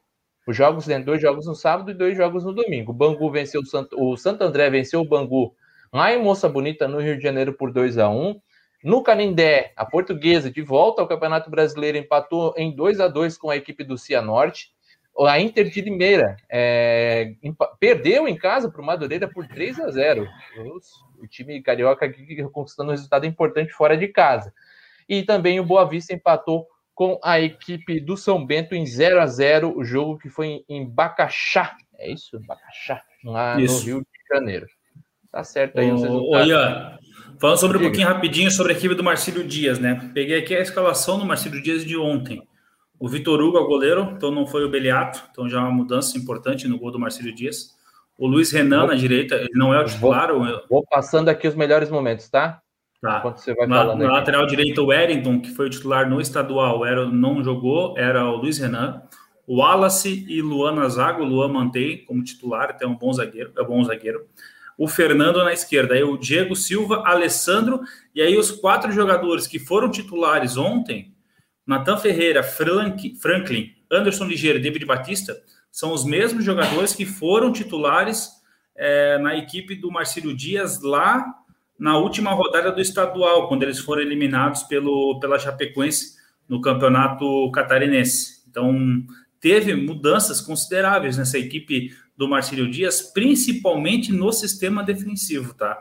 os 0.50 0.58
jogos, 0.58 0.88
né, 0.88 0.98
dois 0.98 1.22
jogos 1.22 1.46
no 1.46 1.54
sábado 1.54 1.92
e 1.92 1.94
dois 1.94 2.18
jogos 2.18 2.44
no 2.44 2.52
domingo. 2.52 2.92
O 2.92 2.96
Bangu 2.96 3.30
venceu 3.30 3.62
o 3.62 3.66
Santo, 3.66 3.96
o 4.02 4.18
Santo 4.18 4.44
André 4.44 4.68
venceu 4.72 5.00
o 5.00 5.06
Bangu 5.06 5.54
lá 5.94 6.12
em 6.12 6.20
Moça 6.20 6.50
Bonita, 6.50 6.88
no 6.88 7.00
Rio 7.00 7.18
de 7.18 7.22
Janeiro, 7.22 7.54
por 7.54 7.72
2 7.72 8.00
a 8.00 8.10
1 8.10 8.42
No 8.84 9.04
Canindé, 9.04 9.74
a 9.76 9.86
portuguesa, 9.86 10.50
de 10.50 10.64
volta 10.64 11.04
ao 11.04 11.08
Campeonato 11.08 11.52
Brasileiro, 11.52 12.00
empatou 12.00 12.56
em 12.58 12.76
2 12.76 13.00
a 13.00 13.08
2 13.08 13.38
com 13.38 13.52
a 13.52 13.56
equipe 13.56 13.84
do 13.84 13.96
Cianorte. 13.96 14.72
A 15.20 15.40
Inter 15.40 15.70
de 15.70 15.82
Limeira 15.82 16.36
é, 16.50 17.34
perdeu 17.80 18.28
em 18.28 18.36
casa 18.36 18.72
para 18.72 18.82
o 18.82 18.86
Madureira 18.86 19.28
por 19.28 19.48
3 19.48 19.80
a 19.82 19.92
0 19.92 20.28
O 21.22 21.28
time 21.28 21.62
carioca 21.62 22.08
aqui 22.08 22.44
conquistando 22.52 22.90
um 22.90 22.94
resultado 22.94 23.28
importante 23.28 23.72
fora 23.72 23.96
de 23.96 24.08
casa. 24.08 24.52
E 25.08 25.22
também 25.22 25.60
o 25.60 25.66
Boa 25.66 25.86
Vista 25.88 26.12
empatou 26.12 26.66
com 27.00 27.18
a 27.24 27.40
equipe 27.40 28.02
do 28.02 28.18
São 28.18 28.46
Bento 28.46 28.76
em 28.76 28.86
0 28.86 29.22
a 29.22 29.26
0 29.26 29.74
o 29.74 29.86
jogo 29.86 30.18
que 30.18 30.28
foi 30.28 30.66
em 30.68 30.86
Bacaxá. 30.86 31.78
É 31.98 32.12
isso? 32.12 32.38
Bacaxá, 32.46 33.02
lá 33.24 33.58
isso. 33.58 33.76
no 33.76 33.86
Rio 33.86 34.00
de 34.02 34.36
Janeiro. 34.36 34.68
Tá 35.32 35.42
certo 35.42 35.80
aí 35.80 35.90
os 35.90 36.02
resultados. 36.02 36.48
Ian, 36.50 37.00
falando 37.40 37.58
sobre 37.58 37.78
um 37.78 37.82
pouquinho 37.84 38.06
rapidinho 38.06 38.52
sobre 38.52 38.74
a 38.74 38.76
equipe 38.76 38.96
do 38.96 39.02
Marcílio 39.02 39.48
Dias, 39.48 39.80
né? 39.80 40.12
Peguei 40.14 40.40
aqui 40.40 40.54
a 40.54 40.60
escalação 40.60 41.18
do 41.18 41.26
Marcílio 41.26 41.64
Dias 41.64 41.86
de 41.86 41.96
ontem. 41.96 42.46
O 43.00 43.08
Vitor 43.08 43.40
Hugo 43.40 43.58
é 43.58 43.62
o 43.62 43.68
goleiro, 43.68 44.12
então 44.18 44.30
não 44.30 44.46
foi 44.46 44.66
o 44.66 44.70
Beliato, 44.70 45.24
então 45.32 45.48
já 45.48 45.60
é 45.60 45.62
uma 45.62 45.72
mudança 45.72 46.18
importante 46.18 46.68
no 46.68 46.78
gol 46.78 46.92
do 46.92 47.00
Marcílio 47.00 47.34
Dias. 47.34 47.78
O 48.18 48.28
Luiz 48.28 48.52
Renan 48.52 48.80
vou, 48.80 48.88
na 48.90 48.96
direita, 48.96 49.36
ele 49.36 49.54
não 49.54 49.74
é 49.74 49.80
o 49.80 49.86
titular. 49.86 50.34
Vou, 50.34 50.64
vou 50.70 50.86
passando 50.86 51.30
aqui 51.30 51.48
os 51.48 51.56
melhores 51.56 51.90
momentos, 51.90 52.28
tá? 52.30 52.62
Tá. 53.02 53.22
você 53.22 53.54
vai 53.54 53.66
na, 53.66 53.96
na 53.96 54.12
lateral 54.12 54.46
direita, 54.46 54.82
o 54.82 54.88
Wellington, 54.88 55.40
que 55.40 55.52
foi 55.52 55.68
o 55.68 55.70
titular 55.70 56.10
no 56.10 56.20
estadual, 56.20 56.86
era, 56.86 57.06
não 57.06 57.42
jogou, 57.42 57.98
era 57.98 58.26
o 58.26 58.36
Luiz 58.36 58.58
Renan. 58.58 59.02
O 59.48 59.58
Wallace 59.58 60.26
e 60.28 60.42
Luan 60.42 60.74
na 60.74 60.90
zaga, 60.90 61.24
o 61.24 61.26
Luan 61.26 61.48
mantém 61.48 62.04
como 62.06 62.24
titular, 62.24 62.70
até 62.70 62.86
um 62.86 62.96
bom 62.96 63.12
zagueiro, 63.12 63.52
é 63.58 63.62
um 63.62 63.68
bom 63.68 63.84
zagueiro. 63.84 64.28
O 64.78 64.88
Fernando 64.88 65.44
na 65.44 65.54
esquerda, 65.54 65.96
aí 65.96 66.04
o 66.04 66.18
Diego 66.18 66.56
Silva, 66.56 67.04
Alessandro, 67.06 67.82
e 68.14 68.22
aí 68.22 68.38
os 68.38 68.52
quatro 68.52 68.92
jogadores 68.92 69.48
que 69.48 69.58
foram 69.58 69.90
titulares 69.90 70.56
ontem, 70.58 71.14
Natan 71.66 71.98
Ferreira, 71.98 72.44
Frank, 72.44 73.16
Franklin, 73.16 73.72
Anderson 73.92 74.26
Ligeiro 74.26 74.60
e 74.60 74.62
David 74.62 74.86
Batista, 74.86 75.36
são 75.72 75.94
os 75.94 76.04
mesmos 76.04 76.44
jogadores 76.44 76.94
que 76.94 77.06
foram 77.06 77.52
titulares 77.52 78.30
é, 78.76 79.18
na 79.20 79.36
equipe 79.38 79.76
do 79.76 79.92
Marcílio 79.92 80.36
Dias 80.36 80.82
lá 80.82 81.26
na 81.80 81.98
última 81.98 82.32
rodada 82.32 82.72
do 82.72 82.82
estadual, 82.82 83.48
quando 83.48 83.64
eles 83.64 83.80
foram 83.80 84.02
eliminados 84.02 84.64
pelo, 84.64 85.18
pela 85.20 85.40
Chapecoense 85.40 86.18
no 86.48 86.60
campeonato 86.60 87.50
catarinense. 87.52 88.44
Então, 88.50 88.76
teve 89.40 89.74
mudanças 89.76 90.42
consideráveis 90.42 91.18
nessa 91.18 91.40
equipe 91.40 91.96
do 92.18 92.28
Marcílio 92.28 92.70
Dias, 92.70 93.02
principalmente 93.02 94.12
no 94.12 94.32
sistema 94.34 94.84
defensivo, 94.84 95.54
tá? 95.54 95.78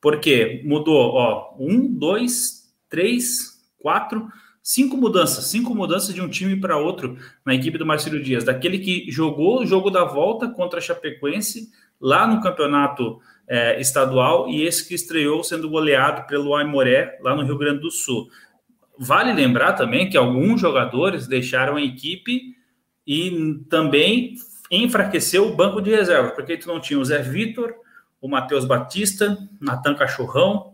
Porque 0.00 0.62
mudou, 0.64 1.12
ó, 1.14 1.54
um, 1.60 1.86
dois, 1.94 2.74
três, 2.88 3.64
quatro, 3.78 4.26
cinco 4.60 4.96
mudanças, 4.96 5.44
cinco 5.44 5.76
mudanças 5.76 6.12
de 6.12 6.20
um 6.20 6.28
time 6.28 6.56
para 6.56 6.76
outro 6.76 7.16
na 7.44 7.54
equipe 7.54 7.78
do 7.78 7.86
Marcílio 7.86 8.20
Dias, 8.20 8.42
daquele 8.42 8.80
que 8.80 9.08
jogou 9.12 9.60
o 9.60 9.66
jogo 9.66 9.90
da 9.90 10.04
volta 10.04 10.48
contra 10.48 10.80
a 10.80 10.82
Chapecoense 10.82 11.70
lá 12.00 12.26
no 12.26 12.42
campeonato 12.42 13.20
é, 13.48 13.80
estadual 13.80 14.48
e 14.48 14.62
esse 14.62 14.86
que 14.86 14.94
estreou 14.94 15.42
sendo 15.44 15.68
goleado 15.68 16.26
pelo 16.26 16.54
Aimoré, 16.54 17.18
lá 17.20 17.34
no 17.34 17.42
Rio 17.42 17.58
Grande 17.58 17.80
do 17.80 17.90
Sul. 17.90 18.28
Vale 18.98 19.32
lembrar 19.32 19.74
também 19.74 20.08
que 20.08 20.16
alguns 20.16 20.60
jogadores 20.60 21.26
deixaram 21.26 21.76
a 21.76 21.82
equipe 21.82 22.54
e 23.06 23.60
também 23.68 24.34
enfraqueceu 24.70 25.46
o 25.46 25.54
banco 25.54 25.80
de 25.80 25.90
reserva, 25.90 26.30
porque 26.30 26.56
tu 26.56 26.66
não 26.66 26.80
tinha 26.80 26.98
o 26.98 27.04
Zé 27.04 27.22
Vitor, 27.22 27.74
o 28.20 28.28
Matheus 28.28 28.64
Batista, 28.64 29.38
Natan 29.60 29.94
Cachorrão, 29.94 30.72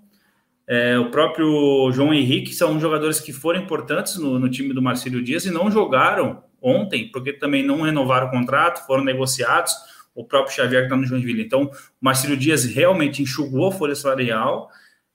é, 0.66 0.98
o 0.98 1.10
próprio 1.10 1.90
João 1.92 2.14
Henrique, 2.14 2.54
são 2.54 2.80
jogadores 2.80 3.20
que 3.20 3.32
foram 3.32 3.60
importantes 3.60 4.16
no, 4.16 4.38
no 4.38 4.48
time 4.48 4.72
do 4.72 4.80
Marcílio 4.80 5.22
Dias 5.22 5.44
e 5.44 5.50
não 5.50 5.70
jogaram 5.70 6.44
ontem, 6.62 7.10
porque 7.12 7.32
também 7.32 7.66
não 7.66 7.82
renovaram 7.82 8.28
o 8.28 8.30
contrato, 8.30 8.86
foram 8.86 9.04
negociados 9.04 9.74
o 10.14 10.24
próprio 10.24 10.54
Xavier 10.54 10.82
que 10.82 10.86
está 10.86 10.96
no 10.96 11.06
Joinville. 11.06 11.42
Então, 11.42 11.64
o 11.64 11.70
Marcelo 12.00 12.36
Dias 12.36 12.64
realmente 12.64 13.22
enxugou 13.22 13.68
a 13.68 13.72
folha 13.72 13.94
salarial 13.94 14.70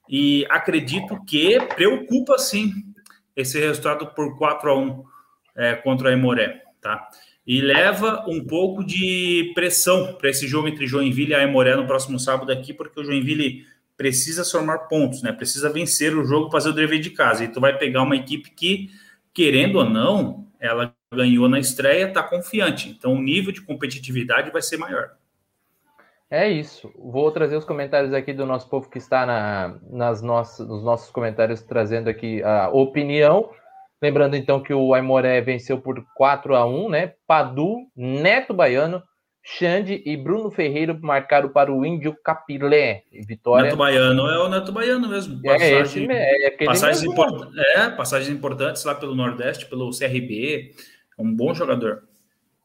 e 0.10 0.46
acredito 0.50 1.24
que 1.26 1.60
preocupa 1.76 2.38
sim 2.38 2.72
esse 3.36 3.60
resultado 3.60 4.08
por 4.08 4.38
4 4.38 4.70
a 4.70 4.78
1 4.78 5.04
é, 5.56 5.76
contra 5.76 6.10
a 6.10 6.14
Emoré, 6.14 6.64
tá? 6.82 7.10
E 7.46 7.62
leva 7.62 8.26
um 8.28 8.44
pouco 8.44 8.84
de 8.84 9.52
pressão 9.54 10.14
para 10.16 10.30
esse 10.30 10.48
jogo 10.48 10.68
entre 10.68 10.88
Joinville 10.88 11.32
e 11.32 11.36
a 11.36 11.44
Emoré 11.44 11.76
no 11.76 11.88
próximo 11.88 12.20
sábado 12.20 12.52
aqui, 12.52 12.74
porque 12.74 13.00
o 13.00 13.04
Joinville 13.04 13.66
precisa 13.96 14.44
somar 14.44 14.88
pontos, 14.88 15.22
né? 15.22 15.32
Precisa 15.32 15.70
vencer 15.70 16.16
o 16.16 16.26
jogo, 16.26 16.52
fazer 16.52 16.70
o 16.70 16.74
dever 16.74 17.00
de 17.00 17.10
casa. 17.12 17.44
E 17.44 17.48
tu 17.48 17.60
vai 17.60 17.78
pegar 17.78 18.04
uma 18.04 18.16
equipe 18.16 18.52
que, 18.52 18.90
querendo 19.34 19.78
ou 19.78 19.90
não, 19.90 20.48
ela 20.60 20.94
ganhou 21.14 21.48
na 21.48 21.60
estreia, 21.60 22.08
está 22.08 22.22
confiante. 22.24 22.90
Então 22.90 23.14
o 23.14 23.22
nível 23.22 23.52
de 23.52 23.62
competitividade 23.62 24.52
vai 24.52 24.62
ser 24.62 24.78
maior. 24.78 25.12
É 26.30 26.50
isso. 26.50 26.92
Vou 26.98 27.32
trazer 27.32 27.56
os 27.56 27.64
comentários 27.64 28.14
aqui 28.14 28.34
do 28.34 28.46
nosso 28.46 28.70
povo 28.70 28.90
que 28.90 28.98
está 28.98 29.26
na, 29.26 29.80
nas 29.90 30.22
nossas, 30.22 30.68
nos 30.68 30.84
nossos 30.84 31.10
comentários, 31.10 31.62
trazendo 31.62 32.10
aqui 32.10 32.44
a 32.44 32.70
opinião. 32.70 33.50
Lembrando 34.02 34.36
então 34.36 34.62
que 34.62 34.74
o 34.74 34.94
Aimoré 34.94 35.40
venceu 35.42 35.80
por 35.80 36.06
4 36.16 36.56
a 36.56 36.66
1 36.66 36.90
né? 36.90 37.14
Padu, 37.26 37.78
Neto 37.96 38.54
Baiano, 38.54 39.02
Xande 39.42 40.04
e 40.06 40.18
Bruno 40.18 40.52
Ferreira 40.52 40.94
marcaram 41.02 41.48
para 41.48 41.72
o 41.72 41.86
Índio 41.86 42.14
Capilé. 42.22 43.04
Vitória. 43.26 43.68
Neto 43.68 43.78
Baiano 43.78 44.28
é 44.28 44.38
o 44.40 44.50
Neto 44.50 44.74
Baiano 44.74 45.08
mesmo. 45.08 45.42
Passagem, 45.42 45.78
é, 45.78 45.82
esse, 45.82 46.12
é, 46.12 46.66
passagens, 46.66 47.04
import... 47.04 47.50
é, 47.58 47.90
passagens 47.92 48.30
importantes 48.30 48.84
lá 48.84 48.94
pelo 48.94 49.16
Nordeste, 49.16 49.66
pelo 49.66 49.90
CRB. 49.98 50.74
É 51.18 51.22
um 51.22 51.34
bom 51.34 51.54
jogador. 51.54 52.04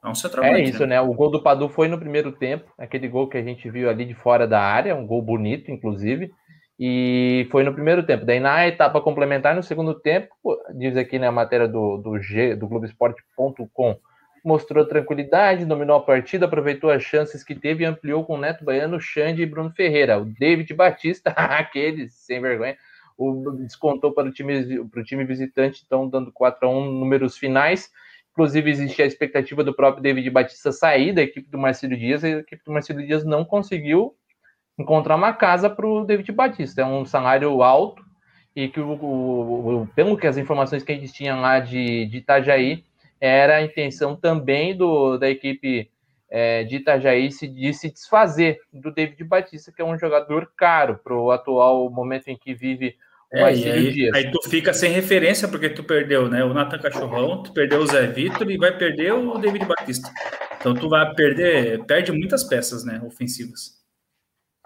É 0.05 0.09
um 0.09 0.14
centroavante. 0.14 0.61
É 0.61 0.64
isso, 0.64 0.80
né? 0.80 0.96
né? 0.96 1.00
O 1.00 1.14
gol 1.14 1.30
do 1.30 1.42
Padu 1.42 1.68
foi 1.68 1.88
no 1.88 1.98
primeiro 1.98 2.32
tempo, 2.32 2.70
aquele 2.76 3.09
gol 3.09 3.28
que 3.28 3.38
a 3.38 3.42
gente 3.42 3.70
viu 3.70 3.88
ali 3.88 4.05
de 4.05 4.14
fora 4.14 4.46
da 4.46 4.61
área, 4.61 4.94
um 4.96 5.07
gol 5.07 5.22
bonito, 5.22 5.70
inclusive. 5.70 6.32
E 6.78 7.46
foi 7.53 7.62
no 7.62 7.72
primeiro 7.72 8.05
tempo. 8.05 8.24
Daí, 8.24 8.40
na 8.40 8.66
etapa 8.66 9.00
complementar, 9.00 9.55
no 9.55 9.62
segundo 9.62 9.94
tempo, 9.94 10.34
diz 10.74 10.96
aqui 10.96 11.18
na 11.18 11.30
matéria 11.30 11.68
do, 11.68 11.98
do, 11.98 12.18
G, 12.20 12.57
do 12.57 12.66
Globoesporte.com 12.66 13.96
mostrou 14.44 14.84
tranquilidade, 14.84 15.64
dominou 15.64 15.96
a 15.96 16.03
partida, 16.03 16.46
aproveitou 16.46 16.90
as 16.90 17.03
chances 17.03 17.44
que 17.44 17.55
teve 17.55 17.84
e 17.84 17.86
ampliou 17.86 18.24
com 18.24 18.34
o 18.34 18.38
Neto 18.38 18.64
Baiano, 18.64 19.00
Xande 19.00 19.42
e 19.42 19.46
Bruno 19.46 19.70
Ferreira. 19.70 20.20
O 20.20 20.24
David 20.24 20.74
Batista, 20.74 21.30
aquele 21.36 22.09
sem 22.09 22.40
vergonha, 22.40 22.76
o, 23.16 23.53
descontou 23.53 24.12
para 24.12 24.28
o 24.28 24.32
time, 24.32 24.84
para 24.88 25.00
o 25.00 25.05
time 25.05 25.24
visitante, 25.24 25.82
então 25.86 26.09
dando 26.09 26.32
4 26.32 26.66
a 26.66 26.70
1 26.70 26.90
números 26.90 27.38
finais. 27.38 27.90
Inclusive, 28.32 28.70
existia 28.70 29.04
a 29.04 29.08
expectativa 29.08 29.62
do 29.62 29.74
próprio 29.74 30.02
David 30.02 30.28
Batista 30.30 30.72
sair 30.72 31.12
da 31.12 31.22
equipe 31.22 31.50
do 31.50 31.58
Marcelo 31.58 31.96
Dias, 31.96 32.24
e 32.24 32.28
a 32.28 32.38
equipe 32.38 32.64
do 32.64 32.72
Marcelo 32.72 33.04
Dias 33.04 33.24
não 33.24 33.44
conseguiu 33.44 34.16
encontrar 34.78 35.16
uma 35.16 35.32
casa 35.32 35.68
para 35.68 35.86
o 35.86 36.04
David 36.04 36.32
Batista. 36.32 36.82
É 36.82 36.84
um 36.84 37.04
salário 37.04 37.62
alto 37.62 38.02
e 38.54 38.68
que, 38.68 38.80
o, 38.80 38.92
o, 38.92 39.88
pelo 39.94 40.16
que 40.16 40.26
as 40.26 40.36
informações 40.36 40.82
que 40.82 40.92
a 40.92 40.94
gente 40.94 41.12
tinha 41.12 41.34
lá 41.34 41.60
de, 41.60 42.06
de 42.06 42.18
Itajaí, 42.18 42.84
era 43.20 43.56
a 43.56 43.62
intenção 43.62 44.16
também 44.16 44.76
do, 44.76 45.16
da 45.16 45.30
equipe 45.30 45.90
é, 46.28 46.64
de 46.64 46.76
Itajaí 46.76 47.30
se, 47.30 47.46
de 47.46 47.72
se 47.72 47.90
desfazer 47.90 48.58
do 48.72 48.90
David 48.90 49.22
Batista, 49.24 49.70
que 49.70 49.80
é 49.80 49.84
um 49.84 49.98
jogador 49.98 50.50
caro 50.56 50.98
para 51.04 51.14
o 51.14 51.30
atual 51.30 51.88
momento 51.90 52.28
em 52.28 52.36
que 52.36 52.54
vive 52.54 52.96
é, 53.32 53.42
aí, 53.44 54.10
aí, 54.14 54.30
tu 54.30 54.48
fica 54.48 54.74
sem 54.74 54.92
referência 54.92 55.48
porque 55.48 55.70
tu 55.70 55.82
perdeu 55.82 56.28
né, 56.28 56.44
o 56.44 56.52
Nathan 56.52 56.78
Cachorrão, 56.78 57.42
tu 57.42 57.52
perdeu 57.52 57.80
o 57.80 57.86
Zé 57.86 58.06
Vitor 58.06 58.50
e 58.50 58.58
vai 58.58 58.76
perder 58.76 59.12
o 59.12 59.38
David 59.38 59.64
Batista. 59.64 60.10
Então 60.60 60.74
tu 60.74 60.88
vai 60.88 61.14
perder, 61.14 61.84
perde 61.84 62.12
muitas 62.12 62.44
peças 62.44 62.84
né, 62.84 63.00
ofensivas. 63.04 63.80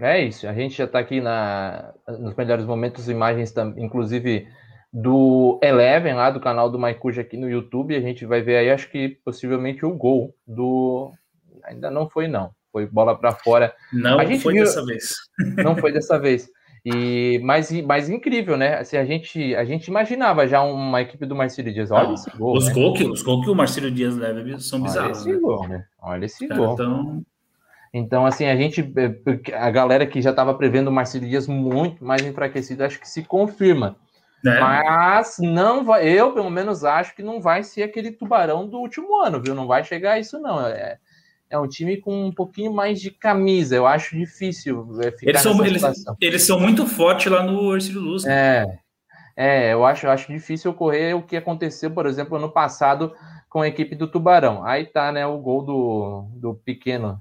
É 0.00 0.20
isso, 0.20 0.46
a 0.46 0.52
gente 0.52 0.76
já 0.76 0.84
está 0.84 0.98
aqui 0.98 1.20
na, 1.20 1.94
nos 2.18 2.34
melhores 2.34 2.66
momentos, 2.66 3.08
imagens, 3.08 3.54
inclusive 3.78 4.46
do 4.92 5.60
Eleven, 5.62 6.14
lá 6.14 6.30
do 6.30 6.40
canal 6.40 6.70
do 6.70 6.78
Maicuja 6.78 7.20
aqui 7.20 7.36
no 7.36 7.48
YouTube. 7.48 7.94
A 7.94 8.00
gente 8.00 8.24
vai 8.24 8.42
ver 8.42 8.56
aí, 8.56 8.70
acho 8.70 8.90
que 8.90 9.10
possivelmente 9.24 9.84
o 9.84 9.94
gol 9.94 10.34
do. 10.46 11.12
Ainda 11.64 11.90
não 11.90 12.08
foi, 12.08 12.28
não. 12.28 12.50
Foi 12.72 12.86
bola 12.86 13.18
para 13.18 13.32
fora. 13.32 13.74
Não 13.92 14.18
foi 14.38 14.54
viu... 14.54 14.64
dessa 14.64 14.84
vez. 14.84 15.14
Não 15.56 15.76
foi 15.76 15.92
dessa 15.92 16.18
vez. 16.18 16.48
E 16.89 17.41
mais, 17.41 17.68
mais 17.82 18.09
incrível, 18.09 18.57
né? 18.57 18.76
Assim, 18.76 18.97
a, 18.97 19.05
gente, 19.05 19.57
a 19.57 19.64
gente 19.64 19.89
imaginava 19.89 20.47
já 20.47 20.62
uma 20.62 21.03
equipe 21.03 21.26
do 21.26 21.34
Marcelo 21.34 21.72
Dias. 21.72 21.91
Olha 21.91 22.14
esse 22.14 22.30
gol. 22.37 22.57
Os 22.57 22.68
né? 22.68 22.74
gols 22.74 22.97
que, 22.97 23.05
os 23.05 23.22
gol 23.22 23.43
que 23.43 23.51
o 23.51 23.57
Marcelo 23.57 23.91
Dias 23.91 24.16
leva 24.16 24.57
são 24.61 24.80
bizarros. 24.80 25.18
Olha 25.18 25.30
esse 25.30 25.32
né? 25.32 25.39
gol, 25.41 25.68
né? 25.68 25.84
Olha 26.01 26.24
esse 26.24 26.47
Cara, 26.47 26.61
gol. 26.61 26.72
Então... 26.74 27.22
Então, 27.93 28.26
assim, 28.26 28.45
a 28.45 28.55
gente, 28.55 28.93
a 29.55 29.70
galera 29.70 30.07
que 30.07 30.20
já 30.20 30.30
estava 30.30 30.55
prevendo 30.55 30.89
o 30.89 30.93
Marcelo 30.93 31.26
Dias 31.26 31.49
muito 31.49 32.05
mais 32.05 32.22
enfraquecido, 32.22 32.84
acho 32.84 33.01
que 33.01 33.09
se 33.09 33.24
confirma. 33.24 33.97
É. 34.47 34.61
Mas 34.61 35.37
não 35.41 35.84
vai, 35.84 36.07
eu 36.07 36.32
pelo 36.32 36.51
menos 36.51 36.84
acho 36.84 37.16
que 37.16 37.22
não 37.22 37.41
vai 37.41 37.64
ser 37.64 37.82
aquele 37.82 38.12
tubarão 38.12 38.68
do 38.68 38.78
último 38.78 39.16
ano, 39.22 39.41
viu? 39.41 39.55
Não 39.55 39.66
vai 39.66 39.82
chegar 39.82 40.12
a 40.12 40.18
isso, 40.20 40.39
não. 40.39 40.64
É, 40.66 40.99
é 41.49 41.59
um 41.59 41.68
time 41.68 41.97
com 41.97 42.26
um 42.26 42.32
pouquinho 42.32 42.72
mais 42.72 43.01
de 43.01 43.11
camisa. 43.11 43.76
Eu 43.76 43.86
acho 43.86 44.16
difícil 44.16 44.88
é, 45.01 45.11
ficar 45.11 45.30
eles 45.30 45.40
são, 45.40 45.64
eles, 45.64 45.82
eles, 46.20 46.42
são 46.42 46.61
muito 46.61 46.86
fortes 46.86 47.30
lá 47.30 47.42
no 47.42 47.74
Ercílio 47.74 48.01
Luz. 48.01 48.24
Né? 48.24 48.32
É, 48.34 49.68
é 49.68 49.72
eu, 49.74 49.84
acho, 49.84 50.07
eu 50.07 50.11
acho 50.11 50.32
difícil 50.32 50.70
ocorrer 50.70 51.16
o 51.16 51.22
que 51.22 51.36
aconteceu, 51.36 51.90
por 51.90 52.07
exemplo, 52.07 52.36
ano 52.36 52.51
passado 52.51 53.12
com 53.49 53.61
a 53.61 53.68
equipe 53.68 53.94
do 53.94 54.09
Tubarão. 54.09 54.64
Aí 54.64 54.86
tá, 54.86 55.12
né, 55.12 55.26
o 55.26 55.38
gol 55.38 55.62
do, 55.62 56.28
do 56.34 56.55
pequeno 56.55 57.20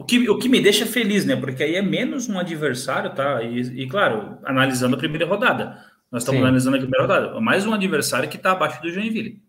o 0.00 0.04
que, 0.04 0.30
o 0.30 0.38
que 0.38 0.48
me 0.48 0.62
deixa 0.62 0.86
feliz, 0.86 1.26
né? 1.26 1.36
Porque 1.36 1.62
aí 1.62 1.74
é 1.74 1.82
menos 1.82 2.26
um 2.26 2.38
adversário, 2.38 3.14
tá? 3.14 3.42
E, 3.42 3.82
e 3.82 3.86
claro, 3.86 4.38
analisando 4.44 4.96
a 4.96 4.98
primeira 4.98 5.26
rodada. 5.26 5.78
Nós 6.10 6.22
estamos 6.22 6.40
Sim. 6.40 6.46
analisando 6.46 6.76
a 6.76 6.80
primeira 6.80 7.06
rodada. 7.06 7.38
Mais 7.38 7.66
um 7.66 7.74
adversário 7.74 8.26
que 8.26 8.38
está 8.38 8.52
abaixo 8.52 8.80
do 8.80 8.90
Joinville. 8.90 9.42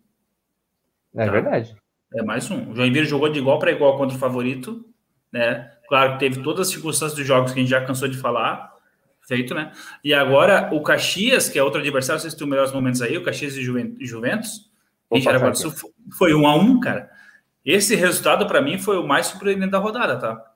É 1.16 1.26
tá? 1.26 1.32
verdade. 1.32 1.74
É 2.14 2.22
mais 2.22 2.50
um. 2.52 2.72
O 2.72 2.76
Joinville 2.76 3.06
jogou 3.06 3.30
de 3.30 3.40
igual 3.40 3.58
para 3.58 3.72
igual 3.72 3.98
contra 3.98 4.16
o 4.16 4.20
favorito, 4.20 4.86
né? 5.32 5.72
Claro 5.88 6.14
que 6.14 6.20
teve 6.20 6.42
todas 6.42 6.68
as 6.68 6.74
circunstâncias 6.74 7.18
dos 7.18 7.26
jogos 7.26 7.54
que 7.54 7.60
a 7.60 7.62
gente 7.62 7.70
já 7.70 7.84
cansou 7.86 8.08
de 8.08 8.18
falar, 8.18 8.72
feito, 9.22 9.54
né? 9.54 9.72
E 10.04 10.14
agora 10.14 10.70
o 10.74 10.82
Caxias, 10.82 11.48
que 11.48 11.58
é 11.58 11.64
outro 11.64 11.80
adversário, 11.80 12.22
vocês 12.22 12.34
têm 12.34 12.44
os 12.44 12.50
melhores 12.50 12.72
momentos 12.72 13.02
aí, 13.02 13.18
o 13.18 13.24
Caxias 13.24 13.56
e 13.56 13.64
Juventus, 13.64 14.70
em 15.12 15.22
Jaraguá 15.22 15.50
do 15.50 15.58
Sul, 15.58 15.74
foi 16.18 16.34
um 16.34 16.48
a 16.48 16.56
um, 16.56 16.80
cara. 16.80 17.10
Esse 17.64 17.96
resultado, 17.96 18.48
para 18.48 18.62
mim, 18.62 18.78
foi 18.78 18.98
o 18.98 19.08
mais 19.08 19.28
surpreendente 19.28 19.72
da 19.72 19.78
rodada, 19.78 20.18
tá? 20.18 20.52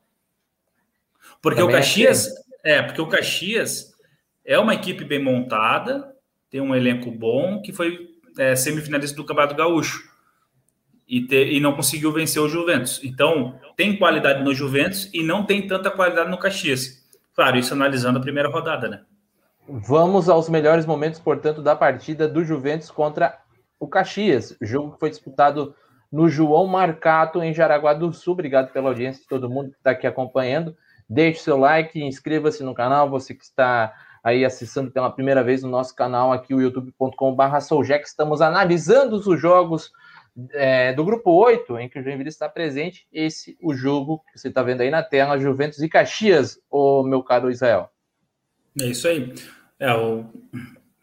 Porque 1.42 1.62
Também 1.62 1.76
o 1.76 1.78
Caxias. 1.78 2.30
É, 2.64 2.82
porque 2.82 3.00
o 3.00 3.08
Caxias 3.08 3.94
é 4.44 4.58
uma 4.58 4.74
equipe 4.74 5.04
bem 5.04 5.22
montada, 5.22 6.16
tem 6.50 6.60
um 6.60 6.76
elenco 6.76 7.12
bom, 7.12 7.62
que 7.62 7.72
foi 7.72 8.10
é, 8.38 8.56
semifinalista 8.56 9.16
do 9.16 9.24
Campeonato 9.24 9.56
Gaúcho. 9.56 10.15
E, 11.08 11.22
ter, 11.22 11.52
e 11.52 11.60
não 11.60 11.76
conseguiu 11.76 12.12
vencer 12.12 12.42
o 12.42 12.50
Juventus. 12.50 13.00
Então, 13.04 13.60
tem 13.78 13.96
qualidade 13.96 14.44
no 14.44 14.54
Juventus 14.54 15.10
e 15.14 15.22
não 15.22 15.46
tem 15.46 15.68
tanta 15.68 15.92
qualidade 15.92 16.30
no 16.30 16.38
Caxias. 16.38 17.06
Claro, 17.36 17.58
isso 17.58 17.74
analisando 17.74 18.18
a 18.18 18.22
primeira 18.22 18.50
rodada, 18.50 18.88
né? 18.88 19.02
Vamos 19.68 20.30
aos 20.30 20.48
melhores 20.48 20.86
momentos, 20.86 21.20
portanto, 21.20 21.62
da 21.62 21.76
partida 21.76 22.28
do 22.28 22.44
Juventus 22.44 22.90
contra 22.90 23.38
o 23.80 23.88
Caxias. 23.88 24.56
Jogo 24.62 24.94
que 24.94 25.00
foi 25.00 25.10
disputado 25.10 25.76
no 26.12 26.30
João 26.30 26.66
Marcato, 26.68 27.42
em 27.42 27.54
Jaraguá 27.54 27.94
do 27.94 28.14
Sul. 28.14 28.34
Obrigado 28.34 28.72
pela 28.72 28.90
audiência 28.90 29.22
de 29.22 29.28
todo 29.28 29.50
mundo 29.50 29.72
que 29.72 29.78
está 29.78 29.92
aqui 29.92 30.08
acompanhando. 30.08 30.76
Deixe 31.10 31.42
seu 31.42 31.58
like, 31.58 32.02
inscreva-se 32.02 32.64
no 32.64 32.74
canal, 32.74 33.10
você 33.10 33.34
que 33.34 33.44
está 33.44 33.94
aí 34.24 34.44
acessando 34.44 34.90
pela 34.90 35.12
primeira 35.12 35.44
vez 35.44 35.64
o 35.64 35.68
nosso 35.68 35.96
canal 35.96 36.32
aqui, 36.32 36.54
o 36.54 36.62
youtube.com.br 36.62 37.60
Souljack. 37.60 38.08
Estamos 38.08 38.42
analisando 38.42 39.18
os 39.18 39.40
jogos 39.40 39.92
é, 40.52 40.94
do 40.94 41.04
grupo 41.04 41.32
8, 41.32 41.78
em 41.80 41.90
que 41.90 42.00
o 42.00 42.04
Joinville 42.04 42.30
está 42.30 42.50
presente. 42.50 43.08
Esse 43.12 43.58
o 43.62 43.74
jogo 43.74 44.24
que 44.32 44.40
você 44.40 44.50
está 44.50 44.62
vendo 44.64 44.82
aí 44.82 44.90
na 44.90 45.04
tela, 45.04 45.40
Juventus 45.40 45.82
e 45.82 45.90
Caxias, 45.90 46.60
o 46.70 47.04
meu 47.04 47.24
caro 47.24 47.50
Israel. 47.50 47.90
É 48.80 48.86
isso 48.86 49.08
aí. 49.08 49.34
É, 49.80 49.94
o, 49.94 50.26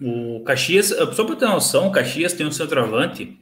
o 0.00 0.42
Caxias, 0.44 0.88
só 0.88 1.24
para 1.24 1.36
ter 1.36 1.46
noção, 1.46 1.88
o 1.88 1.92
Caxias 1.92 2.32
tem 2.32 2.46
um 2.46 2.52
centroavante 2.52 3.38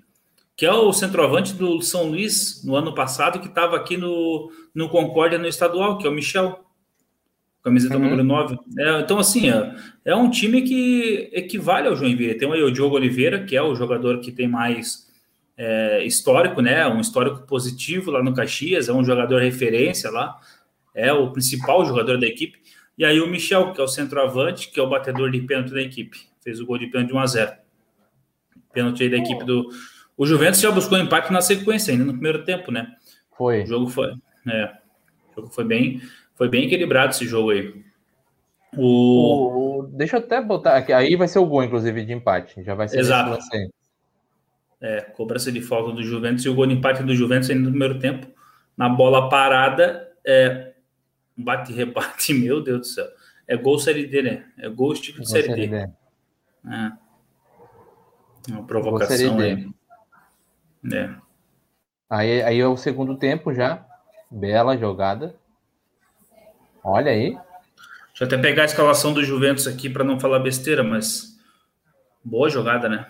que 0.61 0.67
é 0.67 0.73
o 0.75 0.93
centroavante 0.93 1.55
do 1.55 1.81
São 1.81 2.11
Luís 2.11 2.63
no 2.63 2.77
ano 2.77 2.95
passado, 2.95 3.41
que 3.41 3.49
estava 3.49 3.77
aqui 3.77 3.97
no, 3.97 4.53
no 4.75 4.91
Concórdia 4.91 5.39
no 5.39 5.47
estadual, 5.47 5.97
que 5.97 6.07
é 6.07 6.11
o 6.11 6.13
Michel, 6.13 6.63
camiseta 7.65 7.97
uhum. 7.97 8.03
número 8.03 8.23
9. 8.23 8.59
É, 8.79 9.01
então, 9.01 9.19
assim, 9.19 9.49
é, 9.49 9.75
é, 10.05 10.15
um 10.15 10.29
time 10.29 10.61
que 10.61 11.31
equivale 11.33 11.89
ao 11.89 11.97
Joinville. 11.97 12.35
Tem 12.35 12.53
aí 12.53 12.63
o 12.63 12.71
Diogo 12.71 12.97
Oliveira, 12.97 13.43
que 13.43 13.57
é 13.57 13.63
o 13.63 13.75
jogador 13.75 14.21
que 14.21 14.31
tem 14.31 14.47
mais 14.47 15.10
é, 15.63 16.03
histórico, 16.07 16.63
né? 16.63 16.87
Um 16.89 17.01
histórico 17.01 17.43
positivo 17.43 18.11
lá 18.11 18.23
no 18.23 18.33
Caxias, 18.33 18.89
é 18.89 18.93
um 18.95 19.05
jogador 19.05 19.43
referência 19.43 20.11
lá, 20.11 20.41
é 20.95 21.13
o 21.13 21.31
principal 21.33 21.85
jogador 21.85 22.19
da 22.19 22.27
equipe. 22.27 22.59
E 22.97 23.05
aí 23.05 23.21
o 23.21 23.27
Michel, 23.27 23.75
que 23.75 23.81
é 23.81 23.85
o 23.85 23.89
centroavante, 23.89 24.71
que 24.71 24.81
é 24.81 24.83
o 24.83 24.89
batedor 24.89 25.31
de 25.31 25.39
pênalti 25.43 25.73
da 25.73 25.83
equipe. 25.83 26.19
Fez 26.43 26.61
o 26.61 26.67
gol 26.67 26.79
de 26.79 26.87
pênalti 26.87 27.09
de 27.09 27.15
1 27.15 27.19
a 27.19 27.27
0 27.27 27.53
Pênalti 28.73 29.03
aí 29.03 29.11
da 29.11 29.19
equipe 29.19 29.45
do 29.45 29.69
o 30.17 30.27
Juventus 30.27 30.61
já 30.61 30.71
buscou 30.71 30.99
empate 30.99 31.33
na 31.33 31.41
sequência, 31.43 31.93
ainda 31.93 32.05
no 32.05 32.13
primeiro 32.13 32.45
tempo, 32.45 32.71
né? 32.71 32.95
Foi. 33.37 33.63
O 33.63 33.67
jogo 33.67 33.87
foi, 33.89 34.13
é, 34.49 34.73
o 35.31 35.41
jogo 35.41 35.49
foi 35.49 35.65
bem, 35.65 36.01
foi 36.35 36.49
bem 36.49 36.65
equilibrado 36.65 37.13
esse 37.13 37.27
jogo 37.27 37.51
aí. 37.51 37.75
O... 38.77 39.81
o... 39.81 39.83
deixa 39.89 40.17
eu 40.17 40.21
até 40.21 40.41
botar 40.43 40.77
aqui, 40.77 40.93
aí 40.93 41.17
vai 41.17 41.27
ser 41.27 41.39
o 41.39 41.47
gol, 41.47 41.65
inclusive, 41.65 42.05
de 42.05 42.13
empate. 42.13 42.63
Já 42.63 42.75
vai 42.75 42.87
ser 42.87 42.99
Exato. 42.99 43.39
É, 44.81 45.01
cobrança 45.03 45.53
de 45.53 45.61
falta 45.61 45.93
do 45.93 46.03
Juventus 46.03 46.45
e 46.45 46.49
o 46.49 46.55
gol 46.55 46.67
de 46.67 46.75
empate 46.75 47.03
do 47.03 47.15
Juventus 47.15 47.51
ainda 47.51 47.65
no 47.65 47.71
primeiro 47.71 47.99
tempo. 47.99 48.27
Na 48.77 48.89
bola 48.89 49.29
parada, 49.29 50.11
é 50.25 50.73
bate-rebate, 51.37 52.33
meu 52.35 52.63
Deus 52.63 52.81
do 52.81 52.87
céu. 52.87 53.07
É 53.47 53.57
gol 53.57 53.79
série 53.79 54.07
D, 54.07 54.23
né? 54.23 54.45
É 54.59 54.69
gol 54.69 54.93
estilo 54.93 55.21
de 55.21 55.29
série, 55.29 55.49
série 55.49 55.67
D. 55.67 55.87
D. 55.87 55.93
É. 56.73 56.93
Uma 58.49 58.65
provocação 58.65 59.39
aí. 59.39 59.69
É. 60.93 61.11
Aí, 62.09 62.43
aí 62.43 62.61
é 62.61 62.67
o 62.67 62.77
segundo 62.77 63.17
tempo 63.17 63.53
já. 63.53 63.85
Bela 64.31 64.77
jogada. 64.77 65.35
Olha 66.83 67.11
aí. 67.11 67.31
Deixa 68.09 68.23
eu 68.23 68.27
até 68.27 68.39
pegar 68.39 68.63
a 68.63 68.67
escalação 68.67 69.13
do 69.13 69.23
Juventus 69.25 69.67
aqui 69.67 69.91
para 69.91 70.05
não 70.05 70.19
falar 70.19 70.39
besteira, 70.39 70.83
mas 70.83 71.39
boa 72.25 72.49
jogada, 72.49 72.89
né? 72.89 73.07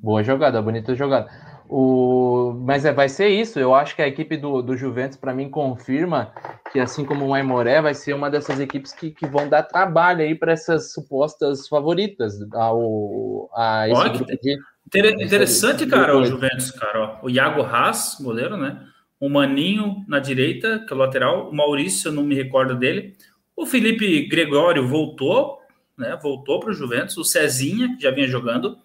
Boa 0.00 0.22
jogada, 0.22 0.62
bonita 0.62 0.94
jogada. 0.94 1.28
O... 1.68 2.54
Mas 2.64 2.84
é, 2.84 2.92
vai 2.92 3.08
ser 3.08 3.28
isso. 3.28 3.58
Eu 3.58 3.74
acho 3.74 3.94
que 3.94 4.00
a 4.00 4.08
equipe 4.08 4.36
do, 4.36 4.62
do 4.62 4.76
Juventus, 4.76 5.18
para 5.18 5.34
mim, 5.34 5.50
confirma 5.50 6.32
que, 6.72 6.80
assim 6.80 7.04
como 7.04 7.26
o 7.26 7.34
Aimoré, 7.34 7.82
vai 7.82 7.94
ser 7.94 8.14
uma 8.14 8.30
dessas 8.30 8.58
equipes 8.58 8.92
que, 8.92 9.10
que 9.10 9.26
vão 9.26 9.48
dar 9.48 9.64
trabalho 9.64 10.22
aí 10.22 10.34
para 10.34 10.52
essas 10.52 10.92
supostas 10.92 11.68
favoritas 11.68 12.40
ao, 12.52 13.50
a 13.54 13.88
esse 13.88 14.08
grupo 14.08 14.24
de 14.24 14.58
Inter 14.88 15.20
interessante, 15.20 15.86
cara, 15.86 16.16
o 16.16 16.24
Juventus, 16.24 16.70
cara. 16.70 17.00
Ó. 17.00 17.26
O 17.26 17.30
Iago 17.30 17.60
Haas, 17.60 18.16
goleiro, 18.18 18.56
né? 18.56 18.86
O 19.20 19.28
Maninho 19.28 20.02
na 20.08 20.18
direita, 20.18 20.78
que 20.78 20.92
é 20.92 20.96
o 20.96 20.98
lateral. 20.98 21.50
O 21.50 21.54
Maurício, 21.54 22.08
eu 22.08 22.12
não 22.12 22.22
me 22.22 22.34
recordo 22.34 22.74
dele. 22.74 23.14
O 23.54 23.66
Felipe 23.66 24.26
Gregório 24.28 24.88
voltou, 24.88 25.58
né? 25.96 26.18
Voltou 26.22 26.58
para 26.58 26.70
o 26.70 26.72
Juventus. 26.72 27.18
O 27.18 27.24
Cezinha, 27.24 27.96
que 27.96 28.02
já 28.02 28.10
vinha 28.10 28.26
jogando. 28.26 28.78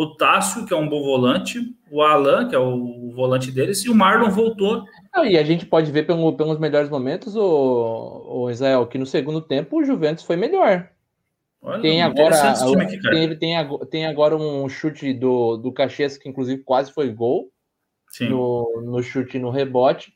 O 0.00 0.14
Tássio, 0.14 0.64
que 0.64 0.72
é 0.72 0.76
um 0.76 0.88
bom 0.88 1.02
volante. 1.02 1.58
O 1.90 2.02
Alan, 2.02 2.48
que 2.48 2.54
é 2.54 2.58
o 2.58 3.10
volante 3.16 3.50
deles. 3.50 3.84
E 3.84 3.90
o 3.90 3.94
Marlon 3.96 4.30
voltou. 4.30 4.84
Ah, 5.12 5.26
e 5.26 5.36
a 5.36 5.42
gente 5.42 5.66
pode 5.66 5.90
ver 5.90 6.04
pelo, 6.04 6.36
pelos 6.36 6.56
melhores 6.56 6.88
momentos, 6.88 7.34
o, 7.34 8.44
o 8.44 8.48
Israel, 8.48 8.86
que 8.86 8.96
no 8.96 9.04
segundo 9.04 9.40
tempo 9.40 9.76
o 9.76 9.84
Juventus 9.84 10.22
foi 10.22 10.36
melhor. 10.36 10.88
Olha, 11.60 11.82
tem 11.82 12.00
agora, 12.00 12.52
aqui, 12.52 13.00
tem, 13.00 13.24
ele 13.24 13.34
tem, 13.34 13.56
tem 13.90 14.06
agora 14.06 14.36
um 14.36 14.68
chute 14.68 15.12
do, 15.12 15.56
do 15.56 15.72
Caxias 15.72 16.16
que 16.16 16.28
inclusive 16.28 16.62
quase 16.62 16.92
foi 16.92 17.10
gol 17.10 17.50
no, 18.20 18.80
no 18.80 19.02
chute 19.02 19.36
no 19.40 19.50
rebote. 19.50 20.12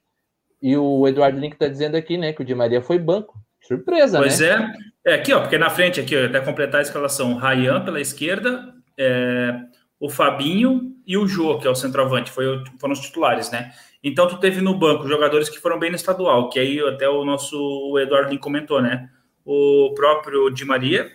E 0.63 0.77
o 0.77 1.09
Eduardo 1.09 1.41
Link 1.41 1.55
está 1.55 1.67
dizendo 1.67 1.97
aqui, 1.97 2.17
né, 2.17 2.33
que 2.33 2.41
o 2.41 2.45
Di 2.45 2.55
Maria 2.55 2.81
foi 2.81 3.01
banco. 3.01 3.35
Surpresa, 3.61 4.19
pois 4.19 4.39
né? 4.39 4.57
Pois 4.57 4.71
é. 5.05 5.13
É 5.13 5.15
aqui, 5.17 5.33
ó, 5.33 5.41
porque 5.41 5.59
na 5.59 5.71
frente 5.71 5.99
aqui, 5.99 6.17
ó, 6.17 6.25
até 6.25 6.39
completar 6.39 6.79
a 6.79 6.83
escalação, 6.83 7.35
Rayan 7.35 7.85
pela 7.85 8.01
esquerda, 8.01 8.73
é, 8.97 9.61
o 10.03 10.11
Fabinho 10.11 10.97
e 11.07 11.17
o 11.17 11.29
Jô, 11.29 11.61
que 11.61 11.67
é 11.69 11.71
o 11.71 11.77
centroavante, 11.77 12.29
foi, 12.29 12.45
foram 12.81 12.93
os 12.93 12.99
titulares, 12.99 13.53
né? 13.53 13.73
Então 14.03 14.27
tu 14.27 14.37
teve 14.37 14.61
no 14.61 14.75
banco 14.75 15.07
jogadores 15.07 15.49
que 15.49 15.61
foram 15.61 15.79
bem 15.79 15.91
no 15.91 15.97
estadual, 15.97 16.51
que 16.51 16.59
aí 16.59 16.81
até 16.81 17.09
o 17.09 17.25
nosso 17.25 17.97
Eduardo 18.01 18.31
Link 18.31 18.41
comentou, 18.41 18.83
né? 18.83 19.09
O 19.45 19.95
próprio 19.95 20.51
Di 20.51 20.65
Maria, 20.65 21.09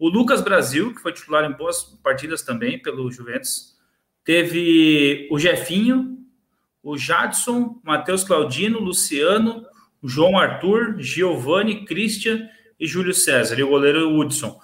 o 0.00 0.08
Lucas 0.08 0.42
Brasil, 0.42 0.92
que 0.92 1.00
foi 1.00 1.12
titular 1.12 1.48
em 1.48 1.56
boas 1.56 1.84
partidas 2.02 2.42
também 2.42 2.82
pelo 2.82 3.08
Juventus. 3.08 3.76
Teve 4.24 5.28
o 5.30 5.38
Jefinho, 5.38 6.18
o 6.82 6.98
Jadson, 6.98 7.80
Matheus 7.84 8.24
Claudino, 8.24 8.80
Luciano, 8.80 9.64
João 10.02 10.36
Arthur, 10.36 10.96
Giovanni, 10.98 11.84
Christian 11.84 12.48
e 12.80 12.84
Júlio 12.84 13.14
César, 13.14 13.60
e 13.60 13.62
o 13.62 13.68
goleiro 13.68 14.12
Hudson. 14.18 14.58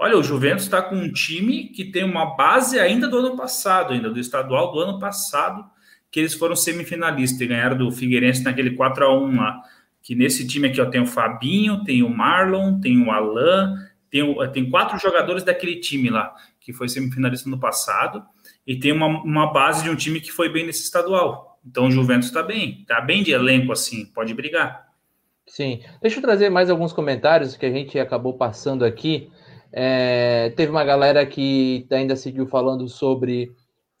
Olha, 0.00 0.16
o 0.16 0.22
Juventus 0.22 0.64
está 0.64 0.80
com 0.80 0.94
um 0.94 1.12
time 1.12 1.64
que 1.64 1.84
tem 1.84 2.04
uma 2.04 2.36
base 2.36 2.78
ainda 2.78 3.08
do 3.08 3.18
ano 3.18 3.36
passado, 3.36 3.92
ainda 3.92 4.08
do 4.08 4.20
estadual 4.20 4.70
do 4.70 4.78
ano 4.78 5.00
passado, 5.00 5.64
que 6.08 6.20
eles 6.20 6.34
foram 6.34 6.54
semifinalistas 6.54 7.40
e 7.40 7.46
ganharam 7.46 7.76
do 7.76 7.90
Figueirense 7.90 8.44
naquele 8.44 8.76
4 8.76 9.04
a 9.04 9.18
1 9.18 9.36
lá. 9.36 9.60
Que 10.00 10.14
nesse 10.14 10.46
time 10.46 10.68
aqui 10.68 10.80
ó, 10.80 10.86
tem 10.86 11.02
o 11.02 11.06
Fabinho, 11.06 11.82
tem 11.82 12.04
o 12.04 12.08
Marlon, 12.08 12.78
tem 12.80 13.02
o 13.02 13.10
Alain, 13.10 13.74
tem, 14.08 14.22
o, 14.22 14.46
tem 14.48 14.70
quatro 14.70 14.96
jogadores 14.98 15.42
daquele 15.42 15.80
time 15.80 16.08
lá, 16.08 16.32
que 16.60 16.72
foi 16.72 16.88
semifinalista 16.88 17.50
no 17.50 17.58
passado, 17.58 18.22
e 18.64 18.78
tem 18.78 18.92
uma, 18.92 19.06
uma 19.06 19.52
base 19.52 19.82
de 19.82 19.90
um 19.90 19.96
time 19.96 20.20
que 20.20 20.30
foi 20.30 20.48
bem 20.48 20.64
nesse 20.64 20.84
estadual. 20.84 21.58
Então 21.66 21.88
o 21.88 21.90
Juventus 21.90 22.28
está 22.28 22.42
bem, 22.42 22.82
está 22.82 23.00
bem 23.00 23.24
de 23.24 23.32
elenco 23.32 23.72
assim, 23.72 24.06
pode 24.06 24.32
brigar. 24.32 24.86
Sim. 25.44 25.80
Deixa 26.00 26.18
eu 26.18 26.22
trazer 26.22 26.50
mais 26.50 26.70
alguns 26.70 26.92
comentários 26.92 27.56
que 27.56 27.66
a 27.66 27.70
gente 27.70 27.98
acabou 27.98 28.34
passando 28.34 28.84
aqui. 28.84 29.30
É, 29.72 30.50
teve 30.56 30.70
uma 30.70 30.84
galera 30.84 31.24
que 31.26 31.86
ainda 31.90 32.16
seguiu 32.16 32.46
falando 32.46 32.88
sobre 32.88 33.50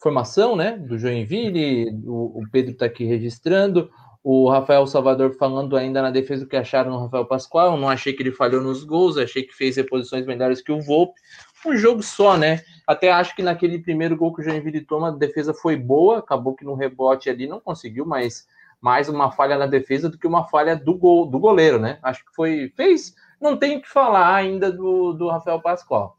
formação, 0.00 0.56
né? 0.56 0.76
Do 0.76 0.98
Joinville, 0.98 1.90
o, 2.04 2.40
o 2.40 2.42
Pedro 2.50 2.72
está 2.72 2.86
aqui 2.86 3.04
registrando. 3.04 3.90
O 4.22 4.48
Rafael 4.50 4.86
Salvador 4.86 5.36
falando 5.36 5.76
ainda 5.76 6.02
na 6.02 6.10
defesa 6.10 6.44
o 6.44 6.48
que 6.48 6.56
acharam 6.56 6.90
no 6.90 6.98
Rafael 6.98 7.24
Pascoal. 7.26 7.76
Não 7.76 7.88
achei 7.88 8.12
que 8.12 8.22
ele 8.22 8.32
falhou 8.32 8.62
nos 8.62 8.84
gols, 8.84 9.16
achei 9.16 9.42
que 9.42 9.54
fez 9.54 9.76
reposições 9.76 10.26
melhores 10.26 10.60
que 10.60 10.72
o 10.72 10.80
Volpe. 10.80 11.20
Um 11.66 11.76
jogo 11.76 12.02
só, 12.02 12.36
né? 12.36 12.60
Até 12.86 13.10
acho 13.10 13.34
que 13.34 13.42
naquele 13.42 13.78
primeiro 13.78 14.16
gol 14.16 14.32
que 14.34 14.40
o 14.40 14.44
Joinville 14.44 14.80
toma, 14.80 15.08
a 15.08 15.12
defesa 15.12 15.52
foi 15.52 15.76
boa, 15.76 16.18
acabou 16.18 16.54
que 16.54 16.64
no 16.64 16.74
rebote 16.74 17.28
ali 17.28 17.46
não 17.46 17.60
conseguiu, 17.60 18.06
mas 18.06 18.46
mais 18.80 19.08
uma 19.08 19.30
falha 19.32 19.58
na 19.58 19.66
defesa 19.66 20.08
do 20.08 20.18
que 20.18 20.26
uma 20.26 20.46
falha 20.48 20.76
do 20.76 20.94
gol 20.96 21.26
do 21.26 21.38
goleiro, 21.38 21.78
né? 21.78 21.98
Acho 22.02 22.24
que 22.24 22.34
foi. 22.34 22.72
Fez. 22.76 23.14
Não 23.40 23.56
tenho 23.56 23.80
que 23.80 23.88
falar 23.88 24.34
ainda 24.34 24.70
do, 24.70 25.12
do 25.12 25.28
Rafael 25.28 25.60
Pascoal. 25.60 26.16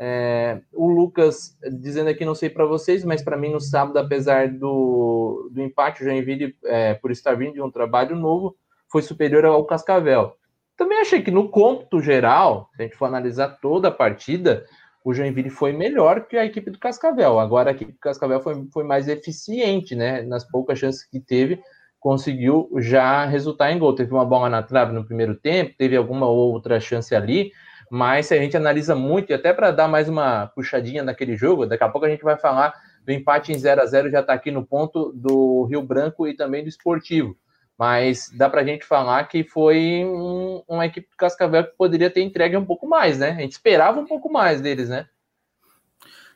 É, 0.00 0.60
o 0.72 0.88
Lucas 0.88 1.58
dizendo 1.80 2.08
aqui, 2.08 2.24
não 2.24 2.34
sei 2.34 2.48
para 2.48 2.64
vocês, 2.64 3.04
mas 3.04 3.22
para 3.22 3.36
mim 3.36 3.50
no 3.50 3.60
sábado, 3.60 3.98
apesar 3.98 4.48
do, 4.48 5.50
do 5.52 5.60
empate, 5.60 6.02
o 6.02 6.04
Joinville, 6.04 6.56
é, 6.64 6.94
por 6.94 7.10
estar 7.10 7.34
vindo 7.34 7.54
de 7.54 7.62
um 7.62 7.70
trabalho 7.70 8.14
novo, 8.14 8.56
foi 8.90 9.02
superior 9.02 9.44
ao 9.44 9.64
Cascavel. 9.64 10.36
Também 10.76 11.00
achei 11.00 11.20
que 11.20 11.32
no 11.32 11.48
cômputo 11.48 12.00
geral, 12.00 12.70
se 12.76 12.82
a 12.82 12.84
gente 12.84 12.96
for 12.96 13.06
analisar 13.06 13.58
toda 13.60 13.88
a 13.88 13.92
partida, 13.92 14.64
o 15.04 15.12
Joinville 15.12 15.50
foi 15.50 15.72
melhor 15.72 16.26
que 16.26 16.36
a 16.36 16.44
equipe 16.44 16.70
do 16.70 16.78
Cascavel. 16.78 17.40
Agora 17.40 17.70
a 17.70 17.72
equipe 17.72 17.92
do 17.92 17.98
Cascavel 17.98 18.40
foi, 18.40 18.68
foi 18.72 18.84
mais 18.84 19.08
eficiente, 19.08 19.96
né? 19.96 20.22
Nas 20.22 20.44
poucas 20.44 20.78
chances 20.78 21.04
que 21.04 21.18
teve, 21.18 21.60
conseguiu 21.98 22.70
já 22.78 23.24
resultar 23.24 23.72
em 23.72 23.78
gol. 23.78 23.94
Teve 23.94 24.12
uma 24.12 24.24
bola 24.24 24.48
na 24.48 24.62
trave 24.62 24.92
no 24.92 25.04
primeiro 25.04 25.34
tempo, 25.34 25.74
teve 25.76 25.96
alguma 25.96 26.26
outra 26.26 26.78
chance 26.80 27.14
ali, 27.14 27.52
mas 27.90 28.26
se 28.26 28.34
a 28.34 28.38
gente 28.38 28.56
analisa 28.56 28.94
muito, 28.94 29.30
e 29.30 29.34
até 29.34 29.52
para 29.52 29.70
dar 29.70 29.88
mais 29.88 30.08
uma 30.08 30.46
puxadinha 30.48 31.02
naquele 31.02 31.36
jogo, 31.36 31.66
daqui 31.66 31.84
a 31.84 31.88
pouco 31.88 32.06
a 32.06 32.10
gente 32.10 32.22
vai 32.22 32.36
falar 32.36 32.74
do 33.04 33.12
empate 33.12 33.52
em 33.52 33.58
0 33.58 33.80
a 33.80 33.86
0 33.86 34.10
já 34.10 34.20
está 34.20 34.34
aqui 34.34 34.50
no 34.50 34.66
ponto 34.66 35.12
do 35.14 35.64
Rio 35.64 35.82
Branco 35.82 36.26
e 36.28 36.36
também 36.36 36.62
do 36.62 36.68
Esportivo. 36.68 37.36
Mas 37.78 38.28
dá 38.36 38.50
para 38.50 38.60
a 38.60 38.64
gente 38.64 38.84
falar 38.84 39.24
que 39.28 39.44
foi 39.44 40.04
um, 40.04 40.62
uma 40.68 40.84
equipe 40.84 41.08
do 41.08 41.16
Cascavel 41.16 41.64
que 41.64 41.76
poderia 41.76 42.10
ter 42.10 42.22
entregue 42.22 42.56
um 42.56 42.64
pouco 42.64 42.88
mais, 42.88 43.18
né? 43.18 43.30
A 43.30 43.40
gente 43.40 43.52
esperava 43.52 44.00
um 44.00 44.04
pouco 44.04 44.30
mais 44.30 44.60
deles, 44.60 44.88
né? 44.88 45.06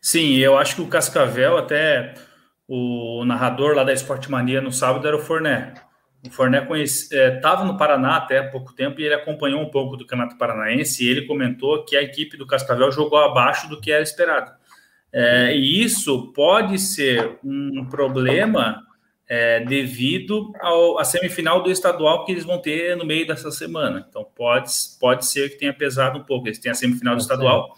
Sim, 0.01 0.37
eu 0.39 0.57
acho 0.57 0.77
que 0.77 0.83
o 0.83 0.89
Cascavel, 0.89 1.59
até 1.59 2.15
o 2.75 3.23
narrador 3.27 3.75
lá 3.75 3.85
da 3.85 3.93
Esporte 3.93 4.31
Mania 4.31 4.59
no 4.63 4.73
sábado 4.73 5.07
era 5.07 5.15
o 5.15 5.21
Forné. 5.21 5.75
O 6.27 6.31
Forné 6.31 6.67
estava 6.81 7.65
é, 7.65 7.67
no 7.67 7.77
Paraná 7.77 8.17
até 8.17 8.39
há 8.39 8.49
pouco 8.49 8.73
tempo 8.73 8.99
e 8.99 9.05
ele 9.05 9.13
acompanhou 9.13 9.61
um 9.61 9.69
pouco 9.69 9.95
do 9.95 10.07
Campeonato 10.07 10.39
Paranaense 10.39 11.05
e 11.05 11.09
ele 11.11 11.27
comentou 11.27 11.85
que 11.85 11.95
a 11.95 12.03
equipe 12.03 12.35
do 12.35 12.47
Cascavel 12.47 12.91
jogou 12.91 13.19
abaixo 13.19 13.69
do 13.69 13.79
que 13.79 13.93
era 13.93 14.03
esperado. 14.03 14.53
É, 15.13 15.55
e 15.55 15.83
isso 15.83 16.33
pode 16.33 16.79
ser 16.79 17.39
um 17.45 17.85
problema 17.91 18.83
é, 19.29 19.61
devido 19.61 20.51
ao, 20.59 20.99
à 20.99 21.05
semifinal 21.05 21.63
do 21.63 21.71
estadual 21.71 22.25
que 22.25 22.33
eles 22.33 22.45
vão 22.45 22.59
ter 22.59 22.97
no 22.97 23.05
meio 23.05 23.27
dessa 23.27 23.51
semana. 23.51 24.07
Então 24.09 24.27
pode, 24.35 24.71
pode 24.99 25.27
ser 25.27 25.51
que 25.51 25.59
tenha 25.59 25.75
pesado 25.75 26.21
um 26.21 26.25
pouco. 26.25 26.49
Eles 26.49 26.59
têm 26.59 26.73
a 26.73 26.75
semifinal 26.75 27.17
do 27.17 27.21
estadual. 27.21 27.77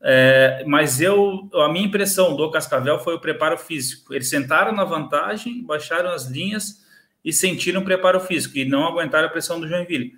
É, 0.00 0.62
mas 0.66 1.00
eu, 1.00 1.48
a 1.54 1.68
minha 1.68 1.86
impressão 1.86 2.36
do 2.36 2.50
Cascavel 2.50 2.98
foi 3.00 3.14
o 3.14 3.20
preparo 3.20 3.58
físico. 3.58 4.14
Eles 4.14 4.28
sentaram 4.28 4.72
na 4.72 4.84
vantagem, 4.84 5.62
baixaram 5.64 6.10
as 6.10 6.26
linhas 6.26 6.84
e 7.24 7.32
sentiram 7.32 7.84
preparo 7.84 8.20
físico 8.20 8.56
e 8.58 8.64
não 8.64 8.86
aguentaram 8.86 9.26
a 9.26 9.30
pressão 9.30 9.60
do 9.60 9.68
Joinville. 9.68 10.14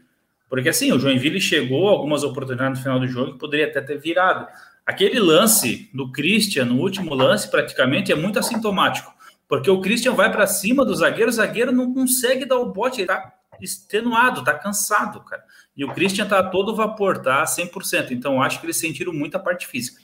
Porque 0.49 0.68
assim, 0.68 0.93
o 0.93 0.99
Joinville 0.99 1.41
chegou 1.41 1.89
algumas 1.89 2.22
oportunidades 2.24 2.78
no 2.78 2.83
final 2.83 3.01
do 3.01 3.07
jogo 3.07 3.33
que 3.33 3.39
poderia 3.39 3.66
até 3.66 3.81
ter 3.81 3.99
virado. 3.99 4.47
Aquele 4.85 5.20
lance 5.20 5.89
do 5.95 6.11
Christian, 6.11 6.64
no 6.64 6.81
último 6.81 7.14
lance, 7.14 7.49
praticamente 7.49 8.11
é 8.11 8.14
muito 8.16 8.39
assintomático. 8.39 9.14
Porque 9.49 9.70
o 9.70 9.81
Christian 9.81 10.12
vai 10.12 10.31
para 10.31 10.47
cima 10.47 10.85
do 10.85 10.95
zagueiro, 10.95 11.31
o 11.31 11.33
zagueiro 11.33 11.72
não 11.72 11.95
consegue 11.95 12.45
dar 12.45 12.59
o 12.59 12.72
bote, 12.72 13.01
ele 13.01 13.07
tá 13.07 13.33
extenuado, 13.61 14.45
tá 14.45 14.55
cansado, 14.55 15.20
cara. 15.20 15.43
E 15.81 15.85
o 15.87 15.95
Christian 15.95 16.28
tá 16.28 16.43
todo 16.43 16.76
vapor, 16.76 17.22
tá 17.22 17.43
100%. 17.43 18.11
Então 18.11 18.43
acho 18.43 18.61
que 18.61 18.66
eles 18.66 18.76
sentiram 18.76 19.14
muita 19.14 19.39
parte 19.39 19.66
física. 19.66 20.03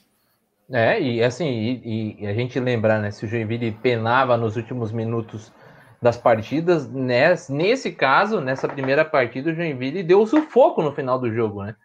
É, 0.73 0.99
e 0.99 1.23
assim, 1.23 1.45
e, 1.85 2.17
e 2.19 2.27
a 2.27 2.33
gente 2.33 2.59
lembrar, 2.59 2.99
né, 2.99 3.11
se 3.11 3.27
o 3.27 3.29
Joinville 3.29 3.71
penava 3.83 4.39
nos 4.39 4.57
últimos 4.57 4.91
minutos 4.91 5.53
das 6.01 6.17
partidas. 6.17 6.91
Nesse, 6.91 7.53
nesse 7.53 7.93
caso, 7.93 8.41
nessa 8.41 8.67
primeira 8.67 9.05
partida, 9.05 9.51
o 9.51 9.55
Joinville 9.55 10.03
deu 10.03 10.23
o 10.23 10.27
sufoco 10.27 10.81
no 10.81 10.95
final 10.95 11.19
do 11.19 11.31
jogo, 11.31 11.63
né? 11.63 11.77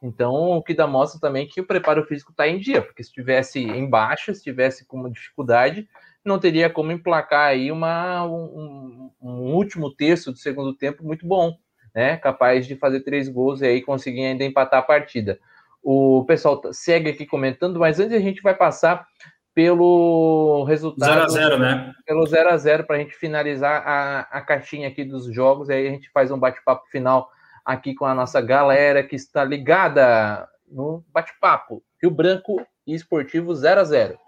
Então, 0.00 0.32
o 0.32 0.62
que 0.62 0.72
dá 0.72 0.86
mostra 0.86 1.20
também 1.20 1.48
que 1.48 1.60
o 1.60 1.66
preparo 1.66 2.04
físico 2.04 2.30
está 2.30 2.46
em 2.46 2.60
dia, 2.60 2.80
porque 2.80 3.02
se 3.02 3.12
tivesse 3.12 3.58
em 3.58 3.90
baixa, 3.90 4.32
se 4.32 4.44
tivesse 4.44 4.86
com 4.86 4.96
uma 4.96 5.10
dificuldade, 5.10 5.88
não 6.24 6.38
teria 6.38 6.70
como 6.70 6.92
emplacar 6.92 7.48
aí 7.48 7.72
uma, 7.72 8.24
um, 8.24 9.10
um, 9.20 9.52
último 9.52 9.92
terço 9.92 10.30
do 10.30 10.38
segundo 10.38 10.72
tempo 10.72 11.02
muito 11.02 11.26
bom, 11.26 11.58
né? 11.94 12.16
Capaz 12.16 12.66
de 12.66 12.76
fazer 12.76 13.00
três 13.00 13.28
gols 13.28 13.60
e 13.60 13.66
aí 13.66 13.82
conseguir 13.82 14.24
ainda 14.24 14.44
empatar 14.44 14.80
a 14.80 14.82
partida. 14.82 15.38
O 15.82 16.24
pessoal 16.26 16.60
segue 16.72 17.10
aqui 17.10 17.24
comentando, 17.24 17.78
mas 17.78 17.98
antes 17.98 18.14
a 18.14 18.20
gente 18.20 18.42
vai 18.42 18.54
passar 18.54 19.06
pelo 19.54 20.64
resultado. 20.64 21.32
0x0, 21.32 21.58
né? 21.58 21.92
Pelo 22.06 22.24
0x0, 22.24 22.84
para 22.84 22.96
a 22.96 22.98
gente 22.98 23.14
finalizar 23.14 23.82
a, 23.86 24.20
a 24.30 24.40
caixinha 24.40 24.88
aqui 24.88 25.04
dos 25.04 25.32
jogos. 25.32 25.70
Aí 25.70 25.88
a 25.88 25.90
gente 25.90 26.10
faz 26.10 26.30
um 26.30 26.38
bate-papo 26.38 26.86
final 26.88 27.30
aqui 27.64 27.94
com 27.94 28.04
a 28.04 28.14
nossa 28.14 28.40
galera 28.40 29.02
que 29.02 29.16
está 29.16 29.44
ligada 29.44 30.48
no 30.70 31.04
bate-papo. 31.12 31.82
Rio 32.00 32.10
Branco 32.10 32.64
e 32.86 32.94
Esportivo 32.94 33.54
0 33.54 33.80
a 33.80 33.84
0 33.84 34.18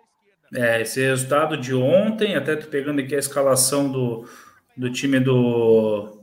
É, 0.55 0.83
esse 0.83 1.01
resultado 1.01 1.57
de 1.57 1.75
ontem, 1.75 2.35
até 2.35 2.57
tô 2.57 2.67
pegando 2.67 3.01
aqui 3.01 3.15
a 3.15 3.19
escalação 3.19 3.91
do, 3.91 4.29
do 4.77 4.91
time 4.91 5.21
do, 5.21 6.22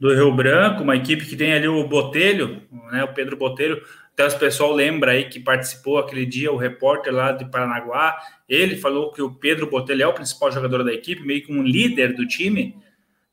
do 0.00 0.14
Rio 0.14 0.32
Branco, 0.32 0.82
uma 0.82 0.96
equipe 0.96 1.26
que 1.26 1.36
tem 1.36 1.52
ali 1.52 1.68
o 1.68 1.86
Botelho, 1.86 2.62
né, 2.90 3.04
o 3.04 3.12
Pedro 3.12 3.36
Botelho, 3.36 3.82
até 4.12 4.26
o 4.26 4.38
pessoal 4.38 4.72
lembra 4.72 5.12
aí 5.12 5.28
que 5.28 5.38
participou 5.38 5.98
aquele 5.98 6.24
dia, 6.24 6.50
o 6.50 6.56
repórter 6.56 7.12
lá 7.12 7.32
de 7.32 7.44
Paranaguá, 7.44 8.16
ele 8.48 8.76
falou 8.76 9.12
que 9.12 9.20
o 9.20 9.30
Pedro 9.30 9.68
Botelho 9.68 10.02
é 10.02 10.06
o 10.06 10.14
principal 10.14 10.50
jogador 10.50 10.82
da 10.82 10.92
equipe, 10.92 11.26
meio 11.26 11.44
que 11.44 11.52
um 11.52 11.62
líder 11.62 12.14
do 12.14 12.26
time, 12.26 12.74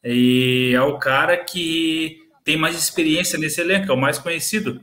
e 0.03 0.74
é 0.76 0.82
o 0.82 0.97
cara 0.97 1.38
que 1.38 2.18
tem 2.43 2.57
mais 2.57 2.78
experiência 2.78 3.39
nesse 3.39 3.61
elenco, 3.61 3.91
é 3.91 3.93
o 3.93 3.99
mais 3.99 4.20
conhecido. 4.20 4.82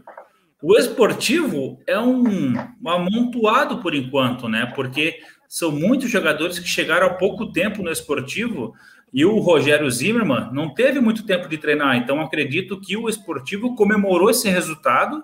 O 0.62 0.76
esportivo 0.78 1.78
é 1.86 1.98
um, 1.98 2.54
um 2.82 2.88
amontoado 2.88 3.78
por 3.82 3.94
enquanto, 3.94 4.48
né? 4.48 4.72
Porque 4.74 5.18
são 5.46 5.70
muitos 5.70 6.10
jogadores 6.10 6.58
que 6.58 6.68
chegaram 6.68 7.06
há 7.06 7.10
pouco 7.10 7.52
tempo 7.52 7.82
no 7.82 7.90
esportivo 7.90 8.74
e 9.14 9.24
o 9.24 9.38
Rogério 9.38 9.88
Zimmermann 9.88 10.52
não 10.52 10.74
teve 10.74 10.98
muito 10.98 11.24
tempo 11.24 11.48
de 11.48 11.56
treinar, 11.56 11.96
então 11.96 12.20
acredito 12.20 12.80
que 12.80 12.96
o 12.96 13.08
esportivo 13.08 13.76
comemorou 13.76 14.28
esse 14.28 14.48
resultado 14.48 15.22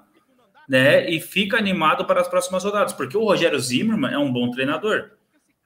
né, 0.69 1.11
e 1.11 1.21
fica 1.21 1.59
animado 1.59 2.05
para 2.05 2.21
as 2.21 2.29
próximas 2.29 2.63
rodadas, 2.63 2.93
porque 2.93 3.17
o 3.17 3.25
Rogério 3.25 3.59
Zimmermann 3.59 4.15
é 4.15 4.19
um 4.19 4.33
bom 4.33 4.49
treinador, 4.53 5.11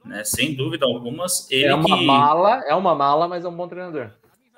né, 0.03 0.25
sem 0.25 0.55
dúvida 0.55 0.87
algumas. 0.87 1.47
Ele 1.51 1.66
é 1.66 1.75
uma 1.75 1.99
que... 1.99 2.07
mala, 2.07 2.64
é 2.66 2.75
uma 2.75 2.95
mala, 2.95 3.29
mas 3.29 3.45
é 3.45 3.49
um 3.49 3.55
bom 3.55 3.68
treinador. 3.68 4.09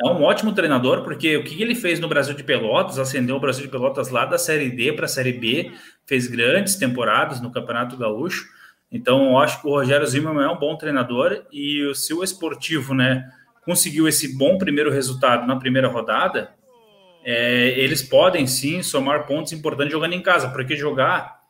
É 0.01 0.07
um 0.07 0.23
ótimo 0.23 0.53
treinador, 0.53 1.03
porque 1.03 1.37
o 1.37 1.43
que 1.43 1.61
ele 1.61 1.75
fez 1.75 1.99
no 1.99 2.07
Brasil 2.07 2.35
de 2.35 2.45
Pelotas, 2.45 3.01
acendeu 3.01 3.35
o 3.35 3.41
Brasil 3.41 3.65
de 3.65 3.71
Pelotas 3.71 4.11
lá 4.11 4.27
da 4.27 4.39
Série 4.39 4.71
D 4.71 4.93
para 4.93 5.07
a 5.07 5.09
Série 5.09 5.33
B, 5.33 5.73
fez 6.07 6.29
grandes 6.29 6.77
temporadas 6.77 7.41
no 7.41 7.51
Campeonato 7.51 7.97
Gaúcho. 7.97 8.47
Então, 8.93 9.31
eu 9.31 9.39
acho 9.39 9.61
que 9.61 9.67
o 9.67 9.71
Rogério 9.71 10.07
Zimmermann 10.07 10.45
é 10.45 10.53
um 10.53 10.59
bom 10.59 10.77
treinador 10.77 11.43
e 11.51 11.91
se 11.97 12.15
o 12.15 12.23
esportivo, 12.23 12.95
né, 12.95 13.29
conseguiu 13.67 14.07
esse 14.07 14.39
bom 14.39 14.57
primeiro 14.57 14.91
resultado 14.91 15.47
na 15.47 15.57
primeira 15.57 15.89
rodada, 15.89 16.55
é, 17.25 17.75
eles 17.77 18.01
podem 18.01 18.47
sim 18.47 18.81
somar 18.81 19.27
pontos 19.27 19.53
importantes 19.53 19.93
jogando 19.93 20.13
em 20.13 20.23
casa, 20.23 20.49
porque 20.49 20.77
jogar 20.77 21.41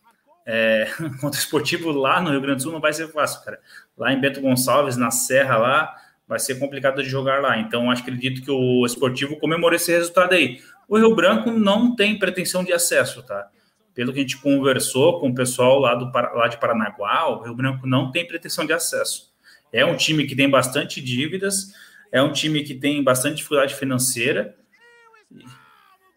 é, 0.47 0.89
contra 1.21 1.39
o 1.39 1.43
esportivo 1.43 1.93
lá 1.93 2.19
no 2.21 2.31
Rio 2.31 2.41
Grande 2.41 2.57
do 2.57 2.63
Sul 2.63 2.73
não 2.73 2.81
vai 2.81 2.95
ser 2.95 3.09
fácil, 3.09 3.45
cara. 3.45 3.61
Lá 3.97 4.11
em 4.13 4.19
Bento 4.19 4.41
Gonçalves, 4.41 4.97
na 4.97 5.11
Serra, 5.11 5.59
lá, 5.59 5.95
vai 6.27 6.39
ser 6.39 6.59
complicado 6.59 7.03
de 7.03 7.09
jogar 7.09 7.43
lá. 7.43 7.59
Então, 7.59 7.91
acho 7.91 8.01
acredito 8.01 8.43
que 8.43 8.51
o 8.51 8.87
esportivo 8.87 9.37
comemorou 9.37 9.77
esse 9.77 9.93
resultado 9.93 10.33
aí. 10.33 10.61
O 10.89 10.97
Rio 10.97 11.15
Branco 11.15 11.51
não 11.51 11.95
tem 11.95 12.19
pretensão 12.19 12.65
de 12.65 12.73
acesso, 12.73 13.23
tá? 13.23 13.49
Pelo 13.95 14.13
que 14.13 14.21
a 14.21 14.23
gente 14.23 14.39
conversou 14.39 15.21
com 15.21 15.29
o 15.29 15.35
pessoal 15.35 15.79
lá, 15.79 15.95
do, 15.95 16.11
lá 16.13 16.49
de 16.49 16.59
Paranaguá, 16.59 17.29
o 17.29 17.43
Rio 17.43 17.55
Branco 17.55 17.87
não 17.87 18.11
tem 18.11 18.27
pretensão 18.27 18.65
de 18.65 18.73
acesso. 18.73 19.35
É 19.73 19.85
um 19.85 19.97
time 19.97 20.27
que 20.27 20.35
tem 20.35 20.49
bastante 20.49 21.03
dívidas, 21.03 21.75
é 22.13 22.23
um 22.23 22.33
time 22.33 22.63
que 22.63 22.75
tem 22.75 23.03
bastante 23.03 23.37
dificuldade 23.37 23.75
financeira. 23.75 24.57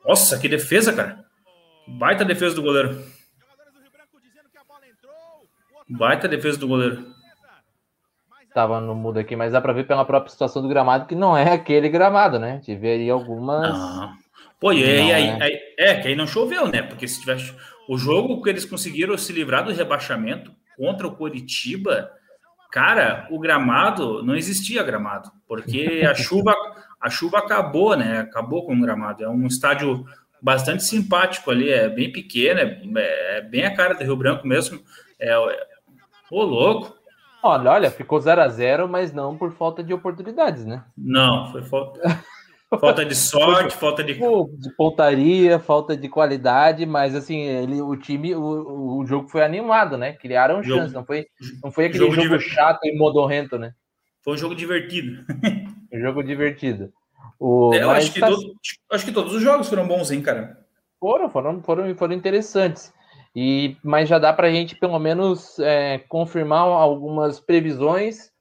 Nossa, 0.06 0.38
que 0.40 0.48
defesa, 0.48 0.94
cara! 0.94 1.26
Baita 1.88 2.24
defesa 2.24 2.56
do 2.56 2.62
goleiro. 2.62 3.04
Baita 5.90 6.28
defesa 6.28 6.58
do 6.60 6.68
goleiro. 6.68 7.08
Tava 8.54 8.80
no 8.80 8.96
mudo 8.96 9.20
aqui, 9.20 9.36
mas 9.36 9.52
dá 9.52 9.62
para 9.62 9.74
ver 9.74 9.86
pela 9.86 10.06
própria 10.06 10.32
situação 10.32 10.62
do 10.62 10.68
gramado 10.68 11.06
que 11.06 11.16
não 11.16 11.36
é 11.36 11.54
aquele 11.54 11.90
gramado, 11.90 12.40
né? 12.40 12.60
Tive 12.64 12.90
aí 12.90 13.10
algumas. 13.10 13.76
Ah. 13.76 14.14
Pô, 14.60 14.74
e 14.74 14.84
aí, 14.84 15.12
aí, 15.12 15.28
é. 15.28 15.44
aí, 15.44 15.60
é, 15.78 15.96
que 15.96 16.08
aí 16.10 16.16
não 16.16 16.28
choveu, 16.28 16.68
né? 16.68 16.82
Porque 16.82 17.08
se 17.08 17.20
tivesse. 17.20 17.54
O 17.88 17.98
jogo 17.98 18.42
que 18.44 18.50
eles 18.50 18.66
conseguiram 18.66 19.18
se 19.18 19.34
livrar 19.34 19.64
do 19.64 19.72
rebaixamento 19.72 20.54
contra 20.78 21.08
o 21.08 21.16
Coritiba, 21.16 22.12
cara, 22.72 23.28
o 23.32 23.40
gramado 23.40 24.24
não 24.24 24.36
existia 24.36 24.84
gramado, 24.84 25.32
porque 25.48 26.06
a 26.10 26.14
chuva, 26.16 26.54
a 27.00 27.10
chuva 27.10 27.40
acabou, 27.40 27.96
né? 27.96 28.20
Acabou 28.22 28.66
com 28.66 28.76
o 28.76 28.82
gramado. 28.82 29.24
É 29.24 29.30
um 29.30 29.48
estádio 29.48 30.06
bastante 30.42 30.84
simpático 30.84 31.52
ali, 31.52 31.70
é 31.70 31.90
bem 31.90 32.12
pequeno, 32.12 32.60
é, 32.60 33.38
é 33.38 33.42
bem 33.42 33.66
a 33.66 33.76
cara 33.76 33.94
do 33.94 34.04
Rio 34.04 34.16
Branco 34.16 34.48
mesmo. 34.48 34.80
É, 35.20 35.36
Ô, 36.32 36.44
louco. 36.44 36.96
Olha, 37.42 37.72
olha, 37.72 37.92
ficou 37.92 38.20
0 38.20 38.42
a 38.42 38.48
0 38.50 38.88
mas 38.88 39.12
não 39.12 39.38
por 39.38 39.52
falta 39.52 39.84
de 39.84 39.94
oportunidades, 39.94 40.66
né? 40.66 40.84
Não, 40.98 41.52
foi 41.52 41.64
falta. 41.64 42.00
Falta 42.78 43.04
de 43.04 43.16
sorte, 43.16 43.76
falta 43.76 44.04
de... 44.04 44.14
de 44.14 44.76
pontaria, 44.78 45.58
falta 45.60 45.98
de 45.98 46.08
qualidade, 46.08 46.86
mas 46.86 47.16
assim, 47.16 47.42
ele, 47.42 47.82
o 47.82 47.96
time, 47.96 48.36
o, 48.36 49.00
o 49.00 49.06
jogo 49.06 49.28
foi 49.28 49.44
animado, 49.44 49.98
né? 49.98 50.14
Criaram 50.14 50.62
jogo, 50.62 50.82
chance, 50.82 50.94
não 50.94 51.06
foi, 51.06 51.26
não 51.64 51.72
foi 51.72 51.86
aquele 51.86 52.06
jogo, 52.06 52.22
jogo 52.22 52.40
chato 52.40 52.80
e 52.84 52.96
modorrento, 52.98 53.58
né? 53.58 53.74
Foi 54.24 54.34
um 54.34 54.38
jogo 54.38 54.54
divertido. 54.54 55.24
um 55.92 56.00
jogo 56.00 56.24
divertido. 56.24 56.94
O, 57.40 57.74
é, 57.74 57.82
eu 57.82 57.90
acho 57.90 58.12
que, 58.12 58.20
tá... 58.20 58.28
todo, 58.28 58.54
acho 58.92 59.06
que 59.06 59.12
todos 59.12 59.34
os 59.34 59.42
jogos 59.42 59.70
foram 59.70 59.88
bons, 59.88 60.12
hein, 60.12 60.22
cara? 60.22 60.60
Foram, 61.00 61.30
foram, 61.30 61.64
foram, 61.64 61.96
foram 61.96 62.14
interessantes. 62.14 62.94
E, 63.36 63.78
mas 63.84 64.10
já 64.10 64.20
dá 64.20 64.34
para 64.34 64.48
a 64.48 64.52
gente, 64.52 64.76
pelo 64.76 65.00
menos, 65.00 65.58
é, 65.60 66.00
confirmar 66.10 66.62
algumas 66.62 67.40
previsões. 67.40 68.32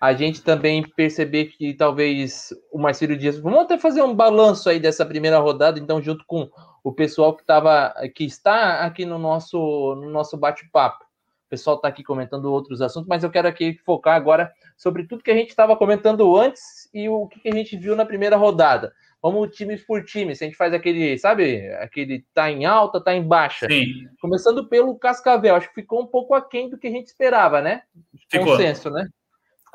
A 0.00 0.12
gente 0.12 0.42
também 0.42 0.82
perceber 0.82 1.46
que 1.46 1.72
talvez 1.74 2.52
o 2.70 2.78
Marcelo 2.78 3.16
Dias. 3.16 3.38
Vamos 3.38 3.60
até 3.60 3.78
fazer 3.78 4.02
um 4.02 4.14
balanço 4.14 4.68
aí 4.68 4.78
dessa 4.78 5.06
primeira 5.06 5.38
rodada, 5.38 5.78
então, 5.78 6.02
junto 6.02 6.24
com 6.26 6.50
o 6.84 6.92
pessoal 6.92 7.34
que, 7.34 7.44
tava, 7.44 7.94
que 8.14 8.24
está 8.24 8.80
aqui 8.80 9.04
no 9.04 9.18
nosso, 9.18 9.94
no 9.96 10.10
nosso 10.10 10.36
bate-papo. 10.36 11.04
O 11.46 11.48
pessoal 11.48 11.76
está 11.76 11.88
aqui 11.88 12.02
comentando 12.02 12.46
outros 12.46 12.82
assuntos, 12.82 13.08
mas 13.08 13.22
eu 13.22 13.30
quero 13.30 13.46
aqui 13.46 13.78
focar 13.84 14.16
agora 14.16 14.52
sobre 14.76 15.06
tudo 15.06 15.22
que 15.22 15.30
a 15.30 15.34
gente 15.34 15.50
estava 15.50 15.76
comentando 15.76 16.36
antes 16.36 16.88
e 16.92 17.08
o 17.08 17.28
que 17.28 17.48
a 17.48 17.54
gente 17.54 17.76
viu 17.76 17.94
na 17.94 18.04
primeira 18.04 18.36
rodada. 18.36 18.92
Vamos 19.22 19.56
time 19.56 19.76
por 19.78 20.04
time. 20.04 20.34
Se 20.36 20.44
a 20.44 20.46
gente 20.46 20.56
faz 20.56 20.74
aquele, 20.74 21.16
sabe, 21.18 21.68
aquele 21.74 22.24
tá 22.34 22.50
em 22.50 22.64
alta, 22.64 23.00
tá 23.00 23.14
em 23.14 23.22
baixa. 23.22 23.66
Sim. 23.66 24.08
Começando 24.20 24.68
pelo 24.68 24.98
Cascavel, 24.98 25.56
acho 25.56 25.68
que 25.68 25.80
ficou 25.80 26.02
um 26.02 26.06
pouco 26.06 26.34
aquém 26.34 26.68
do 26.68 26.78
que 26.78 26.86
a 26.86 26.90
gente 26.90 27.06
esperava, 27.06 27.60
né? 27.62 27.82
Ficou. 28.28 28.52
Consenso, 28.52 28.90
né? 28.90 29.08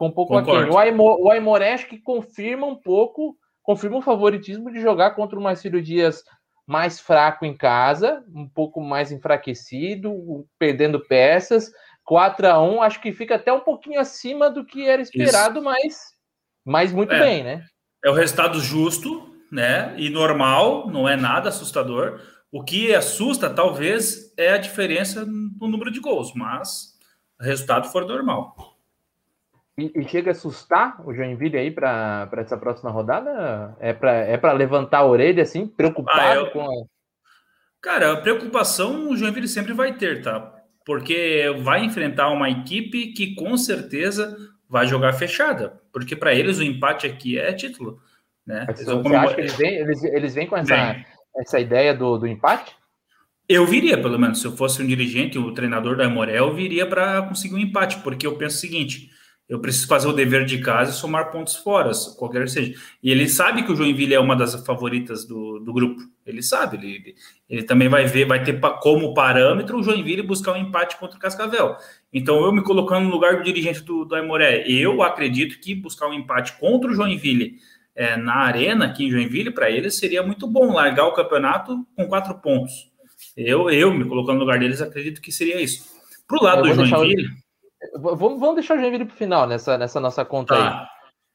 Ficou 0.02 0.08
um 0.08 0.12
pouco 0.12 0.34
Concordo. 0.34 0.62
aquém. 0.62 0.74
O, 0.74 0.78
Aimor, 0.80 1.22
o 1.22 1.30
Aimoré 1.30 1.74
acho 1.74 1.88
que 1.88 2.00
confirma 2.00 2.66
um 2.66 2.76
pouco, 2.76 3.38
confirma 3.62 3.98
o 3.98 4.02
favoritismo 4.02 4.72
de 4.72 4.82
jogar 4.82 5.12
contra 5.12 5.38
o 5.38 5.42
Marcelo 5.42 5.80
Dias 5.80 6.24
mais 6.66 7.00
fraco 7.00 7.46
em 7.46 7.56
casa, 7.56 8.24
um 8.34 8.50
pouco 8.50 8.82
mais 8.82 9.12
enfraquecido, 9.12 10.48
perdendo 10.58 11.00
peças. 11.00 11.72
4 12.04 12.48
a 12.48 12.60
1 12.60 12.82
acho 12.82 13.00
que 13.00 13.14
fica 13.14 13.36
até 13.36 13.54
um 13.54 13.60
pouquinho 13.60 14.00
acima 14.00 14.50
do 14.50 14.66
que 14.66 14.88
era 14.88 15.04
esperado, 15.04 15.60
Isso. 15.60 15.64
mas, 15.64 15.98
mas 16.66 16.92
muito 16.92 17.14
é. 17.14 17.20
bem, 17.20 17.44
né? 17.44 17.64
É 18.04 18.10
o 18.10 18.16
resultado 18.16 18.60
justo, 18.60 19.30
né? 19.52 19.94
E 19.98 20.10
normal, 20.10 20.90
não 20.90 21.08
é 21.08 21.16
nada 21.16 21.50
assustador. 21.50 22.20
O 22.52 22.64
que 22.64 22.94
assusta, 22.96 23.52
talvez, 23.52 24.34
é 24.36 24.54
a 24.54 24.58
diferença 24.58 25.24
no 25.26 25.68
número 25.68 25.92
de 25.92 26.00
gols, 26.00 26.34
mas 26.34 26.98
o 27.40 27.44
resultado 27.44 27.88
for 27.92 28.08
normal. 28.08 28.71
E, 29.78 29.92
e 29.96 30.08
chega 30.08 30.32
a 30.32 30.34
assustar 30.34 31.02
o 31.06 31.14
Joinville 31.14 31.58
aí 31.58 31.72
para 31.72 32.30
essa 32.38 32.58
próxima 32.58 32.92
rodada? 32.92 33.76
É 33.80 33.94
para 33.94 34.12
é 34.26 34.54
levantar 34.54 35.00
a 35.00 35.06
orelha, 35.06 35.44
assim, 35.44 35.68
preocupado 35.68 36.20
ah, 36.22 36.36
eu... 36.36 36.52
com 36.52 36.62
a... 36.62 36.86
Cara, 37.82 38.14
a 38.14 38.18
preocupação 38.18 39.10
o 39.10 39.18
Joinville 39.18 39.48
sempre 39.48 39.74
vai 39.74 39.94
ter, 39.94 40.22
tá? 40.22 40.54
Porque 40.86 41.56
vai 41.62 41.84
enfrentar 41.84 42.30
uma 42.30 42.50
equipe 42.50 43.08
que 43.14 43.34
com 43.34 43.58
certeza 43.58 44.38
vai 44.70 44.86
jogar 44.86 45.14
fechada. 45.14 45.82
Porque 45.92 46.16
para 46.16 46.34
eles 46.34 46.60
o 46.60 46.64
empate 46.64 47.08
aqui 47.08 47.38
é 47.40 47.52
título. 47.54 48.00
Né? 48.46 48.66
Eles 48.68 48.88
acha 48.88 49.36
que 49.36 49.42
eles 49.42 49.56
vêm, 49.56 49.76
eles, 49.76 50.04
eles 50.04 50.36
vêm 50.36 50.48
com 50.48 50.58
essa, 50.58 50.96
essa 51.38 51.60
ideia 51.60 51.94
do, 51.94 52.18
do 52.18 52.28
empate? 52.28 52.76
Eu 53.48 53.66
viria, 53.66 54.02
pelo 54.02 54.18
menos, 54.18 54.40
se 54.40 54.48
eu 54.48 54.56
fosse 54.56 54.82
um 54.82 54.88
dirigente, 54.88 55.38
o 55.38 55.54
treinador 55.54 55.98
da 55.98 56.10
Morel, 56.10 56.48
eu 56.48 56.54
viria 56.54 56.86
para 56.86 57.22
conseguir 57.24 57.56
um 57.56 57.60
empate, 57.60 58.00
porque 58.00 58.26
eu 58.26 58.38
penso 58.38 58.58
o 58.58 58.60
seguinte: 58.60 59.10
eu 59.52 59.60
preciso 59.60 59.86
fazer 59.86 60.08
o 60.08 60.14
dever 60.14 60.46
de 60.46 60.60
casa 60.60 60.92
e 60.92 60.94
somar 60.94 61.30
pontos 61.30 61.58
fora, 61.58 61.92
qualquer 62.18 62.48
seja. 62.48 62.74
E 63.04 63.12
ele 63.12 63.28
sabe 63.28 63.64
que 63.64 63.72
o 63.74 63.76
Joinville 63.76 64.14
é 64.14 64.20
uma 64.20 64.34
das 64.34 64.56
favoritas 64.66 65.26
do, 65.26 65.60
do 65.60 65.74
grupo. 65.74 66.02
Ele 66.26 66.42
sabe, 66.42 66.78
ele, 66.78 67.16
ele 67.50 67.64
também 67.64 67.90
vai 67.90 68.06
ver, 68.06 68.24
vai 68.24 68.42
ter 68.42 68.62
como 68.80 69.14
parâmetro 69.14 69.78
o 69.78 69.84
Joinville 69.84 70.22
buscar 70.22 70.54
um 70.54 70.56
empate 70.56 70.96
contra 70.96 71.18
o 71.18 71.20
Cascavel. 71.20 71.76
Então, 72.14 72.42
eu 72.46 72.54
me 72.54 72.64
colocando 72.64 73.04
no 73.04 73.12
lugar 73.12 73.36
do 73.36 73.44
dirigente 73.44 73.84
do, 73.84 74.06
do 74.06 74.16
Aimoré, 74.16 74.64
eu 74.66 75.04
acredito 75.04 75.60
que 75.60 75.76
buscar 75.76 76.08
um 76.08 76.14
empate 76.14 76.58
contra 76.58 76.90
o 76.90 76.96
Joinville 76.96 77.58
é, 77.94 78.16
na 78.16 78.36
arena 78.36 78.86
aqui 78.86 79.04
em 79.04 79.12
Joinville, 79.12 79.52
para 79.52 79.70
eles 79.70 79.98
seria 79.98 80.24
muito 80.24 80.48
bom 80.48 80.72
largar 80.72 81.08
o 81.08 81.14
campeonato 81.14 81.86
com 81.94 82.08
quatro 82.08 82.36
pontos. 82.36 82.90
Eu, 83.36 83.70
eu 83.70 83.94
me 83.94 84.06
colocando 84.06 84.36
no 84.36 84.46
lugar 84.46 84.60
deles, 84.60 84.82
acredito 84.82 85.22
que 85.22 85.30
seria 85.30 85.60
isso. 85.60 85.92
Para 86.26 86.40
o 86.40 86.42
lado 86.42 86.62
do 86.64 86.86
Joinville. 86.86 87.42
Vamos, 87.96 88.40
vamos 88.40 88.56
deixar 88.56 88.78
o 88.78 88.80
Joinville 88.80 89.06
para 89.06 89.14
o 89.14 89.18
final 89.18 89.48
nessa, 89.48 89.78
nessa 89.78 90.00
nossa 90.00 90.24
conta 90.24 90.56
tá. 90.56 90.82
aí. 90.82 90.88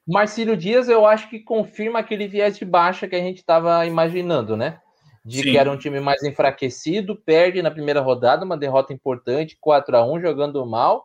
Marcílio 0.07 0.57
Dias, 0.57 0.89
eu 0.89 1.05
acho 1.05 1.29
que 1.29 1.41
confirma 1.41 1.99
aquele 1.99 2.29
viés 2.29 2.57
de 2.57 2.65
baixa 2.65 3.09
que 3.09 3.17
a 3.17 3.21
gente 3.21 3.39
estava 3.39 3.85
imaginando, 3.85 4.57
né? 4.57 4.79
De 5.25 5.39
Sim. 5.39 5.51
que 5.51 5.59
era 5.59 5.71
um 5.71 5.77
time 5.77 5.99
mais 5.99 6.23
enfraquecido, 6.23 7.17
perde 7.17 7.61
na 7.61 7.71
primeira 7.73 8.01
rodada, 8.01 8.45
uma 8.45 8.57
derrota 8.57 8.93
importante, 8.93 9.59
4 9.61 9.97
a 9.97 10.07
1 10.07 10.21
jogando 10.21 10.65
mal, 10.65 11.05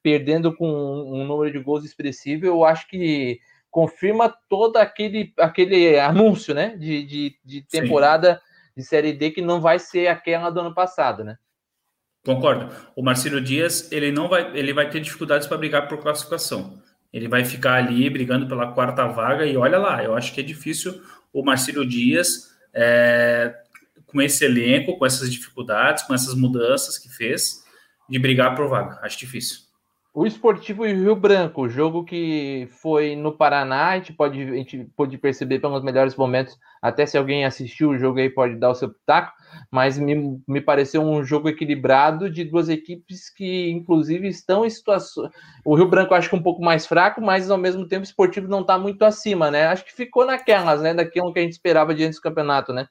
perdendo 0.00 0.54
com 0.54 0.68
um 0.68 1.24
número 1.24 1.50
de 1.50 1.58
gols 1.58 1.84
expressivo. 1.84 2.46
Eu 2.46 2.64
acho 2.64 2.86
que 2.86 3.40
confirma 3.68 4.32
todo 4.48 4.76
aquele, 4.76 5.34
aquele 5.36 5.98
anúncio, 5.98 6.54
né? 6.54 6.76
De, 6.76 7.04
de, 7.04 7.38
de 7.44 7.62
temporada 7.62 8.34
Sim. 8.34 8.40
de 8.76 8.84
Série 8.84 9.12
D 9.12 9.32
que 9.32 9.42
não 9.42 9.60
vai 9.60 9.80
ser 9.80 10.06
aquela 10.06 10.50
do 10.50 10.60
ano 10.60 10.72
passado, 10.72 11.24
né? 11.24 11.36
Concordo. 12.26 12.74
O 12.96 13.04
Marcelo 13.04 13.40
Dias, 13.40 13.90
ele 13.92 14.10
não 14.10 14.28
vai, 14.28 14.50
ele 14.58 14.72
vai 14.72 14.90
ter 14.90 14.98
dificuldades 14.98 15.46
para 15.46 15.56
brigar 15.56 15.86
por 15.86 15.98
classificação. 15.98 16.82
Ele 17.12 17.28
vai 17.28 17.44
ficar 17.44 17.74
ali 17.74 18.10
brigando 18.10 18.48
pela 18.48 18.72
quarta 18.72 19.06
vaga 19.06 19.46
e 19.46 19.56
olha 19.56 19.78
lá, 19.78 20.02
eu 20.02 20.16
acho 20.16 20.34
que 20.34 20.40
é 20.40 20.42
difícil 20.42 21.00
o 21.32 21.44
Marcelo 21.44 21.86
Dias 21.86 22.48
é, 22.74 23.54
com 24.06 24.20
esse 24.20 24.44
elenco, 24.44 24.98
com 24.98 25.06
essas 25.06 25.32
dificuldades, 25.32 26.02
com 26.02 26.12
essas 26.12 26.34
mudanças 26.34 26.98
que 26.98 27.08
fez, 27.08 27.64
de 28.10 28.18
brigar 28.18 28.56
por 28.56 28.68
vaga. 28.68 28.98
Acho 29.02 29.20
difícil. 29.20 29.60
O 30.18 30.24
Esportivo 30.24 30.86
e 30.86 30.94
Rio 30.94 31.14
Branco, 31.14 31.60
o 31.60 31.68
jogo 31.68 32.02
que 32.02 32.66
foi 32.80 33.14
no 33.14 33.36
Paraná, 33.36 33.88
a 33.88 33.96
gente 33.98 34.14
pode, 34.14 34.40
a 34.40 34.54
gente 34.54 34.90
pode 34.96 35.18
perceber 35.18 35.58
pelos 35.58 35.84
melhores 35.84 36.16
momentos, 36.16 36.58
até 36.80 37.04
se 37.04 37.18
alguém 37.18 37.44
assistiu 37.44 37.90
o 37.90 37.98
jogo 37.98 38.18
aí 38.18 38.30
pode 38.30 38.56
dar 38.56 38.70
o 38.70 38.74
seu 38.74 38.88
pitaco, 38.88 39.34
mas 39.70 39.98
me, 39.98 40.40
me 40.48 40.58
pareceu 40.62 41.02
um 41.02 41.22
jogo 41.22 41.50
equilibrado 41.50 42.30
de 42.30 42.44
duas 42.44 42.70
equipes 42.70 43.28
que, 43.28 43.68
inclusive, 43.68 44.26
estão 44.26 44.64
em 44.64 44.70
situações. 44.70 45.30
O 45.62 45.76
Rio 45.76 45.86
Branco 45.86 46.14
acho 46.14 46.30
que 46.30 46.36
um 46.36 46.42
pouco 46.42 46.62
mais 46.62 46.86
fraco, 46.86 47.20
mas 47.20 47.50
ao 47.50 47.58
mesmo 47.58 47.86
tempo 47.86 48.00
o 48.00 48.04
esportivo 48.04 48.48
não 48.48 48.62
está 48.62 48.78
muito 48.78 49.02
acima, 49.02 49.50
né? 49.50 49.66
Acho 49.66 49.84
que 49.84 49.92
ficou 49.92 50.24
naquelas, 50.24 50.80
né? 50.80 50.94
Daquilo 50.94 51.30
que 51.30 51.40
a 51.40 51.42
gente 51.42 51.52
esperava 51.52 51.94
diante 51.94 52.14
do 52.14 52.22
campeonato, 52.22 52.72
né? 52.72 52.88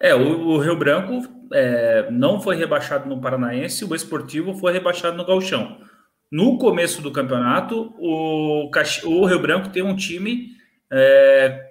É, 0.00 0.14
o, 0.14 0.48
o 0.48 0.58
Rio 0.58 0.78
Branco 0.78 1.28
é, 1.52 2.10
não 2.10 2.40
foi 2.40 2.56
rebaixado 2.56 3.06
no 3.06 3.20
Paranaense, 3.20 3.84
o 3.84 3.94
esportivo 3.94 4.54
foi 4.54 4.72
rebaixado 4.72 5.14
no 5.14 5.26
Galchão. 5.26 5.92
No 6.34 6.58
começo 6.58 7.00
do 7.00 7.12
campeonato, 7.12 7.94
o, 7.96 8.68
o 9.04 9.24
Rio 9.24 9.38
Branco 9.38 9.68
tem 9.68 9.84
um 9.84 9.94
time 9.94 10.48
é, 10.90 11.64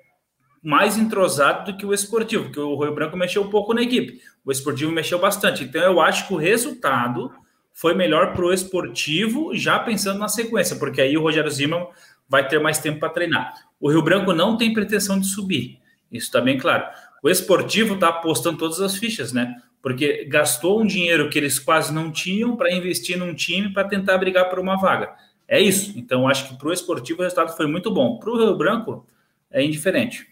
mais 0.63 0.97
entrosado 0.97 1.69
do 1.69 1.77
que 1.77 1.85
o 1.85 1.93
esportivo, 1.93 2.45
porque 2.45 2.61
o 2.61 2.81
Rio 2.81 2.95
Branco 2.95 3.17
mexeu 3.17 3.41
um 3.41 3.49
pouco 3.49 3.73
na 3.73 3.81
equipe, 3.81 4.21
o 4.45 4.53
esportivo 4.53 4.89
mexeu 4.89 5.19
bastante. 5.19 5.65
Então, 5.65 5.81
eu 5.81 5.99
acho 5.99 6.29
que 6.29 6.33
o 6.33 6.37
resultado 6.37 7.29
foi 7.73 7.93
melhor 7.93 8.31
para 8.31 8.45
o 8.45 8.53
esportivo, 8.53 9.53
já 9.53 9.77
pensando 9.79 10.17
na 10.19 10.29
sequência, 10.29 10.77
porque 10.77 11.01
aí 11.01 11.17
o 11.17 11.21
Rogério 11.21 11.51
Zimmermann 11.51 11.89
vai 12.29 12.47
ter 12.47 12.57
mais 12.57 12.79
tempo 12.79 13.01
para 13.01 13.09
treinar. 13.09 13.53
O 13.81 13.89
Rio 13.89 14.01
Branco 14.01 14.31
não 14.31 14.55
tem 14.55 14.71
pretensão 14.71 15.19
de 15.19 15.27
subir, 15.27 15.81
isso 16.09 16.27
está 16.27 16.39
bem 16.39 16.57
claro. 16.57 16.85
O 17.21 17.29
esportivo 17.29 17.95
está 17.95 18.07
apostando 18.07 18.59
todas 18.59 18.79
as 18.79 18.95
fichas, 18.95 19.33
né? 19.33 19.57
Porque 19.83 20.23
gastou 20.25 20.81
um 20.81 20.85
dinheiro 20.85 21.29
que 21.29 21.37
eles 21.37 21.59
quase 21.59 21.93
não 21.93 22.09
tinham 22.09 22.55
para 22.55 22.73
investir 22.73 23.17
num 23.17 23.35
time 23.35 23.73
para 23.73 23.87
tentar 23.87 24.17
brigar 24.17 24.49
por 24.49 24.57
uma 24.57 24.77
vaga. 24.77 25.13
É 25.45 25.59
isso. 25.59 25.93
Então, 25.99 26.27
acho 26.27 26.47
que 26.47 26.57
para 26.57 26.69
o 26.69 26.73
esportivo 26.73 27.19
o 27.19 27.23
resultado 27.23 27.55
foi 27.55 27.67
muito 27.67 27.93
bom. 27.93 28.17
Para 28.17 28.31
o 28.31 28.37
Rio 28.37 28.57
Branco, 28.57 29.05
é 29.51 29.61
indiferente. 29.61 30.25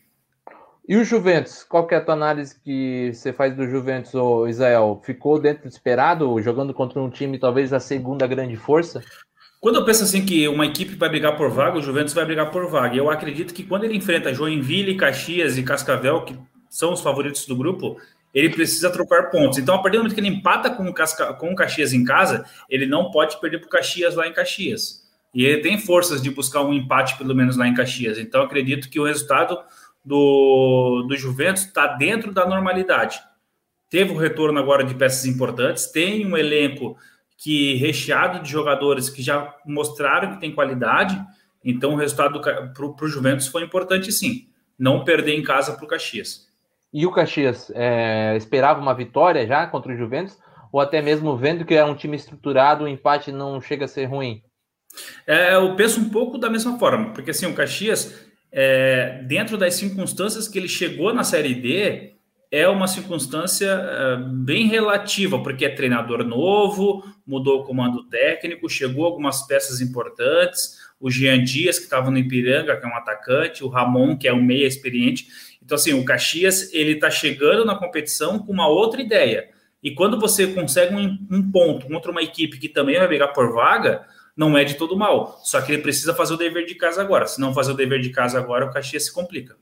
E 0.87 0.95
o 0.95 1.03
Juventus? 1.03 1.63
Qual 1.63 1.85
que 1.85 1.93
é 1.93 1.97
a 1.97 2.01
tua 2.03 2.13
análise 2.13 2.59
que 2.63 3.11
você 3.13 3.31
faz 3.33 3.55
do 3.55 3.69
Juventus, 3.69 4.15
ou 4.15 4.47
Israel? 4.47 5.01
Ficou 5.03 5.37
dentro 5.37 5.63
do 5.63 5.69
esperado, 5.69 6.41
jogando 6.41 6.73
contra 6.73 7.01
um 7.01 7.09
time 7.09 7.37
talvez 7.37 7.73
a 7.73 7.79
segunda 7.79 8.25
grande 8.25 8.55
força? 8.55 9.03
Quando 9.59 9.75
eu 9.75 9.85
penso 9.85 10.03
assim 10.03 10.25
que 10.25 10.47
uma 10.47 10.65
equipe 10.65 10.95
vai 10.95 11.09
brigar 11.09 11.37
por 11.37 11.51
vaga, 11.51 11.77
o 11.77 11.81
Juventus 11.83 12.13
vai 12.13 12.25
brigar 12.25 12.49
por 12.49 12.67
vaga. 12.67 12.95
Eu 12.95 13.11
acredito 13.11 13.53
que 13.53 13.63
quando 13.63 13.83
ele 13.83 13.95
enfrenta 13.95 14.33
Joinville, 14.33 14.97
Caxias 14.97 15.57
e 15.57 15.63
Cascavel, 15.63 16.25
que 16.25 16.35
são 16.67 16.93
os 16.93 17.01
favoritos 17.01 17.45
do 17.45 17.55
grupo, 17.55 17.97
ele 18.33 18.49
precisa 18.49 18.89
trocar 18.89 19.29
pontos. 19.29 19.57
Então, 19.57 19.75
a 19.75 19.81
partir 19.81 19.97
do 19.97 20.03
momento 20.03 20.15
que 20.15 20.21
ele 20.21 20.29
empata 20.29 20.69
com 20.69 20.87
o, 20.87 20.93
Casca... 20.93 21.33
com 21.33 21.51
o 21.51 21.55
Caxias 21.55 21.93
em 21.93 22.03
casa, 22.03 22.45
ele 22.69 22.85
não 22.85 23.11
pode 23.11 23.39
perder 23.39 23.59
para 23.59 23.67
o 23.67 23.69
Caxias 23.69 24.15
lá 24.15 24.27
em 24.27 24.33
Caxias. 24.33 25.01
E 25.33 25.45
ele 25.45 25.61
tem 25.61 25.77
forças 25.77 26.21
de 26.21 26.29
buscar 26.29 26.61
um 26.61 26.73
empate, 26.73 27.17
pelo 27.17 27.35
menos 27.35 27.57
lá 27.57 27.67
em 27.67 27.73
Caxias. 27.73 28.17
Então, 28.17 28.41
acredito 28.41 28.89
que 28.89 28.99
o 28.99 29.05
resultado 29.05 29.57
do, 30.03 31.05
do 31.07 31.15
Juventus 31.15 31.63
está 31.63 31.87
dentro 31.87 32.33
da 32.33 32.45
normalidade. 32.45 33.19
Teve 33.89 34.11
o 34.11 34.17
retorno 34.17 34.59
agora 34.59 34.83
de 34.83 34.95
peças 34.95 35.25
importantes, 35.25 35.87
tem 35.87 36.25
um 36.25 36.37
elenco 36.37 36.97
que 37.37 37.75
recheado 37.75 38.41
de 38.41 38.49
jogadores 38.49 39.09
que 39.09 39.21
já 39.21 39.55
mostraram 39.65 40.33
que 40.33 40.39
tem 40.39 40.53
qualidade. 40.53 41.19
Então, 41.63 41.93
o 41.93 41.97
resultado 41.97 42.39
para 42.39 43.05
o 43.05 43.07
Juventus 43.07 43.47
foi 43.47 43.63
importante, 43.63 44.11
sim. 44.11 44.47
Não 44.77 45.03
perder 45.03 45.35
em 45.35 45.43
casa 45.43 45.73
para 45.73 45.85
o 45.85 45.87
Caxias. 45.87 46.50
E 46.93 47.05
o 47.05 47.11
Caxias 47.11 47.71
é, 47.73 48.35
esperava 48.35 48.81
uma 48.81 48.93
vitória 48.93 49.45
já 49.47 49.65
contra 49.67 49.93
o 49.93 49.97
Juventus? 49.97 50.37
Ou 50.71 50.79
até 50.79 51.01
mesmo 51.01 51.35
vendo 51.35 51.65
que 51.65 51.75
é 51.75 51.83
um 51.83 51.95
time 51.95 52.15
estruturado, 52.15 52.83
o 52.83 52.87
empate 52.87 53.31
não 53.31 53.59
chega 53.59 53.85
a 53.85 53.87
ser 53.87 54.05
ruim? 54.05 54.41
É, 55.25 55.55
eu 55.55 55.75
penso 55.75 55.99
um 55.99 56.09
pouco 56.09 56.37
da 56.37 56.49
mesma 56.49 56.77
forma, 56.77 57.13
porque 57.13 57.31
assim, 57.31 57.45
o 57.45 57.53
Caxias 57.53 58.29
é, 58.51 59.23
dentro 59.25 59.57
das 59.57 59.75
circunstâncias 59.75 60.47
que 60.47 60.59
ele 60.59 60.67
chegou 60.67 61.13
na 61.13 61.23
Série 61.23 61.55
D, 61.55 62.13
é 62.51 62.67
uma 62.67 62.85
circunstância 62.85 63.69
é, 63.69 64.17
bem 64.17 64.67
relativa, 64.67 65.41
porque 65.41 65.63
é 65.63 65.69
treinador 65.69 66.25
novo, 66.25 67.01
mudou 67.25 67.61
o 67.61 67.63
comando 67.63 68.03
técnico, 68.09 68.69
chegou 68.69 69.05
algumas 69.05 69.47
peças 69.47 69.79
importantes, 69.79 70.77
o 70.99 71.09
Jean 71.09 71.41
Dias, 71.43 71.77
que 71.79 71.85
estava 71.85 72.11
no 72.11 72.17
Ipiranga, 72.17 72.75
que 72.75 72.85
é 72.85 72.89
um 72.89 72.95
atacante, 72.95 73.63
o 73.63 73.69
Ramon, 73.69 74.17
que 74.17 74.27
é 74.27 74.33
um 74.33 74.43
meia 74.43 74.67
experiente. 74.67 75.27
Então, 75.71 75.77
assim, 75.77 75.93
o 75.93 76.03
Caxias, 76.03 76.73
ele 76.73 76.91
está 76.91 77.09
chegando 77.09 77.63
na 77.63 77.75
competição 77.75 78.37
com 78.37 78.51
uma 78.51 78.67
outra 78.67 79.01
ideia. 79.01 79.47
E 79.81 79.91
quando 79.91 80.19
você 80.19 80.47
consegue 80.47 80.93
um, 80.93 81.17
um 81.31 81.49
ponto 81.49 81.87
contra 81.87 82.11
uma 82.11 82.21
equipe 82.21 82.59
que 82.59 82.67
também 82.67 82.97
vai 82.97 83.07
brigar 83.07 83.31
por 83.31 83.53
vaga, 83.53 84.05
não 84.35 84.57
é 84.57 84.65
de 84.65 84.73
todo 84.73 84.97
mal. 84.97 85.39
Só 85.45 85.61
que 85.61 85.71
ele 85.71 85.81
precisa 85.81 86.13
fazer 86.13 86.33
o 86.33 86.37
dever 86.37 86.65
de 86.65 86.75
casa 86.75 87.01
agora. 87.01 87.25
Se 87.25 87.39
não 87.39 87.53
fazer 87.53 87.71
o 87.71 87.73
dever 87.73 88.01
de 88.01 88.09
casa 88.09 88.37
agora, 88.37 88.65
o 88.65 88.69
Caxias 88.69 89.05
se 89.05 89.13
complica. 89.13 89.55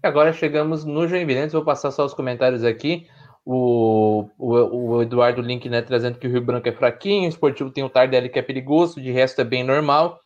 Agora 0.00 0.32
chegamos 0.32 0.84
no 0.84 1.08
Joinville. 1.08 1.48
Vou 1.48 1.64
passar 1.64 1.90
só 1.90 2.04
os 2.04 2.14
comentários 2.14 2.62
aqui. 2.62 3.08
O, 3.44 4.28
o, 4.38 4.54
o, 4.94 5.02
Eduardo 5.02 5.42
Link 5.42 5.68
né, 5.68 5.82
trazendo 5.82 6.16
que 6.16 6.28
o 6.28 6.30
Rio 6.30 6.42
Branco 6.42 6.68
é 6.68 6.72
fraquinho, 6.72 7.26
o 7.26 7.28
esportivo 7.28 7.72
tem 7.72 7.82
o 7.82 7.90
Tardelli 7.90 8.28
que 8.28 8.38
é 8.38 8.42
perigoso, 8.42 9.00
de 9.00 9.10
resto 9.10 9.40
é 9.40 9.44
bem 9.44 9.64
normal. 9.64 10.20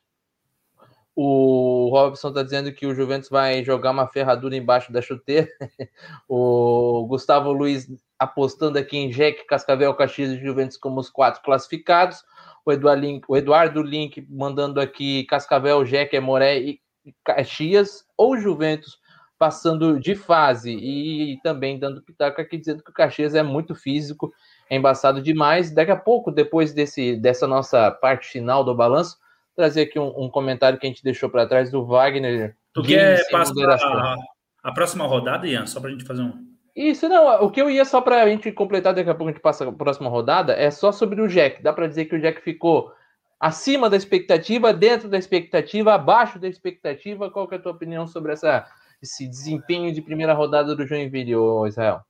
O 1.19 1.89
Robson 1.91 2.29
está 2.29 2.43
dizendo 2.43 2.71
que 2.73 2.87
o 2.87 2.95
Juventus 2.95 3.31
vai 3.31 3.65
jogar 3.65 3.91
uma 3.91 4.07
ferradura 4.07 4.55
embaixo 4.55 4.93
da 4.93 5.01
chuteira. 5.01 5.49
o 6.29 7.07
Gustavo 7.09 7.53
Luiz 7.53 7.89
apostando 8.19 8.79
aqui 8.79 8.99
em 8.99 9.09
Jack, 9.09 9.47
Cascavel, 9.47 9.95
Caxias 9.95 10.33
e 10.33 10.45
Juventus 10.45 10.77
como 10.77 11.01
os 11.01 11.09
quatro 11.09 11.43
classificados 11.43 12.23
o 12.67 12.73
Eduardo 12.73 13.01
Link, 13.01 13.25
o 13.29 13.37
Eduardo 13.37 13.81
Link 13.81 14.27
mandando 14.29 14.81
aqui 14.81 15.25
Cascavel, 15.27 15.87
Jeque, 15.87 16.19
Moré 16.19 16.59
e 16.59 16.81
Caxias, 17.25 18.05
ou 18.17 18.37
Juventus 18.37 18.99
passando 19.39 20.01
de 20.01 20.17
fase 20.17 20.73
e 20.73 21.39
também 21.43 21.79
dando 21.79 22.03
pitaco 22.03 22.41
aqui 22.41 22.59
dizendo 22.59 22.83
que 22.83 22.91
o 22.91 22.95
Caxias 22.95 23.35
é 23.35 23.43
muito 23.43 23.75
físico, 23.75 24.33
é 24.69 24.77
embaçado 24.77 25.23
demais. 25.23 25.71
Daqui 25.71 25.93
a 25.93 25.97
pouco, 25.97 26.33
depois 26.33 26.73
desse, 26.73 27.17
dessa 27.17 27.47
nossa 27.47 27.91
parte 27.91 28.27
final 28.27 28.65
do 28.65 28.75
balanço, 28.75 29.17
trazer 29.57 29.83
aqui 29.83 29.99
um, 29.99 30.13
um 30.17 30.29
comentário 30.29 30.79
que 30.79 30.87
a 30.87 30.91
gente 30.91 31.03
deixou 31.03 31.31
para 31.31 31.47
trás 31.47 31.71
do 31.71 31.85
Wagner. 31.85 32.55
Tu 32.73 32.83
quer 32.83 33.29
passar 33.31 33.71
a, 33.71 34.17
a 34.63 34.73
próxima 34.73 35.07
rodada, 35.07 35.47
Ian, 35.47 35.67
só 35.67 35.81
para 35.81 35.89
a 35.89 35.93
gente 35.93 36.05
fazer 36.05 36.23
um 36.23 36.57
isso, 36.77 37.09
não. 37.09 37.43
O 37.43 37.51
que 37.51 37.61
eu 37.61 37.71
ia 37.71 37.87
só 37.87 38.03
para 38.03 38.23
a 38.23 38.29
gente 38.29 38.53
completar, 38.53 38.93
daqui 38.93 39.09
a 39.09 39.15
pouco 39.15 39.31
a 39.31 39.33
gente 39.33 39.41
passa 39.41 39.67
a 39.67 39.73
próxima 39.73 40.11
rodada, 40.11 40.53
é 40.53 40.71
só 40.71 40.93
sobre 40.93 41.23
o 41.23 41.27
Jack. 41.27 41.63
Dá 41.63 41.73
para 41.73 41.87
dizer 41.87 42.05
que 42.05 42.15
o 42.15 42.21
Jack 42.21 42.43
ficou 42.43 42.93
acima 43.41 43.89
da 43.89 43.97
expectativa, 43.97 44.75
dentro 44.75 45.09
da 45.09 45.17
expectativa, 45.17 45.95
abaixo 45.95 46.39
da 46.39 46.47
expectativa. 46.47 47.31
Qual 47.31 47.49
é 47.51 47.55
a 47.55 47.59
tua 47.59 47.73
opinião 47.73 48.07
sobre 48.07 48.35
essa, 48.35 48.67
esse 49.03 49.27
desempenho 49.27 49.91
de 49.91 50.03
primeira 50.03 50.35
rodada 50.35 50.77
do 50.77 50.87
Joinville, 50.87 51.33
Israel? 51.67 52.03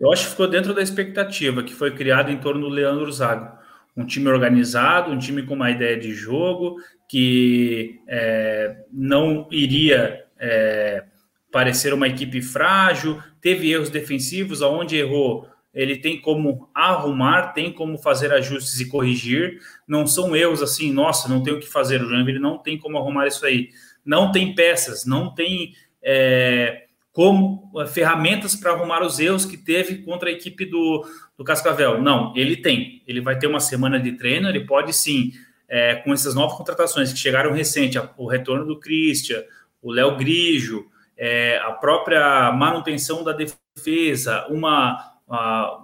Eu 0.00 0.12
acho 0.12 0.24
que 0.24 0.30
ficou 0.30 0.48
dentro 0.48 0.74
da 0.74 0.82
expectativa 0.82 1.62
que 1.62 1.72
foi 1.72 1.94
criada 1.94 2.32
em 2.32 2.38
torno 2.38 2.62
do 2.62 2.68
Leandro 2.68 3.10
Zago. 3.12 3.56
Um 3.98 4.06
time 4.06 4.28
organizado, 4.28 5.10
um 5.10 5.18
time 5.18 5.42
com 5.42 5.54
uma 5.54 5.70
ideia 5.70 5.98
de 5.98 6.14
jogo, 6.14 6.76
que 7.08 8.00
é, 8.06 8.84
não 8.92 9.48
iria 9.50 10.24
é, 10.38 11.04
parecer 11.50 11.92
uma 11.92 12.06
equipe 12.06 12.40
frágil, 12.40 13.20
teve 13.40 13.70
erros 13.70 13.90
defensivos, 13.90 14.62
aonde 14.62 14.96
errou, 14.96 15.48
ele 15.74 15.96
tem 15.96 16.20
como 16.20 16.68
arrumar, 16.74 17.52
tem 17.52 17.72
como 17.72 17.98
fazer 17.98 18.32
ajustes 18.32 18.80
e 18.80 18.88
corrigir. 18.88 19.60
Não 19.86 20.06
são 20.06 20.34
erros 20.34 20.62
assim, 20.62 20.92
nossa, 20.92 21.28
não 21.28 21.42
tem 21.42 21.52
o 21.52 21.60
que 21.60 21.68
fazer. 21.68 22.02
O 22.02 22.08
Joinville 22.08 22.38
não 22.38 22.58
tem 22.58 22.78
como 22.78 22.98
arrumar 22.98 23.26
isso 23.26 23.44
aí. 23.44 23.68
Não 24.04 24.32
tem 24.32 24.54
peças, 24.54 25.04
não 25.04 25.32
tem 25.32 25.74
é, 26.02 26.87
como 27.18 27.68
é, 27.76 27.84
ferramentas 27.84 28.54
para 28.54 28.70
arrumar 28.70 29.02
os 29.02 29.18
erros 29.18 29.44
que 29.44 29.56
teve 29.56 30.04
contra 30.04 30.28
a 30.28 30.32
equipe 30.32 30.64
do, 30.64 31.04
do 31.36 31.42
Cascavel. 31.42 32.00
Não, 32.00 32.32
ele 32.36 32.56
tem. 32.56 33.02
Ele 33.08 33.20
vai 33.20 33.36
ter 33.36 33.48
uma 33.48 33.58
semana 33.58 33.98
de 33.98 34.12
treino, 34.12 34.48
ele 34.48 34.64
pode 34.64 34.92
sim, 34.92 35.32
é, 35.68 35.96
com 35.96 36.14
essas 36.14 36.36
novas 36.36 36.56
contratações 36.56 37.12
que 37.12 37.18
chegaram 37.18 37.52
recente, 37.52 38.00
o 38.16 38.28
retorno 38.28 38.64
do 38.64 38.78
Christian, 38.78 39.42
o 39.82 39.90
Léo 39.90 40.16
Grijo, 40.16 40.86
é, 41.16 41.58
a 41.58 41.72
própria 41.72 42.52
manutenção 42.52 43.24
da 43.24 43.32
defesa, 43.32 44.46
uma, 44.48 45.16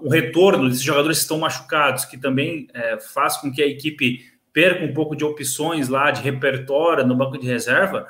um 0.04 0.08
retorno 0.08 0.68
desses 0.68 0.84
jogadores 0.84 1.18
que 1.18 1.24
estão 1.24 1.38
machucados, 1.38 2.04
que 2.04 2.16
também 2.16 2.68
é, 2.72 2.96
faz 3.00 3.38
com 3.38 3.50
que 3.50 3.60
a 3.60 3.66
equipe 3.66 4.20
perca 4.52 4.84
um 4.84 4.94
pouco 4.94 5.16
de 5.16 5.24
opções 5.24 5.88
lá 5.88 6.12
de 6.12 6.22
repertório 6.22 7.04
no 7.04 7.16
banco 7.16 7.36
de 7.36 7.44
reserva, 7.48 8.06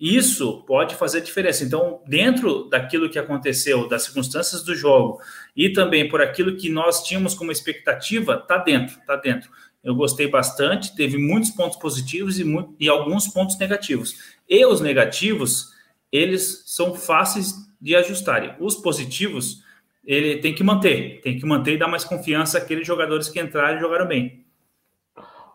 isso 0.00 0.62
pode 0.62 0.94
fazer 0.94 1.20
diferença. 1.20 1.62
Então, 1.62 2.00
dentro 2.06 2.64
daquilo 2.70 3.10
que 3.10 3.18
aconteceu, 3.18 3.86
das 3.86 4.04
circunstâncias 4.04 4.62
do 4.62 4.74
jogo 4.74 5.20
e 5.54 5.68
também 5.70 6.08
por 6.08 6.22
aquilo 6.22 6.56
que 6.56 6.70
nós 6.70 7.02
tínhamos 7.02 7.34
como 7.34 7.52
expectativa, 7.52 8.38
tá 8.38 8.56
dentro, 8.56 8.98
tá 9.06 9.16
dentro. 9.16 9.50
Eu 9.84 9.94
gostei 9.94 10.26
bastante, 10.26 10.96
teve 10.96 11.18
muitos 11.18 11.50
pontos 11.50 11.78
positivos 11.78 12.38
e, 12.38 12.44
muito, 12.44 12.74
e 12.80 12.88
alguns 12.88 13.28
pontos 13.28 13.58
negativos. 13.58 14.14
E 14.48 14.64
os 14.64 14.80
negativos, 14.80 15.74
eles 16.10 16.62
são 16.66 16.94
fáceis 16.94 17.54
de 17.78 17.94
ajustarem. 17.94 18.54
Os 18.58 18.76
positivos, 18.76 19.62
ele 20.04 20.38
tem 20.38 20.54
que 20.54 20.64
manter, 20.64 21.20
tem 21.22 21.38
que 21.38 21.44
manter 21.44 21.74
e 21.74 21.78
dar 21.78 21.88
mais 21.88 22.04
confiança 22.04 22.56
àqueles 22.56 22.86
jogadores 22.86 23.28
que 23.28 23.40
entraram 23.40 23.76
e 23.76 23.80
jogaram 23.80 24.06
bem. 24.06 24.39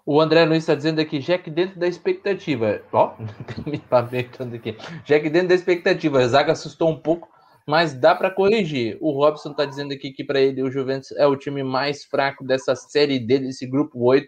O 0.06 0.22
André 0.22 0.46
Luiz 0.46 0.60
está 0.60 0.76
dizendo 0.76 1.02
aqui, 1.02 1.18
Jack 1.18 1.50
dentro 1.50 1.80
da 1.80 1.88
expectativa. 1.88 2.80
Ó, 2.94 3.16
me 3.66 3.80
pavetando 3.80 4.56
aqui. 4.56 4.78
Jack 5.04 5.28
dentro 5.30 5.50
da 5.50 5.56
expectativa. 5.56 6.20
A 6.20 6.28
zaga 6.28 6.52
assustou 6.52 6.90
um 6.90 7.00
pouco, 7.00 7.28
mas 7.66 7.94
dá 7.94 8.14
para 8.14 8.30
corrigir. 8.30 8.98
O 9.02 9.12
Robson 9.12 9.50
está 9.50 9.66
dizendo 9.66 9.94
aqui 9.94 10.12
que 10.12 10.24
para 10.24 10.40
ele 10.40 10.62
o 10.62 10.70
Juventus 10.70 11.12
é 11.14 11.26
o 11.26 11.36
time 11.36 11.64
mais 11.64 12.06
fraco 12.06 12.44
dessa 12.44 12.76
série 12.76 13.18
D, 13.18 13.40
desse 13.40 13.66
grupo 13.66 14.04
8. 14.04 14.28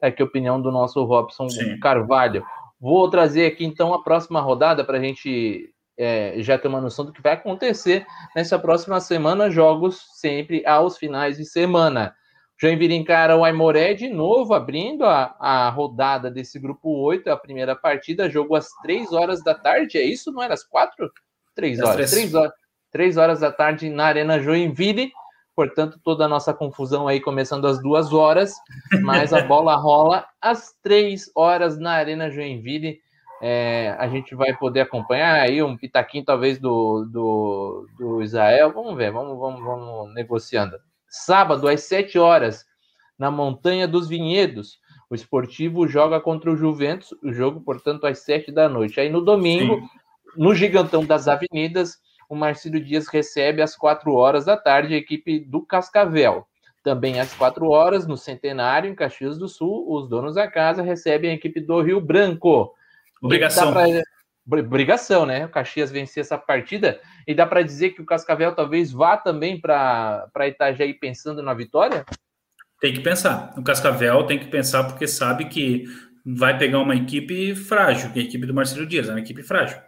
É 0.00 0.08
aqui 0.08 0.22
a 0.22 0.24
opinião 0.24 0.62
do 0.62 0.72
nosso 0.72 1.04
Robson 1.04 1.50
Sim. 1.50 1.78
Carvalho. 1.78 2.42
Vou 2.80 3.10
trazer 3.10 3.46
aqui 3.46 3.66
então 3.66 3.92
a 3.92 4.02
próxima 4.02 4.40
rodada 4.40 4.82
para 4.82 4.96
a 4.96 5.00
gente 5.00 5.74
é, 5.98 6.36
já 6.38 6.56
ter 6.56 6.68
uma 6.68 6.80
noção 6.80 7.04
do 7.04 7.12
que 7.12 7.20
vai 7.20 7.32
acontecer 7.32 8.06
nessa 8.34 8.58
próxima 8.58 8.98
semana. 8.98 9.50
Jogos 9.50 10.00
sempre 10.14 10.64
aos 10.64 10.96
finais 10.96 11.36
de 11.36 11.44
semana. 11.44 12.14
Joinville 12.60 12.94
encara 12.94 13.36
o 13.36 13.44
Aimoré 13.44 13.94
de 13.94 14.08
novo, 14.08 14.52
abrindo 14.52 15.04
a, 15.04 15.36
a 15.38 15.70
rodada 15.70 16.28
desse 16.28 16.58
grupo 16.58 16.90
8, 16.90 17.30
a 17.30 17.36
primeira 17.36 17.76
partida, 17.76 18.28
jogo 18.28 18.56
às 18.56 18.68
3 18.82 19.12
horas 19.12 19.44
da 19.44 19.54
tarde. 19.54 19.96
É 19.96 20.02
isso? 20.02 20.32
Não 20.32 20.42
era 20.42 20.54
às 20.54 20.64
4? 20.64 21.08
3 21.54 21.80
horas. 21.80 22.10
3 22.10 22.34
horas. 22.34 22.52
3 22.90 23.16
horas 23.16 23.40
da 23.40 23.52
tarde 23.52 23.88
na 23.88 24.06
Arena 24.06 24.40
Joinville. 24.40 25.12
Portanto, 25.54 26.00
toda 26.02 26.24
a 26.24 26.28
nossa 26.28 26.52
confusão 26.52 27.06
aí 27.06 27.20
começando 27.20 27.66
às 27.66 27.80
duas 27.82 28.12
horas, 28.12 28.54
mas 29.02 29.32
a 29.32 29.42
bola 29.42 29.74
rola 29.76 30.24
às 30.40 30.72
três 30.82 31.30
horas 31.34 31.78
na 31.78 31.92
Arena 31.92 32.30
Joinville. 32.30 33.00
é, 33.42 33.94
a 33.98 34.08
gente 34.08 34.34
vai 34.34 34.56
poder 34.56 34.80
acompanhar 34.80 35.34
aí 35.34 35.62
um 35.62 35.76
pitaquinho 35.76 36.24
talvez 36.24 36.58
do, 36.58 37.04
do, 37.04 37.88
do 37.96 38.22
Israel. 38.22 38.72
Vamos 38.72 38.96
ver, 38.96 39.12
vamos, 39.12 39.38
vamos, 39.38 39.60
vamos 39.60 40.14
negociando. 40.14 40.76
Sábado, 41.08 41.68
às 41.68 41.82
7 41.82 42.18
horas, 42.18 42.64
na 43.18 43.30
Montanha 43.30 43.88
dos 43.88 44.08
Vinhedos, 44.08 44.78
o 45.10 45.14
esportivo 45.14 45.88
joga 45.88 46.20
contra 46.20 46.50
o 46.50 46.56
Juventus, 46.56 47.14
o 47.22 47.32
jogo, 47.32 47.60
portanto, 47.60 48.06
às 48.06 48.18
7 48.20 48.52
da 48.52 48.68
noite. 48.68 49.00
Aí 49.00 49.08
no 49.08 49.20
domingo, 49.20 49.76
Sim. 49.76 49.88
no 50.36 50.54
Gigantão 50.54 51.04
das 51.04 51.26
Avenidas, 51.26 51.98
o 52.28 52.36
Marcílio 52.36 52.84
Dias 52.84 53.08
recebe 53.08 53.62
às 53.62 53.74
4 53.74 54.12
horas 54.12 54.44
da 54.44 54.56
tarde 54.56 54.94
a 54.94 54.98
equipe 54.98 55.40
do 55.40 55.62
Cascavel. 55.62 56.46
Também 56.84 57.18
às 57.18 57.32
4 57.34 57.68
horas, 57.68 58.06
no 58.06 58.16
Centenário, 58.16 58.90
em 58.90 58.94
Caxias 58.94 59.38
do 59.38 59.48
Sul, 59.48 59.90
os 59.90 60.08
donos 60.08 60.34
da 60.34 60.46
casa 60.46 60.82
recebem 60.82 61.30
a 61.30 61.34
equipe 61.34 61.60
do 61.60 61.80
Rio 61.80 62.00
Branco. 62.00 62.72
Obrigação. 63.22 63.72
Obrigação, 64.50 65.26
né? 65.26 65.44
O 65.44 65.48
Caxias 65.48 65.90
vencer 65.90 66.22
essa 66.22 66.38
partida 66.38 67.00
e 67.26 67.34
dá 67.34 67.46
para 67.46 67.62
dizer 67.62 67.90
que 67.90 68.00
o 68.00 68.06
Cascavel 68.06 68.54
talvez 68.54 68.90
vá 68.90 69.16
também 69.16 69.60
para 69.60 70.30
Itajaí 70.46 70.94
pensando 70.94 71.42
na 71.42 71.52
vitória? 71.52 72.04
Tem 72.80 72.92
que 72.92 73.00
pensar. 73.00 73.52
O 73.56 73.62
Cascavel 73.62 74.24
tem 74.24 74.38
que 74.38 74.46
pensar 74.46 74.84
porque 74.84 75.06
sabe 75.06 75.46
que 75.46 75.84
vai 76.24 76.56
pegar 76.56 76.78
uma 76.78 76.94
equipe 76.94 77.54
frágil, 77.54 78.10
que 78.12 78.18
é 78.18 78.22
a 78.22 78.24
equipe 78.24 78.46
do 78.46 78.54
Marcelo 78.54 78.86
Dias, 78.86 79.08
é 79.08 79.12
uma 79.12 79.20
equipe 79.20 79.42
frágil. 79.42 79.78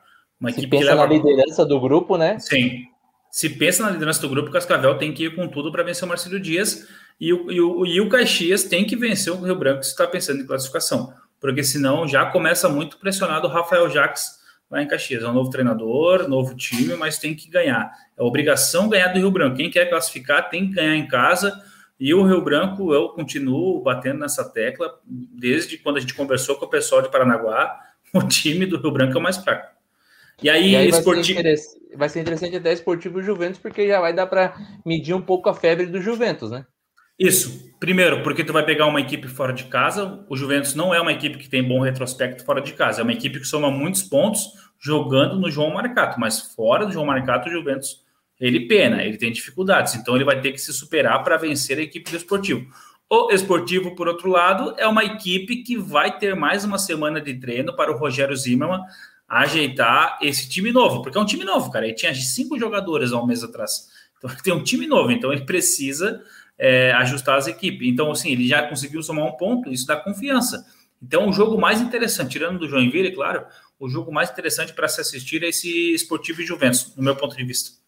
Uma 0.40 0.50
Se 0.50 0.58
equipe 0.58 0.76
pensa 0.76 0.90
leva... 0.90 1.06
na 1.06 1.12
liderança 1.12 1.64
do 1.64 1.80
grupo, 1.80 2.16
né? 2.16 2.38
Sim. 2.38 2.84
Se 3.30 3.48
pensa 3.48 3.84
na 3.84 3.90
liderança 3.90 4.20
do 4.20 4.28
grupo, 4.28 4.48
o 4.48 4.52
Cascavel 4.52 4.98
tem 4.98 5.12
que 5.12 5.26
ir 5.26 5.34
com 5.36 5.46
tudo 5.48 5.70
para 5.70 5.82
vencer 5.82 6.04
o 6.04 6.08
Marcelo 6.08 6.40
Dias 6.40 6.88
e 7.20 7.32
o, 7.32 7.50
e, 7.50 7.60
o, 7.60 7.86
e 7.86 8.00
o 8.00 8.08
Caxias 8.08 8.64
tem 8.64 8.84
que 8.84 8.96
vencer 8.96 9.32
o 9.32 9.40
Rio 9.40 9.54
Branco 9.54 9.84
se 9.84 9.90
está 9.90 10.06
pensando 10.06 10.42
em 10.42 10.46
classificação 10.46 11.14
porque 11.40 11.64
senão 11.64 12.06
já 12.06 12.26
começa 12.26 12.68
muito 12.68 12.98
pressionado 12.98 13.48
o 13.48 13.50
Rafael 13.50 13.88
Jacques 13.88 14.38
lá 14.70 14.82
em 14.82 14.86
Caxias. 14.86 15.22
É 15.22 15.28
um 15.28 15.32
novo 15.32 15.50
treinador, 15.50 16.28
novo 16.28 16.54
time, 16.54 16.94
mas 16.94 17.18
tem 17.18 17.34
que 17.34 17.50
ganhar. 17.50 17.90
É 18.16 18.22
obrigação 18.22 18.88
ganhar 18.88 19.08
do 19.08 19.18
Rio 19.18 19.30
Branco. 19.30 19.56
Quem 19.56 19.70
quer 19.70 19.90
classificar 19.90 20.48
tem 20.48 20.68
que 20.68 20.74
ganhar 20.74 20.96
em 20.96 21.08
casa. 21.08 21.60
E 21.98 22.14
o 22.14 22.24
Rio 22.24 22.42
Branco, 22.42 22.94
eu 22.94 23.10
continuo 23.10 23.82
batendo 23.82 24.20
nessa 24.20 24.48
tecla 24.48 24.98
desde 25.04 25.76
quando 25.76 25.96
a 25.96 26.00
gente 26.00 26.14
conversou 26.14 26.56
com 26.56 26.64
o 26.64 26.70
pessoal 26.70 27.02
de 27.02 27.10
Paranaguá. 27.10 27.78
O 28.12 28.26
time 28.26 28.66
do 28.66 28.76
Rio 28.76 28.90
Branco 28.90 29.16
é 29.16 29.20
o 29.20 29.22
mais 29.22 29.36
fraco. 29.36 29.72
E 30.42 30.50
aí, 30.50 30.72
e 30.72 30.76
aí 30.76 30.88
esportivo... 30.88 31.40
vai, 31.40 31.56
ser 31.56 31.78
vai 31.94 32.08
ser 32.08 32.20
interessante 32.20 32.56
até 32.56 32.72
esportivo 32.72 33.22
Juventus, 33.22 33.60
porque 33.60 33.86
já 33.86 34.00
vai 34.00 34.12
dar 34.12 34.26
para 34.26 34.56
medir 34.84 35.14
um 35.14 35.22
pouco 35.22 35.48
a 35.48 35.54
febre 35.54 35.86
do 35.86 36.00
Juventus, 36.00 36.50
né? 36.50 36.66
Isso. 37.20 37.70
Primeiro, 37.78 38.22
porque 38.22 38.42
tu 38.42 38.52
vai 38.52 38.64
pegar 38.64 38.86
uma 38.86 39.00
equipe 39.00 39.28
fora 39.28 39.52
de 39.52 39.64
casa. 39.64 40.24
O 40.28 40.36
Juventus 40.36 40.74
não 40.74 40.94
é 40.94 41.00
uma 41.00 41.12
equipe 41.12 41.36
que 41.36 41.50
tem 41.50 41.62
bom 41.62 41.80
retrospecto 41.80 42.44
fora 42.44 42.62
de 42.62 42.72
casa. 42.72 43.00
É 43.00 43.02
uma 43.02 43.12
equipe 43.12 43.38
que 43.38 43.46
soma 43.46 43.70
muitos 43.70 44.02
pontos 44.02 44.54
jogando 44.78 45.38
no 45.38 45.50
João 45.50 45.74
Marcato. 45.74 46.18
Mas 46.18 46.40
fora 46.54 46.86
do 46.86 46.92
João 46.92 47.04
Marcato, 47.04 47.48
o 47.48 47.52
Juventus 47.52 48.02
ele 48.40 48.66
pena, 48.66 49.02
ele 49.02 49.18
tem 49.18 49.30
dificuldades. 49.30 49.94
Então 49.94 50.14
ele 50.14 50.24
vai 50.24 50.40
ter 50.40 50.52
que 50.52 50.58
se 50.58 50.72
superar 50.72 51.22
para 51.22 51.36
vencer 51.36 51.78
a 51.78 51.82
equipe 51.82 52.10
do 52.10 52.16
Esportivo. 52.16 52.66
O 53.08 53.30
Esportivo, 53.32 53.94
por 53.94 54.08
outro 54.08 54.30
lado, 54.30 54.74
é 54.78 54.86
uma 54.86 55.04
equipe 55.04 55.62
que 55.62 55.76
vai 55.76 56.18
ter 56.18 56.34
mais 56.34 56.64
uma 56.64 56.78
semana 56.78 57.20
de 57.20 57.34
treino 57.34 57.76
para 57.76 57.92
o 57.92 57.98
Rogério 57.98 58.34
Zimmermann 58.34 58.80
ajeitar 59.28 60.18
esse 60.22 60.48
time 60.48 60.72
novo, 60.72 61.02
porque 61.02 61.18
é 61.18 61.20
um 61.20 61.26
time 61.26 61.44
novo, 61.44 61.70
cara. 61.70 61.86
Ele 61.86 61.94
tinha 61.94 62.14
cinco 62.14 62.58
jogadores 62.58 63.12
há 63.12 63.20
um 63.20 63.26
mês 63.26 63.44
atrás. 63.44 63.88
Então 64.16 64.30
ele 64.30 64.40
tem 64.42 64.54
um 64.54 64.62
time 64.62 64.86
novo, 64.86 65.12
então 65.12 65.32
ele 65.32 65.44
precisa 65.44 66.22
é, 66.60 66.92
ajustar 66.92 67.38
as 67.38 67.46
equipes. 67.46 67.88
Então, 67.88 68.10
assim, 68.10 68.30
ele 68.30 68.46
já 68.46 68.62
conseguiu 68.68 69.02
somar 69.02 69.24
um 69.24 69.32
ponto, 69.32 69.72
isso 69.72 69.86
dá 69.86 69.96
confiança. 69.96 70.62
Então, 71.02 71.30
o 71.30 71.32
jogo 71.32 71.58
mais 71.58 71.80
interessante, 71.80 72.32
tirando 72.32 72.58
do 72.58 72.68
Joinville, 72.68 73.12
claro, 73.12 73.46
o 73.78 73.88
jogo 73.88 74.12
mais 74.12 74.30
interessante 74.30 74.74
para 74.74 74.86
se 74.86 75.00
assistir 75.00 75.42
é 75.42 75.48
esse 75.48 75.94
Esportivo 75.94 76.42
e 76.42 76.46
Juventus, 76.46 76.94
no 76.94 77.02
meu 77.02 77.16
ponto 77.16 77.34
de 77.34 77.42
vista. 77.42 77.80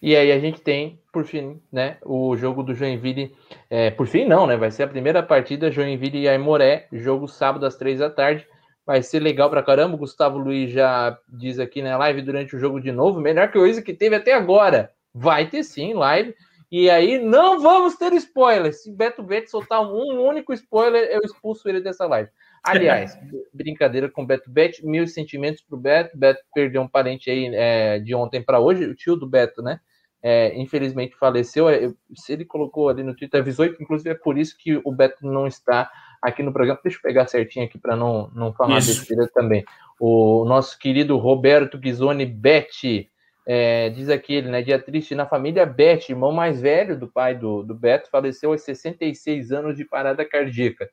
E 0.00 0.16
aí 0.16 0.32
a 0.32 0.38
gente 0.38 0.60
tem, 0.60 0.98
por 1.12 1.26
fim, 1.26 1.60
né, 1.70 1.98
o 2.02 2.34
jogo 2.36 2.62
do 2.62 2.74
Joinville, 2.74 3.34
é, 3.68 3.90
por 3.90 4.06
fim 4.06 4.24
não, 4.24 4.46
né, 4.46 4.56
vai 4.56 4.70
ser 4.70 4.84
a 4.84 4.88
primeira 4.88 5.22
partida, 5.22 5.70
Joinville 5.70 6.20
e 6.20 6.28
Aimoré, 6.28 6.86
jogo 6.92 7.28
sábado 7.28 7.66
às 7.66 7.76
três 7.76 7.98
da 7.98 8.08
tarde, 8.08 8.46
vai 8.86 9.02
ser 9.02 9.20
legal 9.20 9.50
pra 9.50 9.62
caramba, 9.62 9.96
o 9.96 9.98
Gustavo 9.98 10.38
Luiz 10.38 10.70
já 10.70 11.18
diz 11.28 11.58
aqui 11.58 11.82
na 11.82 11.98
live 11.98 12.22
durante 12.22 12.56
o 12.56 12.58
jogo 12.58 12.80
de 12.80 12.92
novo, 12.92 13.20
melhor 13.20 13.50
que 13.50 13.58
o 13.58 13.66
Isa 13.66 13.82
que 13.82 13.92
teve 13.92 14.14
até 14.16 14.32
agora, 14.32 14.90
vai 15.12 15.46
ter 15.46 15.64
sim 15.64 15.92
live, 15.92 16.32
e 16.70 16.90
aí 16.90 17.18
não 17.18 17.60
vamos 17.60 17.96
ter 17.96 18.12
spoiler. 18.14 18.74
Se 18.74 18.92
Beto 18.92 19.22
Bet 19.22 19.50
soltar 19.50 19.80
um 19.80 20.26
único 20.26 20.52
spoiler, 20.52 21.08
eu 21.10 21.20
expulso 21.24 21.68
ele 21.68 21.80
dessa 21.80 22.06
live. 22.06 22.28
Aliás, 22.62 23.18
brincadeira 23.54 24.10
com 24.10 24.26
Beto 24.26 24.50
Bet, 24.50 24.84
mil 24.84 25.06
sentimentos 25.06 25.62
pro 25.62 25.78
Beto. 25.78 26.16
Beto 26.16 26.40
perdeu 26.54 26.82
um 26.82 26.88
parente 26.88 27.30
aí 27.30 27.50
é, 27.54 27.98
de 27.98 28.14
ontem 28.14 28.42
para 28.42 28.60
hoje, 28.60 28.84
o 28.84 28.94
tio 28.94 29.16
do 29.16 29.26
Beto, 29.26 29.62
né? 29.62 29.80
É, 30.22 30.54
infelizmente 30.60 31.16
faleceu. 31.16 31.70
Eu, 31.70 31.94
se 32.14 32.32
ele 32.32 32.44
colocou 32.44 32.88
ali 32.88 33.02
no 33.02 33.16
Twitter, 33.16 33.40
avisou, 33.40 33.64
inclusive 33.64 34.10
é 34.10 34.14
por 34.14 34.36
isso 34.36 34.56
que 34.58 34.80
o 34.84 34.92
Beto 34.92 35.26
não 35.26 35.46
está 35.46 35.90
aqui 36.20 36.42
no 36.42 36.52
programa. 36.52 36.80
Deixa 36.82 36.98
eu 36.98 37.02
pegar 37.02 37.26
certinho 37.28 37.64
aqui 37.64 37.78
para 37.78 37.96
não, 37.96 38.30
não 38.34 38.52
falar 38.52 38.74
besteira 38.74 39.26
também. 39.32 39.64
O 39.98 40.44
nosso 40.44 40.78
querido 40.78 41.16
Roberto 41.16 41.78
Ghisoni 41.78 42.26
Bet 42.26 43.08
é, 43.50 43.88
diz 43.88 44.10
aqui 44.10 44.34
ele, 44.34 44.50
né? 44.50 44.60
Dia 44.60 44.78
triste 44.78 45.14
na 45.14 45.24
família 45.24 45.64
Beth, 45.64 46.10
irmão 46.10 46.30
mais 46.30 46.60
velho 46.60 46.98
do 46.98 47.08
pai 47.08 47.34
do, 47.34 47.62
do 47.62 47.74
Beto, 47.74 48.10
faleceu 48.10 48.52
aos 48.52 48.60
66 48.60 49.52
anos 49.52 49.74
de 49.74 49.86
parada 49.86 50.22
cardíaca. 50.22 50.86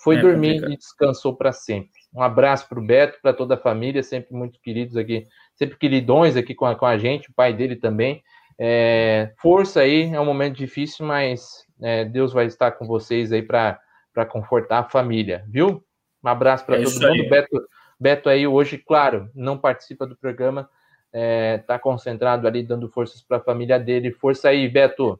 Foi 0.00 0.16
é, 0.16 0.20
dormir 0.20 0.52
complicado. 0.52 0.72
e 0.72 0.76
descansou 0.76 1.36
para 1.36 1.50
sempre. 1.50 1.90
Um 2.14 2.22
abraço 2.22 2.68
para 2.68 2.78
o 2.78 2.86
Beto, 2.86 3.18
para 3.20 3.32
toda 3.32 3.56
a 3.56 3.58
família, 3.58 4.04
sempre 4.04 4.32
muito 4.36 4.60
queridos 4.60 4.96
aqui, 4.96 5.26
sempre 5.56 5.76
queridões 5.76 6.36
aqui 6.36 6.54
com 6.54 6.64
a, 6.64 6.76
com 6.76 6.86
a 6.86 6.96
gente, 6.96 7.28
o 7.28 7.34
pai 7.34 7.52
dele 7.52 7.74
também. 7.74 8.22
É, 8.56 9.32
força 9.42 9.80
aí, 9.80 10.14
é 10.14 10.20
um 10.20 10.24
momento 10.24 10.56
difícil, 10.56 11.04
mas 11.04 11.66
é, 11.82 12.04
Deus 12.04 12.32
vai 12.32 12.46
estar 12.46 12.70
com 12.70 12.86
vocês 12.86 13.32
aí 13.32 13.42
para 13.42 13.80
confortar 14.28 14.78
a 14.78 14.88
família, 14.88 15.44
viu? 15.48 15.84
Um 16.22 16.28
abraço 16.28 16.64
para 16.64 16.80
é 16.80 16.84
todo 16.84 17.00
mundo. 17.00 17.28
Beto, 17.28 17.68
Beto 17.98 18.28
aí 18.28 18.46
hoje, 18.46 18.78
claro, 18.78 19.28
não 19.34 19.58
participa 19.58 20.06
do 20.06 20.16
programa, 20.16 20.70
está 21.12 21.74
é, 21.74 21.78
concentrado 21.78 22.46
ali 22.46 22.62
dando 22.62 22.88
forças 22.88 23.22
para 23.22 23.38
a 23.38 23.42
família 23.42 23.78
dele. 23.78 24.12
Força 24.12 24.48
aí, 24.48 24.68
Beto. 24.68 25.18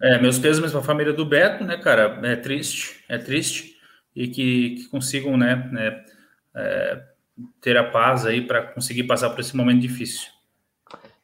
É, 0.00 0.20
meus 0.20 0.38
pesos 0.38 0.70
para 0.70 0.80
a 0.80 0.84
família 0.84 1.12
do 1.12 1.24
Beto, 1.24 1.64
né, 1.64 1.76
cara? 1.76 2.20
É 2.24 2.36
triste, 2.36 3.04
é 3.08 3.18
triste. 3.18 3.76
E 4.14 4.28
que, 4.28 4.70
que 4.76 4.88
consigam, 4.88 5.36
né, 5.36 5.68
né 5.72 6.04
é, 6.54 7.02
ter 7.60 7.76
a 7.76 7.84
paz 7.84 8.26
aí 8.26 8.42
para 8.42 8.62
conseguir 8.62 9.04
passar 9.04 9.30
por 9.30 9.40
esse 9.40 9.56
momento 9.56 9.80
difícil. 9.80 10.30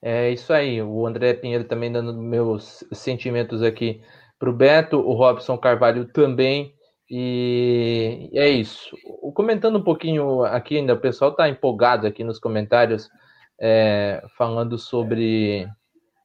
É 0.00 0.30
isso 0.30 0.52
aí. 0.52 0.80
O 0.80 1.06
André 1.06 1.34
Pinheiro 1.34 1.64
também 1.64 1.92
dando 1.92 2.14
meus 2.14 2.84
sentimentos 2.92 3.62
aqui 3.62 4.00
para 4.38 4.48
o 4.48 4.52
Beto, 4.52 4.98
o 4.98 5.12
Robson 5.12 5.58
Carvalho 5.58 6.04
também. 6.06 6.74
E 7.10 8.30
é 8.34 8.48
isso. 8.48 8.96
Comentando 9.34 9.78
um 9.78 9.82
pouquinho 9.82 10.44
aqui 10.44 10.76
ainda, 10.76 10.94
o 10.94 11.00
pessoal 11.00 11.30
está 11.30 11.48
empolgado 11.48 12.06
aqui 12.06 12.22
nos 12.22 12.38
comentários 12.38 13.08
é, 13.60 14.22
falando 14.36 14.78
sobre 14.78 15.68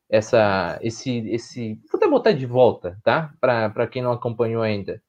essa, 0.10 0.78
esse, 0.82 1.30
esse. 1.30 1.76
Vou 1.92 1.98
até 1.98 2.08
botar 2.08 2.32
de 2.34 2.46
volta, 2.46 2.98
tá? 3.04 3.34
Para 3.40 3.88
quem 3.88 4.02
não 4.02 4.12
acompanhou 4.12 4.62
ainda. 4.62 5.02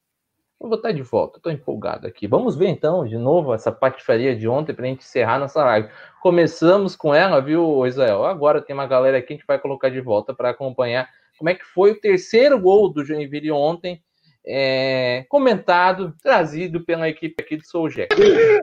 Vou 0.59 0.69
botar 0.69 0.93
de 0.93 1.01
volta, 1.01 1.37
estou 1.37 1.51
empolgado 1.51 2.07
aqui. 2.07 2.27
Vamos 2.27 2.55
ver 2.55 2.69
então 2.69 3.05
de 3.05 3.17
novo 3.17 3.53
essa 3.53 3.71
patifaria 3.71 4.35
de 4.35 4.47
ontem 4.47 4.73
para 4.73 4.85
a 4.85 4.87
gente 4.87 5.01
encerrar 5.01 5.37
nossa 5.37 5.63
live. 5.63 5.89
Começamos 6.21 6.95
com 6.95 7.13
ela, 7.13 7.41
viu, 7.41 7.85
Israel? 7.85 8.25
Agora 8.25 8.61
tem 8.61 8.73
uma 8.73 8.87
galera 8.87 9.17
aqui 9.17 9.27
que 9.27 9.33
a 9.33 9.35
gente 9.35 9.47
vai 9.47 9.59
colocar 9.59 9.89
de 9.89 9.99
volta 9.99 10.33
para 10.33 10.49
acompanhar 10.49 11.09
como 11.37 11.49
é 11.49 11.55
que 11.55 11.65
foi 11.65 11.91
o 11.91 11.99
terceiro 11.99 12.59
gol 12.59 12.89
do 12.89 13.03
Joinville 13.03 13.51
ontem 13.51 14.01
é, 14.47 15.25
comentado, 15.27 16.13
trazido 16.21 16.85
pela 16.85 17.09
equipe 17.09 17.35
aqui 17.41 17.57
do 17.57 17.65
Soul. 17.65 17.89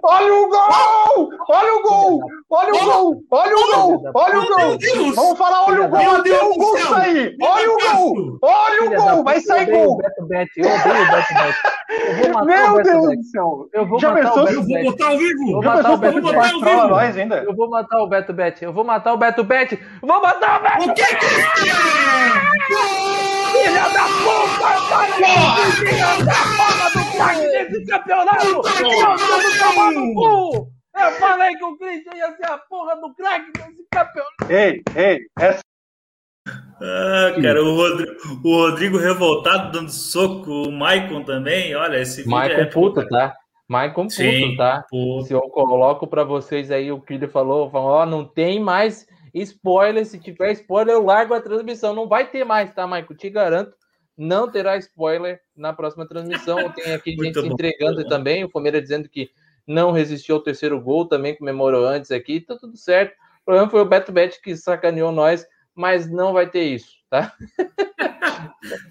Olha 0.03 0.35
o 0.35 0.49
gol! 0.49 1.31
Olha 1.49 1.75
o 1.75 1.83
gol! 1.83 2.23
Olha 2.73 2.83
o 2.83 2.85
gol! 2.85 3.25
Olha 3.31 3.57
o 3.57 3.73
gol! 3.73 4.11
Olha 4.14 4.41
o 4.41 4.47
gol! 4.47 4.79
Vamos 5.14 5.39
falar, 5.39 5.68
olha 5.68 5.83
o 5.85 5.89
gol! 5.89 6.11
Até 6.16 6.43
o 6.43 6.55
gol 6.55 6.79
sair! 6.79 7.37
Olha 7.43 7.70
o 7.70 7.79
gol! 7.79 8.39
Olha 8.43 8.85
o 8.85 8.95
gol! 8.95 9.25
Vai 9.25 9.41
sair 9.41 9.70
gol! 9.70 9.99
Beto 9.99 10.27
Bet, 10.27 10.51
eu 10.57 10.66
odeio 10.66 11.03
o 11.03 11.11
Beto 11.11 11.35
Bet. 11.35 11.57
Meu 12.47 12.73
o 12.73 12.77
Beto 12.77 12.83
Deus 12.83 13.16
do 13.16 13.23
céu! 13.25 13.68
Eu 13.73 13.87
vou 13.87 14.01
Já 14.01 14.12
matar 14.12 14.33
o 14.33 14.45
Beto 14.45 14.53
Eu 14.53 14.62
vou 14.62 14.83
botar 14.83 15.09
ao 15.09 15.18
vivo! 15.18 15.49
Eu 15.49 15.53
vou 15.53 15.62
matar 15.62 15.93
o 15.93 15.97
Beto 15.99 16.23
Bet. 16.23 16.55
Eu 17.45 17.55
vou 17.55 17.68
matar 17.68 18.03
o 18.03 18.07
Beto 18.07 18.33
Bet. 18.33 18.62
Eu 18.64 18.73
vou 18.73 18.85
matar 18.85 19.12
o 19.12 19.16
Beto 19.18 19.45
Bet. 19.45 19.73
Eu 19.75 20.09
vou 20.09 20.23
matar 20.23 20.59
o 20.59 20.62
Beto 20.62 20.87
Bet! 20.87 20.91
O 20.91 20.95
que 20.95 21.05
que 21.05 21.68
é? 21.68 21.73
Filha 23.53 23.89
da 23.91 24.05
puta! 24.23 24.68
Filha 25.77 26.25
da 26.25 26.39
porra 26.57 26.91
do 26.91 27.12
craque 27.12 27.49
desse 27.49 27.87
campeonato! 27.87 28.47
Eu 28.47 28.62
tô 28.62 30.14
cu! 30.14 30.72
Eu 30.95 31.12
falei 31.12 31.55
que 31.57 31.64
o 31.64 31.76
Christian 31.76 32.14
ia 32.14 32.36
ser 32.36 32.47
a 32.47 32.59
porra 32.59 32.97
do 32.97 33.14
craque 33.14 33.51
desse 33.53 33.86
campeonato! 33.90 34.51
Ei, 34.51 34.82
ei, 34.95 35.20
essa. 35.38 35.61
Ah, 36.47 37.32
cara, 37.40 37.62
o 37.62 37.76
Rodrigo, 37.76 38.12
o 38.45 38.57
Rodrigo 38.57 38.99
revoltado 38.99 39.72
dando 39.72 39.90
soco, 39.90 40.51
o 40.51 40.72
Maicon 40.72 41.22
também, 41.24 41.74
olha, 41.74 41.99
esse 41.99 42.18
vídeo 42.18 42.30
Maicon 42.30 42.61
é 42.61 42.66
puta, 42.66 43.09
tá? 43.09 43.34
Maicon 43.68 44.09
puto, 44.09 44.57
tá? 44.57 44.84
Puto. 44.90 45.26
Se 45.26 45.32
eu 45.32 45.40
coloco 45.43 46.07
para 46.07 46.24
vocês 46.24 46.70
aí 46.70 46.90
o 46.90 47.01
que 47.01 47.14
ele 47.14 47.28
falou, 47.28 47.70
falou, 47.70 47.90
ó, 47.90 48.07
não 48.07 48.24
tem 48.24 48.61
mais 48.61 49.07
spoiler, 49.32 50.05
se 50.05 50.18
tiver 50.18 50.53
spoiler 50.53 50.95
eu 50.95 51.05
largo 51.05 51.32
a 51.34 51.40
transmissão, 51.40 51.95
não 51.95 52.09
vai 52.09 52.28
ter 52.28 52.45
mais, 52.45 52.74
tá, 52.74 52.86
Maicon? 52.86 53.14
Te 53.14 53.30
garanto, 53.30 53.72
não 54.18 54.51
terá 54.51 54.76
spoiler 54.76 55.40
na 55.57 55.72
próxima 55.72 56.07
transmissão. 56.07 56.70
Tem 56.72 56.93
aqui 56.93 57.12
gente 57.16 57.40
se 57.40 57.47
entregando 57.47 58.05
também, 58.09 58.45
o 58.45 58.51
Fomeira 58.51 58.82
dizendo 58.82 59.09
que 59.09 59.30
não 59.67 59.93
resistiu 59.93 60.37
ao 60.37 60.43
terceiro 60.43 60.81
gol, 60.81 61.07
também 61.07 61.37
comemorou 61.37 61.87
antes 61.87 62.11
aqui, 62.11 62.41
tá 62.41 62.57
tudo 62.57 62.77
certo. 62.77 63.13
O 63.43 63.45
problema 63.45 63.71
foi 63.71 63.81
o 63.81 63.87
Beto 63.87 64.13
Bet 64.13 64.41
que 64.41 64.57
sacaneou 64.57 65.13
nós, 65.13 65.47
mas 65.75 66.11
não 66.11 66.33
vai 66.33 66.49
ter 66.49 66.65
isso, 66.65 66.93
tá? 67.11 67.33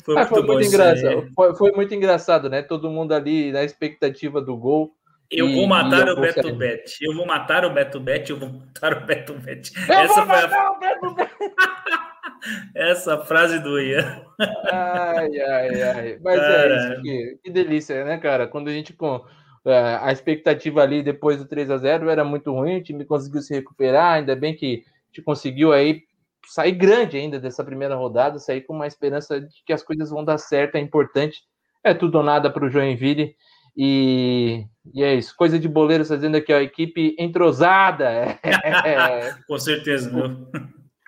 Foi, 0.04 0.16
muito, 0.16 0.30
foi 0.30 0.44
muito 0.44 0.68
engraçado. 0.68 1.30
Foi, 1.34 1.56
foi, 1.56 1.72
muito 1.72 1.94
engraçado, 1.94 2.50
né? 2.50 2.62
Todo 2.62 2.90
mundo 2.90 3.14
ali 3.14 3.52
na 3.52 3.64
expectativa 3.64 4.42
do 4.42 4.56
gol. 4.56 4.94
Eu 5.30 5.48
e, 5.48 5.56
vou 5.56 5.68
matar 5.68 6.10
o 6.10 6.20
Beto 6.20 6.54
Bet. 6.56 6.98
Eu 7.02 7.16
vou 7.16 7.26
matar 7.26 7.66
o 7.66 7.74
Beto 7.74 8.00
Bet. 8.00 8.30
Eu 8.30 8.38
vou 8.38 8.50
matar 8.50 8.98
o 8.98 9.06
Beto 9.06 9.34
Bet. 9.34 9.72
Eu 9.88 9.96
Essa 9.96 10.26
foi 10.26 10.36
a... 10.36 10.72
o 10.72 10.80
Beto 10.80 11.16
Bet. 11.16 11.32
Essa 12.76 13.18
frase 13.20 13.60
do 13.60 13.80
Ian. 13.80 14.26
Ai, 14.40 15.40
ai, 15.40 15.82
ai. 15.84 16.20
Mas 16.22 16.40
cara... 16.40 16.74
é 16.74 16.78
isso 16.78 17.02
que, 17.02 17.40
que 17.44 17.50
delícia, 17.52 18.04
né, 18.04 18.18
cara? 18.18 18.48
Quando 18.48 18.70
a 18.70 18.74
gente 18.74 18.94
com 18.94 19.16
é, 19.16 19.22
a 19.66 20.12
expectativa 20.12 20.82
ali 20.82 21.04
depois 21.04 21.38
do 21.38 21.46
3 21.46 21.70
a 21.70 21.78
0 21.78 22.10
era 22.10 22.24
muito 22.24 22.52
ruim, 22.52 22.78
o 22.78 22.84
time 22.84 23.06
conseguiu 23.06 23.42
se 23.42 23.54
recuperar, 23.54 24.14
ainda 24.14 24.36
bem 24.36 24.56
que 24.56 24.84
gente 25.12 25.22
conseguiu 25.22 25.74
aí 25.74 26.04
sair 26.48 26.72
grande 26.72 27.18
ainda 27.18 27.40
dessa 27.40 27.64
primeira 27.64 27.96
rodada, 27.96 28.40
sair 28.40 28.62
com 28.62 28.74
uma 28.74 28.88
esperança 28.88 29.40
de 29.40 29.64
que 29.66 29.74
as 29.74 29.84
coisas 29.84 30.10
vão 30.10 30.24
dar 30.24 30.38
certo, 30.38 30.76
é 30.76 30.80
importante. 30.80 31.44
É 31.84 31.94
tudo 31.94 32.18
ou 32.18 32.24
nada 32.24 32.50
para 32.50 32.66
o 32.66 32.70
Joinville. 32.70 33.36
E, 33.76 34.66
e 34.94 35.04
é 35.04 35.16
isso. 35.16 35.36
Coisa 35.36 35.60
de 35.60 35.68
boleiro 35.68 36.06
fazendo 36.06 36.36
aqui, 36.36 36.54
ó, 36.54 36.60
equipe 36.60 37.16
entrosada. 37.18 38.40
com 39.48 39.58
certeza, 39.58 40.12
meu. 40.12 40.48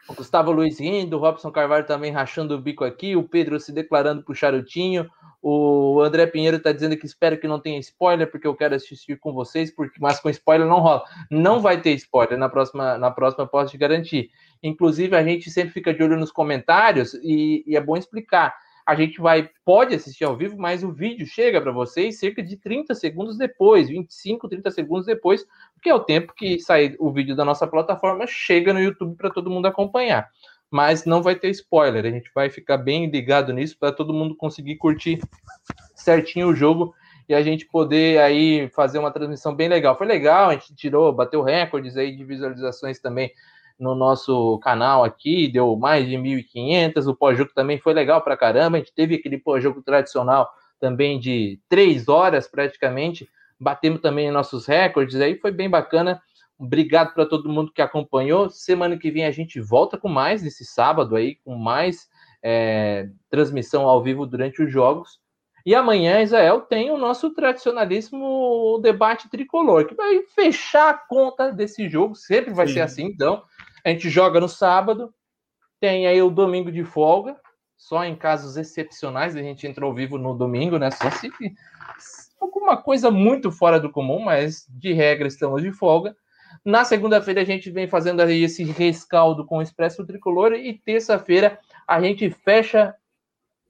O 0.08 0.14
Gustavo 0.14 0.52
Luiz 0.52 0.80
rindo, 0.80 1.18
o 1.18 1.20
Robson 1.20 1.52
Carvalho 1.52 1.86
também 1.86 2.12
rachando 2.12 2.56
o 2.56 2.62
bico 2.62 2.84
aqui, 2.84 3.16
o 3.16 3.24
Pedro 3.24 3.60
se 3.60 3.72
declarando 3.72 4.24
pro 4.24 4.36
charutinho, 4.36 5.10
o 5.46 6.02
André 6.02 6.26
Pinheiro 6.26 6.56
está 6.56 6.72
dizendo 6.72 6.96
que 6.96 7.06
espero 7.06 7.38
que 7.38 7.50
não 7.50 7.60
tenha 7.60 7.78
spoiler, 7.80 8.32
porque 8.32 8.48
eu 8.48 8.56
quero 8.56 8.76
assistir 8.76 9.20
com 9.20 9.34
vocês, 9.34 9.70
porque 9.70 10.00
mas 10.00 10.18
com 10.22 10.30
spoiler 10.30 10.66
não 10.66 10.80
rola. 10.80 11.04
Não 11.30 11.60
vai 11.60 11.82
ter 11.82 11.92
spoiler 11.96 12.40
na 12.40 12.48
próxima, 12.48 12.98
na 12.98 13.12
próxima 13.12 13.46
posso 13.46 13.72
te 13.72 13.78
garantir. 13.78 14.32
Inclusive, 14.64 15.14
a 15.18 15.22
gente 15.22 15.52
sempre 15.52 15.74
fica 15.74 15.94
de 15.94 16.02
olho 16.02 16.18
nos 16.18 16.32
comentários 16.32 17.14
e, 17.16 17.62
e 17.68 17.76
é 17.76 17.82
bom 17.82 17.98
explicar. 17.98 18.56
A 18.86 18.96
gente 18.96 19.20
vai, 19.20 19.50
pode 19.66 19.94
assistir 19.94 20.24
ao 20.24 20.36
vivo, 20.36 20.58
mas 20.58 20.82
o 20.82 20.94
vídeo 20.94 21.28
chega 21.28 21.60
para 21.60 21.72
vocês 21.74 22.20
cerca 22.20 22.42
de 22.42 22.56
30 22.56 22.96
segundos 22.96 23.38
depois, 23.38 23.90
25, 23.90 24.48
30 24.48 24.72
segundos 24.72 25.06
depois, 25.06 25.46
porque 25.74 25.90
é 25.90 25.94
o 25.94 26.00
tempo 26.00 26.34
que 26.34 26.58
sai 26.60 26.96
o 27.00 27.12
vídeo 27.12 27.36
da 27.36 27.44
nossa 27.44 27.68
plataforma, 27.68 28.26
chega 28.28 28.74
no 28.74 28.82
YouTube 28.82 29.18
para 29.18 29.30
todo 29.30 29.50
mundo 29.50 29.66
acompanhar 29.66 30.30
mas 30.74 31.06
não 31.06 31.22
vai 31.22 31.36
ter 31.36 31.52
spoiler. 31.52 32.04
A 32.04 32.10
gente 32.10 32.32
vai 32.34 32.50
ficar 32.50 32.78
bem 32.78 33.06
ligado 33.08 33.54
nisso 33.54 33.78
para 33.80 33.92
todo 33.92 34.12
mundo 34.12 34.36
conseguir 34.36 34.76
curtir 34.78 35.20
certinho 35.96 36.48
o 36.48 36.56
jogo 36.56 36.96
e 37.30 37.36
a 37.36 37.44
gente 37.44 37.68
poder 37.68 38.20
aí 38.20 38.68
fazer 38.70 38.98
uma 38.98 39.12
transmissão 39.12 39.54
bem 39.54 39.70
legal. 39.70 39.96
Foi 39.96 40.08
legal, 40.08 40.50
a 40.50 40.54
gente 40.54 40.74
tirou, 40.74 41.14
bateu 41.14 41.44
recordes 41.44 41.96
aí 41.96 42.18
de 42.18 42.24
visualizações 42.24 42.98
também 42.98 43.32
no 43.80 43.94
nosso 43.94 44.58
canal 44.64 45.04
aqui, 45.04 45.48
deu 45.48 45.76
mais 45.76 46.08
de 46.08 46.16
1.500. 46.16 47.06
O 47.06 47.16
pós-jogo 47.16 47.52
também 47.54 47.78
foi 47.78 47.94
legal 47.94 48.24
para 48.24 48.36
caramba. 48.36 48.78
A 48.78 48.80
gente 48.80 48.96
teve 48.96 49.14
aquele 49.14 49.38
pós-jogo 49.38 49.80
tradicional 49.84 50.50
também 50.80 51.20
de 51.20 51.60
três 51.70 52.08
horas 52.08 52.48
praticamente. 52.48 53.30
Batemos 53.60 54.02
também 54.02 54.32
nossos 54.32 54.66
recordes 54.66 55.22
aí, 55.22 55.38
foi 55.38 55.52
bem 55.52 55.70
bacana. 55.70 56.20
Obrigado 56.64 57.14
para 57.14 57.26
todo 57.26 57.50
mundo 57.50 57.74
que 57.74 57.82
acompanhou. 57.82 58.50
Semana 58.50 58.98
que 58.98 59.12
vem 59.12 59.26
a 59.26 59.32
gente 59.32 59.60
volta 59.60 59.98
com 59.98 60.08
mais 60.08 60.42
nesse 60.42 60.64
sábado 60.64 61.18
aí, 61.18 61.36
com 61.44 61.56
mais 61.56 62.08
é, 62.42 63.10
transmissão 63.30 63.88
ao 63.88 64.02
vivo 64.02 64.26
durante 64.26 64.64
os 64.64 64.72
jogos. 64.72 65.20
E 65.66 65.76
amanhã, 65.76 66.22
Israel, 66.22 66.62
tem 66.62 66.90
o 66.90 66.98
nosso 66.98 67.32
tradicionalíssimo 67.32 68.80
debate 68.82 69.30
tricolor, 69.30 69.86
que 69.86 69.94
vai 69.94 70.24
fechar 70.34 70.90
a 70.90 70.94
conta 70.94 71.52
desse 71.52 71.90
jogo. 71.90 72.16
Sempre 72.16 72.54
vai 72.54 72.68
Sim. 72.68 72.76
ser 72.76 72.82
assim, 72.82 73.04
então. 73.04 73.44
A 73.84 73.90
gente 73.90 74.10
joga 74.10 74.40
no 74.40 74.48
sábado, 74.48 75.14
tem 75.82 76.08
aí 76.08 76.22
o 76.22 76.30
domingo 76.30 76.72
de 76.72 76.86
folga, 76.86 77.36
só 77.76 78.06
em 78.06 78.16
casos 78.16 78.56
excepcionais 78.56 79.36
a 79.36 79.42
gente 79.42 79.68
entra 79.68 79.84
ao 79.84 79.94
vivo 79.94 80.18
no 80.18 80.34
domingo, 80.34 80.78
né? 80.78 80.90
Só 80.92 81.12
se 81.12 81.30
alguma 82.40 82.78
coisa 82.78 83.12
muito 83.12 83.52
fora 83.52 83.82
do 83.82 83.92
comum, 83.92 84.20
mas 84.20 84.66
de 84.70 84.94
regra 84.94 85.28
estamos 85.28 85.62
de 85.62 85.74
folga. 85.74 86.16
Na 86.64 86.86
segunda-feira 86.86 87.42
a 87.42 87.46
gente 87.46 87.70
vem 87.70 87.88
fazendo 87.88 88.22
aí 88.22 88.44
esse 88.44 88.64
rescaldo 88.64 89.46
com 89.46 89.58
o 89.58 89.62
Expresso 89.62 90.06
Tricolor 90.06 90.54
e 90.54 90.74
terça-feira 90.74 91.60
a 91.88 92.02
gente 92.02 92.30
fecha 92.30 92.96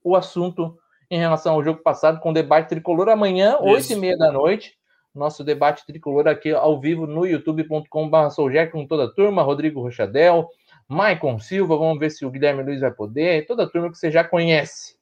o 0.04 0.16
assunto 0.16 0.78
em 1.10 1.18
relação 1.18 1.54
ao 1.54 1.64
jogo 1.64 1.82
passado 1.82 2.20
com 2.20 2.32
o 2.32 2.34
debate 2.34 2.70
tricolor 2.70 3.10
amanhã, 3.10 3.58
oito 3.60 3.94
e 3.94 3.96
meia 3.96 4.18
da 4.18 4.32
noite. 4.32 4.78
Nosso 5.14 5.44
debate 5.44 5.86
tricolor 5.86 6.28
aqui 6.28 6.52
ao 6.52 6.80
vivo 6.80 7.06
no 7.06 7.26
youtube.com.br 7.26 8.72
com 8.72 8.88
toda 8.88 9.04
a 9.06 9.12
turma, 9.12 9.44
Rodrigo 9.44 9.80
Rochadel, 9.80 10.50
Maicon 10.88 11.40
Silva, 11.40 11.78
vamos 11.78 12.00
ver 12.00 12.10
se 12.10 12.26
o 12.26 12.32
Guilherme 12.32 12.64
Luiz 12.64 12.82
vai 12.82 12.92
poder, 12.92 13.46
toda 13.46 13.64
a 13.64 13.70
turma 13.70 13.92
que 13.92 13.98
você 13.98 14.10
já 14.10 14.24
conhece. 14.24 14.98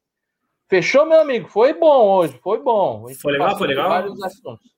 Fechou, 0.68 1.06
meu 1.06 1.22
amigo? 1.22 1.48
Foi 1.48 1.74
bom 1.74 2.10
hoje, 2.10 2.38
foi 2.44 2.62
bom. 2.62 3.08
Foi 3.22 3.34
legal, 3.34 3.58
foi 3.58 3.68
legal. 3.68 3.90
Vários 3.90 4.22
assuntos. 4.22 4.70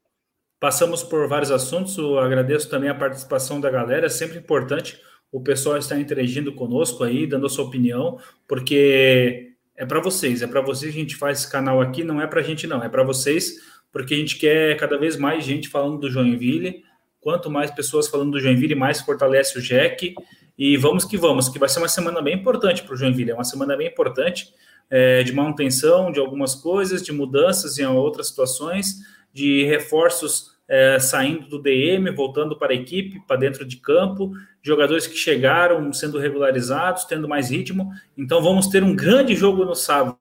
Passamos 0.63 1.03
por 1.03 1.27
vários 1.27 1.51
assuntos, 1.51 1.97
eu 1.97 2.17
agradeço 2.17 2.69
também 2.69 2.89
a 2.89 2.95
participação 2.95 3.59
da 3.59 3.69
galera, 3.69 4.05
é 4.05 4.09
sempre 4.09 4.37
importante 4.37 4.97
o 5.29 5.41
pessoal 5.41 5.77
estar 5.77 5.99
interagindo 5.99 6.53
conosco 6.53 7.03
aí, 7.03 7.27
dando 7.27 7.47
a 7.47 7.49
sua 7.49 7.65
opinião, 7.65 8.17
porque 8.47 9.51
é 9.75 9.85
para 9.85 9.99
vocês, 9.99 10.41
é 10.41 10.47
para 10.47 10.61
vocês 10.61 10.93
que 10.93 10.97
a 10.97 11.01
gente 11.01 11.17
faz 11.17 11.39
esse 11.39 11.51
canal 11.51 11.81
aqui, 11.81 12.01
não 12.01 12.21
é 12.21 12.27
para 12.27 12.39
a 12.39 12.43
gente 12.43 12.65
não, 12.65 12.81
é 12.81 12.87
para 12.87 13.03
vocês, 13.03 13.55
porque 13.91 14.13
a 14.13 14.17
gente 14.17 14.37
quer 14.37 14.77
cada 14.77 14.97
vez 14.97 15.17
mais 15.17 15.43
gente 15.43 15.67
falando 15.67 15.99
do 15.99 16.09
Joinville, 16.09 16.81
quanto 17.19 17.51
mais 17.51 17.69
pessoas 17.69 18.07
falando 18.07 18.31
do 18.31 18.39
Joinville, 18.39 18.73
mais 18.73 19.01
fortalece 19.01 19.59
o 19.59 19.61
Jack, 19.61 20.15
e 20.57 20.77
vamos 20.77 21.03
que 21.03 21.17
vamos, 21.17 21.49
que 21.49 21.59
vai 21.59 21.67
ser 21.67 21.79
uma 21.79 21.89
semana 21.89 22.21
bem 22.21 22.35
importante 22.35 22.83
para 22.83 22.93
o 22.93 22.95
Joinville, 22.95 23.31
é 23.31 23.35
uma 23.35 23.43
semana 23.43 23.75
bem 23.75 23.89
importante, 23.89 24.53
é, 24.89 25.23
de 25.23 25.33
manutenção 25.33 26.09
de 26.09 26.21
algumas 26.21 26.55
coisas, 26.55 27.03
de 27.03 27.11
mudanças 27.11 27.77
em 27.77 27.85
outras 27.85 28.27
situações, 28.27 28.99
de 29.33 29.65
reforços 29.65 30.52
é, 30.67 30.99
saindo 30.99 31.47
do 31.47 31.61
DM, 31.61 32.09
voltando 32.11 32.57
para 32.57 32.71
a 32.73 32.75
equipe, 32.75 33.19
para 33.27 33.37
dentro 33.37 33.65
de 33.65 33.77
campo, 33.77 34.31
jogadores 34.61 35.05
que 35.05 35.15
chegaram 35.15 35.91
sendo 35.91 36.19
regularizados, 36.19 37.05
tendo 37.05 37.27
mais 37.27 37.49
ritmo. 37.49 37.91
Então 38.17 38.41
vamos 38.41 38.67
ter 38.67 38.83
um 38.83 38.95
grande 38.95 39.35
jogo 39.35 39.65
no 39.65 39.75
sábado. 39.75 40.17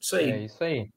Isso 0.00 0.16
aí. 0.16 0.30
É 0.30 0.44
isso 0.44 0.62
aí. 0.62 0.88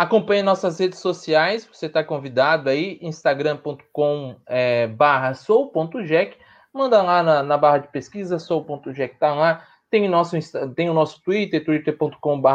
Acompanhe 0.00 0.42
nossas 0.42 0.78
redes 0.80 0.98
sociais, 0.98 1.68
você 1.70 1.84
está 1.84 2.02
convidado 2.02 2.70
aí, 2.70 2.98
instagram.com 3.02 4.34
é, 4.46 4.86
barra 4.86 5.34
sou.jack, 5.34 6.38
manda 6.72 7.02
lá 7.02 7.22
na, 7.22 7.42
na, 7.42 7.58
barra 7.58 7.78
de 7.78 7.88
pesquisa, 7.88 8.38
sou.jack 8.38 9.12
está 9.12 9.34
lá, 9.34 9.66
tem 9.90 10.06
o 10.06 10.10
nosso, 10.10 10.36
tem 10.74 10.88
o 10.88 10.94
nosso 10.94 11.20
Twitter, 11.22 11.64
twitter.com.br 11.64 12.48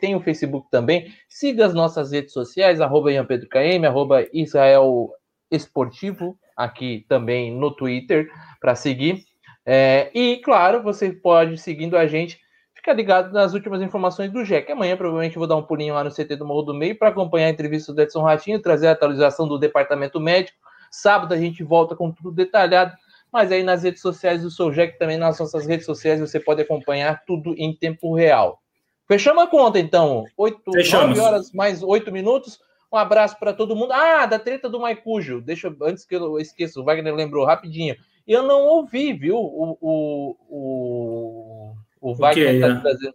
tem 0.00 0.16
o 0.16 0.20
Facebook 0.20 0.68
também. 0.70 1.12
Siga 1.28 1.66
as 1.66 1.74
nossas 1.74 2.10
redes 2.10 2.32
sociais, 2.32 2.80
arroba 2.80 3.12
IanPedroKM, 3.12 3.86
arroba 3.86 4.26
Israel 4.32 5.12
Esportivo, 5.50 6.36
aqui 6.56 7.06
também 7.08 7.54
no 7.54 7.70
Twitter, 7.70 8.28
para 8.60 8.74
seguir. 8.74 9.24
É, 9.64 10.10
e, 10.12 10.38
claro, 10.38 10.82
você 10.82 11.12
pode, 11.12 11.56
seguindo 11.58 11.96
a 11.96 12.06
gente, 12.06 12.40
ficar 12.74 12.92
ligado 12.92 13.32
nas 13.32 13.54
últimas 13.54 13.80
informações 13.80 14.30
do 14.32 14.44
Jack. 14.44 14.70
Amanhã, 14.70 14.96
provavelmente, 14.96 15.38
vou 15.38 15.46
dar 15.46 15.56
um 15.56 15.62
pulinho 15.62 15.94
lá 15.94 16.02
no 16.02 16.10
CT 16.10 16.36
do 16.36 16.44
Morro 16.44 16.62
do 16.62 16.74
Meio 16.74 16.98
para 16.98 17.08
acompanhar 17.08 17.46
a 17.46 17.50
entrevista 17.50 17.92
do 17.92 18.02
Edson 18.02 18.22
Ratinho, 18.22 18.60
trazer 18.60 18.88
a 18.88 18.92
atualização 18.92 19.46
do 19.46 19.58
departamento 19.58 20.20
médico. 20.20 20.58
Sábado 20.90 21.32
a 21.32 21.36
gente 21.36 21.62
volta 21.62 21.96
com 21.96 22.10
tudo 22.10 22.30
detalhado 22.32 22.94
mas 23.34 23.50
aí 23.50 23.64
nas 23.64 23.82
redes 23.82 24.00
sociais 24.00 24.42
do 24.42 24.50
Soljec, 24.50 24.96
também 24.96 25.16
nas 25.18 25.40
nossas 25.40 25.66
redes 25.66 25.84
sociais, 25.84 26.20
você 26.20 26.38
pode 26.38 26.62
acompanhar 26.62 27.24
tudo 27.26 27.52
em 27.58 27.74
tempo 27.74 28.14
real. 28.14 28.60
Fechamos 29.08 29.42
a 29.42 29.48
conta, 29.48 29.76
então. 29.76 30.24
8, 30.38 30.72
Fechamos. 30.72 31.18
9 31.18 31.20
horas 31.20 31.52
mais 31.52 31.82
8 31.82 32.12
minutos. 32.12 32.60
Um 32.92 32.96
abraço 32.96 33.36
para 33.40 33.52
todo 33.52 33.74
mundo. 33.74 33.92
Ah, 33.92 34.24
da 34.24 34.38
treta 34.38 34.68
do 34.68 34.78
Maicujo. 34.78 35.40
Deixa 35.40 35.74
antes 35.82 36.04
que 36.06 36.14
eu 36.14 36.38
esqueça, 36.38 36.78
o 36.78 36.84
Wagner 36.84 37.12
lembrou 37.12 37.44
rapidinho. 37.44 37.96
Eu 38.24 38.44
não 38.44 38.60
ouvi, 38.66 39.12
viu? 39.12 39.34
O, 39.34 39.76
o, 39.80 40.36
o, 40.48 41.74
o 42.00 42.14
Wagner 42.14 42.54
está 42.54 42.80
trazendo. 42.80 43.14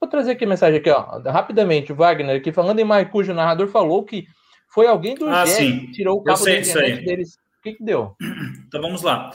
Vou 0.00 0.10
trazer 0.10 0.32
aqui 0.32 0.44
a 0.44 0.48
mensagem 0.48 0.80
aqui, 0.80 0.90
ó. 0.90 1.20
Rapidamente, 1.30 1.92
o 1.92 1.96
Wagner 1.96 2.38
aqui 2.38 2.52
falando 2.52 2.80
em 2.80 2.84
Maicujo, 2.84 3.30
o 3.30 3.36
narrador 3.36 3.68
falou 3.68 4.02
que 4.02 4.26
foi 4.66 4.88
alguém 4.88 5.14
do 5.14 5.28
ah, 5.28 5.44
que 5.44 5.92
tirou 5.92 6.18
o 6.18 6.24
cabo 6.24 6.44
da 6.44 6.58
internet 6.58 7.04
deles 7.04 7.38
que, 7.64 7.72
que 7.72 7.84
deu? 7.84 8.14
Então 8.68 8.80
vamos 8.80 9.02
lá. 9.02 9.32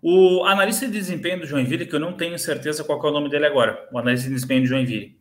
O 0.00 0.44
analista 0.44 0.86
de 0.86 0.92
desempenho 0.92 1.40
do 1.40 1.46
Joinville, 1.46 1.86
que 1.86 1.94
eu 1.94 2.00
não 2.00 2.12
tenho 2.12 2.38
certeza 2.38 2.84
qual 2.84 3.04
é 3.04 3.08
o 3.08 3.12
nome 3.12 3.28
dele 3.28 3.46
agora, 3.46 3.88
o 3.92 3.98
analista 3.98 4.28
de 4.28 4.34
desempenho 4.34 4.62
do 4.62 4.68
Joinville, 4.68 5.16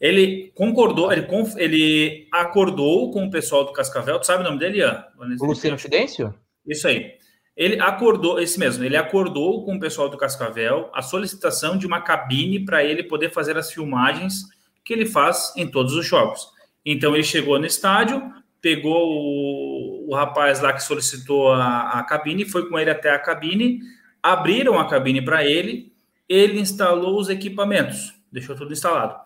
Ele 0.00 0.52
concordou, 0.54 1.12
ele, 1.12 1.22
conf, 1.22 1.54
ele 1.56 2.28
acordou 2.32 3.10
com 3.10 3.24
o 3.24 3.30
pessoal 3.30 3.64
do 3.64 3.72
Cascavel. 3.72 4.18
Tu 4.18 4.26
sabe 4.26 4.42
o 4.42 4.44
nome 4.44 4.58
dele, 4.58 4.78
Ian? 4.78 5.04
O 5.40 5.46
Luciano 5.46 5.78
Fidêncio? 5.78 6.34
Isso 6.66 6.88
aí. 6.88 7.14
Ele 7.56 7.80
acordou, 7.80 8.38
esse 8.38 8.58
mesmo, 8.58 8.84
ele 8.84 8.96
acordou 8.96 9.64
com 9.64 9.76
o 9.76 9.80
pessoal 9.80 10.10
do 10.10 10.18
Cascavel 10.18 10.90
a 10.92 11.00
solicitação 11.00 11.78
de 11.78 11.86
uma 11.86 12.02
cabine 12.02 12.62
para 12.62 12.84
ele 12.84 13.02
poder 13.02 13.30
fazer 13.30 13.56
as 13.56 13.72
filmagens 13.72 14.42
que 14.84 14.92
ele 14.92 15.06
faz 15.06 15.54
em 15.56 15.66
todos 15.66 15.94
os 15.94 16.04
jogos. 16.04 16.48
Então 16.84 17.14
ele 17.14 17.24
chegou 17.24 17.58
no 17.58 17.64
estádio, 17.64 18.22
pegou 18.60 19.08
o, 19.08 19.75
o 20.06 20.14
rapaz 20.14 20.60
lá 20.60 20.72
que 20.72 20.82
solicitou 20.82 21.52
a, 21.52 21.98
a 21.98 22.04
cabine, 22.04 22.44
foi 22.44 22.68
com 22.68 22.78
ele 22.78 22.90
até 22.90 23.10
a 23.10 23.18
cabine, 23.18 23.80
abriram 24.22 24.78
a 24.78 24.88
cabine 24.88 25.24
para 25.24 25.44
ele, 25.44 25.92
ele 26.28 26.60
instalou 26.60 27.18
os 27.18 27.28
equipamentos, 27.28 28.14
deixou 28.30 28.56
tudo 28.56 28.72
instalado. 28.72 29.16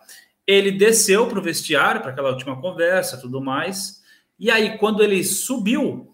Ele 0.45 0.71
desceu 0.71 1.27
para 1.27 1.39
o 1.39 1.41
vestiário, 1.41 2.01
para 2.01 2.11
aquela 2.11 2.29
última 2.29 2.59
conversa, 2.59 3.19
tudo 3.19 3.41
mais. 3.41 4.01
E 4.39 4.49
aí, 4.49 4.77
quando 4.77 5.03
ele 5.03 5.23
subiu 5.23 6.11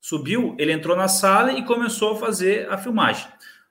Subiu, 0.00 0.56
ele 0.58 0.72
entrou 0.72 0.96
na 0.96 1.08
sala 1.08 1.52
e 1.52 1.64
começou 1.64 2.12
a 2.12 2.16
fazer 2.16 2.66
a 2.70 2.78
filmagem. 2.78 3.26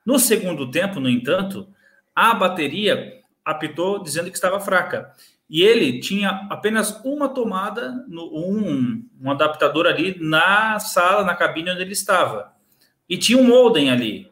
No 0.06 0.20
segundo 0.20 0.70
tempo, 0.70 1.00
no 1.00 1.10
entanto, 1.10 1.68
a 2.16 2.36
bateria 2.36 3.20
apitou 3.44 4.04
dizendo 4.04 4.30
que 4.30 4.38
estava 4.38 4.60
fraca. 4.60 5.12
E 5.50 5.64
ele 5.64 6.00
tinha 6.00 6.48
apenas 6.50 7.02
uma 7.04 7.28
tomada, 7.28 8.06
um, 8.08 9.04
um 9.20 9.32
adaptador 9.32 9.88
ali 9.88 10.16
na 10.20 10.80
sala, 10.80 11.24
na 11.24 11.36
cabine 11.36 11.72
onde 11.72 11.82
ele 11.82 11.94
estava. 11.94 12.54
E 13.10 13.18
tinha 13.18 13.38
um 13.38 13.44
modem 13.44 13.90
ali. 13.90 14.30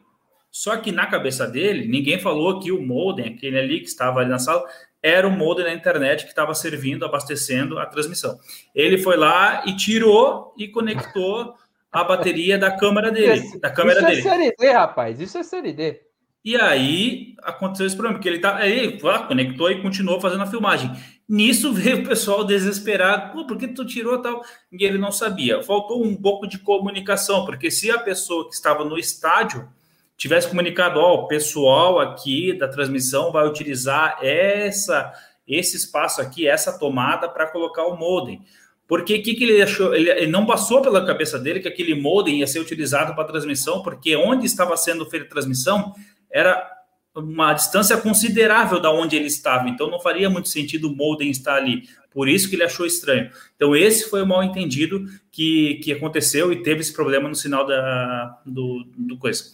Só 0.50 0.76
que 0.76 0.92
na 0.92 1.06
cabeça 1.06 1.46
dele, 1.46 1.88
ninguém 1.88 2.20
falou 2.20 2.60
que 2.60 2.70
o 2.70 2.80
modem, 2.80 3.34
aquele 3.34 3.58
ali 3.58 3.80
que 3.80 3.88
estava 3.88 4.20
ali 4.20 4.30
na 4.30 4.38
sala, 4.38 4.64
era 5.02 5.26
o 5.26 5.30
modem 5.30 5.64
da 5.64 5.72
internet 5.72 6.24
que 6.24 6.30
estava 6.30 6.54
servindo, 6.54 7.04
abastecendo 7.04 7.78
a 7.78 7.86
transmissão. 7.86 8.38
Ele 8.74 8.98
foi 8.98 9.16
lá 9.16 9.64
e 9.66 9.76
tirou 9.76 10.54
e 10.56 10.68
conectou 10.68 11.54
a 11.90 12.04
bateria 12.04 12.58
da 12.58 12.76
câmera 12.76 13.10
dele. 13.10 13.40
Isso, 13.40 13.60
da 13.60 13.70
câmera 13.70 13.98
isso 13.98 14.08
dele. 14.08 14.20
é 14.20 14.22
série 14.22 14.56
D, 14.56 14.72
rapaz. 14.72 15.20
Isso 15.20 15.38
é 15.38 15.42
série 15.42 15.72
D. 15.72 16.00
E 16.48 16.56
aí 16.56 17.34
aconteceu 17.42 17.84
esse 17.86 17.94
problema, 17.94 18.16
porque 18.16 18.26
ele 18.26 18.38
tá 18.38 18.56
aí, 18.56 18.98
lá, 19.02 19.24
conectou 19.24 19.70
e 19.70 19.82
continuou 19.82 20.18
fazendo 20.18 20.44
a 20.44 20.46
filmagem. 20.46 20.90
Nisso 21.28 21.74
veio 21.74 21.98
o 21.98 22.08
pessoal 22.08 22.42
desesperado, 22.42 23.34
Pô, 23.34 23.46
por 23.46 23.58
que 23.58 23.68
tu 23.68 23.84
tirou 23.84 24.22
tal? 24.22 24.42
E 24.72 24.82
ele 24.82 24.96
não 24.96 25.12
sabia. 25.12 25.62
Faltou 25.62 26.02
um 26.02 26.16
pouco 26.16 26.46
de 26.46 26.58
comunicação, 26.58 27.44
porque 27.44 27.70
se 27.70 27.90
a 27.90 27.98
pessoa 27.98 28.48
que 28.48 28.54
estava 28.54 28.82
no 28.82 28.98
estádio 28.98 29.68
tivesse 30.16 30.48
comunicado, 30.48 30.98
ó, 30.98 31.16
oh, 31.16 31.24
o 31.24 31.28
pessoal 31.28 32.00
aqui 32.00 32.54
da 32.54 32.66
transmissão 32.66 33.30
vai 33.30 33.46
utilizar 33.46 34.16
essa 34.22 35.12
esse 35.46 35.76
espaço 35.76 36.22
aqui, 36.22 36.48
essa 36.48 36.78
tomada 36.78 37.28
para 37.28 37.46
colocar 37.46 37.84
o 37.86 37.96
modem. 37.98 38.40
Porque 38.86 39.16
o 39.16 39.22
que, 39.22 39.34
que 39.34 39.44
ele 39.44 39.60
achou? 39.60 39.94
Ele, 39.94 40.08
ele, 40.10 40.26
não 40.28 40.46
passou 40.46 40.80
pela 40.80 41.04
cabeça 41.04 41.38
dele 41.38 41.60
que 41.60 41.68
aquele 41.68 41.94
modem 41.94 42.38
ia 42.38 42.46
ser 42.46 42.58
utilizado 42.58 43.14
para 43.14 43.24
transmissão, 43.24 43.82
porque 43.82 44.16
onde 44.16 44.46
estava 44.46 44.74
sendo 44.78 45.04
feita 45.04 45.26
a 45.26 45.28
transmissão 45.28 45.92
era 46.30 46.78
uma 47.14 47.52
distância 47.52 47.96
considerável 47.96 48.80
da 48.80 48.92
onde 48.92 49.16
ele 49.16 49.26
estava, 49.26 49.68
então 49.68 49.90
não 49.90 50.00
faria 50.00 50.30
muito 50.30 50.48
sentido 50.48 50.88
o 50.88 50.94
modem 50.94 51.30
estar 51.30 51.56
ali. 51.56 51.88
Por 52.10 52.28
isso 52.28 52.48
que 52.48 52.56
ele 52.56 52.64
achou 52.64 52.86
estranho. 52.86 53.30
Então, 53.54 53.76
esse 53.76 54.08
foi 54.08 54.22
o 54.22 54.26
mal 54.26 54.42
entendido 54.42 55.04
que, 55.30 55.80
que 55.82 55.92
aconteceu 55.92 56.52
e 56.52 56.62
teve 56.62 56.80
esse 56.80 56.92
problema 56.92 57.28
no 57.28 57.34
sinal 57.34 57.66
da, 57.66 58.40
do, 58.44 58.84
do 58.96 59.16
coisa. 59.18 59.44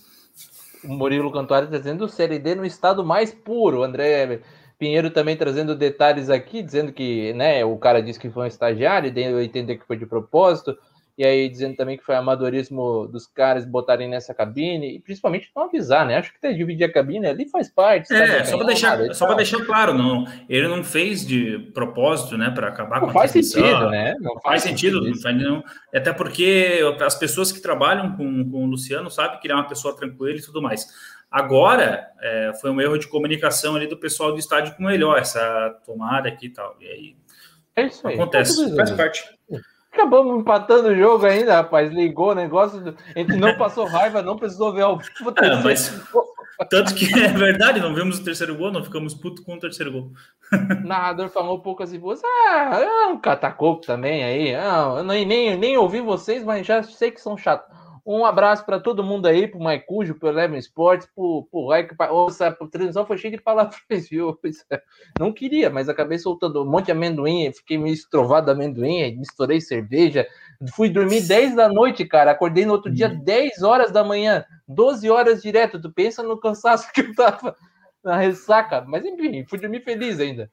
O 0.85 0.89
Murilo 0.89 1.33
Cantuário 1.33 1.67
está 1.67 1.79
dizendo 1.79 2.05
o 2.05 2.09
Série 2.09 2.39
D 2.39 2.55
no 2.55 2.65
estado 2.65 3.05
mais 3.05 3.33
puro, 3.33 3.83
André. 3.83 4.41
Pinheiro 4.79 5.11
também 5.11 5.37
trazendo 5.37 5.75
detalhes 5.75 6.29
aqui, 6.29 6.63
dizendo 6.63 6.93
que 6.93 7.33
né, 7.33 7.65
o 7.65 7.77
cara 7.77 8.03
disse 8.03 8.19
que 8.19 8.31
foi 8.31 8.45
um 8.45 8.49
estagiário, 8.49 9.13
e 9.15 9.23
eu 9.23 9.41
entender 9.41 9.77
que 9.77 9.87
foi 9.87 9.97
de 9.97 10.05
propósito, 10.05 10.77
e 11.17 11.25
aí 11.25 11.49
dizendo 11.49 11.77
também 11.77 11.97
que 11.97 12.05
foi 12.05 12.17
amadorismo 12.17 13.07
dos 13.07 13.27
caras 13.27 13.65
botarem 13.65 14.09
nessa 14.09 14.35
cabine, 14.35 14.97
e 14.97 15.01
principalmente 15.01 15.51
não 15.55 15.65
avisar, 15.65 16.05
né? 16.05 16.17
Acho 16.17 16.33
que 16.33 16.41
ter 16.41 16.55
dividir 16.55 16.85
a 16.85 16.93
cabine 16.93 17.27
ali 17.27 17.49
faz 17.49 17.71
parte. 17.71 18.13
É, 18.13 18.45
só 18.45 18.57
para 18.57 18.67
deixar, 18.67 19.15
só 19.15 19.35
deixar 19.35 19.65
claro, 19.65 19.95
não, 19.95 20.25
ele 20.49 20.67
não 20.67 20.83
fez 20.83 21.25
de 21.27 21.71
propósito, 21.73 22.37
né, 22.37 22.51
para 22.51 22.69
acabar 22.69 23.01
não 23.01 23.07
com 23.07 23.11
a 23.11 23.13
faz 23.13 23.31
sentido, 23.31 23.91
né? 23.91 24.15
Não 24.21 24.33
faz, 24.35 24.43
faz 24.43 24.63
sentido, 24.63 25.01
não 25.01 25.15
faz, 25.17 25.37
não, 25.37 25.63
até 25.95 26.13
porque 26.13 26.81
as 27.01 27.15
pessoas 27.15 27.53
que 27.53 27.61
trabalham 27.61 28.17
com, 28.17 28.51
com 28.51 28.65
o 28.65 28.67
Luciano 28.67 29.11
sabem 29.11 29.39
que 29.39 29.47
ele 29.47 29.55
é 29.55 29.57
uma 29.57 29.69
pessoa 29.69 29.97
tranquila 29.97 30.37
e 30.37 30.43
tudo 30.43 30.61
mais. 30.61 30.87
Agora, 31.31 32.07
é, 32.21 32.53
foi 32.61 32.71
um 32.71 32.81
erro 32.81 32.97
de 32.97 33.09
comunicação 33.09 33.75
ali 33.75 33.89
do 33.89 33.97
pessoal 33.97 34.33
do 34.33 34.39
estádio 34.39 34.77
com 34.77 34.89
ele, 34.89 35.03
ó, 35.03 35.17
essa 35.17 35.71
tomada 35.85 36.29
aqui 36.29 36.47
e 36.47 36.51
tal. 36.53 36.77
E 36.81 36.87
aí, 36.87 37.17
é 37.75 37.87
isso 37.87 38.07
aí. 38.07 38.15
acontece, 38.15 38.71
tá 38.71 38.77
faz 38.77 38.91
parte. 38.93 39.34
Acabamos 39.95 40.41
empatando 40.41 40.89
o 40.89 40.97
jogo 40.97 41.25
ainda, 41.25 41.55
rapaz. 41.55 41.93
Ligou 41.93 42.33
o 42.33 42.35
negócio. 42.35 42.81
Do... 42.81 42.97
A 43.15 43.19
gente 43.19 43.37
não 43.37 43.57
passou 43.57 43.87
raiva, 43.87 44.21
não 44.21 44.37
precisou 44.37 44.73
ver 44.73 44.83
ao 44.83 44.99
vivo. 44.99 45.33
É, 45.39 45.63
mas... 45.63 46.05
Tanto 46.71 46.95
que 46.95 47.07
é 47.19 47.29
verdade, 47.29 47.81
não 47.81 47.95
vimos 47.95 48.19
o 48.19 48.25
terceiro 48.25 48.57
gol, 48.57 48.71
não 48.71 48.85
ficamos 48.85 49.15
putos 49.15 49.45
com 49.45 49.55
o 49.55 49.59
terceiro 49.59 49.93
gol. 49.93 50.11
narrador 50.85 51.29
falou 51.29 51.61
poucas 51.61 51.93
e 51.93 51.99
boas. 51.99 52.21
Ah, 52.25 52.81
é 52.81 53.07
um 53.07 53.19
catacoco 53.19 53.85
também 53.85 54.25
aí. 54.25 54.55
Ah, 54.55 54.95
eu 54.99 55.05
nem, 55.05 55.25
nem, 55.25 55.57
nem 55.57 55.77
ouvi 55.77 56.01
vocês, 56.01 56.45
mas 56.45 56.67
já 56.67 56.83
sei 56.83 57.11
que 57.11 57.21
são 57.21 57.37
chatos. 57.37 57.69
Um 58.07 58.27
abraço 58.27 58.67
para 58.67 58.79
todo 58.79 59.03
mundo 59.03 59.27
aí, 59.27 59.49
pro 59.49 59.59
Maicujo, 59.59 60.15
pro 60.15 60.29
Eleven 60.29 60.59
Sports, 60.59 61.09
pro, 61.15 61.49
pro 61.51 61.69
Raik. 61.69 61.95
Ouça, 62.11 62.49
a 62.49 62.67
transmissão 62.67 63.07
foi 63.07 63.17
cheia 63.17 63.35
de 63.35 63.43
palavrões, 63.43 64.09
viu? 64.11 64.39
Não 65.19 65.33
queria, 65.33 65.71
mas 65.71 65.89
acabei 65.89 66.19
soltando 66.19 66.63
um 66.63 66.71
monte 66.71 66.87
de 66.87 66.93
amendoim, 66.93 67.51
fiquei 67.53 67.79
meio 67.79 67.95
estrovado 67.95 68.47
de 68.47 68.53
amendoim, 68.53 69.17
misturei 69.17 69.59
cerveja. 69.59 70.27
Fui 70.75 70.91
dormir 70.91 71.23
10 71.23 71.57
da 71.57 71.69
noite, 71.69 72.05
cara. 72.05 72.33
Acordei 72.33 72.67
no 72.67 72.73
outro 72.73 72.93
dia 72.93 73.09
10 73.09 73.59
uhum. 73.59 73.69
horas 73.69 73.91
da 73.91 74.05
manhã, 74.05 74.45
12 74.69 75.11
horas 75.11 75.43
direto. 75.43 75.81
Tu 75.81 75.91
pensa 75.91 76.23
no 76.23 76.39
cansaço 76.39 76.87
que 76.93 77.01
eu 77.01 77.15
tava 77.15 77.57
na 78.03 78.19
ressaca. 78.19 78.85
Mas 78.87 79.05
enfim, 79.05 79.47
fui 79.47 79.59
dormir 79.59 79.81
feliz 79.81 80.21
ainda. 80.21 80.51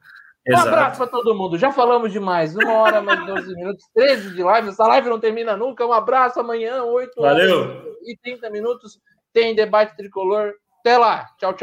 Um 0.49 0.57
abraço 0.57 0.97
para 0.97 1.07
todo 1.07 1.35
mundo. 1.35 1.57
Já 1.57 1.71
falamos 1.71 2.11
demais. 2.11 2.55
Uma 2.55 2.73
hora, 2.73 3.01
mais 3.01 3.25
12 3.25 3.55
minutos, 3.55 3.85
13 3.93 4.35
de 4.35 4.43
live. 4.43 4.69
Essa 4.69 4.87
live 4.87 5.09
não 5.09 5.19
termina 5.19 5.55
nunca. 5.55 5.85
Um 5.85 5.93
abraço 5.93 6.39
amanhã, 6.39 6.83
8 6.83 7.21
Valeu. 7.21 7.97
e 8.03 8.17
30 8.17 8.49
minutos. 8.49 8.99
Tem 9.31 9.53
debate 9.53 9.95
tricolor. 9.95 10.53
Até 10.79 10.97
lá. 10.97 11.27
Tchau, 11.37 11.53
tchau. 11.53 11.57